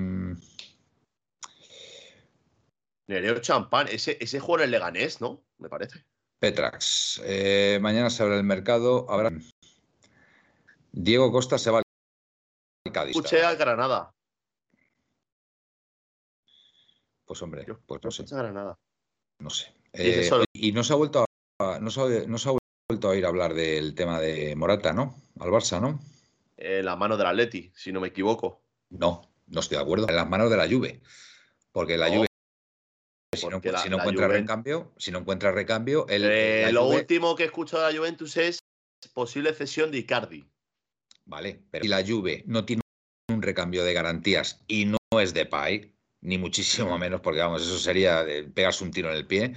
Nereo 3.06 3.38
Champán, 3.40 3.88
ese, 3.88 4.18
ese 4.20 4.38
jugador 4.40 4.66
en 4.66 4.70
Leganés, 4.72 5.20
¿no? 5.20 5.42
Me 5.58 5.68
parece. 5.68 6.04
Petrax. 6.38 7.20
eh, 7.24 7.78
mañana 7.80 8.10
se 8.10 8.22
abre 8.22 8.36
el 8.36 8.44
mercado. 8.44 9.10
Habrá. 9.10 9.30
Diego 10.92 11.32
Costa 11.32 11.58
se 11.58 11.70
va 11.70 11.78
al 11.78 12.92
Cádiz. 12.92 13.16
Escuché 13.16 13.42
a 13.42 13.54
Granada. 13.54 14.12
Pues 17.24 17.42
hombre, 17.42 17.64
Yo- 17.66 17.78
pues 17.86 18.00
no 18.02 18.10
sé. 18.10 18.24
Granada. 18.30 18.78
No 19.40 19.50
sé. 19.50 19.74
Eh, 19.92 20.28
y 20.52 20.72
no 20.72 20.84
se 20.84 20.92
ha 20.92 20.96
vuelto 20.96 21.24
a, 21.60 21.78
no 21.80 21.90
se 21.90 22.00
ha, 22.00 22.26
no 22.26 22.38
se 22.38 22.48
ha 22.48 22.52
vuelto 22.88 23.10
a 23.10 23.16
ir 23.16 23.24
a 23.24 23.28
hablar 23.28 23.54
del 23.54 23.94
tema 23.94 24.20
de 24.20 24.54
Morata, 24.54 24.92
¿no? 24.92 25.16
Al 25.40 25.50
Barça, 25.50 25.80
¿no? 25.80 25.98
En 26.60 26.84
la 26.84 26.96
mano 26.96 27.16
del 27.16 27.26
Atleti, 27.28 27.70
si 27.74 27.92
no 27.92 28.00
me 28.00 28.08
equivoco. 28.08 28.64
No, 28.90 29.22
no 29.46 29.60
estoy 29.60 29.76
de 29.76 29.82
acuerdo. 29.84 30.08
En 30.08 30.16
las 30.16 30.28
manos 30.28 30.50
de 30.50 30.56
la 30.56 30.68
Juve. 30.68 31.00
Porque 31.70 31.96
la 31.96 32.08
No, 32.08 32.14
Juve, 32.16 32.26
si 33.36 33.46
no, 33.46 33.60
la- 33.62 33.78
si 33.78 33.88
no 33.88 33.98
encuentra 33.98 34.26
recambio, 34.28 34.92
si 34.98 35.10
no 35.12 35.18
encuentra 35.18 35.52
recambio, 35.52 36.06
el, 36.08 36.24
Eh, 36.24 36.62
la 36.64 36.72
lo 36.72 36.86
Juve- 36.86 36.96
último 36.96 37.36
que 37.36 37.44
he 37.44 37.46
escuchado 37.46 37.86
de 37.86 37.92
la 37.92 37.98
Juventus 37.98 38.36
es 38.38 38.58
posible 39.14 39.54
cesión 39.54 39.90
de 39.92 39.98
Icardi. 39.98 40.44
Vale, 41.26 41.62
pero 41.70 41.82
si 41.84 41.88
la 41.88 42.04
Juve 42.04 42.42
no 42.46 42.64
tiene 42.64 42.82
un 43.30 43.42
recambio 43.42 43.84
de 43.84 43.92
garantías 43.92 44.64
y 44.66 44.86
no 44.86 44.96
es 45.20 45.34
de 45.34 45.46
Pay, 45.46 45.94
ni 46.22 46.38
muchísimo 46.38 46.98
menos, 46.98 47.20
porque 47.20 47.40
vamos, 47.40 47.62
eso 47.62 47.78
sería 47.78 48.24
de 48.24 48.44
pegarse 48.44 48.82
un 48.82 48.90
tiro 48.90 49.10
en 49.10 49.16
el 49.16 49.26
pie. 49.26 49.52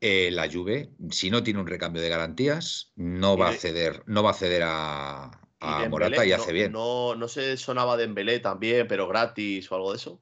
eh, 0.00 0.30
la 0.32 0.50
Juve, 0.52 0.90
si 1.10 1.30
no 1.30 1.42
tiene 1.42 1.60
un 1.60 1.66
recambio 1.66 2.02
de 2.02 2.10
garantías, 2.10 2.92
no 2.96 3.38
va 3.38 3.48
a 3.48 3.52
ceder, 3.54 4.02
no 4.06 4.22
va 4.22 4.32
a 4.32 4.34
ceder 4.34 4.62
a, 4.66 5.30
a 5.64 5.88
Morata 5.88 6.24
y 6.24 6.32
hace 6.32 6.52
bien. 6.52 6.72
No, 6.72 7.14
no 7.14 7.28
se 7.28 7.56
sonaba 7.56 7.96
Dembélé 7.96 8.40
también, 8.40 8.86
pero 8.86 9.08
gratis 9.08 9.70
o 9.70 9.76
algo 9.76 9.90
de 9.92 9.96
eso. 9.96 10.20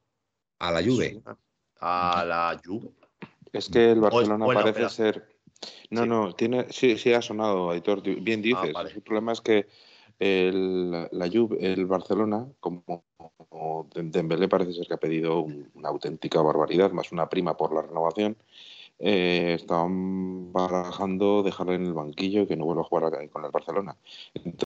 A 0.58 0.70
la 0.70 0.82
Juve. 0.82 1.22
A 1.80 2.24
la 2.26 2.60
Juve. 2.64 2.90
Es 3.52 3.68
que 3.68 3.92
el 3.92 4.00
Barcelona 4.00 4.46
parece 4.46 4.88
ser. 4.88 5.28
No, 5.90 6.06
no, 6.06 6.34
tiene, 6.34 6.66
sí, 6.70 6.96
sí 6.96 7.12
ha 7.12 7.22
sonado, 7.22 7.70
Aitor. 7.70 8.02
Bien 8.02 8.40
ah, 8.40 8.42
dices. 8.42 8.96
El 8.96 9.02
problema 9.02 9.32
es 9.32 9.40
que 9.40 9.68
el, 10.18 10.90
la 10.90 11.28
Juve, 11.32 11.58
el 11.60 11.86
Barcelona, 11.86 12.46
como 12.60 13.04
Dembélé 13.94 14.48
parece 14.48 14.72
ser 14.72 14.86
que 14.86 14.94
ha 14.94 14.98
pedido 14.98 15.42
una 15.74 15.88
auténtica 15.88 16.40
barbaridad, 16.40 16.92
más 16.92 17.12
una 17.12 17.28
prima 17.28 17.56
por 17.56 17.74
la 17.74 17.82
renovación, 17.82 18.36
eh, 18.98 19.54
estaban 19.54 20.52
barajando 20.52 21.42
dejarle 21.42 21.74
en 21.74 21.86
el 21.86 21.92
banquillo 21.92 22.42
y 22.42 22.46
que 22.46 22.56
no 22.56 22.64
vuelva 22.64 22.82
a 22.82 22.84
jugar 22.84 23.30
con 23.30 23.44
el 23.44 23.50
Barcelona. 23.50 23.96
Entonces, 24.34 24.71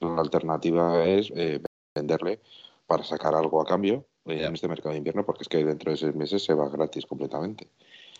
la 0.00 0.20
alternativa 0.20 1.04
es 1.04 1.32
eh, 1.34 1.60
venderle 1.94 2.40
para 2.86 3.04
sacar 3.04 3.34
algo 3.34 3.60
a 3.60 3.66
cambio 3.66 4.06
eh, 4.26 4.44
en 4.44 4.54
este 4.54 4.68
mercado 4.68 4.92
de 4.92 4.98
invierno, 4.98 5.24
porque 5.24 5.42
es 5.42 5.48
que 5.48 5.64
dentro 5.64 5.90
de 5.90 5.96
seis 5.96 6.14
meses 6.14 6.44
se 6.44 6.54
va 6.54 6.68
gratis 6.68 7.06
completamente. 7.06 7.70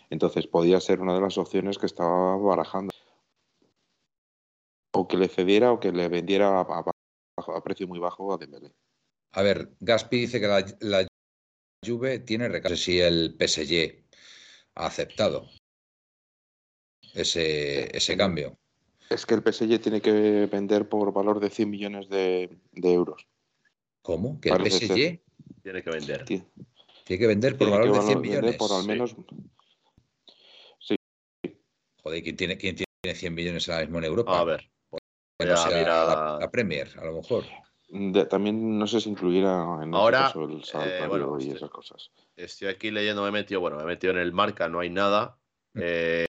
Entonces, 0.09 0.47
podía 0.47 0.79
ser 0.79 1.01
una 1.01 1.13
de 1.13 1.21
las 1.21 1.37
opciones 1.37 1.77
que 1.77 1.85
estaba 1.85 2.35
barajando. 2.37 2.91
O 4.93 5.07
que 5.07 5.17
le 5.17 5.27
cediera 5.27 5.71
o 5.71 5.79
que 5.79 5.91
le 5.91 6.07
vendiera 6.07 6.61
a, 6.61 7.61
precio 7.63 7.87
muy 7.87 7.99
bajo 7.99 8.33
a 8.33 8.37
Dembélé. 8.37 8.73
A 9.33 9.41
ver, 9.43 9.69
Gaspi 9.79 10.21
dice 10.21 10.39
que 10.39 10.47
la, 10.47 10.65
la 10.79 11.07
Juve 11.85 12.19
tiene 12.19 12.49
recaso 12.49 12.75
si 12.75 12.99
el 12.99 13.37
PSG 13.39 14.03
ha 14.75 14.87
aceptado 14.87 15.47
ese, 17.13 17.95
ese 17.95 18.17
cambio. 18.17 18.57
Es 19.09 19.25
que 19.25 19.33
el 19.33 19.41
PSG 19.41 19.81
tiene 19.81 20.01
que 20.01 20.47
vender 20.51 20.87
por 20.87 21.11
valor 21.11 21.39
de 21.39 21.49
100 21.49 21.69
millones 21.69 22.09
de, 22.09 22.59
euros. 22.83 23.27
¿Cómo? 24.03 24.39
¿Que 24.39 24.49
el 24.49 24.71
PSG? 24.71 25.19
Tiene 25.63 25.83
que 25.83 25.89
vender. 25.89 26.25
Tiene, 26.25 26.45
que 27.05 27.27
vender 27.27 27.57
por 27.57 27.71
valor 27.71 27.91
de 27.91 28.01
100 28.01 28.21
millones. 28.21 28.55
Por 28.55 28.71
al 28.71 28.85
menos. 28.85 29.15
Sí. 30.79 30.95
Joder, 32.03 32.23
¿quién 32.23 32.37
tiene, 32.37 32.57
quién 32.57 32.75
tiene 32.75 33.15
100 33.15 33.33
millones 33.33 33.67
ahora 33.67 33.81
mismo 33.81 33.97
en 33.97 34.05
Europa? 34.05 34.39
A 34.39 34.43
ver. 34.43 34.69
la, 35.39 36.49
Premier, 36.51 36.91
a 36.99 37.05
lo 37.05 37.13
mejor. 37.13 37.45
también 38.29 38.77
no 38.77 38.85
sé 38.85 39.01
si 39.01 39.09
incluyera 39.09 39.79
en 39.81 39.95
Ahora, 39.95 40.19
caso 40.19 40.43
el 40.43 40.63
salario 40.63 41.39
y 41.39 41.49
esas 41.49 41.71
cosas. 41.71 42.11
Estoy 42.35 42.67
aquí 42.67 42.91
leyendo, 42.91 43.23
me 43.23 43.29
he 43.29 43.31
metido, 43.31 43.59
bueno, 43.59 43.77
me 43.77 43.83
he 43.83 43.87
metido 43.87 44.13
en 44.13 44.19
el 44.19 44.33
marca, 44.33 44.69
no 44.69 44.81
hay 44.81 44.91
nada. 44.91 45.39
Mm. 45.73 45.79
Eh, 45.83 46.25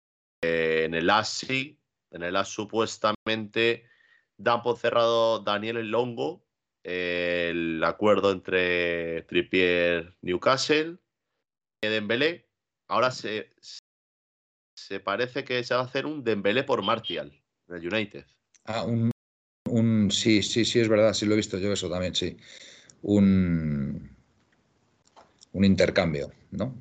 en 0.42 0.94
el 0.94 1.08
ASI 1.08 1.78
en 2.10 2.22
el 2.22 2.36
AS 2.36 2.48
supuestamente 2.48 3.84
dan 4.36 4.62
por 4.62 4.78
cerrado 4.78 5.40
Daniel 5.40 5.90
Longo 5.90 6.44
el 6.82 7.82
acuerdo 7.82 8.30
entre 8.30 9.22
Trippier 9.22 10.16
Newcastle 10.22 10.98
y 11.80 11.88
Dembélé. 11.88 12.48
Ahora 12.86 13.10
se, 13.10 13.50
se 14.76 15.00
parece 15.00 15.44
que 15.44 15.64
se 15.64 15.74
va 15.74 15.80
a 15.80 15.84
hacer 15.84 16.06
un 16.06 16.22
Dembélé 16.22 16.62
por 16.62 16.82
Martial 16.82 17.32
en 17.68 17.74
el 17.74 17.92
United. 17.92 18.24
Ah, 18.66 18.84
un, 18.84 19.10
un 19.68 20.10
sí, 20.12 20.42
sí, 20.42 20.64
sí, 20.64 20.78
es 20.78 20.88
verdad, 20.88 21.12
sí 21.12 21.26
lo 21.26 21.32
he 21.32 21.36
visto 21.36 21.58
yo 21.58 21.72
eso 21.72 21.90
también, 21.90 22.14
sí. 22.14 22.36
Un, 23.02 24.16
un 25.52 25.64
intercambio, 25.64 26.32
¿no? 26.52 26.74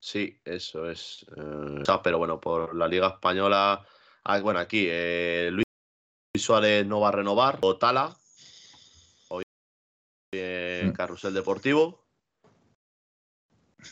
Sí, 0.00 0.40
eso 0.44 0.90
es. 0.90 1.26
Eh, 1.36 1.82
pero 2.02 2.18
bueno, 2.18 2.40
por 2.40 2.74
la 2.74 2.88
Liga 2.88 3.08
Española 3.08 3.86
Ah, 4.30 4.40
bueno, 4.40 4.60
aquí 4.60 4.86
eh, 4.90 5.48
Luis 5.50 5.64
Suárez 6.38 6.86
no 6.86 7.00
va 7.00 7.08
a 7.08 7.12
renovar. 7.12 7.58
O 7.62 7.78
Tala. 7.78 8.14
Hoy 9.28 9.42
mm. 10.34 10.92
Carrusel 10.92 11.32
Deportivo. 11.32 12.04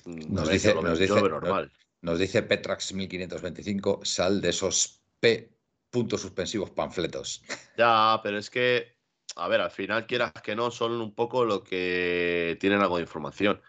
Nos 0.05 0.51
dice, 0.51 0.75
nos, 0.75 0.99
dice, 0.99 1.15
normal. 1.15 1.73
nos 2.03 2.19
dice 2.19 2.43
Petrax 2.43 2.93
1525, 2.93 4.01
sal 4.05 4.43
de 4.43 4.51
esos 4.51 5.01
P 5.21 5.57
puntos 5.91 6.21
suspensivos 6.21 6.71
panfletos. 6.71 7.43
Ya, 7.79 8.21
pero 8.23 8.37
es 8.37 8.51
que, 8.51 8.95
a 9.37 9.49
ver, 9.49 9.63
al 9.63 9.71
final 9.71 10.07
quieras 10.07 10.33
que 10.43 10.55
no, 10.55 10.71
son 10.71 11.01
un 11.01 11.15
poco 11.15 11.47
lo 11.47 11.65
que 11.65 12.59
tienen 12.61 12.83
algo 12.83 12.97
de 12.97 13.03
información. 13.03 13.63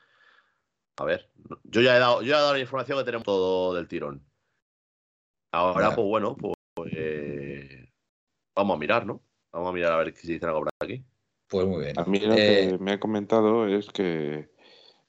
A 0.97 1.05
ver, 1.05 1.29
yo 1.63 1.79
ya 1.79 1.95
he 1.95 1.99
dado, 1.99 2.21
yo 2.23 2.35
he 2.35 2.37
dado 2.37 2.53
la 2.53 2.59
información 2.59 2.97
que 2.97 3.05
tenemos 3.05 3.23
todo 3.23 3.73
del 3.73 3.87
tirón. 3.87 4.25
Ahora, 5.53 5.95
pues 5.95 6.07
bueno, 6.07 6.35
pues 6.35 6.56
pues 6.77 7.89
vamos 8.55 8.75
a 8.75 8.79
mirar, 8.79 9.05
¿no? 9.05 9.19
Vamos 9.51 9.69
a 9.69 9.73
mirar 9.73 9.93
a 9.93 9.97
ver 9.97 10.13
si 10.15 10.31
dicen 10.31 10.49
algo 10.49 10.59
por 10.59 10.69
aquí. 10.79 11.03
Pues 11.47 11.65
muy 11.65 11.85
bien. 11.85 11.99
A 11.99 12.03
mí 12.03 12.19
lo 12.19 12.35
que 12.35 12.65
eh, 12.65 12.77
me 12.77 12.91
ha 12.91 12.99
comentado 12.99 13.67
es 13.67 13.87
que, 13.87 14.51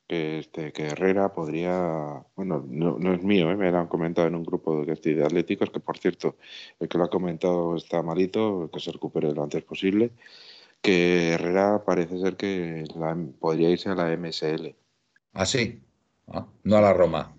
que, 0.07 0.39
este, 0.39 0.73
que 0.73 0.87
Herrera 0.87 1.35
podría, 1.35 2.25
bueno, 2.37 2.65
no, 2.67 3.13
es 3.13 3.23
mío, 3.23 3.51
¿eh? 3.51 3.57
me 3.57 3.71
lo 3.71 3.81
han 3.81 3.89
comentado 3.89 4.29
en 4.29 4.37
un 4.37 4.45
grupo 4.45 4.83
de, 4.83 4.95
de 4.95 5.25
atléticos, 5.25 5.69
que 5.69 5.81
por 5.81 5.99
cierto, 5.99 6.37
el 6.81 6.89
que 6.89 6.97
lo 6.97 7.05
ha 7.05 7.11
comentado 7.11 7.77
está 7.77 8.03
malito, 8.03 8.71
que 8.73 8.81
se 8.81 8.91
recupere 8.91 9.35
lo 9.35 9.43
antes 9.43 9.63
posible, 9.63 10.13
que 10.81 11.33
Herrera 11.33 11.85
parece 11.85 12.19
ser 12.19 12.37
que 12.37 12.85
podría 13.39 13.69
irse 13.69 13.91
a 13.91 13.95
la 13.95 14.17
MSL. 14.17 14.75
¿Ah, 15.35 15.45
sí? 15.45 15.83
Ah, 16.29 16.47
no 16.63 16.77
a 16.79 16.81
la 16.81 16.95
Roma. 16.95 17.38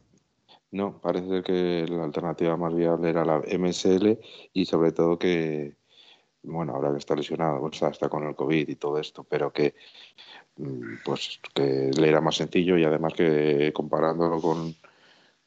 No, 0.72 1.02
parece 1.02 1.41
que 1.41 1.86
la 1.90 2.04
alternativa 2.04 2.56
más 2.56 2.76
viable 2.76 3.10
era 3.10 3.26
la 3.26 3.41
MSL 3.46 4.20
y 4.54 4.66
sobre 4.66 4.91
todo 4.91 5.18
que, 5.18 5.76
bueno, 6.44 6.74
ahora 6.76 6.91
que 6.91 7.00
está 7.00 7.16
lesionado, 7.16 7.62
o 7.64 7.74
sea, 7.74 7.90
está 7.90 8.08
con 8.08 8.24
el 8.28 8.36
COVID 8.36 8.70
y 8.70 8.76
todo 8.76 9.00
esto, 9.00 9.24
pero 9.24 9.52
que 9.52 9.74
mm, 10.58 10.98
pues 11.04 11.40
que 11.56 11.90
le 11.98 12.08
era 12.08 12.22
más 12.22 12.36
sencillo 12.36 12.78
y 12.78 12.84
además 12.84 13.14
que 13.14 13.72
comparándolo 13.74 14.40
con, 14.40 14.76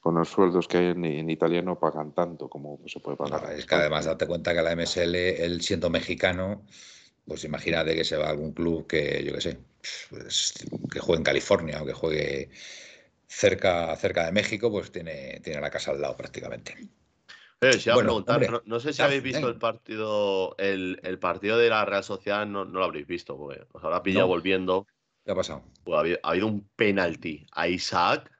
los 0.04 0.28
sueldos 0.28 0.66
que 0.66 0.78
hay 0.78 0.86
en, 0.86 1.30
Italia 1.30 1.62
no 1.62 1.78
pagan 1.78 2.12
tanto 2.12 2.48
como 2.48 2.80
se 2.86 2.98
puede 2.98 3.16
pagar. 3.16 3.52
es 3.52 3.64
que 3.64 3.76
además 3.76 4.06
date 4.06 4.26
cuenta 4.26 4.52
que 4.52 4.62
la 4.62 4.74
MSL, 4.74 5.14
él 5.14 5.60
siendo 5.62 5.88
mexicano, 5.90 6.62
pues 7.24 7.44
imagínate 7.44 7.94
que 7.94 8.02
se 8.02 8.16
va 8.16 8.26
a 8.26 8.30
algún 8.30 8.52
club 8.52 8.88
que, 8.88 9.22
yo 9.24 9.32
qué 9.34 9.40
sé, 9.40 9.58
pues, 10.10 10.54
que 10.90 10.98
juegue 10.98 11.18
en 11.18 11.24
California 11.24 11.80
o 11.80 11.86
que 11.86 11.92
juegue 11.92 12.50
cerca, 13.32 13.96
cerca 13.96 14.26
de 14.26 14.32
México, 14.32 14.70
pues 14.70 14.92
tiene, 14.92 15.40
tiene 15.42 15.60
la 15.60 15.70
casa 15.70 15.90
al 15.90 16.00
lado 16.00 16.16
prácticamente. 16.16 16.76
Eh, 17.60 17.72
si 17.74 17.90
preguntar, 17.90 18.62
no, 18.64 18.80
sé 18.80 18.92
si 18.92 19.02
habéis 19.02 19.22
visto 19.22 19.48
el 19.48 19.56
partido, 19.56 20.56
el, 20.58 21.18
partido 21.20 21.56
de 21.56 21.70
la 21.70 21.84
Real 21.84 22.04
Sociedad, 22.04 22.44
no, 22.44 22.64
lo 22.64 22.84
habréis 22.84 23.06
visto, 23.06 23.36
porque 23.36 23.64
os 23.72 23.84
habrá 23.84 24.02
pillado 24.02 24.26
volviendo. 24.26 24.86
¿Qué 25.24 25.30
ha 25.30 25.34
pasado? 25.34 25.62
Pues 25.84 25.96
ha, 25.96 26.28
habido, 26.28 26.46
un 26.48 26.68
penalti 26.74 27.46
a 27.52 27.68
Isaac, 27.68 28.30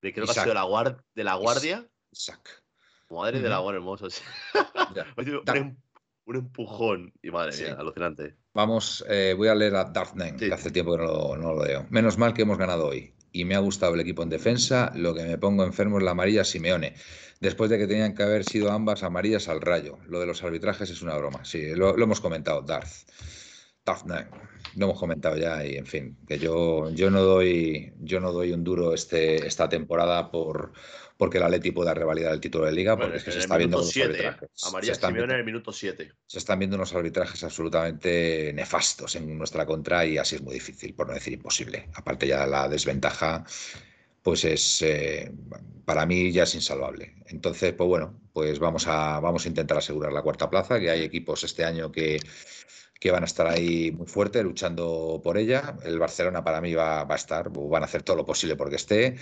de 0.00 0.12
creo 0.12 0.24
que 0.24 0.32
ha 0.32 0.42
sido 0.42 0.54
la 0.54 1.02
de 1.14 1.24
la 1.24 1.34
guardia. 1.34 1.86
Isaac. 2.10 2.62
Madre 3.10 3.40
de 3.40 3.48
la 3.48 3.58
guardia, 3.58 3.78
hermoso. 3.78 4.08
un, 5.18 5.76
un, 6.24 6.36
empujón 6.36 7.12
y 7.22 7.30
madre 7.30 7.56
mía, 7.56 7.76
alucinante. 7.78 8.36
Vamos, 8.54 9.04
eh, 9.08 9.34
voy 9.36 9.48
a 9.48 9.54
leer 9.54 9.76
a 9.76 9.84
Darth 9.84 10.16
que 10.38 10.52
hace 10.52 10.70
tiempo 10.70 10.96
que 10.96 11.02
no 11.02 11.36
no 11.36 11.54
lo 11.54 11.64
leo. 11.64 11.86
Menos 11.90 12.16
mal 12.16 12.32
que 12.32 12.42
hemos 12.42 12.56
ganado 12.56 12.86
hoy 12.86 13.14
y 13.32 13.44
me 13.44 13.54
ha 13.54 13.58
gustado 13.58 13.94
el 13.94 14.00
equipo 14.00 14.22
en 14.22 14.28
defensa. 14.28 14.92
Lo 14.94 15.14
que 15.14 15.24
me 15.24 15.38
pongo 15.38 15.64
enfermo 15.64 15.98
es 15.98 16.04
la 16.04 16.12
amarilla 16.12 16.44
Simeone. 16.44 16.94
Después 17.40 17.70
de 17.70 17.78
que 17.78 17.86
tenían 17.86 18.14
que 18.14 18.22
haber 18.22 18.44
sido 18.44 18.70
ambas 18.70 19.02
amarillas 19.02 19.48
al 19.48 19.60
rayo. 19.60 19.98
Lo 20.06 20.20
de 20.20 20.26
los 20.26 20.42
arbitrajes 20.42 20.90
es 20.90 21.02
una 21.02 21.16
broma. 21.16 21.44
Sí, 21.44 21.74
lo, 21.74 21.96
hemos 21.96 22.20
comentado, 22.20 22.62
Darth. 22.62 23.08
Darth 23.84 24.06
lo 24.76 24.86
hemos 24.86 24.98
comentado 24.98 25.36
ya 25.36 25.64
y 25.64 25.76
en 25.76 25.86
fin, 25.86 26.18
que 26.28 26.38
yo, 26.38 26.90
yo 26.90 27.10
no 27.10 27.22
doy 27.22 27.92
yo 27.98 28.20
no 28.20 28.30
doy 28.32 28.52
un 28.52 28.62
duro 28.62 28.94
este, 28.94 29.46
esta 29.46 29.68
temporada 29.68 30.30
por 30.30 30.72
porque 31.20 31.36
el 31.36 31.44
Atleti 31.44 31.70
pueda 31.70 31.92
revalidar 31.92 32.32
el 32.32 32.40
título 32.40 32.64
de 32.64 32.72
liga, 32.72 32.96
porque 32.96 33.18
es 33.18 33.24
que 33.24 33.30
se 33.30 33.40
está 33.40 33.58
viendo 33.58 33.76
unos 33.76 33.94
arbitrajes. 33.94 34.48
Amarillas 34.64 34.96
se 34.96 35.06
en 35.06 35.30
el 35.30 35.44
minuto 35.44 35.70
7. 35.70 36.12
Se 36.26 36.38
están 36.38 36.58
viendo 36.58 36.76
unos 36.76 36.94
arbitrajes 36.94 37.44
absolutamente 37.44 38.54
nefastos 38.54 39.16
en 39.16 39.36
nuestra 39.36 39.66
contra 39.66 40.06
y 40.06 40.16
así 40.16 40.36
es 40.36 40.42
muy 40.42 40.54
difícil, 40.54 40.94
por 40.94 41.08
no 41.08 41.12
decir 41.12 41.34
imposible. 41.34 41.90
Aparte 41.92 42.26
ya 42.26 42.46
la 42.46 42.70
desventaja, 42.70 43.44
pues 44.22 44.46
es 44.46 44.80
eh, 44.80 45.30
para 45.84 46.06
mí 46.06 46.32
ya 46.32 46.44
es 46.44 46.54
insalvable. 46.54 47.16
Entonces, 47.26 47.74
pues 47.74 47.86
bueno, 47.86 48.18
pues 48.32 48.58
vamos 48.58 48.86
a, 48.86 49.20
vamos 49.20 49.44
a 49.44 49.48
intentar 49.48 49.76
asegurar 49.76 50.14
la 50.14 50.22
cuarta 50.22 50.48
plaza, 50.48 50.80
que 50.80 50.88
hay 50.88 51.02
equipos 51.02 51.44
este 51.44 51.66
año 51.66 51.92
que 51.92 52.18
que 52.98 53.10
van 53.10 53.22
a 53.22 53.26
estar 53.26 53.46
ahí 53.46 53.90
muy 53.92 54.06
fuerte 54.06 54.42
luchando 54.42 55.20
por 55.24 55.38
ella. 55.38 55.74
El 55.84 55.98
Barcelona 55.98 56.44
para 56.44 56.60
mí 56.60 56.74
va, 56.74 57.04
va 57.04 57.14
a 57.14 57.16
estar, 57.16 57.48
van 57.50 57.82
a 57.82 57.86
hacer 57.86 58.02
todo 58.02 58.16
lo 58.16 58.26
posible 58.26 58.56
porque 58.56 58.76
esté 58.76 59.16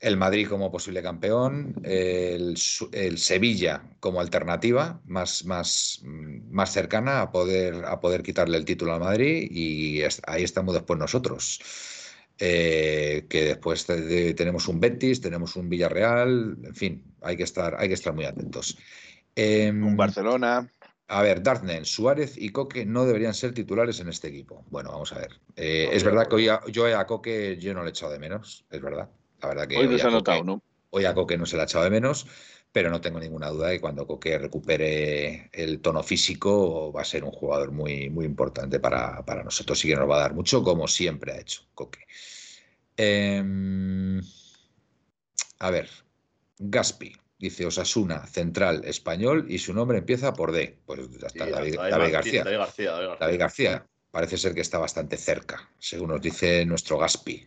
el 0.00 0.16
Madrid 0.16 0.48
como 0.48 0.70
posible 0.70 1.02
campeón, 1.02 1.74
el, 1.82 2.56
Sevilla 2.56 3.82
como 4.00 4.20
alternativa 4.20 5.00
más, 5.06 5.44
más, 5.44 6.00
más, 6.04 6.72
cercana 6.72 7.22
a 7.22 7.30
poder, 7.30 7.84
a 7.84 8.00
poder 8.00 8.22
quitarle 8.22 8.58
el 8.58 8.64
título 8.64 8.94
al 8.94 9.00
Madrid 9.00 9.48
y 9.50 10.02
ahí 10.26 10.42
estamos 10.42 10.74
después 10.74 10.98
nosotros. 10.98 11.60
Eh, 12.38 13.24
que 13.30 13.44
después 13.44 13.86
tenemos 13.86 14.68
un 14.68 14.78
Betis, 14.78 15.22
tenemos 15.22 15.56
un 15.56 15.70
Villarreal, 15.70 16.58
en 16.62 16.74
fin, 16.74 17.14
hay 17.22 17.34
que 17.34 17.44
estar, 17.44 17.76
hay 17.78 17.88
que 17.88 17.94
estar 17.94 18.12
muy 18.12 18.26
atentos. 18.26 18.76
Em, 19.34 19.86
un 19.86 19.96
Barcelona. 19.96 20.70
A 21.08 21.22
ver, 21.22 21.42
Dartnen, 21.42 21.84
Suárez 21.84 22.36
y 22.36 22.50
Coque 22.50 22.84
no 22.84 23.04
deberían 23.04 23.32
ser 23.32 23.54
titulares 23.54 24.00
en 24.00 24.08
este 24.08 24.28
equipo. 24.28 24.64
Bueno, 24.70 24.90
vamos 24.90 25.12
a 25.12 25.18
ver. 25.18 25.40
Eh, 25.54 25.88
es 25.92 26.02
verdad 26.02 26.26
que 26.26 26.34
hoy 26.34 26.48
yo 26.72 26.98
a 26.98 27.06
Coque 27.06 27.56
yo 27.58 27.72
no 27.74 27.82
le 27.82 27.88
he 27.88 27.90
echado 27.90 28.12
de 28.12 28.18
menos, 28.18 28.66
es 28.70 28.80
verdad. 28.80 29.08
La 29.46 29.54
verdad 29.54 29.68
que 29.68 29.76
hoy, 29.76 29.88
no 29.88 29.96
se 29.96 30.06
ha 30.06 30.10
notado, 30.10 30.42
¿no? 30.42 30.62
Hoy 30.90 31.04
a 31.04 31.14
Coque 31.14 31.38
no 31.38 31.46
se 31.46 31.54
le 31.54 31.62
ha 31.62 31.66
echado 31.66 31.84
de 31.84 31.90
menos, 31.90 32.26
pero 32.72 32.90
no 32.90 33.00
tengo 33.00 33.20
ninguna 33.20 33.48
duda 33.48 33.68
de 33.68 33.76
que 33.76 33.80
cuando 33.80 34.06
Coque 34.06 34.38
recupere 34.38 35.50
el 35.52 35.80
tono 35.80 36.02
físico 36.02 36.92
va 36.92 37.02
a 37.02 37.04
ser 37.04 37.22
un 37.22 37.30
jugador 37.30 37.70
muy, 37.70 38.10
muy 38.10 38.24
importante 38.24 38.80
para, 38.80 39.22
nosotros 39.44 39.84
y 39.84 39.88
que 39.88 39.94
nos 39.94 40.10
va 40.10 40.16
a 40.16 40.20
dar 40.22 40.34
mucho, 40.34 40.64
como 40.64 40.88
siempre 40.88 41.32
ha 41.32 41.40
hecho 41.40 41.62
Coque. 41.74 42.00
Em, 42.96 44.20
a 45.60 45.70
ver, 45.70 45.88
Gaspi. 46.58 47.16
Dice 47.38 47.66
Osasuna, 47.66 48.26
central 48.26 48.82
español, 48.86 49.44
y 49.48 49.58
su 49.58 49.74
nombre 49.74 49.98
empieza 49.98 50.32
por 50.32 50.52
D. 50.52 50.78
Pues 50.86 51.00
ya 51.20 51.26
está, 51.26 51.46
David, 51.46 51.76
García. 52.10 52.44
David, 52.44 53.38
García. 53.38 53.86
Parece 54.10 54.38
ser 54.38 54.54
que 54.54 54.62
está 54.62 54.78
bastante 54.78 55.18
cerca, 55.18 55.68
según 55.78 56.08
nos 56.08 56.22
dice 56.22 56.64
nuestro 56.64 56.96
Gaspi, 56.96 57.46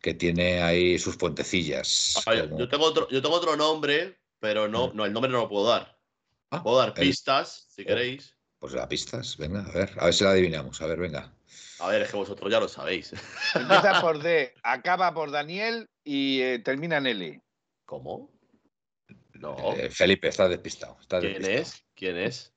que 0.00 0.14
tiene 0.14 0.62
ahí 0.62 0.98
sus 0.98 1.16
puentecillas. 1.16 2.22
yo, 2.26 2.68
tengo 2.68 2.84
otro, 2.84 3.08
yo 3.08 3.22
tengo 3.22 3.34
otro 3.34 3.56
nombre, 3.56 4.18
pero 4.38 4.68
no, 4.68 4.92
no, 4.92 5.04
el 5.04 5.12
nombre 5.12 5.30
no 5.30 5.38
lo 5.38 5.48
puedo 5.48 5.68
dar. 5.68 5.98
Ah, 6.50 6.62
puedo 6.62 6.78
dar 6.78 6.94
pistas, 6.94 7.66
si 7.70 7.82
oh, 7.82 7.86
queréis. 7.86 8.36
Pues 8.58 8.72
da 8.72 8.88
pistas, 8.88 9.36
venga, 9.36 9.60
a 9.60 9.72
ver, 9.72 9.92
a 9.98 10.04
ver 10.06 10.14
si 10.14 10.24
la 10.24 10.30
adivinamos. 10.30 10.80
A 10.80 10.86
ver, 10.86 10.98
venga. 10.98 11.32
A 11.78 11.88
ver, 11.88 12.02
es 12.02 12.10
que 12.10 12.16
vosotros 12.16 12.50
ya 12.50 12.60
lo 12.60 12.68
sabéis. 12.68 13.12
Empieza 13.54 14.00
por 14.00 14.22
D, 14.22 14.54
acaba 14.62 15.12
por 15.12 15.30
Daniel 15.30 15.88
y 16.04 16.40
eh, 16.40 16.58
termina 16.60 16.98
en 16.98 17.06
L. 17.06 17.42
¿Cómo? 17.84 18.30
No. 19.34 19.56
Eh, 19.74 19.90
Felipe, 19.90 20.28
está 20.28 20.48
despistado. 20.48 20.96
¿Quién 21.08 21.44
es? 21.44 21.84
¿Quién 21.94 22.16
es? 22.16 22.54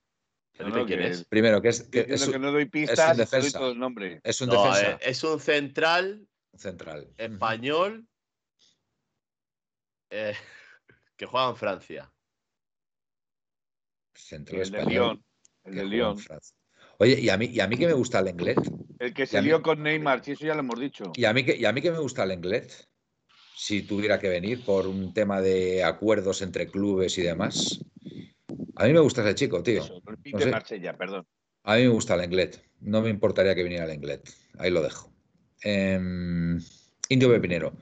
Felipe, 0.53 0.85
¿quién 0.85 1.01
es? 1.01 1.25
Primero, 1.25 1.61
que 1.61 1.69
es. 1.69 1.83
Que, 1.83 2.05
es 2.07 2.25
un, 2.25 2.33
que 2.33 2.39
no 2.39 2.51
doy 2.51 2.65
pistas, 2.65 2.99
es 2.99 3.11
un 3.11 3.17
defensa. 3.17 3.59
Doy 3.59 3.75
nombre. 3.75 4.19
Es 4.23 4.41
un 4.41 4.49
defensa. 4.49 4.97
es 5.01 5.23
un 5.23 5.39
central. 5.39 6.27
Central. 6.55 7.13
Español. 7.17 8.07
Eh, 10.09 10.33
que 11.17 11.25
juega 11.25 11.49
en 11.49 11.55
Francia. 11.55 12.13
Central 14.13 14.61
el 14.61 14.71
de 14.71 14.85
Lyon. 14.85 15.25
El 15.63 15.75
de 15.75 15.85
Lyon. 15.85 16.17
Oye, 16.97 17.19
¿y 17.19 17.29
a, 17.29 17.37
mí, 17.37 17.45
¿y 17.45 17.59
a 17.61 17.67
mí 17.67 17.77
que 17.77 17.87
me 17.87 17.93
gusta 17.93 18.19
el 18.19 18.27
inglés? 18.27 18.57
El 18.99 19.13
que 19.13 19.25
se 19.25 19.41
lió 19.41 19.61
con 19.61 19.81
Neymar, 19.81 20.23
si 20.23 20.33
eso 20.33 20.45
ya 20.45 20.53
lo 20.53 20.59
hemos 20.59 20.79
dicho. 20.79 21.13
¿Y 21.15 21.23
a 21.25 21.33
mí 21.33 21.45
que, 21.45 21.55
y 21.55 21.63
a 21.65 21.71
mí 21.71 21.81
que 21.81 21.91
me 21.91 21.99
gusta 21.99 22.23
el 22.23 22.33
inglés? 22.33 22.89
si 23.59 23.81
tuviera 23.81 24.17
que 24.19 24.29
venir 24.29 24.63
por 24.63 24.87
un 24.87 25.13
tema 25.13 25.41
de 25.41 25.83
acuerdos 25.83 26.41
entre 26.41 26.67
clubes 26.67 27.17
y 27.17 27.23
demás. 27.23 27.83
A 28.77 28.85
mí 28.85 28.93
me 28.93 29.01
gusta 29.01 29.21
ese 29.21 29.35
chico, 29.35 29.61
tío. 29.61 29.83
perdón. 30.97 31.27
A 31.63 31.75
mí 31.75 31.81
me 31.81 31.89
gusta 31.89 32.15
el 32.15 32.23
inglés. 32.23 32.63
No 32.79 33.01
me 33.01 33.09
importaría 33.09 33.53
que 33.53 33.63
viniera 33.63 33.83
el 33.83 33.93
inglés. 33.93 34.21
Ahí 34.57 34.71
lo 34.71 34.81
dejo. 34.81 35.08
Em, 35.63 36.59
Indio 37.09 37.29
Pepinero. 37.29 37.73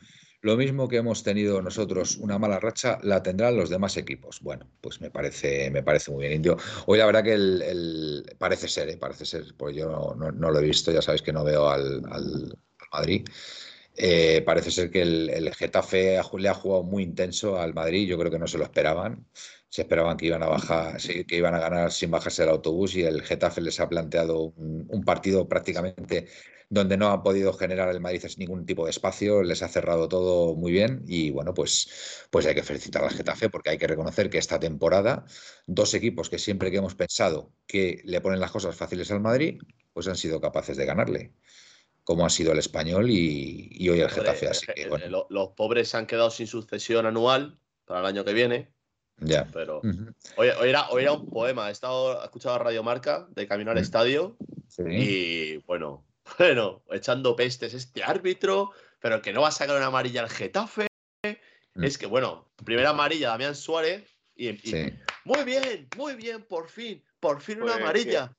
Lo 0.41 0.56
mismo 0.56 0.88
que 0.88 0.98
hemos 0.98 1.24
tenido 1.24 1.62
nosotros 1.62 2.18
una 2.18 2.38
mala 2.38 2.60
racha, 2.60 2.99
la 3.02 3.24
tendrán 3.24 3.58
los 3.58 3.70
demás 3.70 3.98
equipos. 3.98 4.40
Bueno, 4.41 4.70
pues 4.82 5.02
me 5.02 5.10
parece, 5.10 5.70
me 5.72 5.84
parece 5.84 6.12
muy 6.12 6.22
bien, 6.22 6.34
Indio. 6.34 6.58
Hoy 6.86 6.99
la 6.99 7.06
verdad 7.06 7.24
que 7.24 7.34
el, 7.34 8.24
parece 8.38 8.68
ser, 8.68 8.90
¿eh? 8.90 8.98
parece 8.98 9.26
ser, 9.26 9.44
porque 9.58 9.78
yo 9.78 10.16
no, 10.16 10.32
lo 10.32 10.60
he 10.60 10.64
visto, 10.64 10.91
ya 10.91 11.02
sabéis 11.02 11.24
que 11.24 11.34
no 11.34 11.44
veo 11.44 11.68
al, 11.70 12.04
al 12.12 12.58
Madrid. 12.94 13.28
Eh, 13.99 14.44
parece 14.45 14.70
ser 14.70 14.91
que 14.91 15.02
el, 15.02 15.54
Getafe 15.56 16.20
le 16.38 16.49
ha 16.49 16.54
jugado 16.54 16.84
muy 16.84 17.04
intenso 17.04 17.60
al 17.60 17.74
Madrid. 17.74 18.08
Yo 18.08 18.18
creo 18.20 18.32
que 18.32 18.40
no 18.40 18.48
se 18.48 18.58
lo 18.60 18.64
esperaban. 18.64 19.26
Se 19.70 19.82
esperaban 19.82 20.18
que 20.18 20.28
iban 20.28 20.44
a 20.44 20.48
bajar, 20.48 20.98
que 21.02 21.36
iban 21.36 21.56
a 21.56 21.60
ganar 21.60 21.91
sin 21.91 22.12
bajarse 22.12 22.44
el 22.44 22.49
autobús 22.49 22.95
y 22.95 23.04
el 23.04 23.24
Getafe 23.24 23.60
les 23.62 23.80
ha 23.80 23.90
planteado 23.90 24.54
un, 24.56 25.04
partido 25.04 25.48
prácticamente 25.48 26.28
donde 26.69 26.98
no 26.98 27.10
ha 27.10 27.23
podido 27.23 27.53
generar 27.53 27.89
el 27.89 28.02
Madrid 28.02 28.23
ningún 28.38 28.65
tipo 28.65 28.85
de 28.85 28.91
espacio, 28.91 29.44
les 29.44 29.64
ha 29.64 29.69
cerrado 29.69 30.10
todo 30.10 30.56
muy 30.56 30.72
bien 30.72 31.03
y 31.07 31.31
bueno, 31.31 31.53
pues, 31.53 32.27
pues 32.30 32.45
hay 32.45 32.56
que 32.56 32.64
felicitar 32.64 33.03
al 33.03 33.11
Getafe 33.11 33.49
porque 33.49 33.69
hay 33.69 33.77
que 33.77 33.88
reconocer 33.88 34.30
que 34.30 34.38
esta 34.38 34.60
temporada 34.60 35.26
dos 35.65 35.94
equipos 35.94 36.30
que 36.30 36.39
siempre 36.39 36.72
que 36.72 36.77
hemos 36.77 36.95
pensado 36.95 37.52
que 37.68 38.02
le 38.03 38.22
ponen 38.22 38.39
las 38.39 38.52
cosas 38.52 38.76
fáciles 38.76 39.11
al 39.11 39.22
Madrid, 39.22 39.61
pues 39.94 40.07
han 40.07 40.18
sido 40.18 40.41
capaces 40.41 40.76
de 40.77 40.85
ganarle 40.85 41.34
como 42.07 42.26
ha 42.26 42.30
sido 42.30 42.53
el 42.53 42.60
español 42.60 43.10
y, 43.10 43.89
hoy 43.89 43.99
el 43.99 44.10
Getafe. 44.10 44.48
Así 44.48 44.65
que, 44.65 44.88
los 44.88 45.49
pobres 45.49 45.89
se 45.89 45.98
han 45.98 46.07
quedado 46.07 46.31
sin 46.31 46.48
sucesión 46.48 47.06
anual 47.06 47.60
para 47.84 47.99
el 47.99 48.06
año 48.06 48.23
que 48.23 48.31
viene. 48.31 48.72
Ya. 49.18 49.45
Pero 49.52 49.81
hoy, 50.38 50.48
era, 50.64 50.88
hoy, 50.89 51.02
era, 51.02 51.11
un 51.11 51.30
poema. 51.30 51.68
He 51.68 51.73
estado 51.73 52.23
escuchando 52.23 52.56
a 52.56 52.60
Radio 52.60 52.81
Marca 52.81 53.27
de 53.31 53.45
Camino 53.45 53.72
al 53.72 53.77
Estadio 53.77 54.38
y 54.77 55.57
bueno, 55.65 56.06
bueno, 56.38 56.84
echando 56.91 57.36
pestes 57.36 57.74
este 57.74 58.04
árbitro, 58.04 58.72
pero 58.99 59.22
que 59.22 59.34
no 59.34 59.41
va 59.41 59.49
a 59.49 59.52
sacar 59.52 59.76
una 59.78 59.88
amarilla 59.88 60.22
al 60.22 60.30
Getafe. 60.30 60.88
Mm. 61.76 61.84
Es 61.84 61.98
que 61.98 62.06
bueno, 62.06 62.52
primera 62.64 62.90
amarilla 62.90 63.30
Damián 63.30 63.56
Suárez 63.56 64.18
y, 64.36 64.52
muy 65.26 65.44
bien, 65.44 65.88
muy 65.98 66.16
bien, 66.16 66.44
por 66.44 66.70
fin, 66.70 67.04
por 67.20 67.41
fin 67.41 67.62
una 67.62 67.74
pues 67.74 67.84
amarilla. 67.84 68.38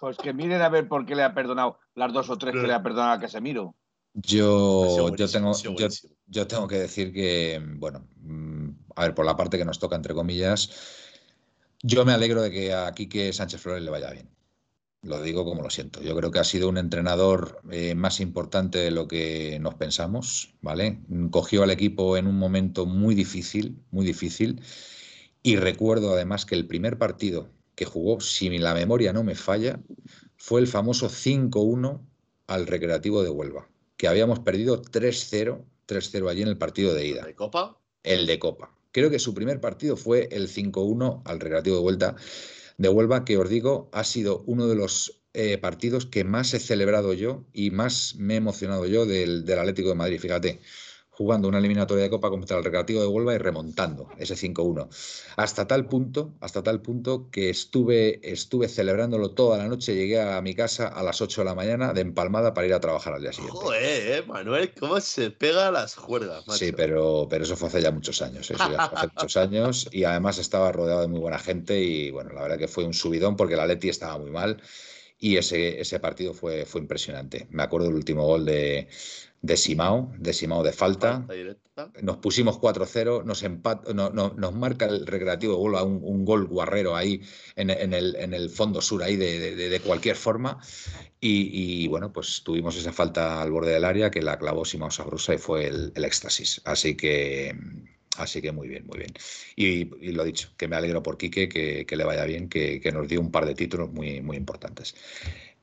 pues 0.00 0.16
que 0.18 0.32
miren 0.32 0.62
a 0.62 0.68
ver 0.68 0.88
por 0.88 1.04
qué 1.04 1.14
le 1.14 1.22
ha 1.22 1.34
perdonado 1.34 1.78
las 1.94 2.12
dos 2.12 2.30
o 2.30 2.38
tres 2.38 2.54
que 2.54 2.66
le 2.66 2.72
ha 2.72 2.82
perdonado 2.82 3.12
a 3.12 3.20
Casemiro. 3.20 3.74
Yo, 4.14 5.14
yo, 5.14 5.28
tengo, 5.28 5.52
yo, 6.26 6.46
tengo 6.46 6.66
que 6.66 6.78
decir 6.78 7.12
que, 7.12 7.62
bueno, 7.76 8.08
mm, 8.16 8.70
a 8.96 9.02
ver, 9.02 9.14
por 9.14 9.24
la 9.24 9.36
parte 9.36 9.58
que 9.58 9.64
nos 9.64 9.78
toca, 9.78 9.94
entre 9.94 10.14
comillas, 10.14 10.70
yo 11.82 12.04
me 12.04 12.12
alegro 12.12 12.42
de 12.42 12.50
que 12.50 12.74
a 12.74 12.92
Quique 12.92 13.32
Sánchez 13.32 13.60
Flores 13.60 13.82
le 13.84 13.90
vaya 13.90 14.10
bien. 14.10 14.28
Lo 15.02 15.22
digo 15.22 15.44
como 15.44 15.62
lo 15.62 15.70
siento. 15.70 16.02
Yo 16.02 16.16
creo 16.16 16.30
que 16.30 16.40
ha 16.40 16.44
sido 16.44 16.68
un 16.68 16.76
entrenador 16.76 17.60
eh, 17.70 17.94
más 17.94 18.20
importante 18.20 18.78
de 18.78 18.90
lo 18.90 19.06
que 19.06 19.58
nos 19.60 19.74
pensamos, 19.74 20.54
¿vale? 20.60 21.00
Cogió 21.30 21.62
al 21.62 21.70
equipo 21.70 22.16
en 22.16 22.26
un 22.26 22.36
momento 22.36 22.84
muy 22.84 23.14
difícil, 23.14 23.80
muy 23.90 24.04
difícil. 24.04 24.60
Y 25.42 25.56
recuerdo 25.56 26.12
además 26.12 26.44
que 26.44 26.56
el 26.56 26.66
primer 26.66 26.98
partido 26.98 27.48
que 27.76 27.84
jugó, 27.84 28.20
si 28.20 28.58
la 28.58 28.74
memoria 28.74 29.12
no 29.12 29.22
me 29.22 29.36
falla, 29.36 29.80
fue 30.36 30.60
el 30.60 30.66
famoso 30.66 31.08
5-1 31.08 32.00
al 32.48 32.66
Recreativo 32.66 33.22
de 33.22 33.30
Huelva, 33.30 33.68
que 33.96 34.08
habíamos 34.08 34.40
perdido 34.40 34.82
3-0, 34.82 35.64
3-0 35.86 36.28
allí 36.28 36.42
en 36.42 36.48
el 36.48 36.58
partido 36.58 36.92
de 36.92 37.06
ida. 37.06 37.20
¿El 37.20 37.26
de 37.26 37.34
Copa? 37.36 37.78
El 38.02 38.26
de 38.26 38.38
Copa. 38.40 38.74
Creo 38.90 39.10
que 39.10 39.20
su 39.20 39.32
primer 39.32 39.60
partido 39.60 39.96
fue 39.96 40.28
el 40.32 40.48
5-1 40.48 41.22
al 41.24 41.38
Recreativo 41.38 41.76
de 41.76 41.82
Vuelta 41.82 42.16
de 42.78 42.88
Huelva, 42.88 43.24
que 43.24 43.36
os 43.36 43.48
digo, 43.50 43.90
ha 43.92 44.04
sido 44.04 44.42
uno 44.46 44.66
de 44.68 44.76
los 44.76 45.22
eh, 45.34 45.58
partidos 45.58 46.06
que 46.06 46.24
más 46.24 46.54
he 46.54 46.60
celebrado 46.60 47.12
yo 47.12 47.44
y 47.52 47.70
más 47.70 48.14
me 48.16 48.34
he 48.34 48.36
emocionado 48.38 48.86
yo 48.86 49.06
del, 49.06 49.44
del 49.44 49.58
Atlético 49.58 49.90
de 49.90 49.94
Madrid. 49.96 50.20
Fíjate, 50.20 50.60
jugando 51.18 51.48
una 51.48 51.58
eliminatoria 51.58 52.04
de 52.04 52.10
Copa 52.10 52.30
contra 52.30 52.56
el 52.56 52.62
Recreativo 52.62 53.00
de 53.00 53.08
Huelva 53.08 53.34
y 53.34 53.38
remontando 53.38 54.08
ese 54.18 54.36
5-1. 54.36 54.88
Hasta 55.34 55.66
tal 55.66 55.86
punto, 55.86 56.34
hasta 56.40 56.62
tal 56.62 56.80
punto 56.80 57.28
que 57.32 57.50
estuve, 57.50 58.20
estuve 58.22 58.68
celebrándolo 58.68 59.32
toda 59.32 59.58
la 59.58 59.66
noche, 59.66 59.96
llegué 59.96 60.20
a 60.20 60.40
mi 60.42 60.54
casa 60.54 60.86
a 60.86 61.02
las 61.02 61.20
8 61.20 61.40
de 61.40 61.44
la 61.46 61.56
mañana 61.56 61.92
de 61.92 62.02
empalmada 62.02 62.54
para 62.54 62.68
ir 62.68 62.74
a 62.74 62.78
trabajar 62.78 63.14
al 63.14 63.22
día 63.22 63.32
siguiente. 63.32 63.58
Joder, 63.58 64.12
eh, 64.12 64.22
Manuel, 64.28 64.72
cómo 64.78 65.00
se 65.00 65.32
pega 65.32 65.72
las 65.72 65.96
cuerdas, 65.96 66.44
Sí, 66.50 66.70
pero, 66.70 67.26
pero 67.28 67.42
eso 67.42 67.56
fue 67.56 67.66
hace 67.66 67.82
ya 67.82 67.90
muchos 67.90 68.22
años, 68.22 68.48
eso 68.48 68.70
ya 68.70 68.88
fue 68.88 68.98
hace 69.00 69.08
muchos 69.08 69.36
años 69.36 69.88
y 69.90 70.04
además 70.04 70.38
estaba 70.38 70.70
rodeado 70.70 71.00
de 71.00 71.08
muy 71.08 71.18
buena 71.18 71.40
gente 71.40 71.82
y 71.82 72.12
bueno, 72.12 72.30
la 72.32 72.42
verdad 72.42 72.58
que 72.58 72.68
fue 72.68 72.84
un 72.84 72.94
subidón 72.94 73.34
porque 73.34 73.56
la 73.56 73.66
Leti 73.66 73.88
estaba 73.88 74.18
muy 74.18 74.30
mal 74.30 74.62
y 75.18 75.36
ese, 75.36 75.80
ese 75.80 75.98
partido 75.98 76.32
fue, 76.32 76.64
fue 76.64 76.80
impresionante. 76.80 77.48
Me 77.50 77.64
acuerdo 77.64 77.88
del 77.88 77.96
último 77.96 78.24
gol 78.24 78.44
de, 78.44 78.86
de 79.40 79.56
Simao, 79.56 80.12
de 80.18 80.72
falta. 80.72 81.26
Nos 82.02 82.16
pusimos 82.16 82.58
4-0, 82.58 83.24
nos, 83.24 84.36
nos 84.36 84.54
marca 84.54 84.86
el 84.86 85.06
recreativo 85.06 85.54
de 85.54 85.60
Huelva 85.60 85.84
un, 85.84 86.24
gol 86.24 86.46
guarrero 86.46 86.96
ahí 86.96 87.22
en, 87.54 87.70
el, 87.70 88.16
en, 88.16 88.34
el, 88.34 88.50
fondo 88.50 88.80
sur 88.80 89.02
ahí 89.02 89.16
de, 89.16 89.54
de, 89.54 89.80
cualquier 89.80 90.16
forma. 90.16 90.60
Y, 91.20 91.86
bueno, 91.88 92.12
pues 92.12 92.42
tuvimos 92.44 92.76
esa 92.76 92.92
falta 92.92 93.40
al 93.40 93.52
borde 93.52 93.72
del 93.72 93.84
área 93.84 94.10
que 94.10 94.22
la 94.22 94.38
clavó 94.38 94.64
Simao 94.64 94.90
Sabrosa 94.90 95.34
y 95.34 95.38
fue 95.38 95.66
el, 95.66 95.92
el 95.94 96.04
éxtasis. 96.04 96.60
Así 96.64 96.96
que 96.96 97.54
Así 98.18 98.42
que 98.42 98.52
muy 98.52 98.68
bien, 98.68 98.84
muy 98.86 98.98
bien. 98.98 99.12
Y, 99.56 99.84
lo 100.12 100.24
dicho, 100.24 100.50
que 100.56 100.68
me 100.68 100.76
alegro 100.76 101.02
por 101.02 101.16
Quique, 101.16 101.48
que, 101.48 101.86
que 101.86 101.96
le 101.96 102.04
vaya 102.04 102.24
bien, 102.24 102.48
que, 102.48 102.80
que, 102.80 102.92
nos 102.92 103.06
dio 103.08 103.20
un 103.20 103.30
par 103.30 103.46
de 103.46 103.54
títulos 103.54 103.92
muy, 103.92 104.20
muy 104.20 104.36
importantes. 104.36 104.94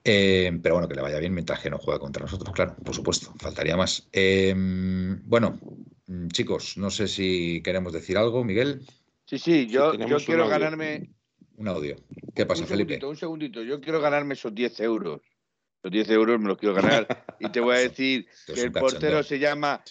Eh, 0.07 0.51
pero 0.61 0.75
bueno, 0.75 0.87
que 0.87 0.93
le 0.93 1.01
vaya 1.01 1.17
bien 1.17 1.33
mientras 1.33 1.59
que 1.59 1.71
no 1.71 1.79
juega 1.79 1.99
contra 1.99 2.21
nosotros, 2.21 2.53
claro, 2.53 2.75
por 2.83 2.93
supuesto, 2.93 3.33
faltaría 3.39 3.75
más. 3.75 4.07
Em, 4.11 5.19
bueno, 5.27 5.59
mm, 6.05 6.27
chicos, 6.27 6.77
no 6.77 6.91
sé 6.91 7.07
si 7.07 7.61
queremos 7.63 7.91
decir 7.91 8.15
algo, 8.15 8.43
Miguel. 8.43 8.85
Sí, 9.25 9.39
sí, 9.39 9.65
yo, 9.65 9.95
yo 9.95 10.17
quiero 10.17 10.47
ganarme. 10.47 11.09
Un 11.57 11.69
audio. 11.69 11.95
¿Qué 12.35 12.45
pasa, 12.45 12.67
Felipe? 12.67 13.03
Un 13.03 13.17
segundito, 13.17 13.63
yo 13.63 13.81
quiero 13.81 13.99
ganarme 13.99 14.35
esos 14.35 14.53
10 14.53 14.79
euros. 14.81 15.21
Los 15.81 15.91
10 15.91 16.09
euros 16.11 16.39
me 16.39 16.49
los 16.49 16.57
quiero 16.57 16.75
ganar. 16.75 17.07
Y 17.39 17.49
te 17.49 17.59
voy 17.59 17.75
a 17.75 17.79
decir 17.79 18.27
que 18.45 18.61
el 18.61 18.71
portero 18.71 19.21
se 19.21 19.37
llama 19.37 19.83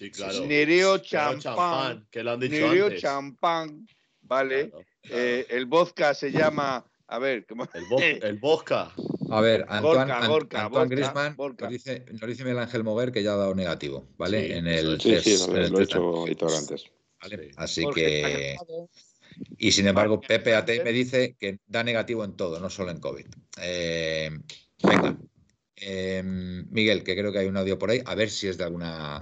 Nereo 0.47 0.99
Champán. 0.99 2.07
Que 2.11 2.23
lo 2.23 2.33
han 2.33 2.41
dicho 2.41 2.55
Nereo 2.55 2.97
Champán, 2.97 3.87
¿vale? 4.23 4.73
Eh, 5.03 5.47
el 5.51 5.67
vodka 5.67 6.15
se 6.15 6.33
llama. 6.33 6.85
A 7.09 7.19
ver, 7.19 7.45
¿cómo? 7.47 7.69
El 8.01 8.39
vodka. 8.39 8.93
A 9.35 9.41
ver, 9.41 9.67
Antoine, 9.69 10.13
Gorka, 10.13 10.27
Gorka, 10.29 10.65
Antoine 10.67 10.95
Griezmann 10.95 11.37
Nos, 11.37 11.69
dice, 11.69 12.05
nos 12.13 12.29
dice 12.29 12.45
Miguel 12.45 12.61
Ángel 12.61 12.85
Moguer 12.85 13.11
que 13.11 13.25
ya 13.25 13.33
ha 13.33 13.37
dado 13.37 13.53
negativo, 13.53 14.07
¿vale? 14.17 14.47
Sí, 14.47 14.53
en 14.53 14.67
el 14.69 15.01
sí, 15.01 15.11
test, 15.11 15.25
sí, 15.27 15.51
lo, 15.51 15.69
lo 15.69 15.79
he 16.29 16.31
hecho 16.31 16.57
antes. 16.57 16.85
¿vale? 17.21 17.51
Así 17.57 17.85
que. 17.93 18.57
Y 19.59 19.73
sin 19.73 19.89
embargo, 19.89 20.21
Pepe 20.21 20.55
AT 20.55 20.71
me 20.85 20.93
dice 20.93 21.35
que 21.37 21.59
da 21.67 21.83
negativo 21.83 22.25
en 22.25 22.37
todo, 22.37 22.61
no 22.61 22.71
solo 22.71 22.93
en 22.93 23.01
COVID. 23.01 23.27
Eh, 23.61 24.31
venga. 24.85 25.19
Eh, 25.75 26.23
Miguel, 26.25 27.03
que 27.03 27.17
creo 27.17 27.33
que 27.33 27.41
hay 27.41 27.49
un 27.49 27.57
audio 27.57 27.77
por 27.77 27.91
ahí, 27.91 28.03
a 28.05 28.15
ver 28.15 28.31
si 28.31 28.47
es 28.47 28.57
de 28.57 28.63
alguna, 28.63 29.21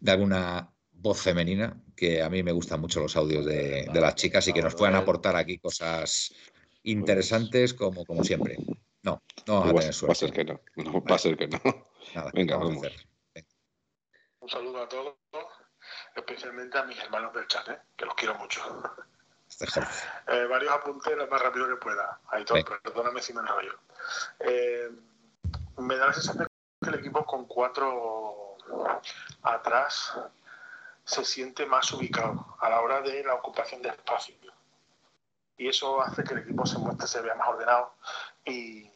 de 0.00 0.10
alguna 0.10 0.68
voz 0.90 1.20
femenina, 1.20 1.80
que 1.94 2.22
a 2.22 2.28
mí 2.28 2.42
me 2.42 2.50
gustan 2.50 2.80
mucho 2.80 2.98
los 2.98 3.16
audios 3.16 3.46
de, 3.46 3.88
de 3.92 4.00
las 4.00 4.16
chicas 4.16 4.48
y 4.48 4.52
que 4.52 4.62
nos 4.62 4.74
puedan 4.74 4.96
aportar 4.96 5.36
aquí 5.36 5.58
cosas 5.58 6.34
interesantes 6.82 7.72
como, 7.72 8.04
como 8.04 8.24
siempre. 8.24 8.56
No, 9.04 9.22
no 9.46 9.60
vamos 9.60 9.70
a 9.70 9.78
tener 9.80 9.94
suerte. 9.94 10.08
Va 10.08 10.12
a 10.12 10.16
ser 10.16 10.32
que 10.32 10.44
no. 10.44 10.60
no 10.76 11.04
va 11.04 11.14
a 11.14 11.18
ser 11.18 11.36
que 11.36 11.46
no. 11.46 11.60
Nada, 12.14 12.30
Venga, 12.34 12.56
vamos. 12.56 12.76
vamos. 12.76 13.06
Venga. 13.34 13.48
Un 14.40 14.48
saludo 14.48 14.82
a 14.82 14.88
todos, 14.88 15.14
especialmente 16.16 16.78
a 16.78 16.84
mis 16.84 16.98
hermanos 16.98 17.32
del 17.34 17.46
chat, 17.46 17.68
¿eh? 17.68 17.78
que 17.96 18.06
los 18.06 18.14
quiero 18.14 18.34
mucho. 18.36 18.60
Este 19.46 19.80
eh, 20.26 20.46
varios 20.46 20.72
apuntes 20.72 21.16
lo 21.16 21.28
más 21.28 21.40
rápido 21.40 21.68
que 21.68 21.76
pueda. 21.76 22.18
Aitor, 22.30 22.82
perdóname 22.82 23.22
si 23.22 23.32
me 23.32 23.40
enrollo. 23.40 23.78
Eh, 24.40 24.90
me 25.76 25.96
da 25.96 26.06
la 26.08 26.12
sensación 26.12 26.48
que 26.82 26.90
el 26.90 26.96
equipo 26.96 27.24
con 27.24 27.46
cuatro 27.46 28.56
atrás 29.42 30.18
se 31.04 31.24
siente 31.24 31.66
más 31.66 31.92
ubicado 31.92 32.56
a 32.58 32.68
la 32.68 32.80
hora 32.80 33.00
de 33.02 33.22
la 33.22 33.34
ocupación 33.34 33.80
de 33.80 33.90
espacio. 33.90 34.34
Y 35.56 35.68
eso 35.68 36.00
hace 36.00 36.24
que 36.24 36.34
el 36.34 36.40
equipo 36.40 36.66
se 36.66 36.78
muestre, 36.78 37.06
se 37.06 37.20
vea 37.20 37.36
más 37.36 37.48
ordenado 37.48 37.94
y, 38.44 38.90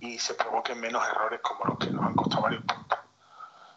y 0.00 0.18
se 0.18 0.34
provoquen 0.34 0.80
menos 0.80 1.06
errores 1.06 1.40
como 1.40 1.64
los 1.66 1.78
que 1.78 1.90
nos 1.90 2.04
han 2.04 2.14
costado 2.14 2.42
varios 2.42 2.64
puntos. 2.64 2.98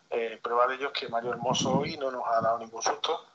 Eh, 0.10 0.40
prueba 0.42 0.68
de 0.68 0.76
ello 0.76 0.92
es 0.94 1.00
que 1.00 1.10
Mario 1.10 1.32
Hermoso 1.32 1.80
hoy 1.80 1.98
no 1.98 2.12
nos 2.12 2.24
ha 2.28 2.40
dado 2.42 2.60
ningún 2.60 2.82
susto. 2.82 3.26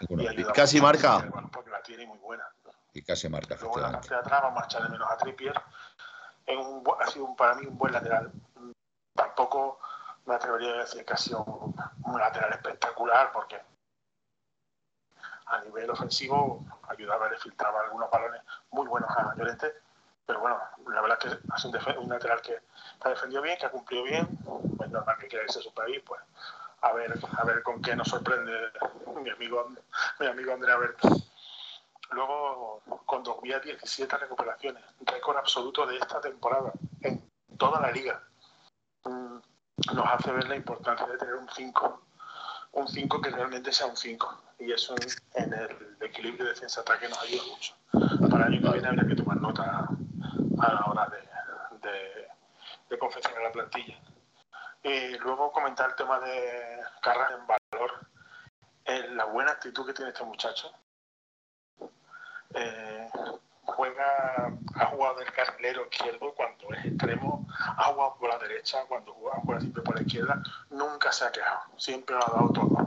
Y, 0.00 0.40
y 0.40 0.44
casi 0.46 0.80
marca. 0.80 1.18
Bueno, 1.18 1.48
porque 1.52 1.70
la 1.70 1.82
tiene 1.82 2.06
muy 2.06 2.18
buena. 2.18 2.44
Y 2.92 3.02
casi 3.02 3.28
marca. 3.28 3.56
Luego 3.60 3.76
en 3.76 3.82
la 3.82 3.92
parte 3.92 4.08
de 4.08 4.16
atrás 4.16 4.42
vamos 4.42 4.62
a 4.62 4.66
echar 4.66 4.82
de 4.82 4.88
menos 4.88 5.10
a 5.10 5.16
Trippier. 5.16 5.54
En 6.46 6.58
un, 6.58 6.82
ha 6.98 7.06
sido 7.06 7.26
un, 7.26 7.36
para 7.36 7.54
mí 7.54 7.66
un 7.66 7.78
buen 7.78 7.92
lateral. 7.92 8.32
Tampoco 9.14 9.78
me 10.24 10.34
atrevería 10.34 10.70
a 10.70 10.78
decir 10.78 11.04
que 11.04 11.12
ha 11.12 11.16
sido 11.16 11.44
un, 11.44 11.74
un 12.04 12.18
lateral 12.18 12.52
espectacular 12.52 13.30
porque 13.32 13.60
a 15.46 15.60
nivel 15.60 15.90
ofensivo 15.90 16.64
ayudaba 16.88 17.26
a 17.26 17.36
filtrar 17.36 17.74
algunos 17.76 18.10
balones 18.10 18.42
muy 18.70 18.86
buenos 18.88 19.10
a 19.10 19.34
Llorente 19.36 19.72
pero 20.32 20.40
bueno, 20.40 20.58
la 20.88 21.02
verdad 21.02 21.18
es 21.26 21.36
que 21.36 21.58
sido 21.58 21.78
un, 21.98 22.04
un 22.04 22.08
lateral 22.08 22.40
que, 22.40 22.56
ha 23.02 23.08
defendido 23.10 23.42
bien, 23.42 23.58
que 23.58 23.66
ha 23.66 23.70
cumplido 23.70 24.02
bien, 24.02 24.26
pues 24.78 24.90
normal 24.90 25.18
que 25.20 25.28
quiera 25.28 25.44
irse 25.44 25.58
a 25.58 25.62
su 25.62 25.74
país, 25.74 26.00
pues 26.06 26.22
a 26.80 26.92
ver, 26.94 27.12
a 27.36 27.44
ver 27.44 27.62
con 27.62 27.82
qué 27.82 27.94
nos 27.94 28.08
sorprende 28.08 28.50
mi 29.22 29.28
amigo, 29.28 29.68
mi 30.20 30.26
amigo 30.26 30.54
Andrea 30.54 30.78
Berto. 30.78 31.06
Luego, 32.12 32.80
con 33.04 33.22
2017 33.22 34.16
recuperaciones, 34.16 34.82
récord 35.02 35.36
absoluto 35.36 35.86
de 35.86 35.98
esta 35.98 36.18
temporada 36.18 36.72
en 37.02 37.28
toda 37.58 37.78
la 37.78 37.92
liga, 37.92 38.22
mm, 39.04 39.36
nos 39.94 40.06
hace 40.06 40.32
ver 40.32 40.48
la 40.48 40.56
importancia 40.56 41.06
de 41.08 41.18
tener 41.18 41.34
un 41.34 41.48
5, 41.50 42.06
un 42.72 42.88
5 42.88 43.20
que 43.20 43.30
realmente 43.30 43.70
sea 43.70 43.86
un 43.86 43.98
5. 43.98 44.44
Y 44.60 44.72
eso 44.72 44.94
en 45.34 45.52
el 45.52 45.98
equilibrio 46.00 46.46
defensa-ataque 46.46 47.08
nos 47.10 47.20
ayuda 47.20 47.42
mucho. 47.50 47.74
Para 48.30 48.46
el 48.46 48.54
año 48.54 48.62
que 48.62 48.72
viene 48.72 48.88
habrá 48.88 49.06
que 49.06 49.16
tomar 49.16 49.40
nota 49.40 49.88
a 50.62 50.74
la 50.74 50.84
hora 50.86 51.08
de, 51.08 52.28
de, 52.88 52.98
confeccionar 52.98 53.42
la 53.42 53.52
plantilla. 53.52 53.98
Y 54.82 55.16
luego 55.18 55.50
comentar 55.52 55.90
el 55.90 55.96
tema 55.96 56.20
de 56.20 56.80
Carras 57.00 57.32
en 57.32 57.46
valor, 57.46 58.06
eh, 58.84 59.08
la 59.10 59.24
buena 59.24 59.52
actitud 59.52 59.86
que 59.86 59.92
tiene 59.92 60.10
este 60.10 60.24
muchacho. 60.24 60.72
Eh, 62.54 63.10
juega, 63.64 64.52
ha 64.74 64.86
jugado 64.86 65.16
del 65.16 65.32
carrilero 65.32 65.86
izquierdo 65.90 66.34
cuando 66.34 66.72
es 66.74 66.84
extremo, 66.84 67.46
ha 67.58 67.84
jugado 67.84 68.16
por 68.18 68.28
la 68.28 68.38
derecha 68.38 68.84
cuando 68.86 69.14
juega, 69.14 69.60
siempre 69.60 69.82
por 69.82 69.96
la 69.96 70.02
izquierda, 70.02 70.42
nunca 70.70 71.12
se 71.12 71.24
ha 71.24 71.32
quejado, 71.32 71.78
siempre 71.78 72.16
ha 72.16 72.18
dado 72.18 72.50
todo. 72.52 72.86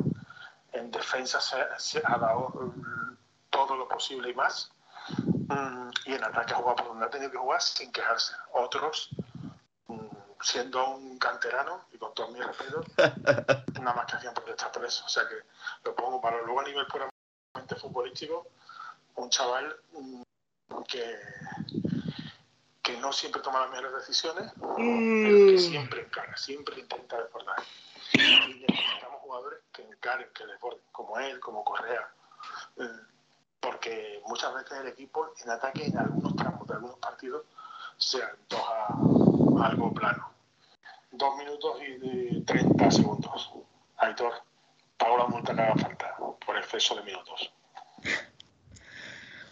En 0.74 0.92
defensa 0.92 1.40
se, 1.78 2.02
ha 2.04 2.18
dado 2.18 2.48
um, 2.48 3.18
todo 3.50 3.76
lo 3.76 3.88
posible 3.88 4.30
y 4.30 4.34
más. 4.34 4.75
Y 6.06 6.14
en 6.14 6.24
ataque 6.24 6.54
ha 6.54 6.58
jugado 6.58 6.76
por 6.78 6.88
donde 6.88 7.06
ha 7.06 7.10
tenido 7.10 7.32
que 7.32 7.38
jugar 7.38 7.62
sin 7.62 7.92
quejarse. 7.92 8.34
Otros, 8.54 9.10
um, 9.88 10.10
siendo 10.42 10.96
un 10.96 11.18
canterano, 11.18 11.86
y 11.92 11.98
con 11.98 12.14
todo 12.14 12.30
mi 12.30 12.42
respeto, 12.42 12.84
nada 13.82 13.96
más 13.96 14.06
que 14.06 14.18
hacían 14.18 14.34
por 14.34 14.46
eso. 14.86 15.06
O 15.06 15.10
sea 15.10 15.28
que 15.28 15.36
lo 15.84 15.96
pongo 15.96 16.22
para 16.22 16.42
luego 16.42 16.62
a 16.62 16.64
nivel 16.64 16.86
puramente 16.88 17.76
futbolístico, 17.80 18.48
un 19.16 19.30
chaval 19.30 19.76
que, 20.88 21.20
que 22.82 22.98
no 22.98 23.12
siempre 23.12 23.42
toma 23.42 23.62
las 23.62 23.70
mejores 23.72 23.94
decisiones, 23.94 24.52
mm. 24.58 25.24
pero 25.24 25.46
que 25.48 25.60
siempre 25.60 26.02
encara, 26.02 26.38
siempre 26.38 26.80
intenta 26.80 27.22
desbordar. 27.22 27.58
Y 28.14 28.66
necesitamos 28.68 29.22
jugadores 29.22 29.60
que 29.72 29.84
encaren, 29.84 30.30
que 30.34 30.46
desborden, 30.46 30.82
como 30.92 31.18
él, 31.20 31.40
como 31.40 31.64
Correa. 31.64 32.10
Eh, 32.78 33.15
porque 33.66 34.22
muchas 34.28 34.54
veces 34.54 34.80
el 34.80 34.88
equipo 34.88 35.28
en 35.44 35.50
ataque 35.50 35.86
en 35.86 35.98
algunos 35.98 36.36
tramos 36.36 36.68
de 36.68 36.74
algunos 36.76 37.00
partidos 37.00 37.44
se 37.98 38.22
antoja 38.22 38.88
algo 39.66 39.94
plano. 39.94 40.32
Dos 41.12 41.38
minutos 41.38 41.78
y 41.82 42.42
treinta 42.42 42.92
segundos. 42.92 43.52
Aitor, 43.98 44.34
pago 44.98 45.18
la 45.18 45.28
multa 45.28 45.56
que 45.56 45.62
haga 45.62 45.76
falta 45.76 46.16
por 46.46 46.58
exceso 46.58 46.96
de 46.96 47.04
minutos. 47.04 47.52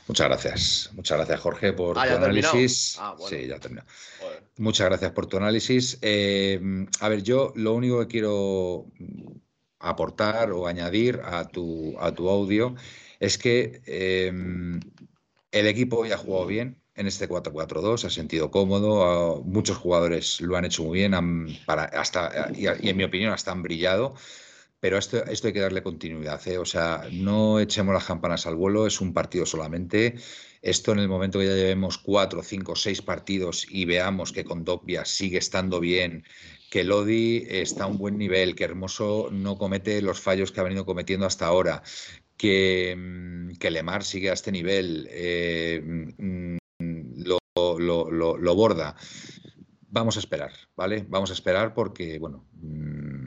Muchas 0.08 0.28
gracias. 0.28 0.90
Muchas 0.94 1.18
gracias, 1.18 1.40
Jorge, 1.40 1.74
por 1.74 1.98
ah, 1.98 2.06
tu 2.06 2.16
análisis. 2.16 2.98
Ah, 3.00 3.16
bueno. 3.18 3.30
Sí, 3.30 3.48
ya 3.48 3.60
terminado. 3.60 3.88
Joder. 4.20 4.44
Muchas 4.58 4.88
gracias 4.88 5.12
por 5.14 5.26
tu 5.28 5.38
análisis. 5.38 5.98
Eh, 6.02 6.60
a 7.00 7.10
ver, 7.10 7.24
yo 7.24 7.54
lo 7.56 7.74
único 7.74 8.00
que 8.02 8.08
quiero 8.08 8.86
aportar 9.80 10.52
o 10.52 10.68
añadir 10.68 11.22
a 11.24 11.46
tu, 11.48 11.96
a 12.00 12.12
tu 12.12 12.30
audio 12.30 12.76
es 13.24 13.38
que 13.38 13.82
eh, 13.86 14.34
el 15.52 15.68
equipo 15.68 16.06
ya 16.06 16.16
ha 16.16 16.18
jugado 16.18 16.46
bien 16.46 16.82
en 16.96 17.08
este 17.08 17.30
4-4-2, 17.30 18.00
se 18.00 18.08
ha 18.08 18.10
sentido 18.10 18.52
cómodo, 18.52 19.42
muchos 19.46 19.78
jugadores 19.78 20.42
lo 20.42 20.58
han 20.58 20.66
hecho 20.66 20.84
muy 20.84 21.00
bien, 21.00 21.14
para, 21.66 21.86
hasta, 21.86 22.52
y, 22.54 22.68
en 22.68 22.98
mi 22.98 23.06
opinión 23.06 23.32
hasta 23.32 23.54
han 23.54 23.64
brillado. 23.64 24.16
Pero 24.82 24.98
esto, 24.98 25.24
esto 25.24 25.48
hay 25.48 25.54
que 25.54 25.62
darle 25.62 25.82
continuidad. 25.82 26.46
¿eh? 26.46 26.58
O 26.58 26.66
sea, 26.66 27.08
no 27.14 27.62
echemos 27.62 27.94
las 27.94 28.04
campanas 28.04 28.46
al 28.46 28.58
vuelo, 28.58 28.86
es 28.86 29.00
un 29.00 29.14
partido 29.14 29.46
solamente. 29.46 30.16
Esto 30.62 30.92
en 30.92 31.00
el 31.00 31.08
momento 31.08 31.40
que 31.40 31.46
ya 31.46 31.56
llevemos 31.56 31.98
cuatro, 31.98 32.44
cinco, 32.44 32.76
seis 32.76 33.02
partidos 33.02 33.66
y 33.70 33.86
veamos 33.86 34.34
que 34.34 34.44
con 34.44 34.66
Doppia 34.66 35.06
sigue 35.06 35.38
estando 35.38 35.80
bien, 35.80 36.26
que 36.70 36.84
Lodi 36.84 37.46
está 37.48 37.86
a 37.86 37.88
un 37.88 37.98
buen 37.98 38.18
nivel, 38.18 38.56
que 38.56 38.66
Hermoso 38.66 39.30
no 39.32 39.58
comete 39.58 40.02
los 40.02 40.20
fallos 40.20 40.52
que 40.52 40.60
ha 40.60 40.64
venido 40.64 40.86
cometiendo 40.86 41.26
hasta 41.26 41.46
ahora, 41.46 41.84
que, 42.38 43.52
que 43.60 43.72
Lemar 43.72 44.04
sigue 44.04 44.30
a 44.30 44.34
este 44.34 44.52
nivel, 44.52 45.08
eh, 45.12 45.82
lo, 46.80 47.40
lo, 47.80 48.12
lo, 48.12 48.38
lo 48.38 48.56
borda 48.56 48.96
vamos 49.94 50.18
a 50.18 50.20
esperar, 50.20 50.52
¿vale? 50.76 51.06
Vamos 51.08 51.30
a 51.30 51.34
esperar 51.34 51.76
porque, 51.76 52.18
bueno, 52.18 52.48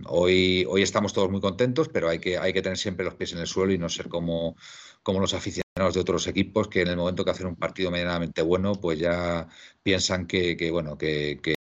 hoy, 0.08 0.66
hoy 0.68 0.82
estamos 0.82 1.12
todos 1.12 1.30
muy 1.30 1.40
contentos, 1.40 1.88
pero 1.88 2.08
hay 2.08 2.18
que, 2.18 2.38
hay 2.38 2.52
que 2.52 2.60
tener 2.60 2.76
siempre 2.76 3.04
los 3.04 3.14
pies 3.14 3.32
en 3.32 3.38
el 3.38 3.46
suelo 3.46 3.72
y 3.72 3.78
no 3.78 3.88
ser 3.88 4.08
como, 4.08 4.56
como 5.04 5.20
los 5.20 5.32
aficionados 5.32 5.94
de 5.94 6.00
otros 6.00 6.26
equipos 6.26 6.66
que 6.66 6.82
en 6.82 6.88
el 6.88 6.96
momento 6.96 7.24
que 7.24 7.30
hacen 7.30 7.46
un 7.46 7.54
partido 7.54 7.92
medianamente 7.92 8.42
bueno, 8.42 8.72
pues 8.74 8.98
ya 8.98 9.48
piensan 9.84 10.26
que, 10.26 10.56
que 10.56 10.72
bueno, 10.72 10.98
que, 10.98 11.38
que 11.40 11.54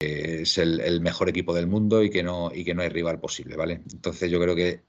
es 0.00 0.58
el, 0.58 0.80
el, 0.80 1.00
mejor 1.00 1.28
equipo 1.28 1.54
del 1.54 1.68
mundo 1.68 2.02
y 2.02 2.10
que 2.10 2.24
no, 2.24 2.50
y 2.52 2.64
que 2.64 2.74
no 2.74 2.82
hay 2.82 2.88
rival 2.88 3.20
posible, 3.20 3.54
¿vale? 3.54 3.82
Entonces 3.92 4.28
yo 4.28 4.40
creo 4.40 4.56
que 4.56 4.82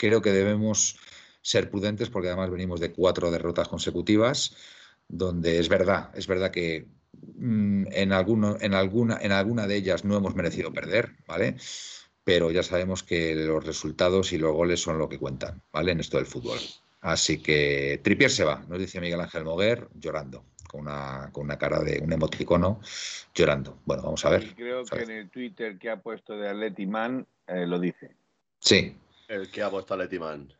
creo 0.00 0.22
que 0.22 0.32
debemos 0.32 0.96
ser 1.42 1.70
prudentes 1.70 2.08
porque 2.08 2.28
además 2.28 2.50
venimos 2.50 2.80
de 2.80 2.92
cuatro 2.92 3.30
derrotas 3.30 3.68
consecutivas, 3.68 4.56
donde 5.08 5.58
es 5.58 5.68
verdad, 5.68 6.10
es 6.14 6.26
verdad 6.26 6.50
que 6.50 6.86
Mm, 7.36 7.86
en, 7.92 8.12
alguno, 8.12 8.56
en, 8.60 8.74
alguna, 8.74 9.18
en 9.20 9.32
alguna 9.32 9.66
de 9.66 9.76
ellas 9.76 10.04
no 10.04 10.16
hemos 10.16 10.34
merecido 10.34 10.72
perder, 10.72 11.16
¿vale? 11.26 11.56
Pero 12.24 12.50
ya 12.50 12.62
sabemos 12.62 13.02
que 13.02 13.34
los 13.34 13.64
resultados 13.64 14.32
y 14.32 14.38
los 14.38 14.52
goles 14.52 14.80
son 14.80 14.98
lo 14.98 15.08
que 15.08 15.18
cuentan, 15.18 15.62
¿vale? 15.72 15.92
En 15.92 16.00
esto 16.00 16.16
del 16.16 16.26
fútbol. 16.26 16.58
Así 17.00 17.42
que 17.42 18.00
Tripier 18.02 18.30
se 18.30 18.44
va, 18.44 18.62
nos 18.68 18.78
dice 18.78 19.00
Miguel 19.00 19.20
Ángel 19.20 19.44
Moguer, 19.44 19.88
llorando, 19.94 20.44
con 20.68 20.82
una, 20.82 21.30
con 21.32 21.44
una 21.44 21.56
cara 21.56 21.80
de 21.80 21.98
un 22.02 22.12
emoticono, 22.12 22.80
llorando. 23.34 23.78
Bueno, 23.86 24.02
vamos 24.02 24.24
a 24.24 24.30
ver. 24.30 24.44
Y 24.44 24.54
creo 24.54 24.84
que 24.84 25.02
en 25.02 25.10
el 25.10 25.30
Twitter 25.30 25.78
que 25.78 25.90
ha 25.90 26.00
puesto 26.00 26.34
de 26.36 26.48
Atleti 26.48 26.86
Man 26.86 27.26
eh, 27.46 27.66
lo 27.66 27.78
dice. 27.78 28.10
Sí. 28.60 28.94
El 29.30 29.48
que 29.48 29.62
ha 29.62 29.70
puesto 29.70 29.94
Atleti 29.94 30.18
Man. 30.18 30.52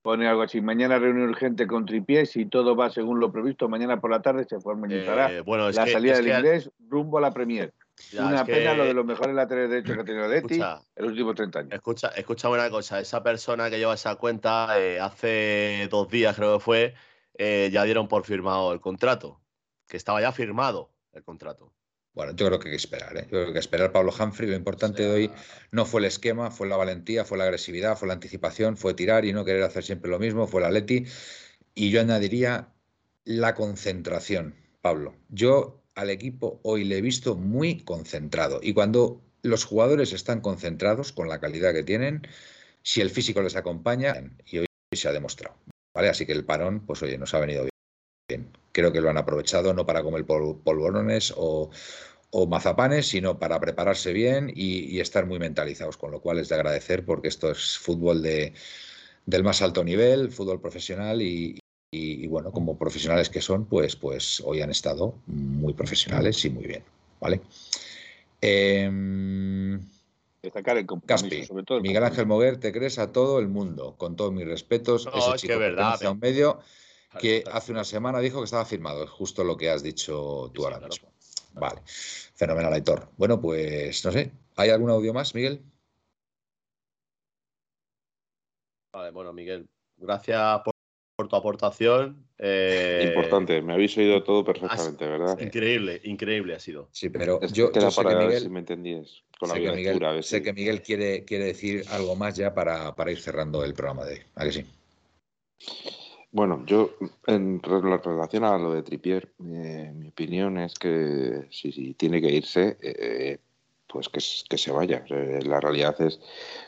Pone 0.00 0.28
algo 0.28 0.42
así, 0.42 0.60
mañana 0.60 0.96
reunión 0.98 1.28
urgente 1.28 1.66
con 1.66 1.86
Tripié, 1.86 2.24
si 2.24 2.46
todo 2.46 2.76
va 2.76 2.88
según 2.88 3.18
lo 3.18 3.32
previsto, 3.32 3.68
mañana 3.68 4.00
por 4.00 4.12
la 4.12 4.22
tarde 4.22 4.44
se 4.48 4.60
formalizará 4.60 5.30
Eh, 5.32 5.40
bueno, 5.40 5.68
la 5.70 5.84
que- 5.84 5.92
salida 5.92 6.16
del 6.16 6.28
inglés 6.28 6.70
rumbo 6.88 7.18
a 7.18 7.20
la 7.20 7.32
Premier. 7.32 7.74
Ya, 8.12 8.26
Una 8.26 8.44
que- 8.44 8.52
pena 8.52 8.74
lo 8.74 8.84
de 8.84 8.94
los 8.94 9.04
mejores 9.04 9.34
laterales 9.34 9.70
derechos 9.70 9.96
que 9.96 10.00
ha 10.02 10.04
tenido 10.04 10.28
Leti 10.28 10.54
en 10.54 10.60
los 11.04 11.10
últimos 11.10 11.34
30 11.34 11.58
años. 11.60 11.72
Escucha, 11.72 12.08
escúchame 12.08 12.54
una 12.54 12.70
cosa, 12.70 13.00
esa 13.00 13.22
persona 13.24 13.68
que 13.70 13.78
lleva 13.78 13.94
esa 13.94 14.14
cuenta 14.14 14.68
eh, 14.78 15.00
hace 15.00 15.88
dos 15.90 16.08
días 16.08 16.36
creo 16.36 16.58
que 16.58 16.64
fue, 16.64 16.94
eh, 17.34 17.70
ya 17.72 17.82
dieron 17.82 18.06
por 18.06 18.24
firmado 18.24 18.72
el 18.72 18.80
contrato, 18.80 19.40
que 19.88 19.96
estaba 19.96 20.20
ya 20.20 20.30
firmado 20.32 20.90
el 21.12 21.24
contrato. 21.24 21.72
Bueno, 22.14 22.32
yo 22.36 22.46
creo 22.46 22.58
que 22.58 22.68
hay 22.68 22.72
que 22.72 22.76
esperar, 22.76 23.16
¿eh? 23.16 23.22
Yo 23.22 23.42
creo 23.42 23.52
que 23.52 23.58
esperar 23.58 23.90
Pablo 23.90 24.12
Humphrey. 24.18 24.48
Lo 24.50 24.56
importante 24.56 25.02
de 25.02 25.10
hoy 25.10 25.30
no 25.70 25.86
fue 25.86 26.00
el 26.00 26.06
esquema, 26.06 26.50
fue 26.50 26.68
la 26.68 26.76
valentía, 26.76 27.24
fue 27.24 27.38
la 27.38 27.44
agresividad, 27.44 27.96
fue 27.96 28.08
la 28.08 28.14
anticipación, 28.14 28.76
fue 28.76 28.92
tirar 28.92 29.24
y 29.24 29.32
no 29.32 29.44
querer 29.44 29.62
hacer 29.62 29.82
siempre 29.82 30.10
lo 30.10 30.18
mismo, 30.18 30.46
fue 30.46 30.60
la 30.60 30.70
Leti. 30.70 31.06
Y 31.74 31.90
yo 31.90 32.00
añadiría 32.00 32.68
la 33.24 33.54
concentración, 33.54 34.54
Pablo. 34.82 35.16
Yo 35.30 35.82
al 35.94 36.10
equipo 36.10 36.60
hoy 36.64 36.84
le 36.84 36.98
he 36.98 37.02
visto 37.02 37.34
muy 37.36 37.82
concentrado. 37.82 38.60
Y 38.62 38.74
cuando 38.74 39.22
los 39.42 39.64
jugadores 39.64 40.12
están 40.12 40.40
concentrados 40.40 41.12
con 41.12 41.28
la 41.28 41.40
calidad 41.40 41.72
que 41.72 41.82
tienen, 41.82 42.22
si 42.82 43.00
el 43.00 43.10
físico 43.10 43.42
les 43.42 43.56
acompaña, 43.56 44.14
y 44.44 44.58
hoy 44.58 44.66
se 44.92 45.08
ha 45.08 45.12
demostrado. 45.12 45.56
¿Vale? 45.94 46.08
Así 46.08 46.26
que 46.26 46.32
el 46.32 46.44
parón, 46.44 46.84
pues 46.86 47.02
oye, 47.02 47.16
nos 47.18 47.32
ha 47.34 47.40
venido 47.40 47.62
bien. 47.62 47.71
Creo 48.72 48.92
que 48.92 49.00
lo 49.00 49.10
han 49.10 49.18
aprovechado 49.18 49.74
no 49.74 49.84
para 49.84 50.02
comer 50.02 50.24
pol- 50.24 50.58
polvorones 50.62 51.32
o, 51.36 51.70
o 52.30 52.46
mazapanes, 52.46 53.06
sino 53.08 53.38
para 53.38 53.60
prepararse 53.60 54.12
bien 54.12 54.50
y, 54.54 54.86
y 54.96 55.00
estar 55.00 55.26
muy 55.26 55.38
mentalizados, 55.38 55.96
con 55.96 56.10
lo 56.10 56.20
cual 56.20 56.38
es 56.38 56.48
de 56.48 56.54
agradecer 56.54 57.04
porque 57.04 57.28
esto 57.28 57.50
es 57.50 57.76
fútbol 57.78 58.22
de, 58.22 58.54
del 59.26 59.44
más 59.44 59.60
alto 59.60 59.84
nivel, 59.84 60.30
fútbol 60.30 60.60
profesional 60.60 61.20
y, 61.20 61.58
y- 61.90 62.24
y, 62.24 62.26
bueno, 62.26 62.50
como 62.52 62.78
profesionales 62.78 63.28
que 63.28 63.42
son, 63.42 63.66
pues, 63.66 63.96
pues 63.96 64.40
hoy 64.44 64.62
han 64.62 64.70
estado 64.70 65.14
muy 65.26 65.74
profesionales 65.74 66.42
y 66.46 66.50
muy 66.50 66.64
bien, 66.66 66.82
¿vale? 67.20 67.42
Em, 68.40 69.78
Destacar 70.42 70.78
el 70.78 70.86
compromiso, 70.86 71.26
Caspi, 71.28 71.44
sobre 71.46 71.64
todo 71.64 71.76
el 71.78 71.82
Miguel 71.82 72.02
Ángel. 72.02 72.26
Moguer, 72.26 72.56
te 72.56 72.72
crees 72.72 72.98
a 72.98 73.12
todo 73.12 73.38
el 73.38 73.48
mundo, 73.48 73.94
con 73.98 74.16
todos 74.16 74.32
mis 74.32 74.46
respetos. 74.46 75.04
No, 75.06 75.12
ese 75.12 75.18
es 75.20 75.32
que 75.34 75.38
chico 75.42 75.52
es 75.52 75.58
verdad, 75.58 75.90
pertenece 75.90 76.06
a 76.06 76.10
un 76.10 76.20
pero- 76.20 76.32
medio 76.32 76.60
Que 77.20 77.42
claro. 77.42 77.58
hace 77.58 77.72
una 77.72 77.84
semana 77.84 78.20
dijo 78.20 78.38
que 78.38 78.44
estaba 78.44 78.64
firmado, 78.64 79.04
es 79.04 79.10
justo 79.10 79.44
lo 79.44 79.56
que 79.56 79.70
has 79.70 79.82
dicho 79.82 80.50
tú 80.54 80.62
Sí, 80.62 80.64
ahora 80.64 80.78
claro. 80.78 80.94
mismo. 80.94 81.12
Vale, 81.54 81.82
fenomenal, 81.84 82.72
Aitor. 82.72 83.08
Bueno, 83.16 83.40
pues 83.40 84.04
no 84.04 84.12
sé, 84.12 84.32
¿hay 84.56 84.70
algún 84.70 84.90
audio 84.90 85.12
más, 85.12 85.34
Miguel? 85.34 85.62
Vale, 88.94 89.10
bueno, 89.10 89.32
Miguel, 89.32 89.68
gracias 89.96 90.60
por, 90.64 90.74
por 91.16 91.28
tu 91.28 91.36
aportación. 91.36 92.26
eh, 92.38 93.00
Importante, 93.02 93.60
me 93.62 93.72
habéis 93.74 93.96
oído 93.96 94.22
todo 94.22 94.44
perfectamente, 94.44 95.06
¿verdad? 95.06 95.38
Increíble, 95.40 96.00
increíble 96.04 96.54
ha 96.54 96.58
sido. 96.60 96.88
Sí, 96.92 97.08
pero 97.10 97.40
Es 97.42 97.52
yo, 97.52 97.72
yo 97.72 97.90
sé 97.90 97.96
para 98.02 98.10
que 98.10 98.16
ver 98.16 98.26
Miguel, 98.26 98.42
si 98.42 98.48
me 98.48 98.60
entendíais 98.60 99.24
con 99.38 99.48
la 99.48 99.54
que 99.54 99.60
lectura, 99.60 99.76
Miguel, 99.76 100.04
a 100.04 100.12
ver 100.12 100.24
sé 100.24 100.42
que 100.42 100.52
Miguel 100.52 100.82
quiere, 100.82 101.24
quiere 101.24 101.44
decir 101.46 101.84
algo 101.90 102.16
más 102.16 102.36
ya 102.36 102.52
para, 102.54 102.94
para 102.94 103.10
ir 103.10 103.20
cerrando 103.20 103.64
el 103.64 103.74
programa 103.74 104.04
de 104.04 104.14
hoy. 104.14 104.20
¿A 104.34 104.44
que 104.44 104.52
sí? 104.52 104.66
Bueno, 106.34 106.64
yo 106.66 106.90
en 107.26 107.62
re- 107.62 107.80
relación 107.98 108.44
a 108.44 108.56
lo 108.56 108.72
de 108.72 108.82
Tripier, 108.82 109.34
eh, 109.54 109.92
mi 109.94 110.08
opinión 110.08 110.56
es 110.58 110.74
que 110.78 111.46
si, 111.50 111.72
si 111.72 111.92
tiene 111.94 112.22
que 112.22 112.30
irse, 112.32 112.78
eh, 112.80 113.38
pues 113.86 114.08
que, 114.08 114.20
se 114.20 114.72
vaya. 114.72 115.04
La 115.44 115.60
realidad 115.60 116.00
es 116.00 116.20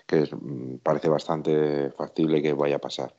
que 0.06 0.20
es- 0.22 0.32
mm, 0.34 0.76
parece 0.82 1.08
bastante 1.08 1.90
factible 1.92 2.42
que 2.42 2.52
vaya 2.52 2.76
a 2.76 2.78
pasar. 2.78 3.14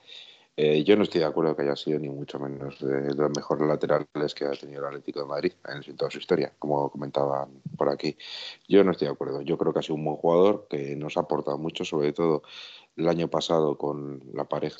Eh, 0.57 0.83
yo 0.85 0.95
no 0.97 1.03
estoy 1.03 1.21
de 1.21 1.27
acuerdo 1.27 1.55
que 1.55 1.63
haya 1.63 1.75
sido 1.75 1.99
ni 1.99 2.09
mucho 2.09 2.39
menos 2.39 2.79
de 2.79 3.13
los 3.15 3.31
mejores 3.35 3.67
laterales 3.67 4.35
que 4.35 4.45
ha 4.45 4.51
tenido 4.53 4.81
el 4.81 4.87
Atlético 4.87 5.21
de 5.21 5.25
Madrid 5.27 5.53
en, 5.67 5.83
en 5.89 5.97
toda 5.97 6.11
su 6.11 6.19
historia, 6.19 6.53
como 6.59 6.89
comentaban 6.91 7.61
por 7.77 7.89
aquí. 7.89 8.17
Yo 8.69 8.83
no 8.83 8.91
estoy 8.91 9.07
de 9.09 9.13
acuerdo. 9.13 9.41
Yo 9.41 9.57
creo 9.57 9.73
que 9.73 9.79
ha 9.79 9.83
sido 9.83 9.95
un 9.95 10.05
buen 10.05 10.17
jugador 10.17 10.67
que 10.69 10.95
nos 10.97 11.17
ha 11.17 11.21
aportado 11.21 11.57
mucho, 11.57 11.85
sobre 11.85 12.13
todo 12.13 12.43
el 12.97 13.07
año 13.09 13.29
pasado 13.29 13.77
con 13.77 14.21
la 14.33 14.45
pareja. 14.45 14.77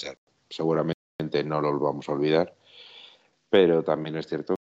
Seguramente 0.50 0.95
no 1.46 1.62
lo 1.62 1.80
vamos 1.80 2.10
a 2.10 2.14
olvidar, 2.14 2.56
pero 3.50 3.84
también 3.84 4.18
es 4.18 4.28
cierto 4.28 4.56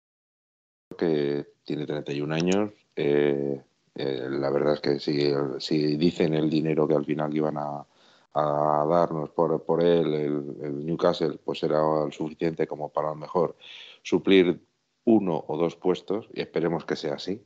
que 0.96 1.46
tiene 1.64 1.86
31 1.86 2.34
años. 2.34 2.72
eh, 2.96 3.62
eh, 3.96 4.26
la 4.28 4.50
verdad 4.50 4.74
es 4.74 4.80
que 4.80 4.98
si, 4.98 5.96
dicen 5.96 6.34
el 6.34 6.50
dinero 6.50 6.88
que 6.88 6.94
al 6.94 7.04
final 7.04 7.34
iban 7.34 7.56
a, 7.58 7.86
darnos 8.34 9.30
por, 9.30 9.62
por 9.64 9.82
él, 9.82 10.12
el, 10.12 10.84
Newcastle, 10.84 11.38
pues 11.44 11.62
era 11.62 11.80
el 12.04 12.12
suficiente 12.12 12.66
como 12.66 12.88
para 12.92 13.08
a 13.08 13.10
lo 13.12 13.16
mejor 13.16 13.56
suplir 14.02 14.60
uno 15.04 15.44
o 15.46 15.56
dos 15.56 15.76
puestos 15.76 16.28
y 16.32 16.40
esperemos 16.40 16.84
que 16.84 16.96
sea 16.96 17.14
así. 17.14 17.44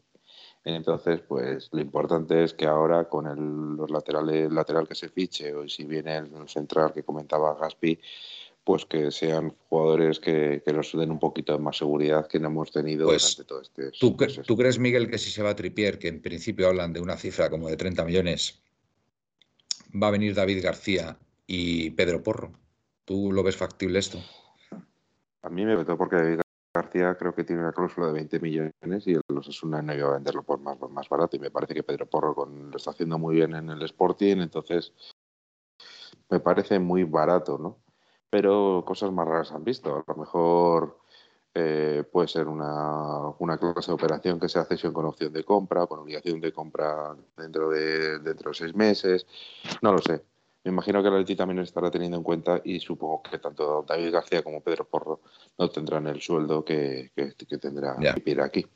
Entonces, 0.64 1.20
pues 1.20 1.68
lo 1.72 1.80
importante 1.80 2.42
es 2.42 2.54
que 2.54 2.66
ahora 2.66 3.08
con 3.08 3.26
el, 3.26 3.76
los 3.76 3.90
laterales, 3.90 4.50
lateral 4.50 4.88
que 4.88 4.94
se 4.94 5.10
fiche 5.10 5.54
o 5.54 5.68
si 5.68 5.84
viene 5.84 6.16
el 6.16 6.48
central 6.48 6.92
que 6.92 7.04
comentaba 7.04 7.54
Gaspi, 7.54 8.00
pues 8.68 8.84
que 8.84 9.10
sean 9.10 9.54
jugadores 9.70 10.20
que, 10.20 10.62
que 10.62 10.72
nos 10.74 10.92
den 10.92 11.10
un 11.10 11.18
poquito 11.18 11.54
de 11.54 11.58
más 11.58 11.78
seguridad 11.78 12.26
que 12.28 12.38
no 12.38 12.48
hemos 12.48 12.70
tenido 12.70 13.06
Pues, 13.06 13.22
durante 13.34 13.48
todo 13.48 13.62
este 13.62 13.92
¿Tú, 13.98 14.14
cre- 14.14 14.44
tú 14.44 14.58
crees, 14.58 14.78
Miguel, 14.78 15.08
que 15.10 15.16
si 15.16 15.30
se 15.30 15.42
va 15.42 15.48
a 15.48 15.56
Tripier, 15.56 15.98
que 15.98 16.08
en 16.08 16.20
principio 16.20 16.68
hablan 16.68 16.92
de 16.92 17.00
una 17.00 17.16
cifra 17.16 17.48
como 17.48 17.68
de 17.70 17.78
30 17.78 18.04
millones, 18.04 18.62
va 19.94 20.08
a 20.08 20.10
venir 20.10 20.34
David 20.34 20.62
García 20.62 21.16
y 21.46 21.88
Pedro 21.92 22.22
Porro? 22.22 22.52
¿Tú 23.06 23.32
lo 23.32 23.42
ves 23.42 23.56
factible 23.56 24.00
esto? 24.00 24.18
A 25.40 25.48
mí 25.48 25.64
me 25.64 25.74
vetó 25.74 25.96
porque 25.96 26.16
David 26.16 26.40
García 26.74 27.16
creo 27.18 27.34
que 27.34 27.44
tiene 27.44 27.62
una 27.62 27.72
cláusula 27.72 28.08
de 28.08 28.12
20 28.12 28.38
millones 28.38 29.06
y 29.06 29.12
el 29.14 29.22
Osasuna 29.34 29.80
no 29.80 29.94
iba 29.94 30.10
a 30.10 30.12
venderlo 30.12 30.42
por 30.42 30.60
más, 30.60 30.76
por 30.76 30.90
más 30.90 31.08
barato 31.08 31.36
y 31.38 31.40
me 31.40 31.50
parece 31.50 31.72
que 31.72 31.84
Pedro 31.84 32.04
Porro 32.04 32.34
con- 32.34 32.70
lo 32.70 32.76
está 32.76 32.90
haciendo 32.90 33.16
muy 33.18 33.36
bien 33.36 33.54
en 33.54 33.70
el 33.70 33.80
Sporting, 33.80 34.36
entonces 34.42 34.92
me 36.28 36.38
parece 36.38 36.78
muy 36.78 37.04
barato, 37.04 37.56
¿no? 37.56 37.78
Pero 38.30 38.84
cosas 38.86 39.10
más 39.12 39.26
raras 39.26 39.52
han 39.52 39.64
visto. 39.64 39.94
A 39.96 40.04
lo 40.06 40.14
mejor 40.16 40.98
eh, 41.54 42.04
puede 42.12 42.28
ser 42.28 42.46
una, 42.46 43.30
una 43.38 43.58
clase 43.58 43.90
de 43.90 43.94
operación 43.94 44.38
que 44.38 44.48
sea 44.48 44.64
cesión 44.64 44.92
con 44.92 45.06
opción 45.06 45.32
de 45.32 45.44
compra, 45.44 45.86
con 45.86 45.98
obligación 46.00 46.40
de 46.40 46.52
compra 46.52 47.16
dentro 47.36 47.70
de, 47.70 48.18
dentro 48.20 48.50
de 48.50 48.54
seis 48.54 48.74
meses, 48.74 49.26
no 49.82 49.92
lo 49.92 49.98
sé. 49.98 50.22
Me 50.64 50.70
imagino 50.72 51.02
que 51.02 51.10
la 51.10 51.18
Leti 51.18 51.34
también 51.34 51.60
estará 51.60 51.90
teniendo 51.90 52.16
en 52.18 52.22
cuenta 52.22 52.60
y 52.62 52.78
supongo 52.80 53.22
que 53.22 53.38
tanto 53.38 53.84
David 53.88 54.12
García 54.12 54.42
como 54.42 54.60
Pedro 54.60 54.84
Porro 54.84 55.20
no 55.56 55.70
tendrán 55.70 56.06
el 56.06 56.20
sueldo 56.20 56.64
que, 56.64 57.10
que, 57.16 57.32
que 57.34 57.58
tendrá 57.58 57.96
Ya. 57.98 58.12
Trippier 58.12 58.40
aquí. 58.42 58.66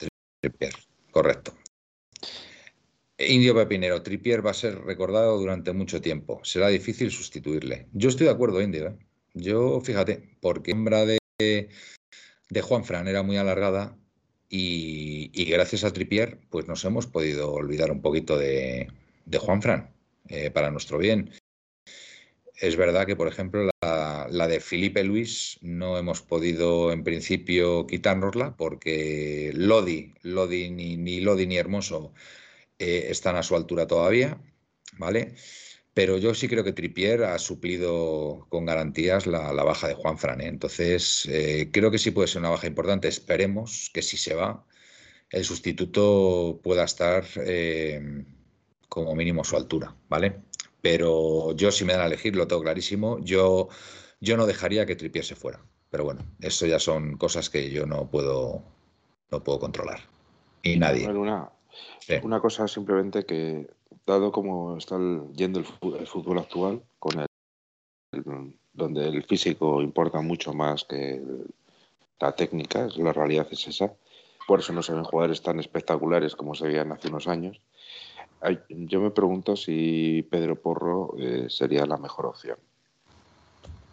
Tripier, 0.41 0.73
correcto. 1.11 1.53
Indio 3.19 3.55
Pepinero, 3.55 4.03
Tripier 4.03 4.45
va 4.45 4.51
a 4.51 4.55
ser 4.55 4.81
recordado 4.81 5.39
durante 5.39 5.73
mucho 5.73 6.01
tiempo. 6.01 6.41
Será 6.43 6.69
difícil 6.69 7.11
sustituirle. 7.11 7.89
Yo 7.93 8.09
estoy 8.09 8.27
de 8.27 8.33
acuerdo, 8.33 8.61
Indio. 8.61 8.87
¿eh? 8.89 8.99
Yo, 9.35 9.81
fíjate, 9.81 10.37
porque 10.41 10.73
la 10.73 10.77
sombra 10.77 11.07
de, 11.07 11.19
de 12.51 12.63
Juan 12.63 12.85
Fran 12.85 13.09
era 13.09 13.23
muy 13.23 13.37
alargada 13.37 13.97
y, 14.49 15.45
gracias 15.51 15.85
a 15.85 15.93
Tripier, 15.93 16.39
pues 16.51 16.69
nos 16.69 16.85
hemos 16.85 17.07
podido 17.07 17.53
olvidar 17.53 17.91
un 17.91 18.03
poquito 18.03 18.37
de, 18.37 18.89
de 19.25 19.39
Juan 19.39 19.63
Fran 19.63 19.95
eh, 20.29 20.51
para 20.51 20.71
nuestro 20.71 20.99
bien. 20.99 21.31
Es 22.55 22.77
verdad 22.77 23.07
que, 23.07 23.17
por 23.17 23.29
ejemplo, 23.29 23.71
la, 23.81 24.49
de 24.49 24.61
Felipe 24.61 25.03
Luis 25.03 25.59
no 25.63 25.97
hemos 25.97 26.21
podido 26.21 26.93
en 26.93 27.03
principio 27.03 27.87
quitárnosla 27.87 28.57
porque 28.57 29.53
Lodi, 29.55 30.15
Lodi 30.23 30.71
ni, 30.71 30.97
ni 30.97 31.21
Lodi 31.21 31.47
ni 31.47 31.57
Hermoso 31.57 32.13
eh, 32.79 33.07
están 33.09 33.37
a 33.37 33.43
su 33.43 33.57
altura 33.57 33.87
todavía, 33.87 34.39
¿vale? 34.99 35.35
Pero 35.95 36.17
yo 36.17 36.35
sí 36.35 36.49
creo 36.49 36.65
que 36.65 36.73
Tripier 36.73 37.25
ha 37.25 37.39
suplido 37.39 38.47
con 38.49 38.65
garantías 38.65 39.27
la, 39.27 39.53
la 39.53 39.63
baja 39.63 39.89
de 39.89 39.95
Juan 39.95 40.17
Fran. 40.19 40.41
¿eh? 40.41 40.47
Entonces, 40.47 41.27
eh, 41.31 41.69
creo 41.71 41.91
que 41.91 41.99
sí 41.99 42.11
puede 42.13 42.29
ser 42.29 42.41
una 42.41 42.49
baja 42.51 42.67
importante. 42.67 43.09
Esperemos 43.09 43.91
que 43.93 44.01
si 44.01 44.17
se 44.17 44.35
va, 44.35 44.65
el 45.31 45.45
sustituto 45.45 46.61
pueda 46.63 46.85
estar 46.85 47.25
eh, 47.37 48.25
como 48.89 49.15
mínimo 49.15 49.43
a 49.43 49.45
su 49.45 49.57
altura, 49.57 49.95
¿vale? 50.09 50.41
Pero 50.81 51.55
yo, 51.55 51.71
si 51.71 51.85
me 51.85 51.93
dan 51.93 52.03
a 52.03 52.07
elegir, 52.07 52.37
lo 52.37 52.47
tengo 52.49 52.63
clarísimo. 52.63 53.19
Yo, 53.21 53.69
yo 54.21 54.37
no 54.39 54.47
dejaría 54.47 54.87
que 54.87 54.97
Tripier 54.97 55.25
se 55.25 55.37
fuera. 55.37 55.61
Pero 55.91 56.05
bueno, 56.05 56.23
eso 56.41 56.65
ya 56.67 56.79
son 56.79 57.19
cosas 57.19 57.51
que 57.51 57.71
yo 57.71 57.85
no 57.85 58.09
puedo, 58.11 58.63
no 59.31 59.45
puedo 59.45 59.59
controlar. 59.61 60.01
Y 60.63 60.79
nadie. 60.79 61.05
Bueno, 61.05 61.21
una, 61.21 61.51
Sí. 62.01 62.15
una 62.23 62.41
cosa 62.41 62.67
simplemente 62.69 63.25
que, 63.25 63.67
dado 64.07 64.33
como 64.33 64.77
está 64.77 64.97
el- 64.97 65.33
yendo 65.35 65.59
el 65.61 66.07
fútbol 66.07 66.39
actual, 66.39 66.83
con 66.99 67.21
el, 67.21 67.27
el- 68.13 68.55
donde 68.73 69.07
el 69.09 69.23
físico 69.25 69.83
importa 69.83 70.21
mucho 70.21 70.53
más 70.53 70.85
que 70.85 71.23
la 72.21 72.33
técnica, 72.35 72.87
es- 72.87 72.97
la 72.97 73.13
realidad 73.13 73.47
es 73.51 73.67
esa. 73.69 73.93
Por 74.47 74.61
eso 74.61 74.73
no 74.73 74.83
se 74.83 74.93
ven 74.93 75.05
jugadores 75.05 75.43
tan 75.43 75.61
espectaculares 75.61 76.35
como 76.37 76.55
se 76.55 76.67
veían 76.67 76.91
hace 76.93 77.09
unos 77.09 77.29
años. 77.29 77.61
Yo 78.69 79.01
me 79.01 79.11
pregunto 79.13 79.55
si 79.57 80.27
Pedro 80.29 80.61
Porro 80.61 81.15
eh, 81.19 81.47
sería 81.49 81.87
la 81.87 81.97
mejor 81.97 82.27
opción. 82.27 82.59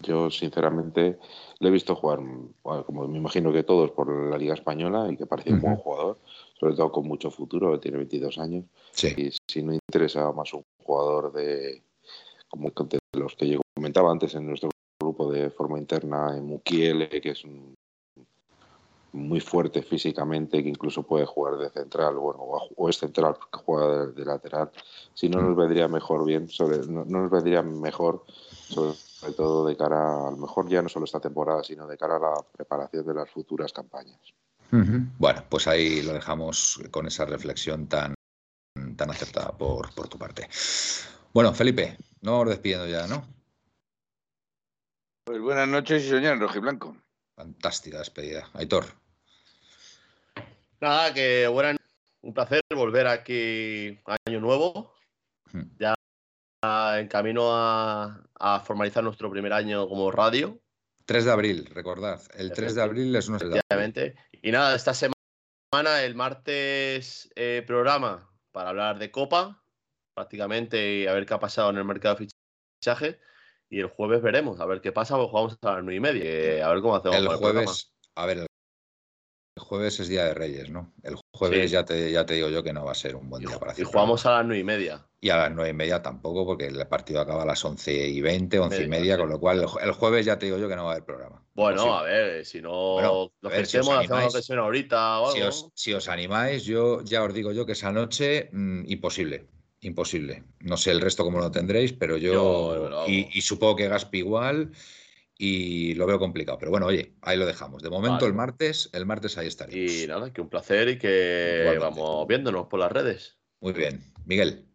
Yo, 0.02 0.32
sinceramente, 0.32 1.20
le 1.60 1.68
he 1.68 1.72
visto 1.72 1.94
jugar, 1.94 2.20
como 2.86 3.08
me 3.08 3.18
imagino 3.18 3.52
que 3.52 3.64
todos, 3.64 3.92
por 3.92 4.10
la 4.30 4.38
Liga 4.38 4.54
Española 4.54 5.08
y 5.12 5.18
que 5.18 5.26
parece 5.26 5.52
un 5.52 5.62
buen 5.62 5.76
jugador, 5.76 6.20
sobre 6.58 6.74
todo 6.76 6.92
con 6.92 7.06
mucho 7.06 7.30
futuro, 7.30 7.80
tiene 7.80 7.98
22 7.98 8.38
años. 8.40 8.64
Y 9.18 9.32
si 9.48 9.64
no 9.64 9.74
interesa 9.74 10.32
más 10.32 10.54
un 10.54 10.64
jugador 10.84 11.32
de, 11.34 11.82
como 12.50 12.70
de 12.70 13.00
los 13.14 13.36
que 13.36 13.48
yo 13.48 13.62
comentaba 13.76 14.12
antes 14.12 14.36
en 14.36 14.48
nuestro 14.48 14.70
grupo 15.00 15.32
de 15.32 15.50
forma 15.50 15.80
interna, 15.80 16.36
en 16.36 16.46
Mukiele, 16.46 17.22
que 17.22 17.32
es 17.32 17.44
un 17.44 17.76
muy 19.12 19.40
fuerte 19.40 19.82
físicamente, 19.82 20.62
que 20.62 20.70
incluso 20.70 21.04
puede 21.04 21.26
jugar 21.26 21.58
de 21.58 21.70
central, 21.70 22.16
bueno, 22.16 22.42
o 22.42 22.90
es 22.90 22.98
central 22.98 23.36
porque 23.36 23.66
juega 23.66 24.08
de, 24.08 24.26
lateral, 24.26 24.72
si 25.14 25.30
no 25.30 25.42
nos 25.42 25.56
vendría 25.56 25.88
mejor 25.88 26.26
bien, 26.26 26.48
sobre, 26.48 26.80
no, 26.88 27.06
nos 27.06 27.32
vendría 27.32 27.64
mejor, 27.64 28.24
sobre, 28.68 28.96
todo 29.36 29.66
de 29.66 29.76
cara, 29.76 30.28
a 30.28 30.32
lo 30.32 30.38
mejor 30.38 30.70
ya 30.70 30.82
no 30.82 30.90
solo 30.90 31.06
esta 31.06 31.20
temporada, 31.20 31.64
sino 31.64 31.88
de 31.88 31.98
cara 31.98 32.18
a 32.18 32.20
la 32.20 32.34
preparación 32.52 33.06
de 33.06 33.14
las 33.14 33.30
futuras 33.30 33.74
campañas. 33.74 34.20
Bueno, 34.72 35.44
pues 35.50 35.68
ahí 35.68 36.04
lo 36.04 36.14
dejamos 36.14 36.80
con 36.92 37.08
esa 37.08 37.26
reflexión 37.26 37.88
tan, 37.88 38.14
tan 39.00 39.10
acertada 39.12 39.58
por, 39.58 39.94
por 39.96 40.10
tu 40.10 40.18
parte. 40.18 40.50
Bueno, 41.34 41.54
Felipe, 41.54 41.98
nos 42.22 42.34
vamos 42.34 42.50
despidiendo 42.50 42.86
ya, 42.86 43.08
¿no? 43.08 43.26
Pues 45.24 45.40
buenas 45.40 45.70
noches 45.70 46.04
y 46.04 46.10
soñar 46.10 46.38
Blanco. 46.38 46.98
Fantástica 47.34 48.00
despedida. 48.00 48.50
Aitor. 48.54 48.86
Nada, 50.82 51.14
que 51.14 51.48
buena, 51.48 51.78
un 52.22 52.34
placer 52.34 52.62
volver 52.76 53.08
aquí 53.08 53.98
año 54.28 54.42
nuevo. 54.42 54.94
Hmm. 55.54 55.64
Ya 55.80 55.96
en 57.00 57.08
camino 57.08 57.52
a, 57.54 58.22
formalizar 58.66 59.02
nuestro 59.02 59.32
primer 59.32 59.54
año 59.54 59.88
como 59.88 60.12
radio. 60.12 60.60
3 61.06 61.24
de 61.24 61.32
abril, 61.32 61.66
recordad. 61.68 62.22
El 62.36 62.52
3 62.52 62.76
de 62.76 62.82
abril 62.82 63.16
es 63.16 63.30
nuestro. 63.30 63.50
Efectivamente. 63.50 64.16
Y 64.42 64.52
nada, 64.52 64.76
esta 64.76 64.94
semana, 64.94 66.04
el 66.04 66.16
martes, 66.16 67.30
eh, 67.36 67.64
programa 67.66 68.29
para 68.52 68.70
hablar 68.70 69.00
de 69.00 69.12
Copa, 69.12 69.64
prácticamente, 70.14 71.00
y 71.00 71.08
a 71.08 71.14
ver 71.14 71.26
qué 71.26 71.34
ha 71.34 71.40
pasado 71.40 71.70
en 71.70 71.78
el 71.78 71.86
mercado 71.86 72.16
de 72.16 72.28
fichaje. 72.82 73.20
Y 73.70 73.80
el 73.80 73.88
jueves 73.88 74.22
veremos, 74.22 74.60
a 74.60 74.66
ver 74.66 74.82
qué 74.82 74.92
pasa, 74.92 75.16
pues 75.16 75.30
jugamos 75.30 75.58
a 75.62 75.74
las 75.74 75.84
nueve 75.84 75.96
y 75.96 76.00
media, 76.00 76.66
a 76.66 76.74
ver 76.74 76.82
cómo 76.82 76.96
hacemos. 76.96 77.18
El 77.18 77.28
jueves, 77.28 77.94
a 78.16 78.26
ver, 78.26 78.38
el 78.40 78.48
jueves 79.64 80.00
es 80.00 80.08
Día 80.08 80.26
de 80.26 80.34
Reyes, 80.34 80.70
¿no? 80.70 80.94
El 81.04 81.16
jueves 81.40 81.72
ya, 81.72 81.86
te, 81.86 82.12
ya 82.12 82.26
te 82.26 82.34
digo 82.36 82.50
yo 82.50 82.62
que 82.62 82.74
no 82.74 82.84
va 82.84 82.92
a 82.92 82.96
ser 82.96 83.16
un 83.16 83.30
buen 83.30 83.44
día 83.44 83.58
para 83.58 83.72
hacer. 83.72 83.84
Y 83.84 83.86
jugamos 83.86 84.26
a 84.26 84.32
las 84.32 84.46
nueve 84.46 84.60
y 84.60 84.64
media. 84.64 85.06
Y 85.22 85.30
a 85.30 85.38
las 85.38 85.52
nueve 85.52 85.72
y 85.72 85.74
media 85.74 86.02
tampoco, 86.02 86.46
porque 86.46 86.68
el 86.68 86.86
partido 86.88 87.22
acaba 87.22 87.44
a 87.44 87.46
las 87.46 87.64
once 87.64 87.92
y 87.92 88.22
veinte, 88.22 88.60
once 88.60 88.84
y 88.84 88.88
media, 88.88 89.18
con 89.18 89.30
lo 89.30 89.40
cual 89.40 89.66
el 89.82 89.92
jueves 89.94 90.26
ya 90.26 90.38
te 90.38 90.48
digo 90.48 90.58
yo 90.58 90.68
que 90.68 90.76
no 90.76 90.84
va 90.84 90.92
a 90.92 90.94
haber 90.94 91.06
programa. 91.06 91.42
Bueno, 91.56 91.98
a 91.98 92.04
ver, 92.04 92.46
si 92.46 92.62
no 92.62 93.32
lo 93.42 93.50
que 93.50 93.58
hacemos 93.58 94.08
una 94.50 94.62
ahorita 94.62 95.22
o 95.22 95.32
algo. 95.32 95.72
Si 95.74 95.94
os, 95.94 96.08
animáis, 96.10 96.66
yo 96.66 97.02
ya 97.04 97.24
os 97.24 97.34
digo 97.34 97.52
yo 97.54 97.66
que 97.66 97.72
esa 97.72 97.92
noche, 97.92 98.50
mm, 98.52 98.84
imposible 98.88 99.48
imposible. 99.82 100.44
No 100.60 100.76
sé 100.76 100.92
el 100.92 101.00
resto 101.00 101.24
cómo 101.24 101.40
lo 101.40 101.52
tendréis, 101.52 101.94
pero 101.94 102.18
yo, 102.18 103.06
y, 103.08 103.42
supongo 103.42 103.78
que 103.78 103.88
Gaspi 103.88 104.18
igual 104.18 104.72
y 105.42 105.96
lo 105.96 106.06
veo 106.06 106.20
complicado. 106.20 106.58
Pero 106.60 106.70
bueno, 106.70 106.86
oye, 106.86 107.14
ahí 107.22 107.38
lo 107.38 107.46
dejamos. 107.46 107.82
De 107.82 107.90
momento 107.90 108.28
el 108.28 108.34
martes, 108.34 108.90
el 108.92 109.06
martes 109.06 109.38
ahí 109.38 109.48
estaremos. 109.48 109.92
Y 109.92 110.06
nada, 110.06 110.32
que 110.34 110.42
un 110.42 110.50
placer 110.50 110.90
y 110.90 111.00
que 111.00 111.78
vamos 111.80 112.28
viéndonos 112.28 112.68
por 112.68 112.82
las 112.82 112.92
redes. 112.92 113.38
Muy 113.62 113.72
bien. 113.72 114.04
Miguel. 114.26 114.66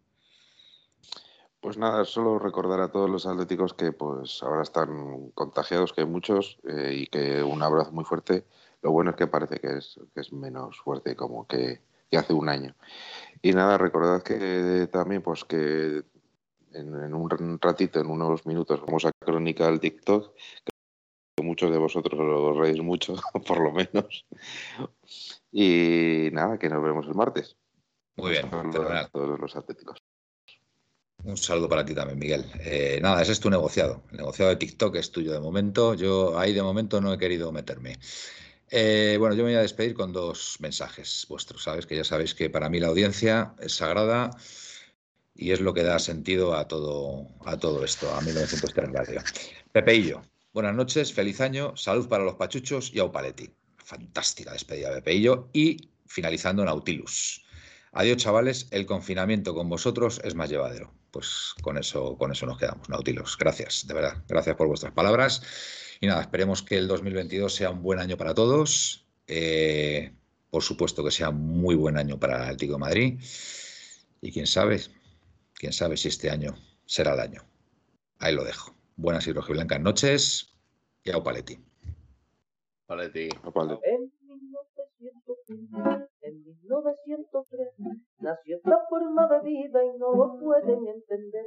Pues 1.60 1.76
nada, 1.76 2.06
solo 2.06 2.38
recordar 2.38 2.80
a 2.80 2.90
todos 2.90 3.10
los 3.10 3.26
atléticos 3.26 3.74
que 3.74 3.92
pues 3.92 4.42
ahora 4.42 4.62
están 4.62 5.30
contagiados, 5.34 5.92
que 5.92 6.00
hay 6.00 6.06
muchos, 6.06 6.58
eh, 6.66 6.92
y 6.94 7.06
que 7.08 7.42
un 7.42 7.62
abrazo 7.62 7.92
muy 7.92 8.04
fuerte. 8.04 8.44
Lo 8.82 8.90
bueno 8.90 9.10
es 9.10 9.16
que 9.16 9.26
parece 9.26 9.60
que 9.60 9.78
es, 9.78 10.00
que 10.14 10.20
es 10.20 10.32
menos 10.32 10.78
fuerte 10.80 11.14
como 11.14 11.46
que, 11.46 11.82
que 12.10 12.16
hace 12.16 12.32
un 12.32 12.48
año. 12.48 12.74
Y 13.42 13.52
nada, 13.52 13.76
recordad 13.76 14.22
que 14.22 14.88
también, 14.90 15.20
pues 15.20 15.44
que 15.44 16.04
en, 16.74 17.14
un 17.14 17.58
ratito, 17.60 18.00
en 18.00 18.06
unos 18.06 18.46
minutos, 18.46 18.80
vamos 18.80 19.04
a 19.04 19.12
crónica 19.12 19.66
del 19.66 19.80
TikTok, 19.80 20.34
que 21.36 21.42
muchos 21.42 21.70
de 21.70 21.78
vosotros 21.78 22.18
lo 22.18 22.52
reís 22.60 22.80
mucho, 22.82 23.14
por 23.46 23.60
lo 23.60 23.72
menos. 23.72 24.26
Y 25.50 26.28
nada, 26.32 26.58
que 26.58 26.68
nos 26.68 26.82
vemos 26.82 27.06
el 27.06 27.14
martes. 27.14 27.56
Muy 28.16 28.32
bien, 28.32 28.46
a 28.52 29.08
todos 29.08 29.40
los 29.40 29.56
atléticos. 29.56 29.98
Un 31.24 31.36
saludo 31.36 31.68
para 31.68 31.84
ti 31.84 31.94
también, 31.94 32.18
Miguel. 32.18 32.44
Eh, 32.60 32.98
nada, 33.00 33.22
ese 33.22 33.32
es 33.32 33.40
tu 33.40 33.48
negociado. 33.48 34.02
El 34.10 34.18
negociado 34.18 34.50
de 34.50 34.56
TikTok 34.56 34.96
es 34.96 35.10
tuyo 35.10 35.32
de 35.32 35.40
momento. 35.40 35.94
Yo 35.94 36.38
ahí 36.38 36.52
de 36.52 36.62
momento 36.62 37.00
no 37.00 37.12
he 37.12 37.18
querido 37.18 37.50
meterme. 37.50 37.98
Eh, 38.70 39.16
bueno, 39.18 39.34
yo 39.34 39.44
me 39.44 39.50
voy 39.50 39.58
a 39.58 39.62
despedir 39.62 39.94
con 39.94 40.12
dos 40.12 40.56
mensajes 40.60 41.26
vuestros, 41.28 41.62
¿sabes? 41.62 41.86
Que 41.86 41.96
ya 41.96 42.04
sabéis 42.04 42.34
que 42.34 42.50
para 42.50 42.68
mí 42.68 42.78
la 42.78 42.88
audiencia 42.88 43.54
es 43.58 43.76
sagrada 43.76 44.30
y 45.34 45.52
es 45.52 45.60
lo 45.60 45.74
que 45.74 45.82
da 45.82 45.98
sentido 45.98 46.54
a 46.54 46.68
todo, 46.68 47.28
a 47.44 47.56
todo 47.58 47.84
esto, 47.84 48.12
a 48.14 48.20
1903 48.20 48.92
Radio. 48.92 49.22
Pepeillo, 49.72 50.22
buenas 50.52 50.74
noches, 50.74 51.12
feliz 51.12 51.40
año, 51.40 51.76
salud 51.76 52.08
para 52.08 52.24
los 52.24 52.36
pachuchos 52.36 52.90
y 52.94 53.00
Aupaletti. 53.00 53.50
Fantástica 53.76 54.52
despedida, 54.52 54.92
Pepeillo. 54.92 55.48
Y 55.52 55.90
finalizando, 56.06 56.64
Nautilus. 56.64 57.44
Adiós, 57.92 58.16
chavales, 58.16 58.68
el 58.70 58.86
confinamiento 58.86 59.54
con 59.54 59.68
vosotros 59.68 60.20
es 60.24 60.34
más 60.34 60.48
llevadero. 60.50 60.92
Pues 61.10 61.54
con 61.62 61.78
eso, 61.78 62.16
con 62.16 62.32
eso 62.32 62.46
nos 62.46 62.58
quedamos, 62.58 62.88
Nautilus. 62.88 63.36
Gracias, 63.36 63.86
de 63.86 63.94
verdad. 63.94 64.24
Gracias 64.28 64.56
por 64.56 64.66
vuestras 64.66 64.92
palabras. 64.92 65.42
Y 66.00 66.06
nada, 66.06 66.22
esperemos 66.22 66.62
que 66.62 66.76
el 66.76 66.88
2022 66.88 67.54
sea 67.54 67.70
un 67.70 67.82
buen 67.82 67.98
año 67.98 68.16
para 68.16 68.34
todos. 68.34 69.06
Eh, 69.26 70.12
por 70.50 70.62
supuesto 70.62 71.04
que 71.04 71.10
sea 71.10 71.30
muy 71.30 71.74
buen 71.74 71.96
año 71.96 72.18
para 72.18 72.36
el 72.36 72.42
Atlético 72.42 72.74
de 72.74 72.78
Madrid. 72.78 73.20
Y 74.20 74.32
quién 74.32 74.46
sabe, 74.46 74.80
quién 75.64 75.72
sabe 75.72 75.96
si 75.96 76.08
este 76.08 76.28
año 76.28 76.52
será 76.84 77.14
el 77.14 77.20
año. 77.20 77.40
Ahí 78.18 78.34
lo 78.34 78.44
dejo. 78.44 78.74
Buenas 78.96 79.26
y 79.26 79.32
rojiblancas 79.32 79.80
noches 79.80 80.54
y 81.02 81.10
a 81.10 81.22
Paletti. 81.22 81.56
Paletti. 82.86 83.30
En 86.20 86.44
1903 86.44 87.68
nació 88.20 88.56
esta 88.58 88.78
forma 88.90 89.26
de 89.28 89.40
vida 89.40 89.82
y 89.86 89.98
no 89.98 90.14
lo 90.14 90.38
pueden 90.38 90.86
entender. 90.86 91.46